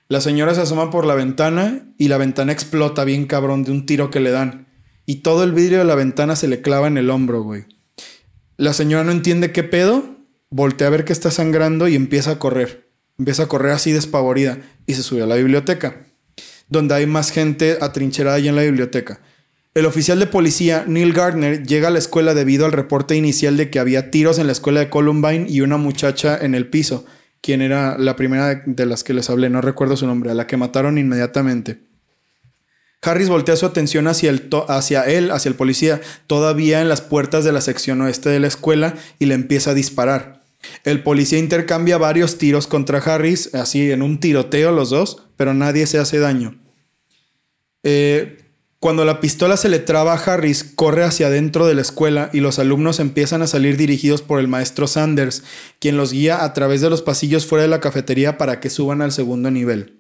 La 0.07 0.21
señora 0.21 0.55
se 0.55 0.61
asoma 0.61 0.91
por 0.91 1.07
la 1.07 1.15
ventana 1.15 1.89
y 1.99 2.09
la 2.09 2.19
ventana 2.19 2.53
explota 2.53 3.05
bien 3.05 3.27
cabrón 3.27 3.65
de 3.65 3.73
un 3.73 3.87
tiro 3.87 4.11
que 4.11 4.21
le 4.21 4.31
dan. 4.31 4.69
Y 5.07 5.17
todo 5.17 5.45
el 5.45 5.53
vidrio 5.53 5.79
de 5.79 5.87
la 5.87 5.95
ventana 5.95 6.37
se 6.37 6.47
le 6.47 6.61
clava 6.61 6.89
en 6.89 6.99
el 6.99 7.09
hombro, 7.09 7.43
güey. 7.43 7.65
La 8.59 8.73
señora 8.73 9.05
no 9.05 9.13
entiende 9.13 9.53
qué 9.53 9.63
pedo, 9.63 10.17
voltea 10.51 10.89
a 10.89 10.91
ver 10.91 11.05
que 11.05 11.13
está 11.13 11.31
sangrando 11.31 11.87
y 11.87 11.95
empieza 11.95 12.33
a 12.33 12.39
correr. 12.41 12.89
Empieza 13.17 13.45
a 13.45 13.47
correr 13.49 13.71
así 13.73 13.93
despavorida 13.93 14.59
y 14.85 14.95
se 14.95 15.05
sube 15.05 15.23
a 15.23 15.27
la 15.27 15.37
biblioteca, 15.37 16.07
donde 16.69 16.95
hay 16.97 17.07
más 17.07 17.31
gente 17.31 17.79
atrincherada 17.81 18.37
allí 18.37 18.49
en 18.49 18.57
la 18.57 18.63
biblioteca. 18.63 19.21
El 19.75 19.87
oficial 19.87 20.19
de 20.19 20.27
policía, 20.27 20.85
Neil 20.89 21.13
Gardner, 21.13 21.65
llega 21.65 21.87
a 21.87 21.91
la 21.93 22.01
escuela 22.01 22.35
debido 22.35 22.67
al 22.67 22.73
reporte 22.73 23.15
inicial 23.15 23.57
de 23.57 23.71
que 23.71 23.79
había 23.79 24.11
tiros 24.11 24.41
en 24.41 24.47
la 24.47 24.53
escuela 24.53 24.81
de 24.81 24.91
Columbine 24.91 25.47
y 25.49 25.61
una 25.61 25.77
muchacha 25.77 26.37
en 26.37 26.57
el 26.57 26.67
piso, 26.67 27.07
quien 27.41 27.63
era 27.63 27.97
la 27.97 28.17
primera 28.17 28.49
de- 28.49 28.63
de 28.67 28.87
las 28.87 29.05
que 29.05 29.15
les 29.15 29.31
hablé, 29.31 29.51
no 29.51 29.61
recuerdo 29.61 29.97
su 29.97 30.07
nombre, 30.09 30.33
a 30.33 30.35
la 30.35 30.49
que 30.49 30.57
mataron 30.57 30.99
inmediatamente. 30.99 31.79
Harris 33.03 33.29
voltea 33.29 33.57
su 33.57 33.67
atención 33.67 34.09
hacia, 34.09 34.31
el 34.31 34.51
hacia 34.69 35.03
él, 35.05 35.31
hacia 35.31 35.49
el 35.49 35.55
policía, 35.55 36.01
todavía 36.27 36.81
en 36.81 36.89
las 36.89 37.01
puertas 37.01 37.45
de 37.45 37.53
la 37.53 37.61
sección 37.61 38.01
oeste 38.01 38.29
de 38.29 38.41
la 38.41 38.49
escuela, 38.49 38.95
y 39.19 39.27
le 39.27 39.35
empieza 39.35 39.71
a 39.71 39.75
disparar. 39.75 40.43
El 40.85 41.03
policía 41.03 41.39
intercambia 41.39 41.99
varios 41.99 42.39
tiros 42.39 42.67
contra 42.67 42.99
Harris, 42.99 43.55
así 43.55 43.93
en 43.93 44.03
un 44.03 44.19
tiroteo 44.19 44.73
los 44.73 44.91
dos, 44.91 45.23
pero 45.37 45.55
nadie 45.55 45.87
se 45.87 45.99
hace 45.99 46.19
daño. 46.19 46.59
Eh, 47.85 48.39
cuando 48.81 49.05
la 49.05 49.21
pistola 49.21 49.57
se 49.57 49.69
le 49.69 49.81
traba 49.81 50.15
a 50.15 50.19
Harris, 50.19 50.63
corre 50.63 51.05
hacia 51.05 51.27
adentro 51.27 51.67
de 51.67 51.75
la 51.75 51.81
escuela 51.81 52.31
y 52.33 52.41
los 52.41 52.61
alumnos 52.61 53.01
empiezan 53.01 53.43
a 53.43 53.49
salir 53.49 53.77
dirigidos 53.77 54.23
por 54.23 54.39
el 54.39 54.47
maestro 54.47 54.87
Sanders, 54.87 55.43
quien 55.81 55.97
los 55.97 56.13
guía 56.13 56.45
a 56.45 56.53
través 56.53 56.81
de 56.81 56.91
los 56.91 57.03
pasillos 57.03 57.47
fuera 57.47 57.63
de 57.63 57.69
la 57.69 57.81
cafetería 57.81 58.39
para 58.39 58.61
que 58.61 58.71
suban 58.71 59.03
al 59.03 59.11
segundo 59.11 59.51
nivel. 59.51 59.98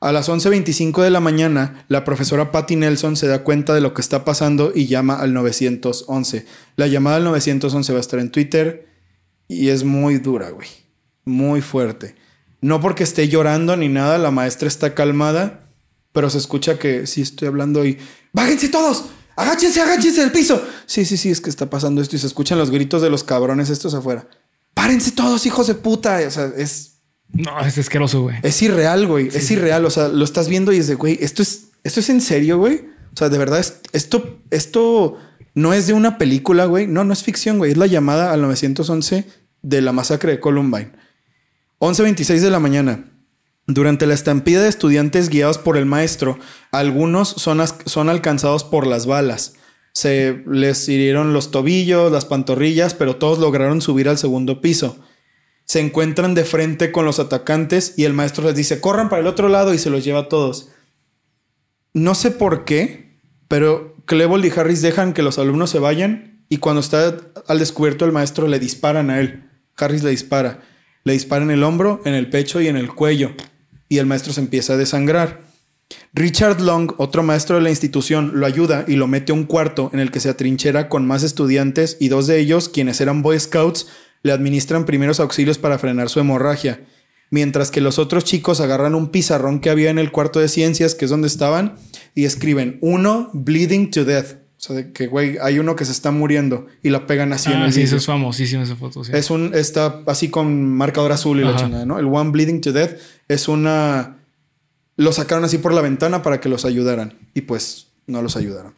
A 0.00 0.12
las 0.12 0.28
11.25 0.28 1.02
de 1.02 1.10
la 1.10 1.18
mañana, 1.18 1.84
la 1.88 2.04
profesora 2.04 2.52
Patty 2.52 2.76
Nelson 2.76 3.16
se 3.16 3.26
da 3.26 3.42
cuenta 3.42 3.74
de 3.74 3.80
lo 3.80 3.94
que 3.94 4.00
está 4.00 4.24
pasando 4.24 4.70
y 4.72 4.86
llama 4.86 5.18
al 5.18 5.34
911. 5.34 6.46
La 6.76 6.86
llamada 6.86 7.16
al 7.16 7.24
911 7.24 7.92
va 7.92 7.98
a 7.98 8.00
estar 8.00 8.20
en 8.20 8.30
Twitter 8.30 8.86
y 9.48 9.70
es 9.70 9.82
muy 9.82 10.18
dura, 10.18 10.50
güey. 10.50 10.68
Muy 11.24 11.62
fuerte. 11.62 12.14
No 12.60 12.80
porque 12.80 13.02
esté 13.02 13.28
llorando 13.28 13.76
ni 13.76 13.88
nada, 13.88 14.18
la 14.18 14.30
maestra 14.30 14.68
está 14.68 14.94
calmada, 14.94 15.66
pero 16.12 16.30
se 16.30 16.38
escucha 16.38 16.78
que 16.78 17.08
sí 17.08 17.22
estoy 17.22 17.48
hablando 17.48 17.84
y... 17.84 17.98
¡Bájense 18.32 18.68
todos! 18.68 19.06
¡Agáchense, 19.34 19.80
agáchense 19.80 20.20
del 20.20 20.30
piso! 20.30 20.62
Sí, 20.86 21.04
sí, 21.04 21.16
sí, 21.16 21.30
es 21.30 21.40
que 21.40 21.50
está 21.50 21.70
pasando 21.70 22.00
esto 22.00 22.14
y 22.14 22.20
se 22.20 22.26
escuchan 22.28 22.58
los 22.58 22.70
gritos 22.70 23.02
de 23.02 23.10
los 23.10 23.24
cabrones 23.24 23.68
estos 23.68 23.94
afuera. 23.94 24.28
¡Párense 24.74 25.10
todos, 25.10 25.44
hijos 25.46 25.66
de 25.66 25.74
puta! 25.74 26.20
O 26.24 26.30
sea, 26.30 26.52
es, 26.56 26.97
No, 27.32 27.58
es 27.60 27.76
asqueroso, 27.78 28.22
güey. 28.22 28.36
es 28.42 28.60
irreal, 28.62 29.06
güey. 29.06 29.28
es 29.28 29.50
irreal. 29.50 29.84
O 29.84 29.90
sea, 29.90 30.08
lo 30.08 30.24
estás 30.24 30.48
viendo 30.48 30.72
y 30.72 30.78
es 30.78 30.86
de, 30.88 30.94
güey, 30.94 31.18
esto 31.20 31.42
es, 31.42 31.68
esto 31.84 32.00
es 32.00 32.08
en 32.10 32.20
serio, 32.20 32.58
güey. 32.58 32.86
O 33.14 33.16
sea, 33.16 33.28
de 33.28 33.38
verdad, 33.38 33.58
es- 33.60 33.80
esto, 33.92 34.38
esto 34.50 35.16
no 35.54 35.72
es 35.74 35.86
de 35.86 35.92
una 35.92 36.18
película, 36.18 36.64
güey. 36.66 36.86
No, 36.86 37.04
no 37.04 37.12
es 37.12 37.22
ficción, 37.22 37.58
güey. 37.58 37.72
Es 37.72 37.76
la 37.76 37.86
llamada 37.86 38.32
al 38.32 38.40
911 38.42 39.24
de 39.62 39.82
la 39.82 39.92
masacre 39.92 40.32
de 40.32 40.40
Columbine. 40.40 40.92
11.26 41.78 42.40
de 42.40 42.50
la 42.50 42.58
mañana. 42.60 43.04
Durante 43.66 44.06
la 44.06 44.14
estampida 44.14 44.62
de 44.62 44.68
estudiantes 44.70 45.28
guiados 45.28 45.58
por 45.58 45.76
el 45.76 45.84
maestro, 45.84 46.38
algunos 46.72 47.28
son 47.28 48.08
alcanzados 48.08 48.64
por 48.64 48.86
las 48.86 49.04
balas. 49.04 49.54
Se 49.92 50.42
les 50.46 50.88
hirieron 50.88 51.32
los 51.34 51.50
tobillos, 51.50 52.10
las 52.10 52.24
pantorrillas, 52.24 52.94
pero 52.94 53.16
todos 53.16 53.38
lograron 53.38 53.82
subir 53.82 54.08
al 54.08 54.16
segundo 54.16 54.60
piso. 54.62 54.98
Se 55.68 55.80
encuentran 55.80 56.34
de 56.34 56.44
frente 56.44 56.90
con 56.92 57.04
los 57.04 57.18
atacantes 57.18 57.92
y 57.98 58.04
el 58.04 58.14
maestro 58.14 58.44
les 58.46 58.56
dice, 58.56 58.80
corran 58.80 59.10
para 59.10 59.20
el 59.20 59.28
otro 59.28 59.50
lado 59.50 59.74
y 59.74 59.78
se 59.78 59.90
los 59.90 60.02
lleva 60.02 60.20
a 60.20 60.28
todos. 60.28 60.70
No 61.92 62.14
sé 62.14 62.30
por 62.30 62.64
qué, 62.64 63.20
pero 63.48 63.94
Klebold 64.06 64.46
y 64.46 64.50
Harris 64.50 64.80
dejan 64.80 65.12
que 65.12 65.22
los 65.22 65.38
alumnos 65.38 65.68
se 65.68 65.78
vayan 65.78 66.46
y 66.48 66.56
cuando 66.56 66.80
está 66.80 67.18
al 67.46 67.58
descubierto 67.58 68.06
el 68.06 68.12
maestro 68.12 68.48
le 68.48 68.58
disparan 68.58 69.10
a 69.10 69.20
él. 69.20 69.50
Harris 69.76 70.02
le 70.02 70.10
dispara. 70.10 70.62
Le 71.04 71.12
dispara 71.12 71.44
en 71.44 71.50
el 71.50 71.62
hombro, 71.62 72.00
en 72.06 72.14
el 72.14 72.30
pecho 72.30 72.62
y 72.62 72.68
en 72.68 72.78
el 72.78 72.94
cuello. 72.94 73.32
Y 73.90 73.98
el 73.98 74.06
maestro 74.06 74.32
se 74.32 74.40
empieza 74.40 74.72
a 74.72 74.78
desangrar. 74.78 75.42
Richard 76.14 76.60
Long, 76.62 76.94
otro 76.96 77.22
maestro 77.22 77.56
de 77.56 77.62
la 77.62 77.70
institución, 77.70 78.32
lo 78.34 78.46
ayuda 78.46 78.86
y 78.88 78.96
lo 78.96 79.06
mete 79.06 79.32
a 79.32 79.34
un 79.34 79.44
cuarto 79.44 79.90
en 79.92 80.00
el 80.00 80.10
que 80.10 80.20
se 80.20 80.30
atrinchera 80.30 80.88
con 80.88 81.06
más 81.06 81.22
estudiantes 81.22 81.98
y 82.00 82.08
dos 82.08 82.26
de 82.26 82.38
ellos, 82.38 82.68
quienes 82.68 83.00
eran 83.00 83.22
Boy 83.22 83.38
Scouts, 83.38 83.86
le 84.22 84.32
administran 84.32 84.84
primeros 84.84 85.20
auxilios 85.20 85.58
para 85.58 85.78
frenar 85.78 86.08
su 86.08 86.20
hemorragia. 86.20 86.80
Mientras 87.30 87.70
que 87.70 87.80
los 87.82 87.98
otros 87.98 88.24
chicos 88.24 88.60
agarran 88.60 88.94
un 88.94 89.10
pizarrón 89.10 89.60
que 89.60 89.68
había 89.70 89.90
en 89.90 89.98
el 89.98 90.10
cuarto 90.12 90.40
de 90.40 90.48
ciencias, 90.48 90.94
que 90.94 91.04
es 91.04 91.10
donde 91.10 91.26
estaban, 91.28 91.74
y 92.14 92.24
escriben 92.24 92.78
uno, 92.80 93.30
bleeding 93.34 93.90
to 93.90 94.04
death. 94.04 94.36
O 94.56 94.60
sea, 94.60 94.74
de 94.76 94.92
que, 94.92 95.06
güey, 95.06 95.36
hay 95.40 95.58
uno 95.60 95.76
que 95.76 95.84
se 95.84 95.92
está 95.92 96.10
muriendo 96.10 96.66
y 96.82 96.88
la 96.90 97.06
pegan 97.06 97.32
así 97.32 97.52
en 97.52 97.58
Ah, 97.58 97.66
el 97.66 97.72
sí, 97.72 97.82
eso 97.82 97.96
es 97.96 98.06
famosísimo 98.06 98.62
esa 98.64 98.74
foto. 98.76 99.04
sí. 99.04 99.12
Es 99.14 99.30
un, 99.30 99.52
está 99.54 100.02
así 100.06 100.30
con 100.30 100.64
marcador 100.72 101.12
azul 101.12 101.38
y 101.38 101.44
la 101.44 101.54
chingada, 101.54 101.86
¿no? 101.86 101.98
El 101.98 102.06
One 102.06 102.30
Bleeding 102.30 102.60
to 102.62 102.72
Death 102.72 102.96
es 103.28 103.46
una. 103.46 104.16
Lo 104.96 105.12
sacaron 105.12 105.44
así 105.44 105.58
por 105.58 105.72
la 105.74 105.80
ventana 105.80 106.22
para 106.22 106.40
que 106.40 106.48
los 106.48 106.64
ayudaran. 106.64 107.16
Y 107.34 107.42
pues 107.42 107.88
no 108.08 108.20
los 108.20 108.36
ayudaron. 108.36 108.74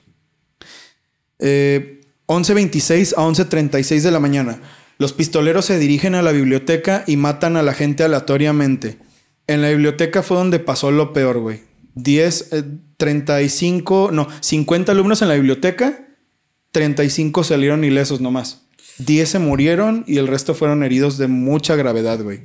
Eh, 1.38 2.00
11.26 2.26 3.14
a 3.16 3.22
11.36 3.22 4.02
de 4.02 4.10
la 4.10 4.20
mañana. 4.20 4.60
Los 5.00 5.14
pistoleros 5.14 5.64
se 5.64 5.78
dirigen 5.78 6.14
a 6.14 6.20
la 6.20 6.30
biblioteca 6.30 7.04
y 7.06 7.16
matan 7.16 7.56
a 7.56 7.62
la 7.62 7.72
gente 7.72 8.04
aleatoriamente. 8.04 8.98
En 9.46 9.62
la 9.62 9.70
biblioteca 9.70 10.22
fue 10.22 10.36
donde 10.36 10.58
pasó 10.58 10.90
lo 10.90 11.14
peor, 11.14 11.38
güey. 11.38 11.62
10, 11.94 12.48
eh, 12.52 12.64
35, 12.98 14.10
no, 14.12 14.28
50 14.40 14.92
alumnos 14.92 15.22
en 15.22 15.28
la 15.28 15.36
biblioteca, 15.36 16.06
35 16.72 17.44
salieron 17.44 17.82
ilesos 17.82 18.20
nomás. 18.20 18.66
10 18.98 19.26
se 19.26 19.38
murieron 19.38 20.04
y 20.06 20.18
el 20.18 20.26
resto 20.28 20.54
fueron 20.54 20.82
heridos 20.82 21.16
de 21.16 21.28
mucha 21.28 21.76
gravedad, 21.76 22.22
güey. 22.22 22.42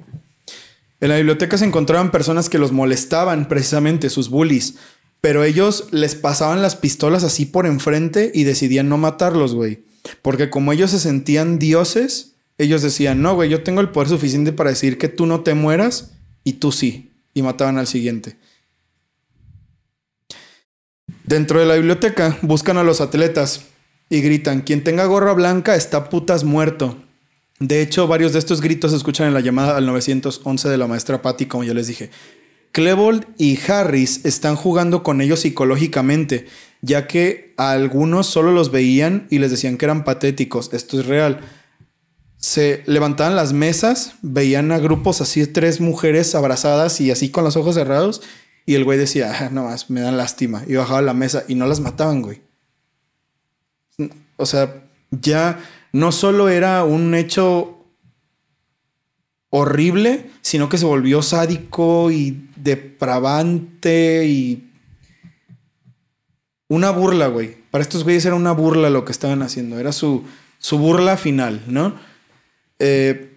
En 1.02 1.10
la 1.10 1.18
biblioteca 1.18 1.58
se 1.58 1.66
encontraban 1.66 2.10
personas 2.10 2.48
que 2.48 2.58
los 2.58 2.72
molestaban, 2.72 3.50
precisamente 3.50 4.10
sus 4.10 4.30
bullies, 4.30 4.76
pero 5.20 5.44
ellos 5.44 5.90
les 5.92 6.16
pasaban 6.16 6.62
las 6.62 6.78
pistolas 6.78 7.26
así 7.26 7.46
por 7.46 7.66
enfrente 7.66 8.32
y 8.34 8.46
decidían 8.46 8.88
no 8.88 8.98
matarlos, 8.98 9.54
güey. 9.54 9.84
Porque 10.22 10.50
como 10.50 10.72
ellos 10.72 10.92
se 10.92 11.00
sentían 11.00 11.60
dioses, 11.60 12.35
ellos 12.58 12.82
decían, 12.82 13.22
no, 13.22 13.36
güey, 13.36 13.50
yo 13.50 13.64
tengo 13.64 13.82
el 13.82 13.90
poder 13.90 14.10
suficiente 14.10 14.54
para 14.54 14.70
decir 14.70 14.98
que 14.98 15.10
tú 15.10 15.26
no 15.26 15.42
te 15.42 15.54
mueras 15.54 16.12
y 16.44 16.54
tú 16.54 16.72
sí. 16.72 17.12
Y 17.34 17.42
mataban 17.42 17.78
al 17.78 17.88
siguiente. 17.88 18.38
Dentro 21.26 21.60
de 21.60 21.66
la 21.66 21.76
biblioteca 21.76 22.38
buscan 22.42 22.78
a 22.78 22.84
los 22.84 23.02
atletas 23.02 23.66
y 24.10 24.22
gritan, 24.22 24.62
quien 24.62 24.84
tenga 24.84 25.06
gorra 25.06 25.34
blanca 25.34 25.76
está 25.76 26.10
putas 26.10 26.44
muerto. 26.44 26.98
De 27.60 27.82
hecho, 27.82 28.08
varios 28.08 28.34
de 28.34 28.40
estos 28.40 28.62
gritos 28.62 28.92
se 28.92 28.98
escuchan 28.98 29.28
en 29.28 29.34
la 29.34 29.40
llamada 29.40 29.78
al 29.78 29.86
911 29.86 30.70
de 30.70 30.78
la 30.78 30.88
maestra 30.88 31.22
Patty, 31.22 31.46
como 31.46 31.64
ya 31.64 31.74
les 31.74 31.88
dije. 31.88 32.10
Klebold 32.72 33.26
y 33.38 33.58
Harris 33.68 34.26
están 34.26 34.56
jugando 34.58 35.02
con 35.02 35.22
ellos 35.22 35.40
psicológicamente, 35.40 36.48
ya 36.82 37.08
que 37.08 37.54
a 37.58 37.72
algunos 37.72 38.28
solo 38.28 38.52
los 38.52 38.72
veían 38.72 39.28
y 39.30 39.40
les 39.40 39.52
decían 39.52 39.78
que 39.78 39.86
eran 39.86 40.04
patéticos. 40.04 40.74
Esto 40.74 41.00
es 41.00 41.06
real. 41.06 41.40
Se 42.46 42.84
levantaban 42.86 43.36
las 43.36 43.54
mesas, 43.54 44.14
veían 44.22 44.72
a 44.72 44.78
grupos 44.78 45.20
así 45.20 45.48
tres 45.48 45.82
mujeres 45.82 46.36
abrazadas 46.36 47.02
y 47.02 47.10
así 47.10 47.32
con 47.32 47.44
los 47.44 47.58
ojos 47.58 47.74
cerrados. 47.74 48.22
Y 48.68 48.76
el 48.76 48.84
güey 48.84 49.00
decía, 49.00 49.34
"Ah, 49.34 49.50
no 49.52 49.64
más, 49.64 49.90
me 49.90 50.02
dan 50.02 50.16
lástima. 50.16 50.62
Y 50.68 50.76
bajaba 50.76 51.02
la 51.02 51.16
mesa 51.16 51.44
y 51.48 51.56
no 51.56 51.66
las 51.66 51.80
mataban, 51.80 52.22
güey. 52.22 52.44
O 54.38 54.46
sea, 54.46 54.84
ya 55.10 55.58
no 55.92 56.12
solo 56.12 56.48
era 56.48 56.84
un 56.84 57.16
hecho 57.16 57.84
horrible, 59.50 60.30
sino 60.44 60.70
que 60.70 60.78
se 60.78 60.86
volvió 60.86 61.24
sádico 61.24 62.12
y 62.12 62.48
depravante 62.58 64.28
y 64.28 64.72
una 66.68 66.92
burla, 66.92 67.26
güey. 67.26 67.58
Para 67.72 67.82
estos 67.82 68.04
güeyes 68.04 68.24
era 68.24 68.36
una 68.36 68.52
burla 68.52 68.92
lo 68.92 69.04
que 69.04 69.14
estaban 69.14 69.42
haciendo. 69.42 69.80
Era 69.80 69.92
su, 69.92 70.26
su 70.60 70.78
burla 70.78 71.18
final, 71.18 71.64
¿no? 71.66 72.14
Eh, 72.80 73.36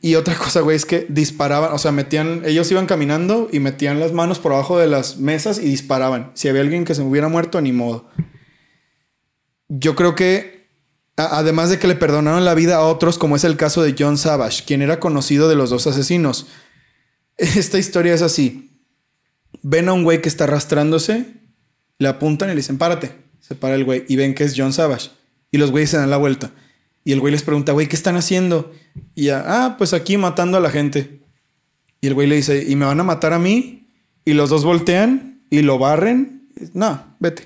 y 0.00 0.14
otra 0.14 0.34
cosa, 0.34 0.60
güey, 0.60 0.76
es 0.76 0.86
que 0.86 1.06
disparaban, 1.10 1.72
o 1.72 1.78
sea, 1.78 1.92
metían, 1.92 2.42
ellos 2.46 2.70
iban 2.70 2.86
caminando 2.86 3.48
y 3.52 3.60
metían 3.60 4.00
las 4.00 4.12
manos 4.12 4.38
por 4.38 4.52
abajo 4.52 4.78
de 4.78 4.86
las 4.86 5.18
mesas 5.18 5.58
y 5.58 5.66
disparaban. 5.66 6.30
Si 6.34 6.48
había 6.48 6.62
alguien 6.62 6.86
que 6.86 6.94
se 6.94 7.02
hubiera 7.02 7.28
muerto, 7.28 7.60
ni 7.60 7.72
modo. 7.72 8.08
Yo 9.68 9.94
creo 9.94 10.14
que, 10.14 10.68
además 11.16 11.68
de 11.68 11.78
que 11.78 11.86
le 11.86 11.96
perdonaron 11.96 12.46
la 12.46 12.54
vida 12.54 12.76
a 12.76 12.82
otros, 12.82 13.18
como 13.18 13.36
es 13.36 13.44
el 13.44 13.58
caso 13.58 13.82
de 13.82 13.94
John 13.98 14.16
Savage, 14.16 14.64
quien 14.64 14.80
era 14.80 15.00
conocido 15.00 15.50
de 15.50 15.56
los 15.56 15.68
dos 15.68 15.86
asesinos. 15.86 16.46
Esta 17.36 17.78
historia 17.78 18.14
es 18.14 18.22
así. 18.22 18.80
Ven 19.62 19.90
a 19.90 19.92
un 19.92 20.02
güey 20.02 20.22
que 20.22 20.30
está 20.30 20.44
arrastrándose, 20.44 21.26
le 21.98 22.08
apuntan 22.08 22.48
y 22.48 22.52
le 22.52 22.56
dicen, 22.56 22.78
párate. 22.78 23.12
Se 23.40 23.54
para 23.54 23.74
el 23.74 23.84
güey 23.84 24.04
y 24.08 24.16
ven 24.16 24.34
que 24.34 24.44
es 24.44 24.54
John 24.56 24.72
Savage. 24.72 25.10
Y 25.50 25.58
los 25.58 25.70
güeyes 25.70 25.90
se 25.90 25.96
dan 25.96 26.10
la 26.10 26.16
vuelta. 26.16 26.52
Y 27.08 27.12
el 27.12 27.20
güey 27.20 27.32
les 27.32 27.42
pregunta, 27.42 27.72
güey, 27.72 27.86
¿qué 27.86 27.96
están 27.96 28.16
haciendo? 28.16 28.70
Y 29.14 29.24
ya, 29.24 29.42
ah, 29.46 29.76
pues 29.78 29.94
aquí 29.94 30.18
matando 30.18 30.58
a 30.58 30.60
la 30.60 30.68
gente. 30.68 31.20
Y 32.02 32.06
el 32.06 32.12
güey 32.12 32.28
le 32.28 32.36
dice, 32.36 32.66
¿y 32.68 32.76
me 32.76 32.84
van 32.84 33.00
a 33.00 33.02
matar 33.02 33.32
a 33.32 33.38
mí? 33.38 33.88
Y 34.26 34.34
los 34.34 34.50
dos 34.50 34.62
voltean 34.62 35.40
y 35.48 35.62
lo 35.62 35.78
barren. 35.78 36.50
No, 36.74 37.16
vete. 37.18 37.44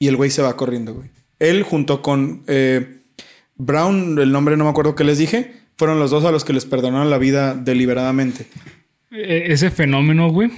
Y 0.00 0.08
el 0.08 0.16
güey 0.16 0.28
se 0.30 0.42
va 0.42 0.56
corriendo, 0.56 0.92
güey. 0.94 1.08
Él 1.38 1.62
junto 1.62 2.02
con 2.02 2.42
eh, 2.48 3.02
Brown, 3.54 4.18
el 4.18 4.32
nombre 4.32 4.56
no 4.56 4.64
me 4.64 4.70
acuerdo 4.70 4.96
qué 4.96 5.04
les 5.04 5.18
dije, 5.18 5.54
fueron 5.78 6.00
los 6.00 6.10
dos 6.10 6.24
a 6.24 6.32
los 6.32 6.44
que 6.44 6.52
les 6.52 6.64
perdonaron 6.64 7.10
la 7.10 7.18
vida 7.18 7.54
deliberadamente. 7.54 8.48
Eh, 9.12 9.44
Ese 9.50 9.70
fenómeno, 9.70 10.30
güey, 10.30 10.50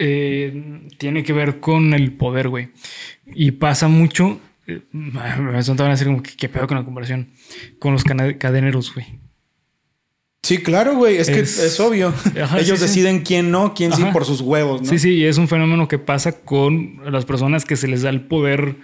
eh, 0.00 0.88
tiene 0.98 1.22
que 1.22 1.32
ver 1.32 1.60
con 1.60 1.94
el 1.94 2.14
poder, 2.14 2.48
güey. 2.48 2.70
Y 3.24 3.52
pasa 3.52 3.86
mucho. 3.86 4.40
Me 4.92 5.10
van 5.10 5.54
a 5.56 5.88
decir 5.90 6.06
como 6.06 6.22
que 6.22 6.36
qué 6.36 6.48
pedo 6.48 6.66
con 6.66 6.76
la 6.78 6.84
comparación. 6.84 7.28
Con 7.78 7.92
los 7.92 8.04
cadeneros, 8.04 8.94
güey. 8.94 9.06
Sí, 10.44 10.58
claro, 10.58 10.96
güey. 10.96 11.16
Es, 11.18 11.28
que 11.30 11.40
Es- 11.40 11.78
obvio. 11.80 12.08
Ajá, 12.42 12.58
Ellos 12.58 12.80
sí, 12.80 12.88
sí. 12.88 13.00
deciden 13.02 13.20
quién 13.22 13.50
no, 13.50 13.74
quién 13.74 13.92
sí 13.92 14.02
por 14.12 14.24
sus 14.24 14.40
huevos, 14.40 14.82
¿no? 14.82 14.88
Sí, 14.88 14.98
sí, 14.98 15.24
es 15.24 15.38
un 15.38 15.46
fenómeno 15.48 15.86
que 15.88 15.98
pasa 15.98 16.32
con 16.40 17.00
las 17.12 17.24
personas 17.24 17.64
que 17.64 17.76
se 17.76 17.86
les 17.86 18.02
da 18.02 18.10
el 18.10 18.22
poder 18.22 18.76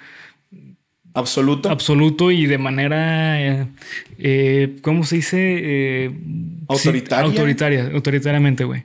Absoluto. 1.15 1.69
absoluto 1.69 2.31
y 2.31 2.47
de 2.47 2.59
manera, 2.59 3.41
eh, 3.43 3.67
eh, 4.19 4.77
¿cómo 4.83 5.03
se 5.05 5.17
dice? 5.17 5.37
Eh, 5.41 6.11
sí, 6.13 6.65
Autoritaria. 6.69 7.25
autoritaria, 7.25 7.91
autoritariamente, 7.93 8.63
güey. 8.65 8.85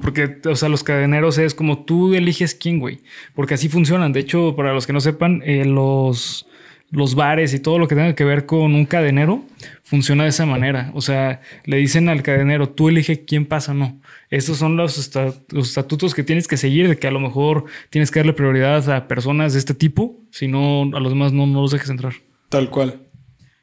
Porque, 0.00 0.38
o 0.46 0.56
sea, 0.56 0.68
los 0.68 0.82
cadeneros 0.82 1.38
es 1.38 1.54
como 1.54 1.84
tú 1.84 2.14
eliges 2.14 2.54
quién, 2.54 2.78
güey. 2.78 3.00
Porque 3.34 3.54
así 3.54 3.68
funcionan. 3.68 4.12
De 4.12 4.20
hecho, 4.20 4.56
para 4.56 4.72
los 4.72 4.86
que 4.86 4.92
no 4.92 5.00
sepan, 5.00 5.42
eh, 5.44 5.64
los, 5.64 6.46
los 6.90 7.14
bares 7.14 7.52
y 7.54 7.60
todo 7.60 7.78
lo 7.78 7.86
que 7.86 7.94
tenga 7.94 8.14
que 8.14 8.24
ver 8.24 8.46
con 8.46 8.74
un 8.74 8.86
cadenero 8.86 9.44
funciona 9.82 10.24
de 10.24 10.30
esa 10.30 10.46
manera. 10.46 10.90
O 10.94 11.00
sea, 11.00 11.40
le 11.64 11.76
dicen 11.76 12.08
al 12.08 12.22
cadenero, 12.22 12.70
tú 12.70 12.88
elige 12.88 13.24
quién 13.24 13.46
pasa 13.46 13.72
o 13.72 13.74
no. 13.74 14.00
Estos 14.30 14.58
son 14.58 14.76
los, 14.76 15.10
los 15.50 15.68
estatutos 15.68 16.14
que 16.14 16.24
tienes 16.24 16.48
que 16.48 16.56
seguir, 16.56 16.88
de 16.88 16.98
que 16.98 17.06
a 17.06 17.12
lo 17.12 17.20
mejor 17.20 17.64
tienes 17.90 18.10
que 18.10 18.20
darle 18.20 18.32
prioridad 18.32 18.88
a 18.90 19.06
personas 19.06 19.52
de 19.52 19.58
este 19.58 19.74
tipo, 19.74 20.18
si 20.30 20.48
no, 20.48 20.90
a 20.96 21.00
los 21.00 21.12
demás 21.12 21.32
no, 21.32 21.46
no 21.46 21.62
los 21.62 21.70
dejes 21.70 21.90
entrar. 21.90 22.14
Tal 22.48 22.70
cual. 22.70 23.02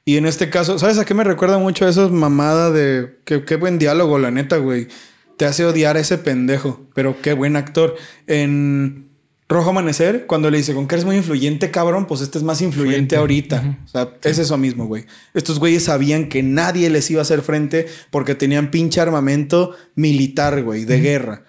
Y 0.06 0.18
en 0.18 0.27
este 0.27 0.52
caso, 0.52 0.77
¿sabes 0.77 0.99
a 0.99 1.06
qué 1.06 1.15
me 1.15 1.23
recuerda 1.23 1.57
mucho 1.57 1.88
eso? 1.88 2.10
Mamada 2.11 2.69
de... 2.69 3.18
Qué, 3.26 3.44
qué 3.44 3.56
buen 3.56 3.80
diálogo, 3.80 4.19
la 4.19 4.30
neta, 4.30 4.57
güey. 4.57 4.88
Te 5.37 5.45
hace 5.45 5.65
odiar 5.65 5.97
a 5.97 5.99
ese 5.99 6.17
pendejo, 6.17 6.85
pero 6.93 7.21
qué 7.21 7.33
buen 7.33 7.55
actor. 7.55 7.95
En 8.27 9.09
Rojo 9.49 9.69
Amanecer, 9.71 10.25
cuando 10.27 10.49
le 10.49 10.57
dice, 10.57 10.73
con 10.73 10.87
que 10.87 10.95
eres 10.95 11.05
muy 11.05 11.17
influyente, 11.17 11.71
cabrón, 11.71 12.07
pues 12.07 12.21
este 12.21 12.37
es 12.37 12.43
más 12.43 12.61
influyente 12.61 13.15
Influyente. 13.15 13.55
ahorita. 13.55 13.79
O 13.83 13.87
sea, 13.87 14.13
es 14.23 14.39
eso 14.39 14.57
mismo, 14.57 14.85
güey. 14.87 15.05
Estos 15.33 15.59
güeyes 15.59 15.83
sabían 15.83 16.29
que 16.29 16.41
nadie 16.41 16.89
les 16.89 17.11
iba 17.11 17.19
a 17.19 17.23
hacer 17.23 17.41
frente 17.41 17.85
porque 18.11 18.33
tenían 18.35 18.71
pinche 18.71 19.01
armamento 19.01 19.75
militar, 19.95 20.63
güey, 20.63 20.85
de 20.85 20.99
guerra. 21.01 21.43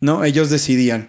¿No? 0.00 0.24
Ellos 0.24 0.48
decidían. 0.50 1.08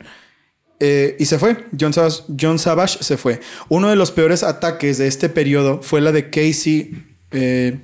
Eh, 0.79 1.15
y 1.19 1.25
se 1.25 1.39
fue. 1.39 1.65
John 1.79 1.93
Savage, 1.93 2.23
John 2.39 2.59
Savage 2.59 2.97
se 3.01 3.15
fue. 3.17 3.39
Uno 3.69 3.89
de 3.89 3.95
los 3.95 4.11
peores 4.11 4.43
ataques 4.43 4.97
de 4.97 5.07
este 5.07 5.29
periodo 5.29 5.81
fue 5.81 6.01
la 6.01 6.11
de 6.11 6.29
Casey. 6.29 7.05
eh, 7.31 7.79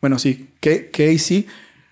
bueno, 0.00 0.18
sí, 0.18 0.48
Ca- 0.60 0.90
Casey 0.92 1.46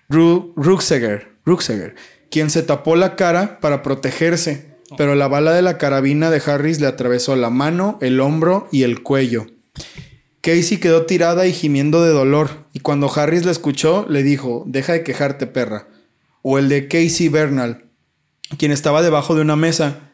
Ru- 0.09 0.51
Ruxeger, 0.55 1.32
Ruxeger, 1.45 1.95
quien 2.29 2.49
se 2.49 2.63
tapó 2.63 2.95
la 2.95 3.15
cara 3.15 3.59
para 3.59 3.81
protegerse. 3.81 4.73
pero 4.95 5.15
la 5.15 5.27
bala 5.27 5.53
de 5.53 5.63
la 5.63 5.79
carabina 5.79 6.29
de 6.29 6.39
Harris 6.45 6.79
le 6.79 6.85
atravesó 6.85 7.35
la 7.35 7.49
mano, 7.49 7.97
el 8.01 8.19
hombro 8.19 8.67
y 8.71 8.83
el 8.83 9.01
cuello. 9.01 9.47
Casey 10.41 10.77
quedó 10.77 11.07
tirada 11.07 11.47
y 11.47 11.53
gimiendo 11.53 12.03
de 12.03 12.11
dolor, 12.11 12.67
y 12.73 12.81
cuando 12.81 13.11
Harris 13.11 13.43
la 13.43 13.51
escuchó, 13.51 14.05
le 14.07 14.21
dijo, 14.21 14.63
deja 14.67 14.93
de 14.93 15.03
quejarte, 15.03 15.47
perra. 15.47 15.87
O 16.43 16.59
el 16.59 16.69
de 16.69 16.87
Casey 16.87 17.29
Bernal, 17.29 17.85
quien 18.59 18.71
estaba 18.71 19.01
debajo 19.01 19.33
de 19.33 19.41
una 19.41 19.55
mesa. 19.55 20.11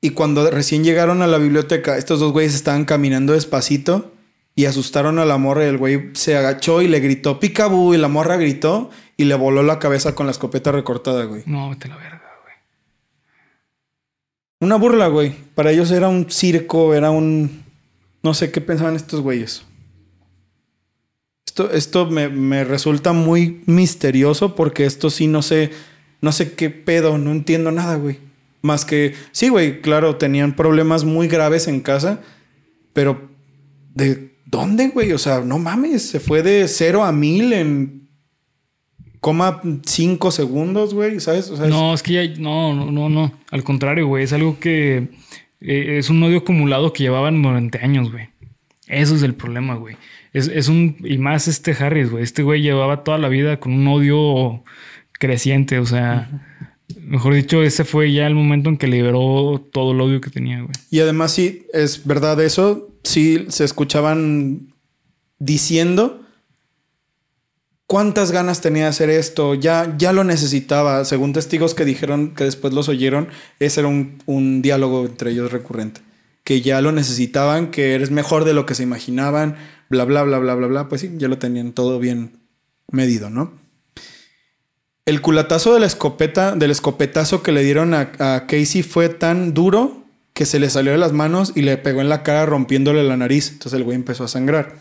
Y 0.00 0.10
cuando 0.10 0.50
recién 0.50 0.82
llegaron 0.82 1.22
a 1.22 1.28
la 1.28 1.38
biblioteca, 1.38 1.98
estos 1.98 2.18
dos 2.18 2.32
güeyes 2.32 2.54
estaban 2.54 2.84
caminando 2.84 3.34
despacito 3.34 4.15
y 4.58 4.64
asustaron 4.64 5.18
a 5.18 5.26
la 5.26 5.36
morra 5.36 5.64
y 5.64 5.68
el 5.68 5.76
güey 5.76 6.10
se 6.14 6.34
agachó 6.34 6.80
y 6.80 6.88
le 6.88 6.98
gritó 6.98 7.38
picabú 7.38 7.92
y 7.92 7.98
la 7.98 8.08
morra 8.08 8.38
gritó 8.38 8.90
y 9.18 9.24
le 9.24 9.34
voló 9.34 9.62
la 9.62 9.78
cabeza 9.78 10.14
con 10.14 10.26
la 10.26 10.32
escopeta 10.32 10.72
recortada, 10.72 11.24
güey. 11.24 11.42
No, 11.44 11.68
vete 11.68 11.88
a 11.88 11.90
la 11.90 11.96
verga, 11.98 12.22
güey. 12.42 12.54
Una 14.60 14.76
burla, 14.76 15.08
güey. 15.08 15.34
Para 15.54 15.72
ellos 15.72 15.90
era 15.90 16.08
un 16.08 16.30
circo, 16.30 16.94
era 16.94 17.10
un... 17.10 17.64
No 18.22 18.32
sé 18.32 18.50
qué 18.50 18.62
pensaban 18.62 18.96
estos 18.96 19.20
güeyes. 19.20 19.62
Esto, 21.46 21.70
esto 21.70 22.06
me, 22.06 22.30
me 22.30 22.64
resulta 22.64 23.12
muy 23.12 23.62
misterioso 23.66 24.54
porque 24.54 24.86
esto 24.86 25.10
sí 25.10 25.26
no 25.26 25.42
sé... 25.42 25.70
No 26.22 26.32
sé 26.32 26.54
qué 26.54 26.70
pedo, 26.70 27.18
no 27.18 27.30
entiendo 27.30 27.72
nada, 27.72 27.96
güey. 27.96 28.20
Más 28.62 28.86
que... 28.86 29.14
Sí, 29.32 29.50
güey, 29.50 29.82
claro, 29.82 30.16
tenían 30.16 30.56
problemas 30.56 31.04
muy 31.04 31.28
graves 31.28 31.68
en 31.68 31.80
casa, 31.80 32.22
pero... 32.94 33.28
¿De 33.94 34.35
dónde, 34.46 34.88
güey? 34.88 35.12
O 35.12 35.18
sea, 35.18 35.40
no 35.40 35.58
mames, 35.58 36.08
se 36.08 36.18
fue 36.20 36.42
de 36.42 36.66
cero 36.68 37.04
a 37.04 37.12
mil 37.12 37.52
en 37.52 38.08
coma 39.20 39.60
cinco 39.84 40.30
segundos, 40.30 40.94
güey, 40.94 41.20
¿sabes? 41.20 41.50
O 41.50 41.56
sea, 41.56 41.66
es- 41.66 41.70
No, 41.70 41.92
es 41.94 42.02
que 42.02 42.12
ya. 42.12 42.40
No, 42.40 42.74
no, 42.74 42.90
no, 42.90 43.08
no. 43.08 43.32
Al 43.50 43.64
contrario, 43.64 44.06
güey. 44.06 44.24
Es 44.24 44.32
algo 44.32 44.58
que. 44.58 45.08
eh, 45.60 45.96
es 45.98 46.10
un 46.10 46.22
odio 46.22 46.38
acumulado 46.38 46.92
que 46.92 47.02
llevaban 47.04 47.42
durante 47.42 47.78
años, 47.78 48.10
güey. 48.12 48.28
Eso 48.88 49.16
es 49.16 49.22
el 49.22 49.34
problema, 49.34 49.74
güey. 49.74 49.96
Es, 50.32 50.48
es 50.48 50.68
un. 50.68 50.96
Y 51.04 51.18
más 51.18 51.48
este 51.48 51.72
Harris, 51.72 52.10
güey. 52.10 52.22
Este 52.22 52.42
güey 52.42 52.62
llevaba 52.62 53.02
toda 53.04 53.18
la 53.18 53.28
vida 53.28 53.58
con 53.58 53.72
un 53.72 53.86
odio 53.88 54.62
creciente. 55.18 55.78
O 55.78 55.86
sea. 55.86 56.42
Mejor 57.00 57.34
dicho, 57.34 57.64
ese 57.64 57.84
fue 57.84 58.12
ya 58.12 58.28
el 58.28 58.36
momento 58.36 58.68
en 58.70 58.76
que 58.76 58.86
liberó 58.86 59.60
todo 59.72 59.90
el 59.90 60.00
odio 60.00 60.20
que 60.20 60.30
tenía, 60.30 60.58
güey. 60.60 60.70
Y 60.88 61.00
además 61.00 61.32
sí, 61.32 61.66
es 61.72 62.06
verdad 62.06 62.40
eso. 62.40 62.92
Sí, 63.06 63.46
se 63.50 63.62
escuchaban 63.62 64.74
diciendo 65.38 66.26
cuántas 67.86 68.32
ganas 68.32 68.60
tenía 68.60 68.82
de 68.82 68.88
hacer 68.88 69.10
esto. 69.10 69.54
Ya, 69.54 69.94
ya 69.96 70.12
lo 70.12 70.24
necesitaba. 70.24 71.04
Según 71.04 71.32
testigos 71.32 71.74
que 71.74 71.84
dijeron 71.84 72.34
que 72.34 72.42
después 72.42 72.74
los 72.74 72.88
oyeron, 72.88 73.28
ese 73.60 73.80
era 73.80 73.88
un, 73.88 74.18
un 74.26 74.60
diálogo 74.60 75.06
entre 75.06 75.30
ellos 75.30 75.52
recurrente. 75.52 76.00
Que 76.42 76.62
ya 76.62 76.80
lo 76.80 76.90
necesitaban, 76.90 77.70
que 77.70 77.94
eres 77.94 78.10
mejor 78.10 78.44
de 78.44 78.54
lo 78.54 78.66
que 78.66 78.74
se 78.74 78.82
imaginaban, 78.82 79.54
bla, 79.88 80.04
bla, 80.04 80.24
bla, 80.24 80.40
bla, 80.40 80.56
bla, 80.56 80.66
bla. 80.66 80.88
Pues 80.88 81.02
sí, 81.02 81.12
ya 81.16 81.28
lo 81.28 81.38
tenían 81.38 81.74
todo 81.74 82.00
bien 82.00 82.40
medido, 82.90 83.30
¿no? 83.30 83.54
El 85.04 85.20
culatazo 85.20 85.72
de 85.74 85.78
la 85.78 85.86
escopeta, 85.86 86.56
del 86.56 86.72
escopetazo 86.72 87.44
que 87.44 87.52
le 87.52 87.62
dieron 87.62 87.94
a, 87.94 88.10
a 88.18 88.46
Casey 88.48 88.82
fue 88.82 89.08
tan 89.08 89.54
duro 89.54 90.05
que 90.36 90.44
se 90.44 90.60
le 90.60 90.68
salió 90.68 90.92
de 90.92 90.98
las 90.98 91.14
manos 91.14 91.52
y 91.54 91.62
le 91.62 91.78
pegó 91.78 92.02
en 92.02 92.10
la 92.10 92.22
cara 92.22 92.44
rompiéndole 92.44 93.02
la 93.02 93.16
nariz. 93.16 93.52
Entonces 93.52 93.72
el 93.72 93.84
güey 93.84 93.96
empezó 93.96 94.22
a 94.22 94.28
sangrar. 94.28 94.76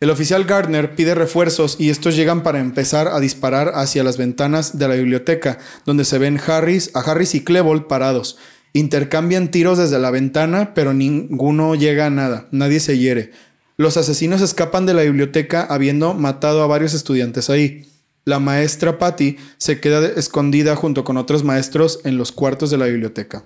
El 0.00 0.10
oficial 0.10 0.44
Gardner 0.44 0.96
pide 0.96 1.14
refuerzos 1.14 1.76
y 1.78 1.90
estos 1.90 2.16
llegan 2.16 2.42
para 2.42 2.58
empezar 2.58 3.06
a 3.06 3.20
disparar 3.20 3.70
hacia 3.76 4.02
las 4.02 4.18
ventanas 4.18 4.76
de 4.76 4.88
la 4.88 4.96
biblioteca, 4.96 5.58
donde 5.84 6.04
se 6.04 6.18
ven 6.18 6.40
Harris, 6.44 6.90
a 6.94 7.00
Harris 7.00 7.36
y 7.36 7.44
Klebold 7.44 7.86
parados. 7.86 8.38
Intercambian 8.72 9.52
tiros 9.52 9.78
desde 9.78 10.00
la 10.00 10.10
ventana, 10.10 10.74
pero 10.74 10.92
ninguno 10.92 11.76
llega 11.76 12.06
a 12.06 12.10
nada, 12.10 12.48
nadie 12.50 12.80
se 12.80 12.98
hiere. 12.98 13.30
Los 13.76 13.96
asesinos 13.96 14.42
escapan 14.42 14.84
de 14.84 14.94
la 14.94 15.02
biblioteca 15.02 15.62
habiendo 15.62 16.12
matado 16.12 16.64
a 16.64 16.66
varios 16.66 16.92
estudiantes 16.92 17.50
ahí. 17.50 17.88
La 18.24 18.40
maestra 18.40 18.98
Patty 18.98 19.36
se 19.58 19.78
queda 19.78 20.04
escondida 20.04 20.74
junto 20.74 21.04
con 21.04 21.18
otros 21.18 21.44
maestros 21.44 22.00
en 22.02 22.18
los 22.18 22.32
cuartos 22.32 22.70
de 22.70 22.78
la 22.78 22.86
biblioteca. 22.86 23.44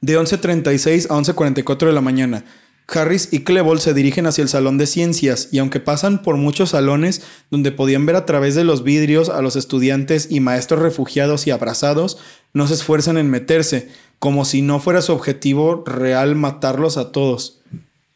De 0.00 0.18
11.36 0.18 1.06
a 1.10 1.14
11.44 1.14 1.86
de 1.86 1.92
la 1.92 2.00
mañana, 2.00 2.44
Harris 2.88 3.28
y 3.32 3.40
Klebold 3.40 3.80
se 3.80 3.94
dirigen 3.94 4.26
hacia 4.26 4.42
el 4.42 4.48
salón 4.48 4.78
de 4.78 4.86
ciencias 4.86 5.48
y 5.50 5.58
aunque 5.58 5.80
pasan 5.80 6.22
por 6.22 6.36
muchos 6.36 6.70
salones 6.70 7.22
donde 7.50 7.72
podían 7.72 8.06
ver 8.06 8.14
a 8.14 8.26
través 8.26 8.54
de 8.54 8.64
los 8.64 8.84
vidrios 8.84 9.28
a 9.28 9.42
los 9.42 9.56
estudiantes 9.56 10.28
y 10.30 10.40
maestros 10.40 10.80
refugiados 10.80 11.46
y 11.46 11.50
abrazados, 11.50 12.18
no 12.52 12.68
se 12.68 12.74
esfuerzan 12.74 13.18
en 13.18 13.30
meterse, 13.30 13.88
como 14.18 14.44
si 14.44 14.62
no 14.62 14.78
fuera 14.78 15.02
su 15.02 15.12
objetivo 15.12 15.82
real 15.84 16.36
matarlos 16.36 16.96
a 16.96 17.10
todos. 17.10 17.60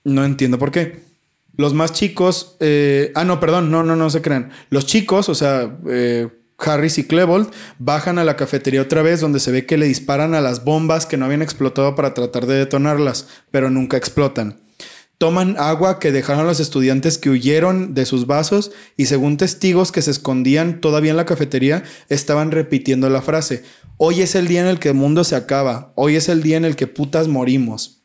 No 0.04 0.24
entiendo 0.24 0.58
por 0.58 0.70
qué. 0.70 1.02
Los 1.56 1.74
más 1.74 1.92
chicos, 1.92 2.56
eh, 2.60 3.12
ah, 3.16 3.24
no, 3.24 3.40
perdón, 3.40 3.70
no, 3.70 3.82
no, 3.82 3.96
no 3.96 4.08
se 4.08 4.22
crean. 4.22 4.50
Los 4.70 4.86
chicos, 4.86 5.28
o 5.28 5.34
sea, 5.34 5.76
eh, 5.88 6.28
Harris 6.60 6.98
y 6.98 7.04
Klebold, 7.04 7.50
bajan 7.78 8.18
a 8.18 8.24
la 8.24 8.36
cafetería 8.36 8.82
otra 8.82 9.02
vez 9.02 9.20
donde 9.20 9.40
se 9.40 9.50
ve 9.50 9.66
que 9.66 9.78
le 9.78 9.86
disparan 9.86 10.34
a 10.34 10.40
las 10.40 10.64
bombas 10.64 11.06
que 11.06 11.16
no 11.16 11.24
habían 11.24 11.42
explotado 11.42 11.94
para 11.94 12.14
tratar 12.14 12.46
de 12.46 12.56
detonarlas, 12.56 13.28
pero 13.50 13.70
nunca 13.70 13.96
explotan. 13.96 14.60
Toman 15.18 15.56
agua 15.58 15.98
que 15.98 16.12
dejaron 16.12 16.46
los 16.46 16.60
estudiantes 16.60 17.18
que 17.18 17.28
huyeron 17.28 17.92
de 17.92 18.06
sus 18.06 18.26
vasos 18.26 18.72
y 18.96 19.04
según 19.04 19.36
testigos 19.36 19.92
que 19.92 20.00
se 20.00 20.10
escondían 20.10 20.80
todavía 20.80 21.10
en 21.10 21.18
la 21.18 21.26
cafetería, 21.26 21.82
estaban 22.08 22.50
repitiendo 22.50 23.10
la 23.10 23.20
frase, 23.20 23.62
hoy 23.98 24.22
es 24.22 24.34
el 24.34 24.48
día 24.48 24.62
en 24.62 24.66
el 24.66 24.78
que 24.78 24.88
el 24.88 24.94
mundo 24.94 25.24
se 25.24 25.36
acaba, 25.36 25.92
hoy 25.94 26.16
es 26.16 26.30
el 26.30 26.42
día 26.42 26.56
en 26.56 26.64
el 26.64 26.74
que 26.74 26.86
putas 26.86 27.28
morimos. 27.28 28.00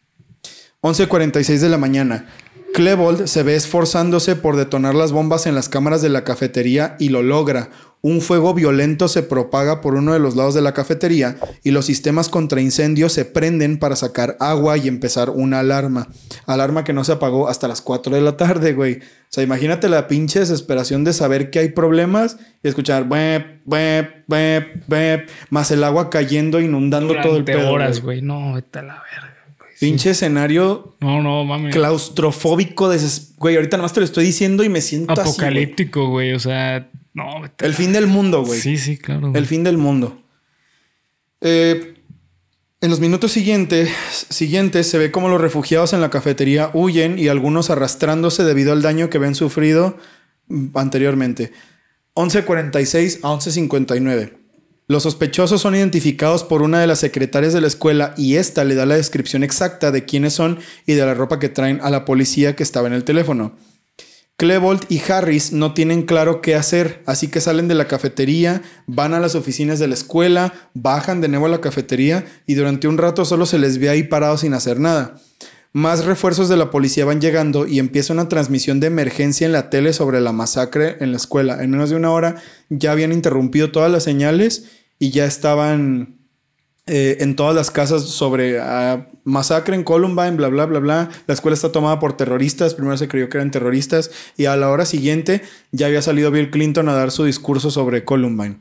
11.46 0.81 1.59
de 1.59 1.69
la 1.69 1.77
mañana. 1.77 2.27
Klebold 2.75 3.27
se 3.27 3.43
ve 3.43 3.55
esforzándose 3.55 4.35
por 4.35 4.57
detonar 4.57 4.93
las 4.93 5.13
bombas 5.13 5.47
en 5.47 5.55
las 5.55 5.69
cámaras 5.69 6.01
de 6.01 6.09
la 6.09 6.25
cafetería 6.25 6.97
y 6.99 7.07
lo 7.07 7.23
logra. 7.23 7.69
Un 8.07 8.21
fuego 8.21 8.53
violento 8.53 9.07
se 9.07 9.23
propaga 9.23 9.81
por 9.81 9.95
uno 9.95 10.13
de 10.13 10.19
los 10.19 10.35
lados 10.35 10.53
de 10.53 10.61
la 10.61 10.75
cafetería 10.75 11.37
y 11.63 11.71
los 11.71 11.87
sistemas 11.87 12.29
contra 12.29 12.61
incendios 12.61 13.13
se 13.13 13.25
prenden 13.25 13.79
para 13.79 13.95
sacar 13.95 14.37
agua 14.39 14.77
y 14.77 14.87
empezar 14.87 15.31
una 15.31 15.61
alarma. 15.61 16.07
Alarma 16.45 16.83
que 16.83 16.93
no 16.93 17.03
se 17.03 17.13
apagó 17.13 17.47
hasta 17.49 17.67
las 17.67 17.81
4 17.81 18.13
de 18.13 18.21
la 18.21 18.37
tarde, 18.37 18.73
güey. 18.73 18.97
O 18.97 18.99
sea, 19.29 19.43
imagínate 19.43 19.89
la 19.89 20.07
pinche 20.07 20.37
desesperación 20.37 21.03
de 21.03 21.13
saber 21.13 21.49
que 21.49 21.57
hay 21.57 21.69
problemas 21.69 22.37
y 22.61 22.67
escuchar 22.67 23.09
bep, 23.09 23.61
bep, 23.65 24.23
bep, 24.27 24.83
bep, 24.85 25.29
más 25.49 25.71
el 25.71 25.83
agua 25.83 26.11
cayendo, 26.11 26.61
inundando 26.61 27.19
todo 27.23 27.37
el 27.37 27.43
pedo. 27.43 27.71
horas, 27.71 28.01
güey. 28.03 28.21
No, 28.21 28.53
vete 28.53 28.77
a 28.77 28.83
la 28.83 28.93
verga. 29.01 29.33
Sí. 29.77 29.87
Pinche 29.87 30.11
escenario 30.11 30.93
No, 31.01 31.23
no, 31.23 31.43
mami. 31.43 31.71
claustrofóbico. 31.71 32.87
Güey, 33.37 33.55
ahorita 33.55 33.77
nomás 33.77 33.93
te 33.93 33.99
lo 33.99 34.05
estoy 34.05 34.25
diciendo 34.25 34.63
y 34.63 34.69
me 34.69 34.81
siento 34.81 35.11
así, 35.13 35.21
güey. 35.23 35.31
Apocalíptico, 35.31 36.07
güey. 36.09 36.33
O 36.33 36.39
sea, 36.39 36.87
no, 37.15 37.41
vete 37.41 37.65
El 37.65 37.73
fin 37.73 37.93
del 37.93 38.05
mundo, 38.05 38.45
güey. 38.45 38.59
Sí, 38.59 38.77
sí, 38.77 38.97
claro. 38.97 39.29
güey. 39.31 39.37
El 39.37 39.47
fin 39.47 39.63
del 39.63 39.77
mundo. 39.77 40.21
Eh, 41.41 41.95
en 42.81 42.89
los 42.89 42.99
minutos 42.99 43.31
siguientes, 43.31 43.89
siguientes 44.29 44.87
se 44.87 44.97
ve 44.97 45.11
como 45.11 45.29
los 45.29 45.41
refugiados 45.41 45.93
en 45.93 46.01
la 46.01 46.09
cafetería 46.09 46.69
huyen 46.73 47.17
y 47.17 47.29
algunos 47.29 47.69
arrastrándose 47.69 48.43
debido 48.43 48.73
al 48.73 48.81
daño 48.81 49.09
que 49.09 49.17
habían 49.17 49.33
sufrido 49.33 49.97
anteriormente. 50.75 51.51
11.46 52.15 53.19
a 53.23 53.29
11.59. 53.29 54.37
Los 54.87 55.03
sospechosos 55.03 55.61
son 55.61 55.73
identificados 55.73 56.43
por 56.43 56.61
una 56.61 56.79
de 56.79 56.87
las 56.87 56.99
secretarias 56.99 57.53
de 57.53 57.61
la 57.61 57.67
escuela 57.67 58.13
y 58.17 58.35
esta 58.35 58.63
le 58.65 58.75
da 58.75 58.85
la 58.85 58.97
descripción 58.97 59.43
exacta 59.43 59.91
de 59.91 60.05
quiénes 60.05 60.33
son 60.33 60.59
y 60.85 60.93
de 60.93 61.05
la 61.05 61.13
ropa 61.13 61.39
que 61.39 61.49
traen 61.49 61.79
a 61.81 61.89
la 61.89 62.05
policía 62.05 62.55
que 62.55 62.63
estaba 62.63 62.87
en 62.87 62.93
el 62.93 63.03
teléfono. 63.03 63.55
Klebold 64.37 64.81
y 64.89 65.01
Harris 65.09 65.53
no 65.53 65.73
tienen 65.73 66.03
claro 66.03 66.41
qué 66.41 66.55
hacer, 66.55 67.01
así 67.05 67.29
que 67.29 67.39
salen 67.39 67.69
de 67.69 67.75
la 67.75 67.87
cafetería, 67.87 68.61
van 68.85 69.13
a 69.13 69.21
las 69.21 69.33
oficinas 69.33 69.79
de 69.79 69.87
la 69.87 69.93
escuela, 69.93 70.53
bajan 70.73 71.21
de 71.21 71.29
nuevo 71.29 71.45
a 71.45 71.49
la 71.49 71.61
cafetería 71.61 72.25
y 72.45 72.55
durante 72.55 72.89
un 72.89 72.97
rato 72.97 73.23
solo 73.23 73.45
se 73.45 73.59
les 73.59 73.77
ve 73.77 73.87
ahí 73.87 74.03
parados 74.03 74.41
sin 74.41 74.53
hacer 74.53 74.77
nada. 74.79 75.15
Más 75.71 76.03
refuerzos 76.03 76.49
de 76.49 76.57
la 76.57 76.69
policía 76.69 77.05
van 77.05 77.21
llegando 77.21 77.65
y 77.65 77.79
empieza 77.79 78.11
una 78.11 78.27
transmisión 78.27 78.81
de 78.81 78.87
emergencia 78.87 79.45
en 79.45 79.53
la 79.53 79.69
tele 79.69 79.93
sobre 79.93 80.19
la 80.19 80.33
masacre 80.33 80.97
en 80.99 81.11
la 81.11 81.17
escuela. 81.17 81.63
En 81.63 81.71
menos 81.71 81.89
de 81.89 81.95
una 81.95 82.11
hora 82.11 82.35
ya 82.69 82.91
habían 82.91 83.13
interrumpido 83.13 83.71
todas 83.71 83.91
las 83.91 84.03
señales 84.03 84.65
y 84.99 85.11
ya 85.11 85.25
estaban 85.25 86.24
eh, 86.87 87.17
en 87.21 87.35
todas 87.35 87.55
las 87.55 87.71
casas 87.71 88.03
sobre 88.03 88.59
ah, 88.59 89.07
masacre 89.23 89.75
en 89.75 89.83
Columbine, 89.83 90.31
bla, 90.31 90.49
bla, 90.49 90.65
bla, 90.67 90.79
bla. 90.79 91.09
La 91.25 91.33
escuela 91.33 91.55
está 91.55 91.71
tomada 91.71 91.99
por 91.99 92.15
terroristas. 92.15 92.75
Primero 92.75 92.95
se 92.97 93.07
creyó 93.07 93.27
que 93.27 93.37
eran 93.37 93.49
terroristas 93.49 94.11
y 94.37 94.45
a 94.45 94.55
la 94.55 94.69
hora 94.69 94.85
siguiente 94.85 95.41
ya 95.71 95.87
había 95.87 96.03
salido 96.03 96.29
Bill 96.29 96.51
Clinton 96.51 96.87
a 96.89 96.93
dar 96.93 97.09
su 97.09 97.23
discurso 97.23 97.71
sobre 97.71 98.05
Columbine. 98.05 98.59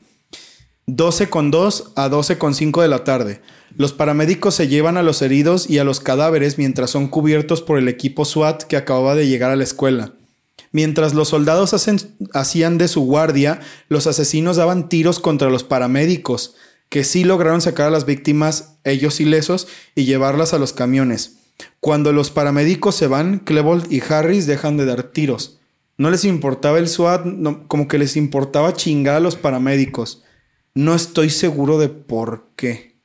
12 0.86 1.28
con 1.28 1.50
2 1.50 1.92
a 1.96 2.08
12 2.08 2.38
con 2.38 2.54
5 2.54 2.82
de 2.82 2.88
la 2.88 3.04
tarde. 3.04 3.40
Los 3.76 3.92
paramédicos 3.92 4.54
se 4.54 4.68
llevan 4.68 4.96
a 4.96 5.02
los 5.02 5.20
heridos 5.20 5.68
y 5.68 5.78
a 5.78 5.84
los 5.84 6.00
cadáveres 6.00 6.56
mientras 6.56 6.90
son 6.90 7.08
cubiertos 7.08 7.60
por 7.60 7.78
el 7.78 7.88
equipo 7.88 8.24
SWAT 8.24 8.62
que 8.62 8.76
acababa 8.76 9.14
de 9.14 9.26
llegar 9.26 9.50
a 9.50 9.56
la 9.56 9.64
escuela. 9.64 10.14
Mientras 10.72 11.14
los 11.14 11.28
soldados 11.28 11.74
hacían 12.32 12.78
de 12.78 12.88
su 12.88 13.02
guardia, 13.02 13.60
los 13.88 14.06
asesinos 14.06 14.56
daban 14.56 14.88
tiros 14.88 15.20
contra 15.20 15.50
los 15.50 15.62
paramédicos 15.64 16.56
que 16.88 17.04
sí 17.04 17.24
lograron 17.24 17.60
sacar 17.60 17.88
a 17.88 17.90
las 17.90 18.06
víctimas, 18.06 18.78
ellos 18.84 19.20
ilesos, 19.20 19.68
y 19.94 20.04
llevarlas 20.04 20.54
a 20.54 20.58
los 20.58 20.72
camiones. 20.72 21.38
Cuando 21.80 22.12
los 22.12 22.30
paramédicos 22.30 22.94
se 22.94 23.06
van, 23.06 23.40
Klebold 23.40 23.92
y 23.92 24.02
Harris 24.08 24.46
dejan 24.46 24.76
de 24.76 24.86
dar 24.86 25.04
tiros. 25.04 25.60
No 25.96 26.10
les 26.10 26.24
importaba 26.24 26.78
el 26.78 26.88
SWAT, 26.88 27.24
no, 27.24 27.68
como 27.68 27.88
que 27.88 27.98
les 27.98 28.16
importaba 28.16 28.74
chingar 28.74 29.16
a 29.16 29.20
los 29.20 29.36
paramédicos. 29.36 30.24
No 30.74 30.94
estoy 30.94 31.30
seguro 31.30 31.78
de 31.78 31.88
por 31.88 32.50
qué. 32.56 32.96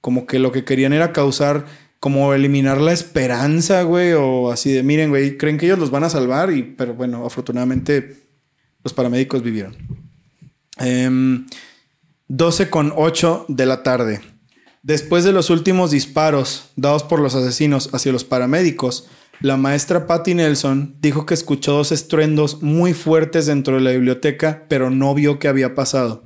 Como 0.00 0.26
que 0.26 0.38
lo 0.38 0.52
que 0.52 0.64
querían 0.64 0.92
era 0.92 1.12
causar, 1.12 1.66
como 1.98 2.32
eliminar 2.32 2.80
la 2.80 2.92
esperanza, 2.92 3.82
güey, 3.82 4.12
o 4.12 4.50
así 4.50 4.72
de, 4.72 4.82
miren, 4.82 5.10
güey, 5.10 5.36
creen 5.36 5.58
que 5.58 5.66
ellos 5.66 5.78
los 5.78 5.90
van 5.90 6.04
a 6.04 6.10
salvar, 6.10 6.52
y, 6.52 6.62
pero 6.62 6.94
bueno, 6.94 7.26
afortunadamente 7.26 8.16
los 8.84 8.92
paramédicos 8.94 9.42
vivieron. 9.42 9.76
Eh, 10.78 11.44
12.8 12.30 13.46
de 13.48 13.66
la 13.66 13.82
tarde. 13.82 14.20
Después 14.84 15.24
de 15.24 15.32
los 15.32 15.50
últimos 15.50 15.90
disparos 15.90 16.70
dados 16.76 17.02
por 17.02 17.18
los 17.18 17.34
asesinos 17.34 17.90
hacia 17.92 18.12
los 18.12 18.22
paramédicos, 18.22 19.08
la 19.40 19.56
maestra 19.56 20.06
Patty 20.06 20.34
Nelson 20.34 20.94
dijo 21.00 21.26
que 21.26 21.34
escuchó 21.34 21.72
dos 21.72 21.90
estruendos 21.90 22.62
muy 22.62 22.94
fuertes 22.94 23.46
dentro 23.46 23.74
de 23.74 23.80
la 23.80 23.90
biblioteca, 23.90 24.64
pero 24.68 24.90
no 24.90 25.12
vio 25.12 25.40
qué 25.40 25.48
había 25.48 25.74
pasado. 25.74 26.22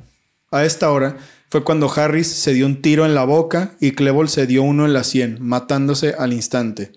A 0.50 0.66
esta 0.66 0.90
hora 0.90 1.16
fue 1.48 1.64
cuando 1.64 1.90
Harris 1.90 2.26
se 2.26 2.52
dio 2.52 2.66
un 2.66 2.82
tiro 2.82 3.06
en 3.06 3.14
la 3.14 3.24
boca 3.24 3.74
y 3.80 3.92
Clebol 3.92 4.28
se 4.28 4.46
dio 4.46 4.62
uno 4.62 4.84
en 4.84 4.92
la 4.92 5.04
sien, 5.04 5.38
matándose 5.40 6.14
al 6.18 6.34
instante. 6.34 6.92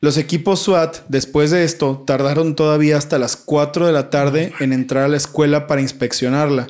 Los 0.00 0.18
equipos 0.18 0.60
SWAT, 0.60 0.98
después 1.08 1.50
de 1.50 1.64
esto, 1.64 2.04
tardaron 2.06 2.54
todavía 2.54 2.96
hasta 2.96 3.18
las 3.18 3.34
4 3.34 3.88
de 3.88 3.92
la 3.92 4.08
tarde 4.08 4.52
en 4.60 4.72
entrar 4.72 5.02
a 5.02 5.08
la 5.08 5.16
escuela 5.16 5.66
para 5.66 5.80
inspeccionarla 5.80 6.68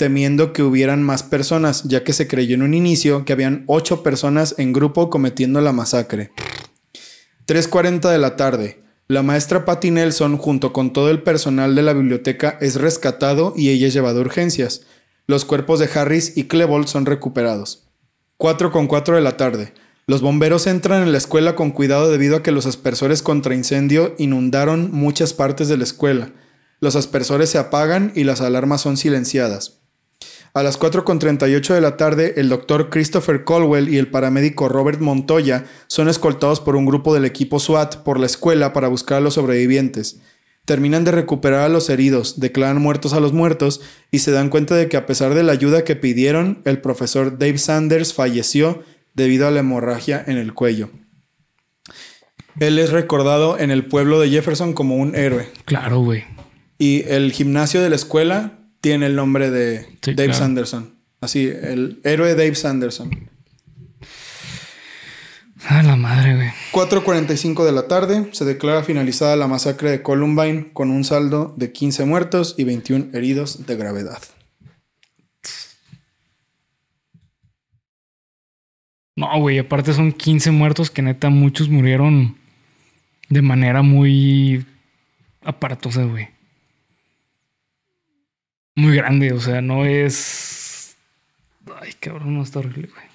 temiendo 0.00 0.54
que 0.54 0.62
hubieran 0.62 1.02
más 1.02 1.22
personas, 1.22 1.82
ya 1.82 2.04
que 2.04 2.14
se 2.14 2.26
creyó 2.26 2.54
en 2.54 2.62
un 2.62 2.72
inicio 2.72 3.26
que 3.26 3.34
habían 3.34 3.64
8 3.66 4.02
personas 4.02 4.54
en 4.56 4.72
grupo 4.72 5.10
cometiendo 5.10 5.60
la 5.60 5.74
masacre. 5.74 6.30
3.40 7.46 8.10
de 8.10 8.16
la 8.16 8.34
tarde. 8.34 8.82
La 9.08 9.22
maestra 9.22 9.66
Patty 9.66 9.90
Nelson, 9.90 10.38
junto 10.38 10.72
con 10.72 10.94
todo 10.94 11.10
el 11.10 11.22
personal 11.22 11.74
de 11.74 11.82
la 11.82 11.92
biblioteca, 11.92 12.56
es 12.62 12.76
rescatado 12.76 13.52
y 13.54 13.68
ella 13.68 13.88
es 13.88 13.92
llevada 13.92 14.16
a 14.16 14.22
urgencias. 14.22 14.86
Los 15.26 15.44
cuerpos 15.44 15.80
de 15.80 15.90
Harris 15.94 16.34
y 16.34 16.44
Klebold 16.44 16.86
son 16.86 17.04
recuperados. 17.04 17.86
4.4 18.38 19.14
de 19.14 19.20
la 19.20 19.36
tarde. 19.36 19.74
Los 20.06 20.22
bomberos 20.22 20.66
entran 20.66 21.02
en 21.02 21.12
la 21.12 21.18
escuela 21.18 21.54
con 21.56 21.72
cuidado 21.72 22.10
debido 22.10 22.36
a 22.36 22.42
que 22.42 22.52
los 22.52 22.64
aspersores 22.64 23.20
contra 23.20 23.54
incendio 23.54 24.14
inundaron 24.16 24.92
muchas 24.92 25.34
partes 25.34 25.68
de 25.68 25.76
la 25.76 25.84
escuela. 25.84 26.32
Los 26.80 26.96
aspersores 26.96 27.50
se 27.50 27.58
apagan 27.58 28.12
y 28.14 28.24
las 28.24 28.40
alarmas 28.40 28.80
son 28.80 28.96
silenciadas. 28.96 29.79
A 30.52 30.64
las 30.64 30.80
4.38 30.80 31.74
de 31.74 31.80
la 31.80 31.96
tarde, 31.96 32.34
el 32.36 32.48
doctor 32.48 32.90
Christopher 32.90 33.44
Colwell 33.44 33.88
y 33.88 33.98
el 33.98 34.08
paramédico 34.08 34.68
Robert 34.68 35.00
Montoya 35.00 35.64
son 35.86 36.08
escoltados 36.08 36.58
por 36.58 36.74
un 36.74 36.86
grupo 36.86 37.14
del 37.14 37.24
equipo 37.24 37.60
SWAT 37.60 37.98
por 37.98 38.18
la 38.18 38.26
escuela 38.26 38.72
para 38.72 38.88
buscar 38.88 39.18
a 39.18 39.20
los 39.20 39.34
sobrevivientes. 39.34 40.20
Terminan 40.64 41.04
de 41.04 41.12
recuperar 41.12 41.60
a 41.60 41.68
los 41.68 41.88
heridos, 41.88 42.40
declaran 42.40 42.82
muertos 42.82 43.12
a 43.12 43.20
los 43.20 43.32
muertos 43.32 43.80
y 44.10 44.20
se 44.20 44.32
dan 44.32 44.48
cuenta 44.50 44.74
de 44.74 44.88
que 44.88 44.96
a 44.96 45.06
pesar 45.06 45.34
de 45.34 45.44
la 45.44 45.52
ayuda 45.52 45.84
que 45.84 45.94
pidieron, 45.94 46.62
el 46.64 46.80
profesor 46.80 47.38
Dave 47.38 47.58
Sanders 47.58 48.12
falleció 48.12 48.82
debido 49.14 49.46
a 49.46 49.52
la 49.52 49.60
hemorragia 49.60 50.22
en 50.26 50.36
el 50.36 50.52
cuello. 50.52 50.90
Él 52.58 52.80
es 52.80 52.90
recordado 52.90 53.56
en 53.56 53.70
el 53.70 53.86
pueblo 53.86 54.18
de 54.18 54.30
Jefferson 54.30 54.72
como 54.72 54.96
un 54.96 55.14
héroe. 55.14 55.48
Claro, 55.64 56.00
güey. 56.00 56.24
Y 56.76 57.04
el 57.06 57.30
gimnasio 57.30 57.80
de 57.80 57.90
la 57.90 57.96
escuela 57.96 58.59
tiene 58.80 59.06
el 59.06 59.16
nombre 59.16 59.50
de 59.50 59.86
Dave 60.02 60.34
Sanderson. 60.34 60.94
Así, 61.20 61.46
el 61.46 62.00
héroe 62.04 62.34
Dave 62.34 62.54
Sanderson. 62.54 63.30
A 65.68 65.82
la 65.82 65.96
madre, 65.96 66.36
güey. 66.36 66.48
4.45 66.72 67.64
de 67.64 67.72
la 67.72 67.86
tarde 67.86 68.30
se 68.32 68.44
declara 68.46 68.82
finalizada 68.82 69.36
la 69.36 69.46
masacre 69.46 69.90
de 69.90 70.02
Columbine 70.02 70.72
con 70.72 70.90
un 70.90 71.04
saldo 71.04 71.54
de 71.56 71.70
15 71.70 72.06
muertos 72.06 72.54
y 72.56 72.64
21 72.64 73.08
heridos 73.12 73.66
de 73.66 73.76
gravedad. 73.76 74.22
No, 79.16 79.38
güey, 79.38 79.58
aparte 79.58 79.92
son 79.92 80.12
15 80.12 80.50
muertos 80.50 80.90
que 80.90 81.02
neta 81.02 81.28
muchos 81.28 81.68
murieron 81.68 82.38
de 83.28 83.42
manera 83.42 83.82
muy 83.82 84.64
aparatosa, 85.44 86.04
güey. 86.04 86.28
Muy 88.74 88.96
grande, 88.96 89.32
o 89.32 89.40
sea, 89.40 89.60
no 89.60 89.84
es... 89.84 90.96
Ay, 91.80 91.92
cabrón, 91.98 92.34
no 92.34 92.42
está 92.42 92.60
horrible, 92.60 92.88
güey. 92.88 93.10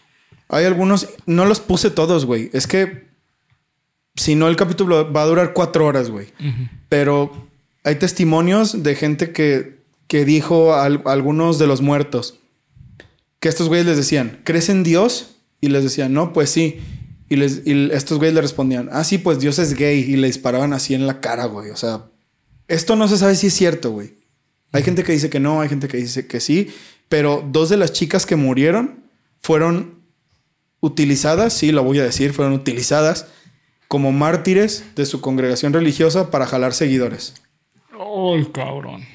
Hay 0.49 0.65
algunos, 0.65 1.10
no 1.26 1.45
los 1.45 1.60
puse 1.60 1.90
todos, 1.90 2.26
güey. 2.26 2.49
Es 2.53 2.68
que 2.68 3.07
si 4.15 4.36
no, 4.36 4.48
el 4.48 4.56
capítulo 4.56 5.11
va 5.11 5.23
a 5.23 5.26
durar 5.26 5.53
cuatro 5.53 5.86
horas, 5.86 6.10
güey. 6.10 6.27
Pero 6.90 7.48
hay 7.84 7.95
testimonios 7.95 8.84
de 8.84 8.95
gente 8.95 9.32
que, 9.32 9.84
que 10.07 10.26
dijo 10.26 10.73
a, 10.73 10.86
algunos 10.86 11.60
de 11.60 11.68
los 11.68 11.82
muertos 11.82 12.40
que 13.40 13.49
estos 13.49 13.68
güeyes 13.68 13.86
les 13.86 13.98
decían, 13.98 14.41
¿crees 14.44 14.69
en 14.69 14.84
Dios? 14.84 15.36
Y 15.61 15.69
les 15.69 15.84
decían, 15.84 16.14
no, 16.14 16.34
pues 16.34 16.49
sí. 16.49 16.80
Y, 17.30 17.36
les, 17.36 17.61
estos 17.65 18.18
güeyes 18.18 18.34
le 18.34 18.41
respondían, 18.41 18.90
ah, 18.91 19.03
sí, 19.03 19.18
pues 19.18 19.40
Dios 19.40 19.60
es 19.60 19.73
gay. 19.76 19.99
Y 19.99 20.15
le 20.15 20.27
disparaban 20.27 20.73
así 20.73 20.94
en 20.95 21.06
la 21.06 21.19
cara, 21.19 21.45
güey. 21.45 21.69
O 21.72 21.76
sea, 21.76 22.06
esto 22.68 22.95
no 22.95 23.07
se 23.07 23.18
sabe 23.18 23.36
si 23.36 23.48
es 23.48 23.53
cierto, 23.53 23.91
güey. 23.91 24.14
Hay 24.76 24.84
gente 24.84 25.03
que 25.03 25.11
dice 25.11 25.30
que 25.30 25.39
no, 25.39 25.61
hay 25.61 25.69
gente 25.69 25.88
que 25.88 25.97
dice 25.97 26.27
que 26.27 26.39
sí. 26.39 26.73
Pero 27.07 27.47
dos 27.49 27.69
de 27.69 27.77
las 27.77 27.93
chicas 27.93 28.26
que 28.26 28.35
murieron 28.35 29.06
fueron 29.41 30.02
utilizadas, 30.81 31.53
sí, 31.53 31.72
lo 31.72 31.84
voy 31.84 31.99
a 31.99 32.03
decir, 32.03 32.34
fueron 32.34 32.53
utilizadas 32.53 33.27
como 33.88 34.11
mártires 34.11 34.84
de 34.95 35.06
su 35.06 35.22
congregación 35.22 35.72
religiosa 35.72 36.30
para 36.30 36.45
jalar 36.45 36.73
seguidores. 36.73 37.35
¡Oh, 37.97 38.38
cabrón! 38.52 39.06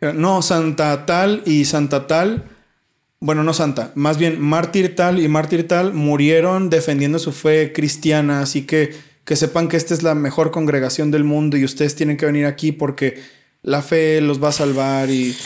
No, 0.00 0.42
Santa 0.42 1.06
tal 1.06 1.42
y 1.46 1.64
Santa 1.64 2.06
tal 2.06 2.50
bueno, 3.20 3.42
no 3.42 3.52
santa, 3.52 3.90
más 3.96 4.16
bien 4.16 4.40
mártir 4.40 4.94
tal 4.94 5.18
y 5.18 5.26
mártir 5.26 5.66
tal 5.66 5.92
murieron 5.92 6.70
defendiendo 6.70 7.18
su 7.18 7.32
fe 7.32 7.72
cristiana, 7.72 8.40
así 8.42 8.62
que 8.62 8.94
que 9.24 9.36
sepan 9.36 9.68
que 9.68 9.76
esta 9.76 9.92
es 9.92 10.02
la 10.02 10.14
mejor 10.14 10.50
congregación 10.50 11.10
del 11.10 11.22
mundo 11.22 11.58
y 11.58 11.64
ustedes 11.64 11.94
tienen 11.94 12.16
que 12.16 12.24
venir 12.24 12.46
aquí 12.46 12.72
porque 12.72 13.20
la 13.68 13.82
fe 13.82 14.22
los 14.22 14.42
va 14.42 14.48
a 14.48 14.52
salvar 14.52 15.10
y 15.10 15.36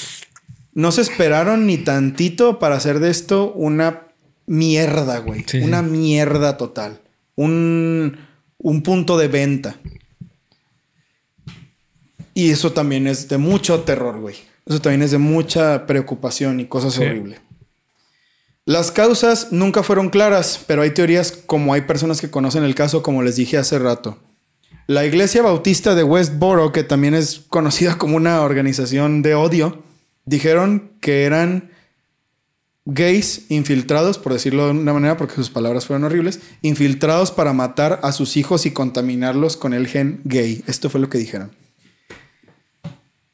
no 0.74 0.92
se 0.92 1.00
esperaron 1.00 1.66
ni 1.66 1.78
tantito 1.78 2.60
para 2.60 2.76
hacer 2.76 3.00
de 3.00 3.10
esto 3.10 3.52
una 3.52 4.06
mierda, 4.46 5.18
güey, 5.18 5.44
una 5.60 5.82
mierda 5.82 6.56
total, 6.56 7.00
un, 7.34 8.16
un 8.58 8.82
punto 8.84 9.18
de 9.18 9.26
venta. 9.26 9.76
Y 12.32 12.50
eso 12.50 12.72
también 12.72 13.08
es 13.08 13.28
de 13.28 13.38
mucho 13.38 13.80
terror, 13.80 14.20
güey. 14.20 14.36
Eso 14.66 14.80
también 14.80 15.02
es 15.02 15.10
de 15.10 15.18
mucha 15.18 15.86
preocupación 15.86 16.60
y 16.60 16.66
cosas 16.66 16.96
horribles. 16.98 17.40
Las 18.64 18.92
causas 18.92 19.48
nunca 19.50 19.82
fueron 19.82 20.10
claras, 20.10 20.60
pero 20.68 20.82
hay 20.82 20.92
teorías 20.92 21.32
como 21.32 21.74
hay 21.74 21.80
personas 21.82 22.20
que 22.20 22.30
conocen 22.30 22.62
el 22.62 22.76
caso, 22.76 23.02
como 23.02 23.24
les 23.24 23.34
dije 23.34 23.58
hace 23.58 23.80
rato. 23.80 24.16
La 24.86 25.04
Iglesia 25.04 25.42
Bautista 25.42 25.94
de 25.94 26.02
Westboro, 26.02 26.72
que 26.72 26.82
también 26.82 27.14
es 27.14 27.40
conocida 27.48 27.98
como 27.98 28.16
una 28.16 28.42
organización 28.42 29.22
de 29.22 29.34
odio, 29.34 29.82
dijeron 30.24 30.92
que 31.00 31.24
eran 31.24 31.70
gays 32.84 33.46
infiltrados, 33.48 34.18
por 34.18 34.32
decirlo 34.32 34.66
de 34.66 34.72
una 34.72 34.92
manera, 34.92 35.16
porque 35.16 35.36
sus 35.36 35.50
palabras 35.50 35.86
fueron 35.86 36.04
horribles, 36.04 36.40
infiltrados 36.62 37.30
para 37.30 37.52
matar 37.52 38.00
a 38.02 38.10
sus 38.10 38.36
hijos 38.36 38.66
y 38.66 38.72
contaminarlos 38.72 39.56
con 39.56 39.72
el 39.72 39.86
gen 39.86 40.20
gay. 40.24 40.64
Esto 40.66 40.90
fue 40.90 41.00
lo 41.00 41.08
que 41.08 41.18
dijeron. 41.18 41.52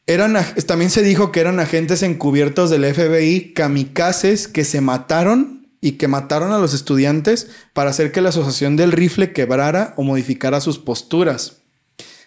Eran, 0.06 0.36
también 0.66 0.90
se 0.90 1.02
dijo 1.02 1.32
que 1.32 1.40
eran 1.40 1.60
agentes 1.60 2.02
encubiertos 2.02 2.70
del 2.70 2.84
FBI, 2.94 3.52
kamikazes 3.54 4.48
que 4.48 4.64
se 4.64 4.80
mataron 4.80 5.57
y 5.80 5.92
que 5.92 6.08
mataron 6.08 6.52
a 6.52 6.58
los 6.58 6.74
estudiantes 6.74 7.48
para 7.72 7.90
hacer 7.90 8.12
que 8.12 8.20
la 8.20 8.30
asociación 8.30 8.76
del 8.76 8.92
rifle 8.92 9.32
quebrara 9.32 9.94
o 9.96 10.02
modificara 10.02 10.60
sus 10.60 10.78
posturas. 10.78 11.58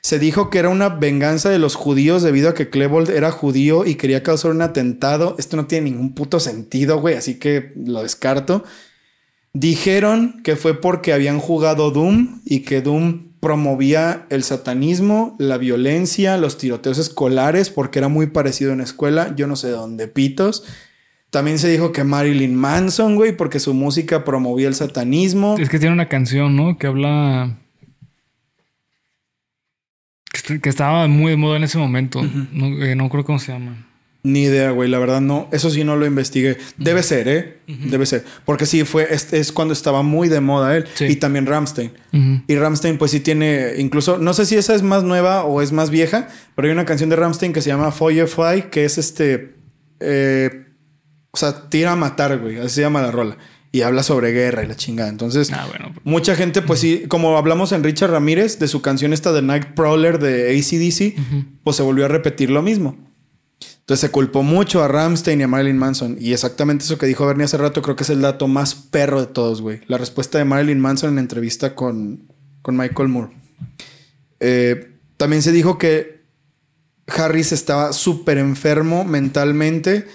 Se 0.02 0.18
dijo 0.18 0.50
que 0.50 0.58
era 0.58 0.70
una 0.70 0.90
venganza 0.90 1.50
de 1.50 1.60
los 1.60 1.76
judíos 1.76 2.24
debido 2.24 2.50
a 2.50 2.54
que 2.56 2.70
Klebold 2.70 3.12
era 3.12 3.32
judío 3.32 3.86
y 3.86 3.96
quería 3.96 4.24
causar 4.24 4.52
un 4.52 4.64
atentado. 4.64 5.36
Esto 5.38 5.58
no 5.58 5.68
tiene 5.68 5.92
ningún 5.92 6.16
puto 6.16 6.40
sentido, 6.40 7.00
güey, 7.00 7.16
así 7.16 7.38
que 7.38 7.72
lo 7.76 8.02
descarto. 8.02 8.64
Dijeron 9.54 10.42
que 10.44 10.56
fue 10.56 10.80
porque 10.80 11.14
habían 11.14 11.40
jugado 11.40 11.92
Doom 11.92 12.42
y 12.46 12.62
que 12.62 12.82
Doom 12.82 13.32
promovía 13.42 14.26
el 14.30 14.44
satanismo, 14.44 15.36
la 15.38 15.58
violencia, 15.58 16.38
los 16.38 16.58
tiroteos 16.58 16.98
escolares, 16.98 17.70
porque 17.70 18.00
era 18.00 18.08
muy 18.08 18.28
parecido 18.28 18.72
en 18.72 18.80
la 18.80 18.86
escuela, 18.86 19.36
yo 19.36 19.48
no 19.48 19.56
sé 19.56 19.68
de 19.68 19.74
dónde 19.74 20.08
pitos. 20.08 20.64
También 21.32 21.60
se 21.60 21.70
dijo 21.70 21.94
que 21.94 22.04
Marilyn 22.04 22.54
Manson, 22.54 23.16
güey, 23.16 23.32
porque 23.36 23.60
su 23.62 23.74
música 23.74 24.26
promovía 24.26 24.68
el 24.68 24.76
satanismo. 24.76 25.56
Es 25.58 25.70
que 25.70 25.80
tiene 25.80 25.94
una 25.94 26.10
canción, 26.10 26.58
¿no? 26.58 26.78
Que 26.78 26.88
habla... 26.88 27.58
Que 30.62 30.70
estaba 30.70 31.08
muy 31.08 31.32
de 31.32 31.38
moda 31.38 31.56
en 31.56 31.64
ese 31.64 31.78
momento. 31.78 32.22
no, 32.52 32.84
eh, 32.84 32.96
no 32.96 33.08
creo 33.10 33.24
cómo 33.24 33.40
se 33.40 33.54
llama. 33.54 33.88
Ni 34.24 34.44
idea, 34.44 34.72
güey. 34.72 34.90
La 34.90 35.00
verdad 35.00 35.22
no. 35.22 35.48
Eso 35.54 35.70
sí 35.70 35.86
no 35.86 35.96
lo 35.96 36.06
investigué. 36.06 36.58
Debe 36.78 37.02
ser, 37.02 37.28
¿eh? 37.30 37.60
Debe 37.66 38.06
ser. 38.06 38.26
Porque 38.44 38.66
sí, 38.66 38.84
fue... 38.84 39.08
Es, 39.14 39.32
es 39.32 39.54
cuando 39.54 39.74
estaba 39.74 40.04
muy 40.04 40.28
de 40.28 40.42
moda 40.42 40.76
él. 40.76 40.86
Sí. 40.96 41.06
Y 41.06 41.16
también 41.16 41.46
Ramstein. 41.46 41.92
Y 42.46 42.56
Ramstein 42.56 42.98
pues 42.98 43.12
sí 43.12 43.22
tiene... 43.22 43.76
Incluso... 43.78 44.18
No 44.18 44.34
sé 44.34 44.46
si 44.46 44.58
esa 44.58 44.76
es 44.76 44.84
más 44.84 45.04
nueva 45.04 45.46
o 45.46 45.62
es 45.62 45.72
más 45.72 45.92
vieja. 45.92 46.28
Pero 46.56 46.68
hay 46.68 46.74
una 46.74 46.86
canción 46.86 47.10
de 47.10 47.16
Ramstein 47.16 47.54
que 47.54 47.62
se 47.62 47.70
llama 47.70 47.94
Feuerfly. 47.94 48.64
Que 48.70 48.84
es 48.84 48.98
este... 48.98 49.56
eh, 50.02 50.66
o 51.32 51.38
sea, 51.38 51.70
tira 51.70 51.94
a 51.94 51.96
matar, 51.96 52.38
güey. 52.40 52.58
Así 52.58 52.76
se 52.76 52.82
llama 52.82 53.02
la 53.02 53.12
rola. 53.12 53.38
Y 53.72 53.84
habla 53.84 54.04
sobre 54.04 54.32
guerra 54.32 54.64
y 54.64 54.68
la 54.68 54.76
chingada. 54.76 55.10
Entonces... 55.10 55.52
Ah, 55.54 55.66
bueno. 55.70 55.94
Mucha 56.04 56.36
gente, 56.36 56.62
pues 56.62 56.82
sí, 56.82 57.06
como 57.08 57.38
hablamos 57.38 57.72
en 57.72 57.84
Richard 57.84 58.12
Ramírez, 58.12 58.60
de 58.60 58.68
su 58.68 58.82
canción 58.82 59.14
esta 59.14 59.32
de 59.32 59.42
Night 59.42 59.68
Prowler 59.76 60.20
de 60.20 60.50
ACDC, 60.58 61.16
pues 61.64 61.78
se 61.78 61.84
volvió 61.84 62.06
a 62.06 62.10
repetir 62.10 62.50
lo 62.50 62.62
mismo. 62.62 62.98
Entonces 63.80 64.02
se 64.02 64.12
culpó 64.12 64.44
mucho 64.44 64.84
a 64.84 64.90
Ramstein 64.90 65.40
y 65.40 65.44
a 65.44 65.48
Marilyn 65.48 65.78
Manson. 65.78 66.18
Y 66.20 66.34
exactamente 66.34 66.84
eso 66.84 66.98
que 66.98 67.06
dijo 67.06 67.26
Bernie 67.26 67.46
hace 67.46 67.58
rato, 67.58 67.82
creo 67.82 67.96
que 67.96 68.04
es 68.04 68.10
el 68.10 68.22
dato 68.22 68.48
más 68.48 68.76
perro 68.76 69.22
de 69.22 69.28
todos, 69.28 69.62
güey. 69.62 69.82
La 69.88 69.98
respuesta 69.98 70.38
de 70.38 70.46
Marilyn 70.46 70.80
Manson 70.80 71.10
en 71.10 71.16
la 71.16 71.22
entrevista 71.22 71.74
con, 71.74 72.28
con 72.62 72.76
Michael 72.76 73.08
Moore. 73.08 73.34
Eh, 74.42 74.98
también 75.16 75.42
se 75.42 75.52
dijo 75.52 75.78
que 75.78 76.26
Harris 77.08 77.52
estaba 77.52 77.94
súper 77.94 78.38
enfermo 78.38 79.06
mentalmente 79.06 80.08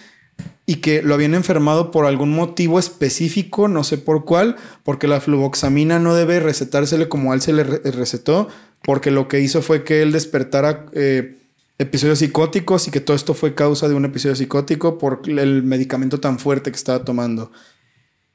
y 0.66 0.76
que 0.76 1.02
lo 1.02 1.14
habían 1.14 1.34
enfermado 1.34 1.90
por 1.90 2.06
algún 2.06 2.30
motivo 2.30 2.78
específico, 2.78 3.68
no 3.68 3.84
sé 3.84 3.98
por 3.98 4.24
cuál, 4.24 4.56
porque 4.82 5.06
la 5.06 5.20
fluvoxamina 5.20 5.98
no 5.98 6.14
debe 6.14 6.40
recetársele 6.40 7.08
como 7.08 7.32
él 7.34 7.40
se 7.40 7.52
le 7.52 7.64
re- 7.64 7.90
recetó, 7.92 8.48
porque 8.82 9.10
lo 9.10 9.28
que 9.28 9.40
hizo 9.40 9.62
fue 9.62 9.84
que 9.84 10.02
él 10.02 10.12
despertara 10.12 10.86
eh, 10.92 11.38
episodios 11.78 12.18
psicóticos 12.18 12.88
y 12.88 12.90
que 12.90 13.00
todo 13.00 13.16
esto 13.16 13.34
fue 13.34 13.54
causa 13.54 13.88
de 13.88 13.94
un 13.94 14.04
episodio 14.04 14.34
psicótico 14.34 14.98
por 14.98 15.22
el 15.26 15.62
medicamento 15.62 16.18
tan 16.18 16.38
fuerte 16.38 16.70
que 16.70 16.76
estaba 16.76 17.04
tomando. 17.04 17.52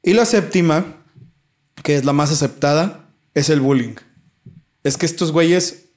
Y 0.02 0.14
la 0.14 0.24
séptima, 0.24 1.04
que 1.82 1.96
es 1.96 2.04
la 2.04 2.12
más 2.12 2.32
aceptada, 2.32 3.10
es 3.34 3.50
el 3.50 3.60
bullying. 3.60 3.94
Es 4.84 4.96
que 4.96 5.06
estos 5.06 5.32
güeyes 5.32 5.90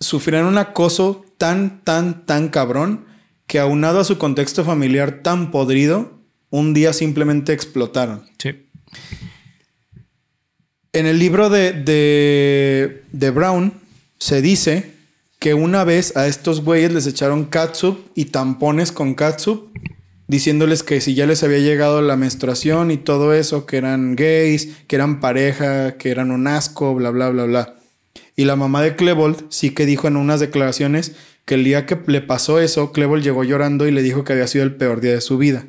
sufrieron 0.00 0.48
un 0.48 0.58
acoso 0.58 1.24
tan, 1.38 1.82
tan, 1.84 2.26
tan 2.26 2.48
cabrón 2.48 3.06
que 3.46 3.58
aunado 3.58 4.00
a 4.00 4.04
su 4.04 4.18
contexto 4.18 4.64
familiar 4.64 5.22
tan 5.22 5.50
podrido, 5.50 6.20
un 6.50 6.74
día 6.74 6.92
simplemente 6.92 7.52
explotaron. 7.52 8.24
Sí. 8.38 8.66
En 10.92 11.06
el 11.06 11.18
libro 11.18 11.50
de, 11.50 11.72
de, 11.72 13.02
de 13.12 13.30
Brown 13.30 13.74
se 14.18 14.40
dice 14.40 14.92
que 15.38 15.54
una 15.54 15.84
vez 15.84 16.16
a 16.16 16.26
estos 16.26 16.62
güeyes 16.62 16.92
les 16.92 17.06
echaron 17.06 17.44
catsup 17.44 17.98
y 18.14 18.26
tampones 18.26 18.92
con 18.92 19.14
catsup, 19.14 19.70
diciéndoles 20.26 20.82
que 20.82 21.00
si 21.00 21.14
ya 21.14 21.26
les 21.26 21.42
había 21.42 21.58
llegado 21.58 22.00
la 22.02 22.16
menstruación 22.16 22.90
y 22.90 22.96
todo 22.96 23.34
eso, 23.34 23.66
que 23.66 23.76
eran 23.76 24.16
gays, 24.16 24.76
que 24.88 24.96
eran 24.96 25.20
pareja, 25.20 25.98
que 25.98 26.10
eran 26.10 26.30
un 26.30 26.46
asco, 26.46 26.94
bla, 26.94 27.10
bla, 27.10 27.28
bla, 27.28 27.44
bla. 27.44 27.74
Y 28.34 28.44
la 28.44 28.56
mamá 28.56 28.82
de 28.82 28.96
Klebold 28.96 29.46
sí 29.50 29.70
que 29.70 29.86
dijo 29.86 30.08
en 30.08 30.16
unas 30.16 30.40
declaraciones 30.40 31.12
que 31.46 31.54
el 31.54 31.64
día 31.64 31.86
que 31.86 31.98
le 32.06 32.20
pasó 32.20 32.60
eso, 32.60 32.92
Klebold 32.92 33.22
llegó 33.22 33.44
llorando 33.44 33.86
y 33.86 33.92
le 33.92 34.02
dijo 34.02 34.24
que 34.24 34.32
había 34.32 34.48
sido 34.48 34.64
el 34.64 34.74
peor 34.74 35.00
día 35.00 35.12
de 35.12 35.20
su 35.20 35.38
vida. 35.38 35.64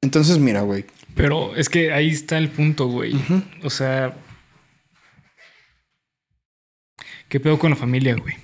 Entonces, 0.00 0.38
mira, 0.38 0.62
güey. 0.62 0.86
Pero 1.14 1.54
es 1.54 1.68
que 1.68 1.92
ahí 1.92 2.08
está 2.08 2.38
el 2.38 2.48
punto, 2.48 2.86
güey. 2.88 3.14
O 3.62 3.70
sea. 3.70 4.16
¿Qué 7.28 7.40
pedo 7.40 7.58
con 7.58 7.70
la 7.70 7.76
familia, 7.76 8.16
güey? 8.16 8.34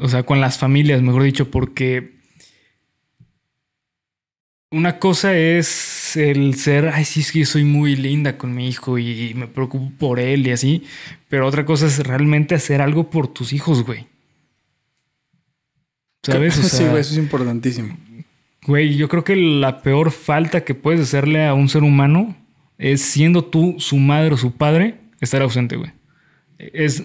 O 0.00 0.08
sea, 0.08 0.24
con 0.24 0.40
las 0.40 0.58
familias, 0.58 1.00
mejor 1.00 1.22
dicho, 1.22 1.50
porque. 1.50 2.16
Una 4.72 4.98
cosa 4.98 5.36
es 5.36 6.16
el 6.16 6.54
ser, 6.54 6.88
ay, 6.88 7.04
sí, 7.04 7.20
es 7.20 7.30
que 7.30 7.44
soy 7.44 7.62
muy 7.62 7.94
linda 7.94 8.38
con 8.38 8.54
mi 8.54 8.68
hijo 8.68 8.98
y 8.98 9.34
me 9.34 9.46
preocupo 9.46 9.92
por 9.98 10.18
él 10.18 10.46
y 10.46 10.50
así. 10.50 10.84
Pero 11.28 11.46
otra 11.46 11.66
cosa 11.66 11.86
es 11.86 11.98
realmente 11.98 12.54
hacer 12.54 12.80
algo 12.80 13.10
por 13.10 13.28
tus 13.28 13.52
hijos, 13.52 13.84
güey. 13.84 14.06
¿Sabes? 16.22 16.58
O 16.58 16.62
sí, 16.62 16.68
sea, 16.70 16.88
güey, 16.88 17.02
eso 17.02 17.12
es 17.12 17.18
importantísimo. 17.18 17.98
Güey, 18.66 18.96
yo 18.96 19.10
creo 19.10 19.24
que 19.24 19.36
la 19.36 19.82
peor 19.82 20.10
falta 20.10 20.64
que 20.64 20.74
puedes 20.74 21.02
hacerle 21.02 21.46
a 21.46 21.52
un 21.52 21.68
ser 21.68 21.82
humano 21.82 22.34
es 22.78 23.02
siendo 23.02 23.44
tú 23.44 23.76
su 23.78 23.96
madre 23.96 24.32
o 24.32 24.38
su 24.38 24.52
padre, 24.52 25.00
estar 25.20 25.42
ausente, 25.42 25.76
güey. 25.76 25.90
Es, 26.58 27.04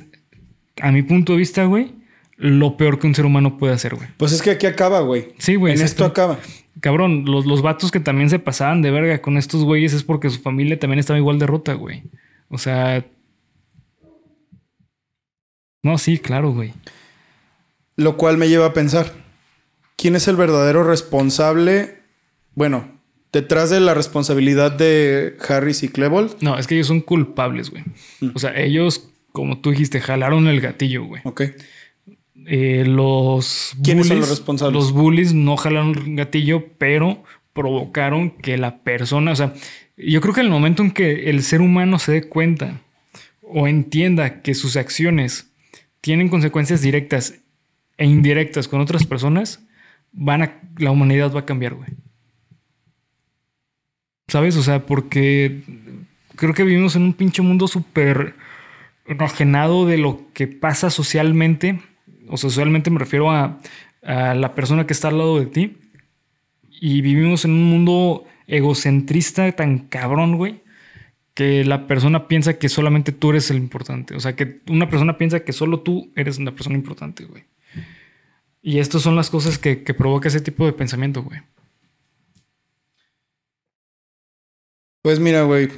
a 0.82 0.92
mi 0.94 1.02
punto 1.02 1.34
de 1.34 1.40
vista, 1.40 1.66
güey, 1.66 1.92
lo 2.38 2.78
peor 2.78 2.98
que 3.00 3.08
un 3.08 3.16
ser 3.16 3.26
humano 3.26 3.58
puede 3.58 3.74
hacer, 3.74 3.96
güey. 3.96 4.08
Pues 4.16 4.32
es 4.32 4.42
que 4.42 4.52
aquí 4.52 4.68
acaba, 4.68 5.02
güey. 5.02 5.34
Sí, 5.40 5.56
güey. 5.56 5.74
En 5.74 5.82
esto 5.82 6.06
acaba. 6.06 6.40
Cabrón, 6.82 7.26
los, 7.26 7.46
los 7.46 7.62
vatos 7.62 7.92
que 7.92 8.00
también 8.00 8.30
se 8.30 8.40
pasaban 8.40 8.82
de 8.82 8.92
verga 8.92 9.22
con 9.22 9.38
estos 9.38 9.64
güeyes 9.64 9.94
es 9.94 10.04
porque 10.04 10.30
su 10.30 10.40
familia 10.42 10.80
también 10.80 11.00
estaba 11.00 11.20
igual 11.20 11.40
de 11.40 11.48
rota, 11.48 11.74
güey. 11.74 12.04
O 12.50 12.58
sea... 12.58 13.06
No, 15.84 15.98
sí, 15.98 16.20
claro, 16.20 16.52
güey. 16.52 16.74
Lo 17.96 18.18
cual 18.18 18.38
me 18.38 18.50
lleva 18.50 18.68
a 18.68 18.74
pensar, 18.74 19.12
¿quién 19.96 20.16
es 20.16 20.28
el 20.28 20.36
verdadero 20.36 20.84
responsable? 20.84 22.00
Bueno, 22.56 22.90
detrás 23.32 23.70
de 23.70 23.80
la 23.80 23.94
responsabilidad 23.94 24.72
de 24.72 25.38
Harris 25.48 25.84
y 25.84 25.90
Klebold. 25.90 26.38
No, 26.42 26.58
es 26.58 26.68
que 26.68 26.76
ellos 26.76 26.88
son 26.88 27.02
culpables, 27.02 27.70
güey. 27.70 27.84
O 28.34 28.40
sea, 28.40 28.56
ellos, 28.60 29.10
como 29.32 29.60
tú 29.60 29.72
dijiste, 29.72 30.02
jalaron 30.02 30.48
el 30.48 30.62
gatillo, 30.62 31.06
güey. 31.06 31.22
Ok. 31.26 31.44
Eh, 32.50 32.86
los 32.86 33.76
¿Quiénes 33.84 34.08
son 34.08 34.18
bullies- 34.18 34.20
los 34.22 34.30
responsables? 34.30 34.74
Los 34.74 34.92
bullies 34.94 35.34
no 35.34 35.58
jalaron 35.58 35.98
el 35.98 36.16
gatillo, 36.16 36.66
pero 36.78 37.24
provocaron 37.52 38.30
que 38.32 38.58
la 38.58 38.80
persona, 38.84 39.32
o 39.32 39.36
sea, 39.36 39.54
yo 39.98 40.22
creo 40.22 40.34
que 40.34 40.40
en 40.40 40.46
el 40.48 40.52
momento 40.54 40.82
en 40.82 40.92
que 40.92 41.30
el 41.30 41.44
ser 41.44 41.60
humano 41.60 42.00
se 42.00 42.14
dé 42.14 42.30
cuenta 42.30 42.80
o 43.42 43.68
entienda 43.68 44.42
que 44.42 44.54
sus 44.54 44.78
acciones 44.78 45.50
tienen 46.00 46.30
consecuencias 46.30 46.82
directas 46.82 47.34
e 47.98 48.06
indirectas 48.06 48.68
con 48.70 48.80
otras 48.80 49.06
personas, 49.06 49.60
van 50.14 50.44
a, 50.44 50.62
la 50.78 50.92
humanidad 50.92 51.34
va 51.36 51.42
a 51.42 51.46
cambiar, 51.46 51.74
güey. 51.74 51.90
¿Sabes? 54.28 54.56
O 54.58 54.64
sea, 54.64 54.86
porque 54.86 55.62
creo 56.36 56.54
que 56.54 56.64
vivimos 56.64 56.96
en 56.96 57.04
un 57.04 57.14
pinche 57.14 57.42
mundo 57.42 57.68
súper 57.68 58.36
enajenado 59.06 59.86
de 59.86 59.98
lo 59.98 60.22
que 60.34 60.48
pasa 60.48 60.90
socialmente. 60.90 61.80
O 62.30 62.38
socialmente 62.38 62.90
me 62.90 63.00
refiero 63.00 63.32
a, 63.32 63.60
la 64.02 64.54
persona 64.56 64.88
que 64.88 64.94
está 64.94 65.10
al 65.10 65.18
lado 65.18 65.40
de 65.40 65.48
ti. 65.48 65.78
Y 66.70 67.02
vivimos 67.02 67.46
en 67.46 67.52
un 67.52 67.64
mundo 67.64 68.26
egocentrista 68.46 69.52
tan 69.54 69.80
cabrón, 69.80 70.38
güey, 70.38 70.62
que 71.34 71.66
la 71.66 71.88
persona 71.88 72.28
piensa 72.28 72.58
que 72.60 72.70
solamente 72.70 73.12
tú 73.12 73.32
eres 73.32 73.50
el 73.52 73.58
importante. 73.58 74.16
O 74.16 74.20
sea, 74.20 74.36
que 74.36 74.62
una 74.70 74.90
persona 74.90 75.18
piensa 75.18 75.42
que 75.42 75.54
solo 75.54 75.82
tú 75.82 76.12
eres 76.16 76.38
una 76.38 76.52
persona 76.52 76.76
importante, 76.76 77.26
güey. 77.26 77.46
Y 78.62 78.80
estas 78.80 79.02
son 79.02 79.16
las 79.16 79.30
cosas 79.30 79.58
que, 79.58 79.84
que 79.84 79.94
provoca 79.94 80.28
ese 80.28 80.42
tipo 80.42 80.66
de 80.66 80.74
pensamiento, 80.74 81.24
güey. 81.24 81.42
Pues 85.02 85.20
mira, 85.20 85.44
güey. 85.44 85.70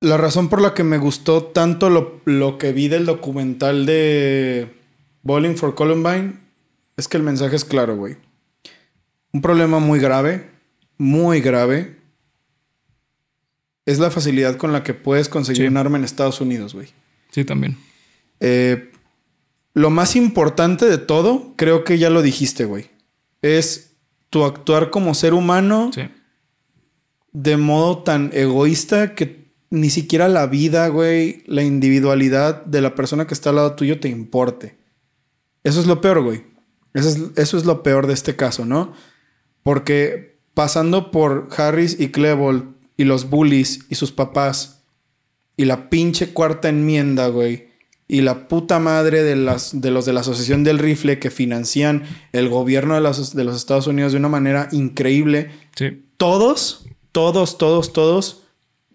La 0.00 0.16
razón 0.16 0.48
por 0.48 0.60
la 0.60 0.74
que 0.74 0.84
me 0.84 0.98
gustó 0.98 1.42
tanto 1.44 1.90
lo, 1.90 2.20
lo 2.24 2.56
que 2.58 2.72
vi 2.72 2.88
del 2.88 3.04
documental 3.06 3.84
de 3.84 4.72
Bowling 5.22 5.56
for 5.56 5.74
Columbine 5.74 6.34
es 6.96 7.08
que 7.08 7.16
el 7.16 7.22
mensaje 7.24 7.56
es 7.56 7.64
claro, 7.64 7.96
güey. 7.96 8.16
Un 9.32 9.42
problema 9.42 9.80
muy 9.80 9.98
grave, 9.98 10.50
muy 10.98 11.40
grave, 11.40 11.96
es 13.86 13.98
la 13.98 14.10
facilidad 14.10 14.56
con 14.56 14.72
la 14.72 14.82
que 14.84 14.94
puedes 14.94 15.28
conseguir 15.28 15.62
Sí. 15.62 15.68
un 15.68 15.76
arma 15.76 15.98
en 15.98 16.04
Estados 16.04 16.40
Unidos, 16.40 16.74
güey. 16.74 16.88
Sí, 17.30 17.44
también. 17.44 17.76
Eh, 18.40 18.90
lo 19.74 19.90
más 19.90 20.14
importante 20.16 20.86
de 20.86 20.98
todo, 20.98 21.54
creo 21.56 21.84
que 21.84 21.98
ya 21.98 22.10
lo 22.10 22.22
dijiste, 22.22 22.64
güey. 22.66 22.90
Es 23.42 23.92
tu 24.30 24.44
actuar 24.44 24.90
como 24.90 25.14
ser 25.14 25.34
humano 25.34 25.90
Sí. 25.94 26.02
de 27.32 27.56
modo 27.56 27.98
tan 28.02 28.30
egoísta 28.34 29.14
que 29.14 29.26
ni 29.70 29.90
siquiera 29.90 30.28
la 30.28 30.46
vida, 30.46 30.88
güey, 30.88 31.42
la 31.46 31.62
individualidad 31.62 32.64
de 32.64 32.80
la 32.80 32.94
persona 32.94 33.26
que 33.26 33.34
está 33.34 33.50
al 33.50 33.56
lado 33.56 33.74
tuyo 33.74 34.00
te 34.00 34.08
importe. 34.08 34.78
Eso 35.64 35.80
es 35.80 35.86
lo 35.86 36.00
peor, 36.00 36.22
güey. 36.22 36.44
Eso 36.94 37.08
es, 37.08 37.18
eso 37.36 37.58
es 37.58 37.64
lo 37.66 37.82
peor 37.82 38.06
de 38.06 38.14
este 38.14 38.34
caso, 38.36 38.64
¿no? 38.64 38.92
Porque 39.62 40.40
pasando 40.54 41.10
por 41.10 41.48
Harris 41.56 41.98
y 42.00 42.08
Klebold 42.08 42.64
y 42.96 43.04
los 43.04 43.28
bullies 43.30 43.80
y 43.88 43.94
sus 43.94 44.10
papás 44.10 44.84
y 45.56 45.66
la 45.66 45.90
pinche 45.90 46.32
cuarta 46.32 46.68
enmienda, 46.68 47.28
güey, 47.28 47.68
y 48.06 48.22
la 48.22 48.48
puta 48.48 48.78
madre 48.78 49.22
de, 49.22 49.36
las, 49.36 49.80
de 49.80 49.90
los 49.90 50.06
de 50.06 50.14
la 50.14 50.20
Asociación 50.20 50.64
del 50.64 50.78
Rifle 50.78 51.18
que 51.18 51.30
financian 51.30 52.04
el 52.32 52.48
gobierno 52.48 52.94
de 52.94 53.02
los, 53.02 53.34
de 53.34 53.44
los 53.44 53.56
Estados 53.56 53.86
Unidos 53.86 54.12
de 54.12 54.18
una 54.18 54.28
manera 54.30 54.68
increíble, 54.72 55.50
Sí. 55.76 56.06
todos, 56.16 56.86
todos, 57.12 57.58
todos, 57.58 57.92
todos, 57.92 58.44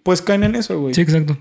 pues 0.03 0.21
caen 0.21 0.43
en 0.43 0.55
eso, 0.55 0.79
güey. 0.79 0.93
Sí, 0.93 1.01
exacto. 1.01 1.37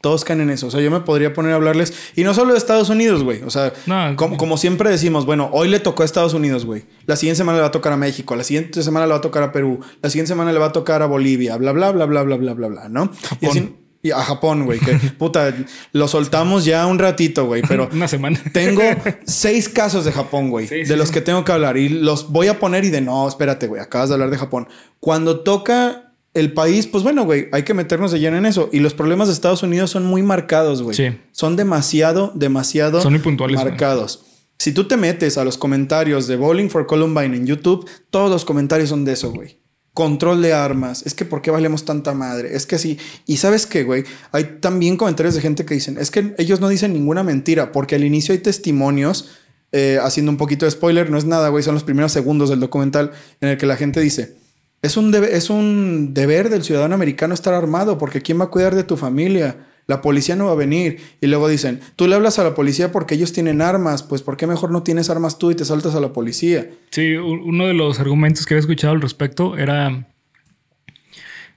Todos 0.00 0.24
caen 0.24 0.40
en 0.40 0.50
eso. 0.50 0.66
O 0.66 0.70
sea, 0.72 0.80
yo 0.80 0.90
me 0.90 0.98
podría 1.00 1.32
poner 1.32 1.52
a 1.52 1.54
hablarles. 1.56 1.92
Y 2.16 2.24
no 2.24 2.34
solo 2.34 2.52
de 2.52 2.58
Estados 2.58 2.88
Unidos, 2.90 3.22
güey. 3.22 3.42
O 3.44 3.50
sea, 3.50 3.72
No, 3.86 4.16
como, 4.16 4.36
como 4.36 4.56
siempre 4.56 4.90
decimos, 4.90 5.26
bueno, 5.26 5.48
hoy 5.52 5.68
le 5.68 5.78
tocó 5.78 6.02
a 6.02 6.06
Estados 6.06 6.34
Unidos, 6.34 6.64
güey. 6.66 6.84
La 7.06 7.14
siguiente 7.14 7.36
semana 7.38 7.58
le 7.58 7.62
va 7.62 7.68
a 7.68 7.72
tocar 7.72 7.92
a 7.92 7.96
México. 7.96 8.34
La 8.34 8.42
siguiente 8.42 8.82
semana 8.82 9.06
le 9.06 9.12
va 9.12 9.18
a 9.18 9.20
tocar 9.20 9.44
a 9.44 9.52
Perú. 9.52 9.78
La 10.02 10.10
siguiente 10.10 10.28
semana 10.28 10.52
le 10.52 10.58
va 10.58 10.66
a 10.66 10.72
tocar 10.72 11.02
a 11.02 11.06
Bolivia. 11.06 11.56
Bla, 11.56 11.70
bla, 11.70 11.92
bla, 11.92 12.06
bla, 12.06 12.24
bla, 12.24 12.36
bla, 12.36 12.52
bla, 12.54 12.66
bla, 12.68 12.88
¿no? 12.88 13.12
Y, 13.40 13.46
así- 13.46 13.76
y 14.02 14.10
a 14.10 14.16
Japón, 14.24 14.64
güey. 14.64 14.80
Que 14.80 14.94
puta, 15.18 15.54
lo 15.92 16.08
soltamos 16.08 16.64
ya 16.64 16.84
un 16.88 16.98
ratito, 16.98 17.46
güey. 17.46 17.62
Pero 17.62 17.88
Una 17.92 18.08
semana. 18.08 18.40
tengo 18.52 18.82
seis 19.24 19.68
casos 19.68 20.04
de 20.04 20.10
Japón, 20.10 20.50
güey. 20.50 20.66
Sí, 20.66 20.82
sí, 20.84 20.88
de 20.90 20.96
los 20.96 21.08
sí. 21.08 21.14
que 21.14 21.20
tengo 21.20 21.44
que 21.44 21.52
hablar. 21.52 21.76
Y 21.76 21.88
los 21.88 22.32
voy 22.32 22.48
a 22.48 22.58
poner 22.58 22.84
y 22.84 22.90
de 22.90 23.02
no, 23.02 23.28
espérate, 23.28 23.68
güey. 23.68 23.80
Acabas 23.80 24.08
de 24.08 24.14
hablar 24.16 24.30
de 24.30 24.38
Japón. 24.38 24.66
Cuando 24.98 25.40
toca 25.44 26.11
el 26.34 26.52
país, 26.52 26.86
pues 26.86 27.04
bueno, 27.04 27.24
güey, 27.24 27.48
hay 27.52 27.62
que 27.62 27.74
meternos 27.74 28.10
de 28.10 28.20
lleno 28.20 28.38
en 28.38 28.46
eso. 28.46 28.70
Y 28.72 28.80
los 28.80 28.94
problemas 28.94 29.28
de 29.28 29.34
Estados 29.34 29.62
Unidos 29.62 29.90
son 29.90 30.04
muy 30.04 30.22
marcados, 30.22 30.82
güey. 30.82 30.96
Sí. 30.96 31.08
Son 31.32 31.56
demasiado, 31.56 32.32
demasiado 32.34 33.00
Son 33.02 33.12
muy 33.12 33.20
puntuales, 33.20 33.56
güey. 33.60 33.70
marcados. 33.70 34.24
Si 34.58 34.72
tú 34.72 34.86
te 34.86 34.96
metes 34.96 35.38
a 35.38 35.44
los 35.44 35.58
comentarios 35.58 36.26
de 36.28 36.36
Bowling 36.36 36.68
for 36.68 36.86
Columbine 36.86 37.36
en 37.36 37.46
YouTube, 37.46 37.88
todos 38.10 38.30
los 38.30 38.44
comentarios 38.44 38.88
son 38.88 39.04
de 39.04 39.12
eso, 39.12 39.32
güey. 39.32 39.60
Control 39.92 40.40
de 40.40 40.54
armas. 40.54 41.02
Es 41.04 41.12
que 41.12 41.26
¿por 41.26 41.42
qué 41.42 41.50
valemos 41.50 41.84
tanta 41.84 42.14
madre? 42.14 42.56
Es 42.56 42.64
que 42.64 42.78
sí. 42.78 42.96
Y 43.26 43.36
sabes 43.36 43.66
qué, 43.66 43.82
güey, 43.82 44.04
hay 44.30 44.58
también 44.60 44.96
comentarios 44.96 45.34
de 45.34 45.42
gente 45.42 45.66
que 45.66 45.74
dicen, 45.74 45.98
es 45.98 46.10
que 46.10 46.34
ellos 46.38 46.60
no 46.60 46.68
dicen 46.68 46.94
ninguna 46.94 47.22
mentira, 47.22 47.72
porque 47.72 47.96
al 47.96 48.04
inicio 48.04 48.32
hay 48.32 48.38
testimonios, 48.38 49.32
eh, 49.72 49.98
haciendo 50.00 50.30
un 50.30 50.38
poquito 50.38 50.64
de 50.64 50.70
spoiler, 50.70 51.10
no 51.10 51.18
es 51.18 51.24
nada, 51.26 51.48
güey, 51.48 51.62
son 51.62 51.74
los 51.74 51.84
primeros 51.84 52.12
segundos 52.12 52.48
del 52.48 52.60
documental 52.60 53.10
en 53.40 53.50
el 53.50 53.58
que 53.58 53.66
la 53.66 53.76
gente 53.76 54.00
dice, 54.00 54.36
es 54.82 54.96
un, 54.96 55.14
es 55.14 55.48
un 55.48 56.12
deber 56.12 56.50
del 56.50 56.64
ciudadano 56.64 56.96
americano 56.96 57.34
estar 57.34 57.54
armado, 57.54 57.98
porque 57.98 58.20
¿quién 58.20 58.40
va 58.40 58.44
a 58.44 58.50
cuidar 58.50 58.74
de 58.74 58.82
tu 58.82 58.96
familia? 58.96 59.68
La 59.86 60.02
policía 60.02 60.36
no 60.36 60.46
va 60.46 60.52
a 60.52 60.56
venir. 60.56 61.00
Y 61.20 61.28
luego 61.28 61.48
dicen, 61.48 61.80
tú 61.94 62.08
le 62.08 62.16
hablas 62.16 62.40
a 62.40 62.44
la 62.44 62.54
policía 62.54 62.90
porque 62.90 63.14
ellos 63.14 63.32
tienen 63.32 63.62
armas, 63.62 64.02
pues 64.02 64.22
¿por 64.22 64.36
qué 64.36 64.48
mejor 64.48 64.72
no 64.72 64.82
tienes 64.82 65.08
armas 65.08 65.38
tú 65.38 65.52
y 65.52 65.54
te 65.54 65.64
saltas 65.64 65.94
a 65.94 66.00
la 66.00 66.12
policía? 66.12 66.68
Sí, 66.90 67.14
uno 67.14 67.66
de 67.68 67.74
los 67.74 68.00
argumentos 68.00 68.44
que 68.44 68.54
había 68.54 68.60
escuchado 68.60 68.92
al 68.92 69.00
respecto 69.00 69.56
era 69.56 70.08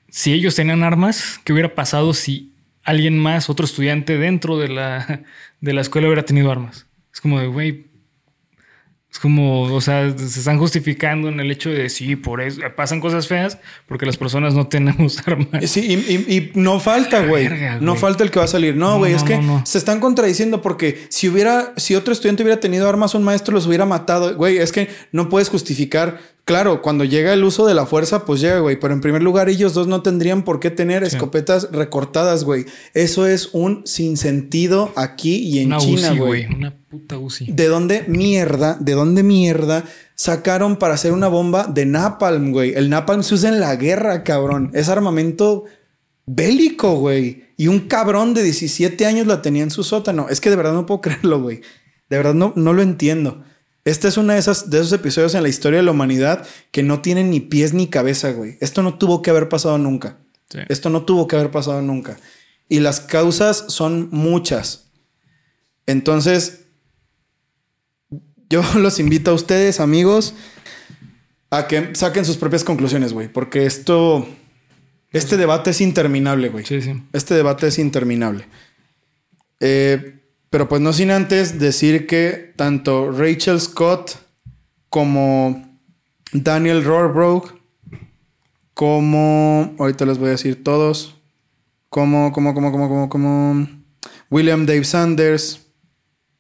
si 0.10 0.31
ellos 0.31 0.56
tenían 0.56 0.84
armas, 0.84 1.39
¿qué 1.43 1.52
hubiera 1.52 1.73
pasado 1.73 2.14
si 2.14 2.53
alguien 2.84 3.18
más, 3.18 3.49
otro 3.49 3.65
estudiante 3.65 4.18
dentro 4.18 4.57
de 4.60 4.69
la, 4.69 5.23
de 5.61 5.73
la 5.73 5.81
escuela 5.81 6.07
hubiera 6.07 6.26
tenido 6.26 6.52
armas? 6.52 6.85
Es 7.11 7.22
como 7.22 7.39
de, 7.39 7.47
güey, 7.47 7.88
es 9.15 9.19
como, 9.19 9.61
o 9.73 9.79
sea, 9.79 10.13
se 10.17 10.25
están 10.39 10.59
justificando 10.59 11.29
en 11.29 11.39
el 11.39 11.49
hecho 11.49 11.69
de 11.69 11.89
sí, 11.89 12.17
por 12.17 12.41
eso 12.41 12.59
pasan 12.75 12.99
cosas 12.99 13.29
feas 13.29 13.57
porque 13.87 14.05
las 14.05 14.17
personas 14.17 14.55
no 14.55 14.67
tenemos 14.67 15.19
armas. 15.25 15.47
Sí, 15.71 15.79
y, 15.79 15.93
y- 15.93 16.35
y 16.37 16.51
no 16.55 16.81
falta, 16.81 17.25
güey. 17.25 17.47
No 17.79 17.95
falta 17.95 18.25
el 18.25 18.29
que 18.31 18.39
va 18.39 18.45
a 18.45 18.49
salir. 18.49 18.75
No, 18.75 18.97
güey, 18.97 19.13
no, 19.13 19.17
es 19.17 19.23
que 19.23 19.37
no, 19.37 19.65
se 19.65 19.77
están 19.77 20.01
contradiciendo 20.01 20.61
porque 20.61 21.05
si 21.07 21.29
hubiera, 21.29 21.71
si 21.77 21.95
otro 21.95 22.11
estudiante 22.11 22.43
hubiera 22.43 22.59
tenido 22.59 22.89
armas, 22.89 23.15
un 23.15 23.23
maestro 23.23 23.53
los 23.53 23.65
hubiera 23.67 23.85
matado. 23.85 24.35
Güey, 24.35 24.57
es 24.57 24.73
que 24.73 24.89
no 25.13 25.29
puedes 25.29 25.47
justificar. 25.47 26.34
Claro, 26.45 26.84
cuando 26.84 27.03
llega 27.03 27.34
el 27.34 27.43
uso 27.43 27.65
de 27.65 27.73
la 27.73 27.88
fuerza, 27.88 28.23
pues 28.23 28.39
llega, 28.39 28.59
güey. 28.59 28.80
Pero 28.80 28.93
en 28.93 29.01
primer 29.01 29.23
lugar, 29.23 29.49
ellos 29.49 29.73
dos 29.73 29.88
no 29.88 30.03
tendrían 30.03 30.43
por 30.43 30.59
qué 30.59 30.69
tener 30.69 31.03
escopetas 31.03 31.69
recortadas, 31.72 32.43
güey. 32.43 32.67
Eso 32.93 33.26
es 33.26 33.49
un 33.51 33.81
sinsentido 33.88 34.93
aquí 34.95 35.38
y 35.38 35.57
en 35.59 35.69
Una 35.69 35.77
China, 35.80 36.13
güey. 36.13 36.45
Una 36.45 36.77
puta 36.88 37.17
UCI. 37.17 37.51
¿De 37.51 37.67
dónde 37.67 38.05
mierda, 38.07 38.77
de 38.80 38.93
dónde 38.93 39.23
mierda 39.23 39.85
sacaron 40.13 40.76
para 40.76 40.93
hacer 40.93 41.13
una 41.13 41.30
bomba 41.30 41.65
de 41.65 41.88
napalm, 41.88 42.51
güey? 42.51 42.76
El 42.76 42.91
napalm 42.91 43.23
se 43.23 43.34
usa 43.34 43.49
en 43.49 43.59
la 43.59 43.76
guerra, 43.76 44.23
cabrón. 44.23 44.69
Es 44.76 44.88
armamento 44.88 45.63
bélico, 46.27 46.95
güey. 46.97 47.45
Y 47.57 47.69
un 47.69 47.88
cabrón 47.88 48.35
de 48.35 48.43
17 48.43 49.03
años 49.07 49.26
la 49.26 49.41
tenía 49.41 49.63
en 49.63 49.72
su 49.72 49.84
sótano. 49.84 50.27
Es 50.30 50.41
que 50.41 50.51
de 50.51 50.57
verdad 50.57 50.73
no 50.73 50.85
puedo 50.85 51.01
creerlo, 51.01 51.41
güey. 51.41 51.61
De 52.07 52.17
verdad 52.17 52.35
no, 52.35 52.53
no 52.55 52.72
lo 52.72 52.84
entiendo. 52.84 53.43
Este 53.85 54.07
es 54.07 54.17
uno 54.17 54.33
de, 54.33 54.39
esas, 54.39 54.71
de 54.71 54.79
esos 54.79 54.91
episodios 54.93 55.35
en 55.35 55.43
la 55.43 55.49
historia 55.49 55.77
de 55.77 55.85
la 55.85 55.91
humanidad 55.91 56.45
que 56.71 56.81
no 56.81 57.01
tienen 57.01 57.29
ni 57.29 57.39
pies 57.39 57.73
ni 57.73 57.87
cabeza, 57.87 58.31
güey. 58.31 58.57
Esto 58.59 58.81
no 58.81 58.97
tuvo 58.97 59.21
que 59.21 59.29
haber 59.29 59.47
pasado 59.47 59.77
nunca. 59.77 60.17
Sí. 60.49 60.59
Esto 60.69 60.89
no 60.89 61.03
tuvo 61.03 61.27
que 61.27 61.35
haber 61.35 61.51
pasado 61.51 61.83
nunca. 61.83 62.17
Y 62.67 62.79
las 62.79 62.99
causas 62.99 63.65
son 63.67 64.09
muchas. 64.11 64.91
Entonces, 65.85 66.65
yo 68.49 68.63
los 68.75 68.99
invito 68.99 69.29
a 69.29 69.35
ustedes, 69.35 69.79
amigos, 69.79 70.33
a 71.51 71.67
que 71.67 71.93
saquen 71.93 72.25
sus 72.25 72.37
propias 72.37 72.63
conclusiones, 72.63 73.13
güey. 73.13 73.27
Porque 73.27 73.67
esto, 73.67 74.27
este 75.11 75.37
debate 75.37 75.69
es 75.69 75.79
interminable, 75.81 76.49
güey. 76.49 76.65
Sí, 76.65 76.81
sí. 76.81 77.03
Este 77.13 77.35
debate 77.35 77.67
es 77.67 77.77
interminable. 77.77 78.47
Eh, 79.59 80.24
pero 80.56 80.69
pues 80.69 80.82
no 80.82 80.94
sin 80.94 81.11
antes 81.11 81.60
decir 81.60 82.07
que 82.07 82.53
tanto 82.56 83.11
Rachel 83.11 83.60
Scott 83.60 84.11
como 84.88 85.77
Daniel 86.32 86.82
Rohrbrook, 86.82 87.60
como, 88.73 89.76
ahorita 89.77 90.06
les 90.06 90.18
voy 90.18 90.30
a 90.30 90.32
decir 90.32 90.64
todos, 90.64 91.22
como, 91.90 92.32
como, 92.32 92.53
como, 92.53 92.72
como, 92.72 92.88
como, 92.88 93.10
como 93.10 93.68
William 94.32 94.65
Dave 94.65 94.86
Sanders, 94.86 95.60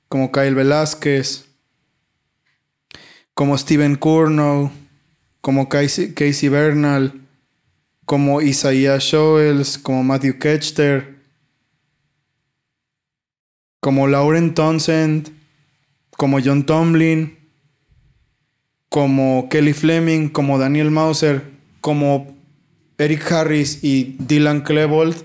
como 0.07 0.31
Kyle 0.31 0.55
Velázquez, 0.55 1.47
como 3.33 3.57
Steven 3.57 3.97
Curnow, 3.97 4.71
como 5.41 5.67
Casey, 5.67 6.13
Casey 6.13 6.47
Bernal, 6.47 7.27
como 8.05 8.41
Isaiah 8.41 8.97
Shoels, 8.97 9.77
como 9.77 10.05
Matthew 10.05 10.39
Ketchter, 10.39 11.14
como 13.85 14.07
Lauren 14.07 14.55
Townsend, 14.55 15.31
como 16.17 16.39
John 16.43 16.65
Tomlin, 16.65 17.37
como 18.89 19.47
Kelly 19.47 19.73
Fleming, 19.73 20.29
como 20.29 20.57
Daniel 20.57 20.89
Mauser, 20.89 21.51
como 21.81 22.35
Eric 22.97 23.31
Harris 23.31 23.83
y 23.83 24.15
Dylan 24.17 24.63
Klebold, 24.63 25.15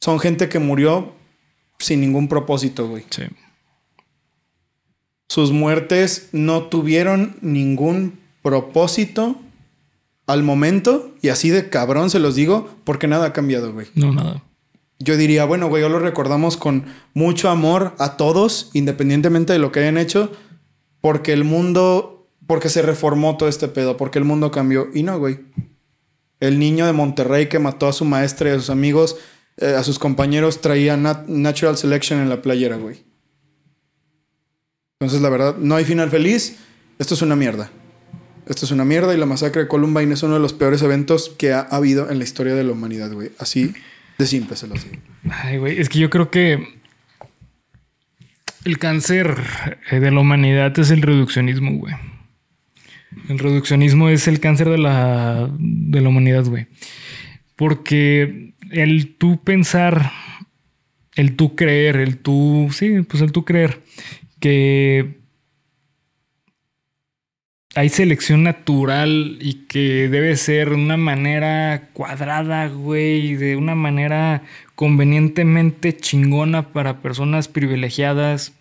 son 0.00 0.18
gente 0.18 0.48
que 0.48 0.58
murió 0.58 1.12
sin 1.78 2.00
ningún 2.00 2.26
propósito, 2.26 2.88
güey. 2.88 3.04
Sí. 3.08 3.22
Sus 5.28 5.52
muertes 5.52 6.30
no 6.32 6.64
tuvieron 6.64 7.36
ningún 7.40 8.18
propósito 8.42 9.40
al 10.26 10.42
momento, 10.42 11.14
y 11.22 11.28
así 11.28 11.50
de 11.50 11.70
cabrón 11.70 12.10
se 12.10 12.18
los 12.18 12.34
digo, 12.34 12.68
porque 12.82 13.06
nada 13.06 13.26
ha 13.26 13.32
cambiado, 13.32 13.72
güey. 13.72 13.86
No, 13.94 14.12
nada. 14.12 14.42
Yo 14.98 15.16
diría, 15.16 15.44
bueno, 15.44 15.68
güey, 15.68 15.82
yo 15.82 15.88
lo 15.88 15.98
recordamos 15.98 16.56
con 16.56 16.84
mucho 17.14 17.50
amor 17.50 17.94
a 17.98 18.16
todos, 18.16 18.70
independientemente 18.74 19.52
de 19.52 19.58
lo 19.58 19.72
que 19.72 19.80
hayan 19.80 19.98
hecho, 19.98 20.30
porque 21.00 21.32
el 21.32 21.44
mundo, 21.44 22.28
porque 22.46 22.68
se 22.68 22.80
reformó 22.82 23.36
todo 23.36 23.48
este 23.48 23.68
pedo, 23.68 23.96
porque 23.96 24.18
el 24.18 24.24
mundo 24.24 24.50
cambió. 24.50 24.88
Y 24.94 25.02
no, 25.02 25.18
güey. 25.18 25.40
El 26.40 26.58
niño 26.58 26.86
de 26.86 26.92
Monterrey 26.92 27.48
que 27.48 27.58
mató 27.58 27.88
a 27.88 27.92
su 27.92 28.04
maestra 28.04 28.50
y 28.50 28.52
a 28.52 28.56
sus 28.56 28.70
amigos, 28.70 29.16
eh, 29.56 29.74
a 29.76 29.82
sus 29.82 29.98
compañeros, 29.98 30.60
traía 30.60 30.96
nat- 30.96 31.26
Natural 31.26 31.76
Selection 31.76 32.20
en 32.20 32.28
la 32.28 32.40
playera, 32.42 32.76
güey. 32.76 33.04
Entonces, 35.00 35.20
la 35.22 35.28
verdad, 35.28 35.56
no 35.58 35.74
hay 35.76 35.84
final 35.84 36.10
feliz. 36.10 36.56
Esto 36.98 37.14
es 37.14 37.22
una 37.22 37.36
mierda. 37.36 37.70
Esto 38.46 38.64
es 38.66 38.70
una 38.72 38.84
mierda 38.84 39.14
y 39.14 39.16
la 39.16 39.26
masacre 39.26 39.62
de 39.62 39.68
Columbine 39.68 40.14
es 40.14 40.22
uno 40.22 40.34
de 40.34 40.40
los 40.40 40.52
peores 40.52 40.82
eventos 40.82 41.30
que 41.30 41.52
ha 41.52 41.60
habido 41.60 42.10
en 42.10 42.18
la 42.18 42.24
historia 42.24 42.54
de 42.54 42.62
la 42.64 42.72
humanidad, 42.72 43.12
güey. 43.12 43.32
Así 43.38 43.74
de 44.18 44.26
simple 44.26 44.56
se 44.56 44.66
los 44.66 44.84
digo. 44.84 45.02
Ay, 45.30 45.58
güey, 45.58 45.80
es 45.80 45.88
que 45.88 45.98
yo 45.98 46.10
creo 46.10 46.30
que 46.30 46.80
el 48.64 48.78
cáncer 48.78 49.36
eh, 49.90 50.00
de 50.00 50.10
la 50.10 50.20
humanidad 50.20 50.78
es 50.78 50.90
el 50.90 51.02
reduccionismo, 51.02 51.78
güey. 51.78 51.94
El 53.28 53.38
reduccionismo 53.38 54.08
es 54.08 54.26
el 54.28 54.40
cáncer 54.40 54.68
de 54.68 54.78
la, 54.78 55.50
de 55.58 56.00
la 56.00 56.08
humanidad, 56.08 56.44
güey. 56.44 56.66
Porque 57.56 58.54
el 58.70 59.16
tú 59.16 59.42
pensar, 59.42 60.12
el 61.14 61.36
tú 61.36 61.54
creer, 61.54 61.96
el 61.96 62.18
tú, 62.18 62.68
sí, 62.72 63.02
pues 63.02 63.22
el 63.22 63.32
tú 63.32 63.44
creer 63.44 63.82
que 64.40 65.23
hay 67.74 67.88
selección 67.88 68.42
natural 68.42 69.38
y 69.40 69.64
que 69.66 70.08
debe 70.08 70.36
ser 70.36 70.70
de 70.70 70.76
una 70.76 70.96
manera 70.96 71.88
cuadrada, 71.92 72.68
güey, 72.68 73.34
de 73.36 73.56
una 73.56 73.74
manera 73.74 74.42
convenientemente 74.74 75.96
chingona 75.96 76.72
para 76.72 77.00
personas 77.02 77.48
privilegiadas. 77.48 78.52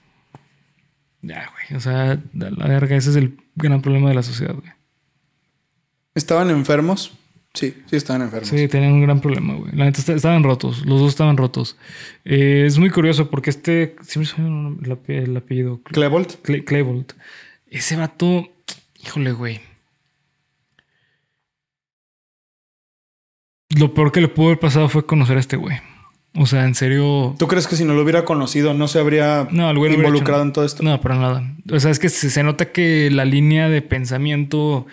Ya, 1.21 1.49
güey, 1.51 1.77
o 1.77 1.79
sea, 1.79 2.19
la 2.33 2.67
verga, 2.67 2.95
ese 2.95 3.11
es 3.11 3.15
el 3.15 3.37
gran 3.55 3.81
problema 3.81 4.09
de 4.09 4.15
la 4.15 4.23
sociedad, 4.23 4.55
güey. 4.55 4.71
¿Estaban 6.15 6.49
enfermos? 6.49 7.13
Sí, 7.53 7.75
sí 7.85 7.95
estaban 7.95 8.23
enfermos. 8.23 8.49
Sí, 8.49 8.67
tenían 8.67 8.93
un 8.93 9.01
gran 9.03 9.21
problema, 9.21 9.53
güey. 9.53 9.71
La 9.75 9.85
neta 9.85 9.99
est- 9.99 10.09
estaban 10.09 10.43
rotos, 10.43 10.85
los 10.85 10.99
dos 10.99 11.09
estaban 11.09 11.37
rotos. 11.37 11.77
Eh, 12.25 12.63
es 12.65 12.77
muy 12.79 12.89
curioso 12.89 13.29
porque 13.29 13.51
este, 13.51 13.95
siempre 14.01 14.33
me 14.43 14.67
olvida 14.69 14.85
el, 14.85 14.91
ape- 14.91 15.23
el 15.23 15.37
apellido. 15.37 15.81
Klebold. 15.83 16.41
Clay, 16.41 16.63
Claybolt. 16.63 17.13
Ese 17.69 17.95
vato, 17.95 18.51
híjole, 19.03 19.31
güey. 19.33 19.59
Lo 23.77 23.93
peor 23.93 24.11
que 24.11 24.21
le 24.21 24.27
pudo 24.27 24.47
haber 24.47 24.59
pasado 24.59 24.87
fue 24.89 25.05
conocer 25.05 25.37
a 25.37 25.39
este 25.39 25.57
güey. 25.57 25.77
O 26.35 26.47
sea, 26.47 26.65
en 26.65 26.73
serio. 26.73 27.35
¿Tú 27.37 27.47
crees 27.47 27.67
que 27.67 27.75
si 27.75 27.85
no 27.85 27.93
lo 27.93 28.01
hubiera 28.01 28.25
conocido 28.25 28.73
no 28.73 28.87
se 28.87 28.97
habría 28.99 29.47
No, 29.51 29.69
el 29.69 29.77
güey 29.77 29.91
no 29.91 29.97
hubiera 29.97 30.07
involucrado 30.09 30.41
hecho- 30.41 30.47
en 30.47 30.53
todo 30.53 30.65
esto? 30.65 30.81
No, 30.83 30.99
para 30.99 31.15
nada. 31.15 31.55
O 31.71 31.79
sea, 31.79 31.91
es 31.91 31.99
que 31.99 32.09
se, 32.09 32.31
se 32.31 32.41
nota 32.43 32.71
que 32.71 33.11
la 33.11 33.23
línea 33.23 33.69
de 33.69 33.83
pensamiento 33.83 34.87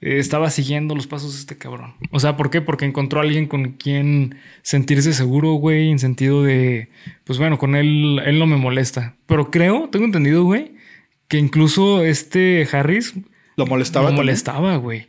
eh, 0.00 0.16
estaba 0.18 0.48
siguiendo 0.48 0.94
los 0.94 1.06
pasos 1.06 1.34
de 1.34 1.40
este 1.40 1.58
cabrón. 1.58 1.94
O 2.12 2.20
sea, 2.20 2.38
¿por 2.38 2.48
qué? 2.50 2.62
Porque 2.62 2.86
encontró 2.86 3.20
a 3.20 3.24
alguien 3.24 3.46
con 3.46 3.72
quien 3.72 4.36
sentirse 4.62 5.12
seguro, 5.12 5.52
güey, 5.54 5.90
en 5.90 5.98
sentido 5.98 6.42
de, 6.42 6.88
pues 7.24 7.38
bueno, 7.38 7.58
con 7.58 7.76
él, 7.76 8.22
él 8.24 8.38
no 8.38 8.46
me 8.46 8.56
molesta. 8.56 9.16
Pero 9.26 9.50
creo, 9.50 9.90
tengo 9.90 10.06
entendido, 10.06 10.44
güey, 10.44 10.72
que 11.28 11.36
incluso 11.36 12.04
este 12.04 12.66
Harris 12.72 13.12
¿Lo 13.56 13.66
molestaba? 13.66 14.04
lo 14.04 14.08
también? 14.10 14.26
molestaba, 14.26 14.76
güey. 14.76 15.08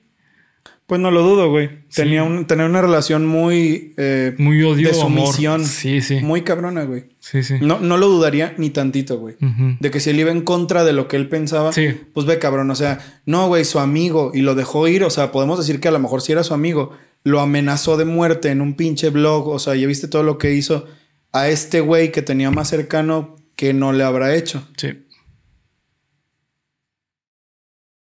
Pues 0.86 1.02
no 1.02 1.12
lo 1.12 1.22
dudo, 1.22 1.50
güey. 1.50 1.68
Sí. 1.90 2.02
Tenía, 2.04 2.24
un, 2.24 2.46
tenía 2.48 2.66
una 2.66 2.82
relación 2.82 3.26
muy... 3.26 3.94
eh, 3.98 4.34
Muy 4.38 4.64
odio, 4.64 4.90
de 4.90 5.02
amor. 5.02 5.26
sumisión. 5.28 5.66
Sí, 5.66 6.00
sí. 6.02 6.22
Muy 6.22 6.44
cabrona, 6.44 6.86
güey. 6.86 7.08
Sí, 7.20 7.44
sí. 7.44 7.56
No, 7.60 7.80
no 7.82 7.98
lo 7.98 8.08
dudaría 8.08 8.54
ni 8.58 8.70
tantito, 8.70 9.20
güey. 9.20 9.36
De 9.82 9.92
que 9.92 10.00
si 10.00 10.12
él 10.12 10.20
iba 10.22 10.32
en 10.32 10.42
contra 10.42 10.86
de 10.86 10.94
lo 10.94 11.10
que 11.10 11.18
él 11.18 11.28
pensaba, 11.28 11.74
Sí. 11.74 11.90
pues 12.14 12.26
ve, 12.26 12.40
cabrón. 12.40 12.72
O 12.72 12.76
sea, 12.76 13.00
no, 13.26 13.48
güey, 13.50 13.66
su 13.66 13.80
amigo 13.80 14.32
y 14.34 14.42
lo 14.44 14.56
dejó 14.56 14.88
ir. 14.88 15.04
O 15.04 15.10
sea, 15.10 15.34
podemos 15.34 15.58
decir 15.60 15.82
que 15.82 15.90
a 15.90 15.92
lo 15.92 16.00
mejor 16.00 16.22
si 16.22 16.32
era 16.32 16.46
su 16.46 16.54
amigo, 16.54 16.92
lo 17.26 17.42
amenazó 17.42 17.98
de 17.98 18.06
muerte 18.06 18.50
en 18.52 18.62
un 18.62 18.76
pinche 18.76 19.10
blog. 19.10 19.50
O 19.50 19.60
sea, 19.60 19.76
ya 19.76 19.88
viste 19.88 20.08
todo 20.08 20.24
lo 20.24 20.38
que 20.38 20.54
hizo 20.54 20.86
a 21.34 21.50
este 21.50 21.82
güey 21.82 22.14
que 22.14 22.22
tenía 22.22 22.50
más 22.50 22.70
cercano 22.70 23.36
que 23.58 23.74
no 23.74 23.92
le 23.92 24.06
habrá 24.06 24.34
hecho. 24.36 24.66
Sí. 24.78 24.94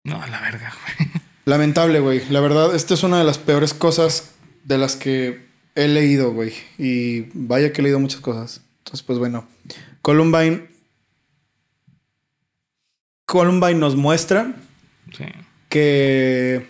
No, 0.04 0.20
a 0.22 0.26
la 0.26 0.40
verga, 0.40 0.72
güey. 0.98 1.10
Lamentable, 1.46 2.00
güey. 2.00 2.28
La 2.30 2.40
verdad, 2.40 2.74
esta 2.74 2.94
es 2.94 3.02
una 3.02 3.18
de 3.18 3.24
las 3.24 3.38
peores 3.38 3.74
cosas 3.74 4.32
de 4.64 4.78
las 4.78 4.96
que 4.96 5.46
he 5.74 5.88
leído, 5.88 6.32
güey. 6.32 6.52
Y 6.78 7.22
vaya 7.34 7.72
que 7.72 7.80
he 7.80 7.84
leído 7.84 7.98
muchas 8.00 8.20
cosas. 8.20 8.60
Entonces, 8.78 9.02
pues 9.02 9.18
bueno. 9.18 9.46
Columbine. 10.02 10.68
Columbine 13.26 13.74
nos 13.76 13.96
muestra 13.96 14.54
Sí. 15.16 15.24
que, 15.70 16.66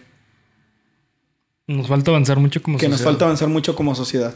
Nos 1.67 1.89
falta 1.89 2.11
avanzar 2.13 2.39
mucho 2.39 2.63
como 2.63 2.79
que 2.79 2.89
nos 2.89 2.99
sociedad. 2.99 3.13
falta 3.13 3.25
avanzar 3.25 3.49
mucho 3.49 3.75
como 3.75 3.95
sociedad. 3.95 4.35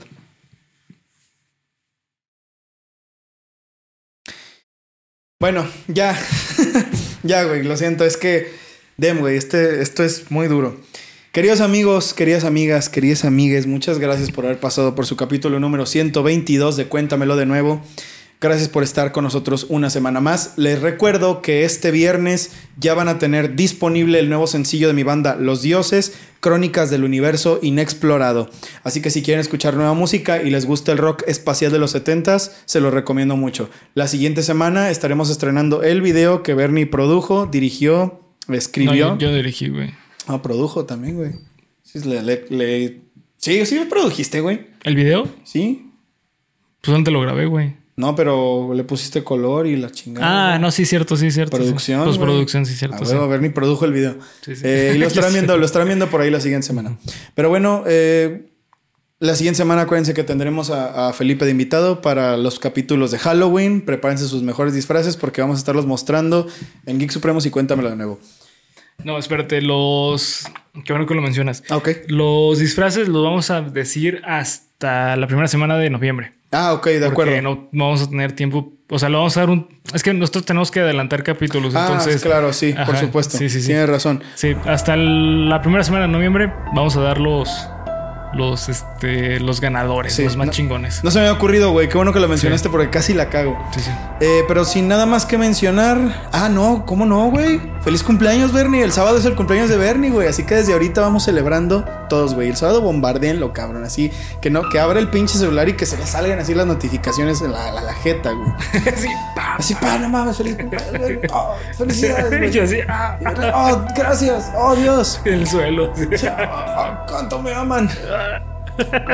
Bueno, 5.40 5.66
ya. 5.86 6.18
ya, 7.22 7.44
güey. 7.44 7.62
Lo 7.62 7.76
siento. 7.76 8.04
Es 8.04 8.16
que. 8.16 8.52
Dem, 8.98 9.20
güey. 9.20 9.36
Este, 9.36 9.80
esto 9.80 10.02
es 10.02 10.28
muy 10.32 10.48
duro. 10.48 10.76
Queridos 11.30 11.60
amigos, 11.60 12.14
queridas 12.14 12.42
amigas, 12.42 12.88
queridas 12.88 13.24
amigues, 13.24 13.68
muchas 13.68 14.00
gracias 14.00 14.32
por 14.32 14.44
haber 14.44 14.58
pasado 14.58 14.96
por 14.96 15.06
su 15.06 15.14
capítulo 15.14 15.60
número 15.60 15.86
122 15.86 16.76
de 16.76 16.86
Cuéntamelo 16.86 17.36
de 17.36 17.46
nuevo. 17.46 17.80
Gracias 18.40 18.68
por 18.68 18.82
estar 18.82 19.12
con 19.12 19.22
nosotros 19.22 19.66
una 19.68 19.88
semana 19.88 20.20
más. 20.20 20.54
Les 20.56 20.82
recuerdo 20.82 21.42
que 21.42 21.64
este 21.64 21.92
viernes 21.92 22.50
ya 22.76 22.94
van 22.94 23.06
a 23.06 23.20
tener 23.20 23.54
disponible 23.54 24.18
el 24.18 24.28
nuevo 24.28 24.48
sencillo 24.48 24.88
de 24.88 24.94
mi 24.94 25.04
banda 25.04 25.36
Los 25.36 25.62
Dioses, 25.62 26.14
Crónicas 26.40 26.90
del 26.90 27.04
Universo 27.04 27.60
Inexplorado. 27.62 28.50
Así 28.82 29.00
que 29.00 29.10
si 29.10 29.22
quieren 29.22 29.40
escuchar 29.40 29.74
nueva 29.74 29.94
música 29.94 30.42
y 30.42 30.50
les 30.50 30.66
gusta 30.66 30.90
el 30.90 30.98
rock 30.98 31.22
espacial 31.28 31.70
de 31.70 31.78
los 31.78 31.94
70s, 31.94 32.50
se 32.64 32.80
los 32.80 32.92
recomiendo 32.92 33.36
mucho. 33.36 33.70
La 33.94 34.08
siguiente 34.08 34.42
semana 34.42 34.90
estaremos 34.90 35.30
estrenando 35.30 35.84
el 35.84 36.02
video 36.02 36.42
que 36.42 36.54
Bernie 36.54 36.86
produjo, 36.86 37.46
dirigió, 37.46 38.27
No, 38.48 38.54
escribió. 38.54 38.92
yo, 38.94 39.18
yo 39.18 39.34
dirigí, 39.34 39.68
güey. 39.68 39.90
Ah, 40.26 40.42
produjo 40.42 40.84
también, 40.84 41.16
güey. 41.16 41.32
Sí, 41.82 42.00
le, 42.00 42.22
le- 42.22 42.44
le- 42.50 43.00
sí, 43.36 43.64
sí, 43.66 43.80
produjiste, 43.88 44.40
güey. 44.40 44.66
¿El 44.84 44.94
video? 44.96 45.28
Sí. 45.44 45.90
Pues 46.80 46.92
¿dónde 46.92 47.10
lo 47.10 47.20
grabé, 47.20 47.46
güey? 47.46 47.76
No, 47.96 48.14
pero 48.14 48.72
le 48.74 48.84
pusiste 48.84 49.24
color 49.24 49.66
y 49.66 49.76
la 49.76 49.90
chingada. 49.90 50.54
Ah, 50.54 50.58
no, 50.58 50.70
sí, 50.70 50.84
cierto, 50.86 51.16
sí, 51.16 51.30
cierto. 51.32 51.56
sí. 51.56 51.62
Producción. 51.64 52.04
Postproducción, 52.04 52.64
sí, 52.66 52.74
A 52.74 52.76
cierto. 52.76 53.04
sí. 53.04 53.14
a 53.14 53.26
ver, 53.26 53.42
ni 53.42 53.48
produjo 53.48 53.84
el 53.86 53.92
video. 53.92 54.16
Sí, 54.42 54.54
sí. 54.54 54.62
Eh, 54.64 54.92
y 54.94 54.98
lo 54.98 55.06
estarán 55.08 55.32
viendo, 55.32 55.56
lo 55.56 55.64
estarán 55.66 55.88
viendo 55.88 56.08
por 56.08 56.20
ahí 56.20 56.30
la 56.30 56.40
siguiente 56.40 56.66
semana. 56.66 56.96
Pero 57.34 57.48
bueno, 57.48 57.82
eh, 57.88 58.50
la 59.18 59.34
siguiente 59.34 59.56
semana 59.56 59.82
acuérdense 59.82 60.14
que 60.14 60.22
tendremos 60.22 60.70
a, 60.70 61.08
a 61.08 61.12
Felipe 61.12 61.44
de 61.44 61.50
invitado 61.50 62.00
para 62.00 62.36
los 62.36 62.60
capítulos 62.60 63.10
de 63.10 63.18
Halloween. 63.18 63.80
Prepárense 63.84 64.28
sus 64.28 64.44
mejores 64.44 64.74
disfraces 64.74 65.16
porque 65.16 65.40
vamos 65.40 65.56
a 65.56 65.58
estarlos 65.58 65.86
mostrando 65.86 66.46
en 66.86 67.00
Geek 67.00 67.10
Supremos 67.10 67.46
y 67.46 67.50
cuéntamelo 67.50 67.90
de 67.90 67.96
nuevo. 67.96 68.20
No, 69.04 69.16
espérate, 69.18 69.62
los. 69.62 70.44
Qué 70.84 70.92
bueno 70.92 71.06
que 71.06 71.14
lo 71.14 71.22
mencionas. 71.22 71.62
Ah, 71.70 71.76
ok. 71.76 71.88
Los 72.08 72.58
disfraces 72.58 73.08
los 73.08 73.22
vamos 73.24 73.50
a 73.50 73.60
decir 73.62 74.20
hasta 74.24 75.16
la 75.16 75.26
primera 75.26 75.48
semana 75.48 75.76
de 75.76 75.88
noviembre. 75.90 76.32
Ah, 76.50 76.72
ok, 76.72 76.86
de 76.86 77.10
porque 77.10 77.22
acuerdo. 77.30 77.42
no, 77.42 77.68
no 77.72 77.84
vamos 77.86 78.02
a 78.02 78.10
tener 78.10 78.32
tiempo. 78.32 78.72
O 78.90 78.98
sea, 78.98 79.08
lo 79.08 79.18
vamos 79.18 79.36
a 79.36 79.40
dar 79.40 79.50
un. 79.50 79.68
Es 79.94 80.02
que 80.02 80.12
nosotros 80.14 80.44
tenemos 80.46 80.70
que 80.70 80.80
adelantar 80.80 81.22
capítulos. 81.22 81.74
ah, 81.76 81.86
entonces. 81.88 82.22
claro, 82.22 82.52
sí, 82.52 82.74
por 82.86 82.96
supuesto. 82.96 83.36
Sí, 83.38 83.48
sí, 83.48 83.60
sí. 83.60 83.68
Tienes 83.68 83.88
razón. 83.88 84.22
Sí, 84.34 84.56
hasta 84.66 84.94
el- 84.94 85.48
la 85.48 85.60
primera 85.60 85.84
semana 85.84 86.06
de 86.06 86.12
noviembre 86.12 86.52
vamos 86.74 86.96
a 86.96 87.00
dar 87.00 87.18
los. 87.18 87.68
Los, 88.34 88.68
este, 88.68 89.40
los 89.40 89.60
ganadores, 89.60 90.14
Sí, 90.14 90.24
los 90.24 90.36
más 90.36 90.48
no- 90.48 90.52
chingones. 90.52 91.02
No 91.02 91.10
se 91.10 91.18
me 91.18 91.26
había 91.26 91.36
ocurrido, 91.38 91.70
güey. 91.72 91.88
Qué 91.88 91.96
bueno 91.96 92.12
que 92.12 92.20
lo 92.20 92.28
mencionaste 92.28 92.68
porque 92.68 92.90
casi 92.90 93.14
la 93.14 93.30
cago. 93.30 93.58
Sí, 93.74 93.80
sí. 93.80 93.90
Eh, 94.20 94.42
pero 94.46 94.64
sin 94.64 94.86
nada 94.86 95.06
más 95.06 95.24
que 95.24 95.38
mencionar. 95.38 95.98
Ah, 96.32 96.48
no, 96.48 96.84
¿cómo 96.86 97.06
no, 97.06 97.30
güey? 97.30 97.60
Feliz 97.80 98.02
cumpleaños, 98.02 98.52
Bernie. 98.52 98.82
El 98.82 98.92
sábado 98.92 99.16
es 99.18 99.24
el 99.24 99.34
cumpleaños 99.34 99.70
de 99.70 99.76
Bernie, 99.78 100.10
güey. 100.10 100.28
Así 100.28 100.44
que 100.44 100.56
desde 100.56 100.72
ahorita 100.74 101.00
vamos 101.00 101.24
celebrando 101.24 101.84
todos, 102.08 102.34
güey. 102.34 102.48
El 102.48 102.56
sábado 102.56 102.80
bombardeenlo, 102.80 103.52
cabrón. 103.52 103.84
Así 103.84 104.10
que 104.40 104.50
no, 104.50 104.68
que 104.68 104.80
abra 104.80 104.98
el 104.98 105.08
pinche 105.08 105.38
celular 105.38 105.68
y 105.68 105.74
que 105.74 105.86
se 105.86 105.96
le 105.96 106.06
salgan 106.06 106.38
así 106.38 106.54
las 106.54 106.66
notificaciones 106.66 107.40
en 107.42 107.52
la, 107.52 107.70
la, 107.72 107.82
la 107.82 107.94
jeta, 107.94 108.32
güey. 108.32 108.50
Sí, 108.96 109.08
pa. 109.34 109.54
Así, 109.56 109.74
pa, 109.74 109.98
no 109.98 110.08
mames, 110.08 110.36
feliz. 110.36 110.56
Oh, 111.32 111.54
felicidades, 111.76 112.30
güey. 112.38 112.50
Yo 112.52 112.64
así, 112.64 112.78
ah, 112.88 113.18
Oh, 113.54 113.84
gracias. 113.96 114.50
Oh, 114.56 114.74
Dios. 114.74 115.20
el 115.24 115.46
suelo. 115.46 115.92
Oh, 115.92 117.06
cuánto 117.08 117.40
me 117.42 117.52
aman. 117.54 117.88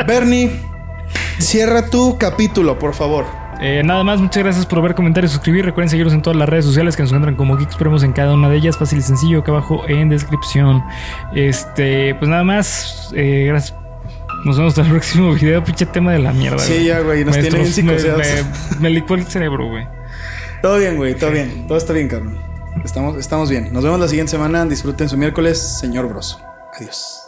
Bernie, 0.06 0.60
cierra 1.38 1.86
tu 1.88 2.18
capítulo, 2.18 2.78
por 2.78 2.94
favor. 2.94 3.24
Eh, 3.66 3.82
nada 3.82 4.04
más, 4.04 4.20
muchas 4.20 4.42
gracias 4.42 4.66
por 4.66 4.82
ver, 4.82 4.94
comentar 4.94 5.24
y 5.24 5.28
suscribir. 5.28 5.64
Recuerden 5.64 5.88
seguirnos 5.88 6.12
en 6.12 6.20
todas 6.20 6.36
las 6.36 6.46
redes 6.48 6.66
sociales 6.66 6.96
que 6.96 7.02
nos 7.02 7.10
encuentran 7.12 7.34
como 7.36 7.56
Geeks 7.56 7.72
Supremos 7.72 8.02
en 8.02 8.12
cada 8.12 8.34
una 8.34 8.50
de 8.50 8.56
ellas. 8.56 8.76
Fácil 8.76 8.98
y 8.98 9.02
sencillo, 9.02 9.38
acá 9.40 9.52
abajo 9.52 9.84
en 9.88 10.10
descripción. 10.10 10.82
Este, 11.34 12.14
pues 12.16 12.28
nada 12.28 12.44
más. 12.44 13.10
eh, 13.14 13.46
gracias. 13.48 13.78
Nos 14.44 14.58
vemos 14.58 14.72
hasta 14.72 14.82
el 14.82 14.88
próximo 14.90 15.32
video. 15.32 15.64
Pinche 15.64 15.86
tema 15.86 16.12
de 16.12 16.18
la 16.18 16.32
mierda. 16.34 16.58
Sí, 16.58 16.74
güey. 16.74 16.84
ya, 16.84 17.00
güey, 17.00 17.24
nos 17.24 17.34
Me 17.36 17.42
tiene 17.42 17.56
bien 17.58 17.68
destrozó- 17.72 17.84
me- 17.86 17.98
psicoseados. 17.98 18.76
Me, 18.76 18.80
me 18.80 18.90
licuó 18.90 19.16
el 19.16 19.24
cerebro, 19.26 19.66
güey. 19.68 19.86
Todo 20.60 20.78
bien, 20.78 20.96
güey, 20.96 21.14
todo 21.14 21.30
bien. 21.30 21.66
Todo 21.66 21.78
está 21.78 21.92
bien, 21.94 22.08
cabrón. 22.08 22.36
Estamos, 22.84 23.16
estamos 23.16 23.48
bien. 23.48 23.72
Nos 23.72 23.82
vemos 23.82 23.98
la 23.98 24.08
siguiente 24.08 24.32
semana. 24.32 24.66
Disfruten 24.66 25.08
su 25.08 25.16
miércoles, 25.16 25.78
señor 25.80 26.06
Bros. 26.08 26.38
Adiós. 26.78 27.22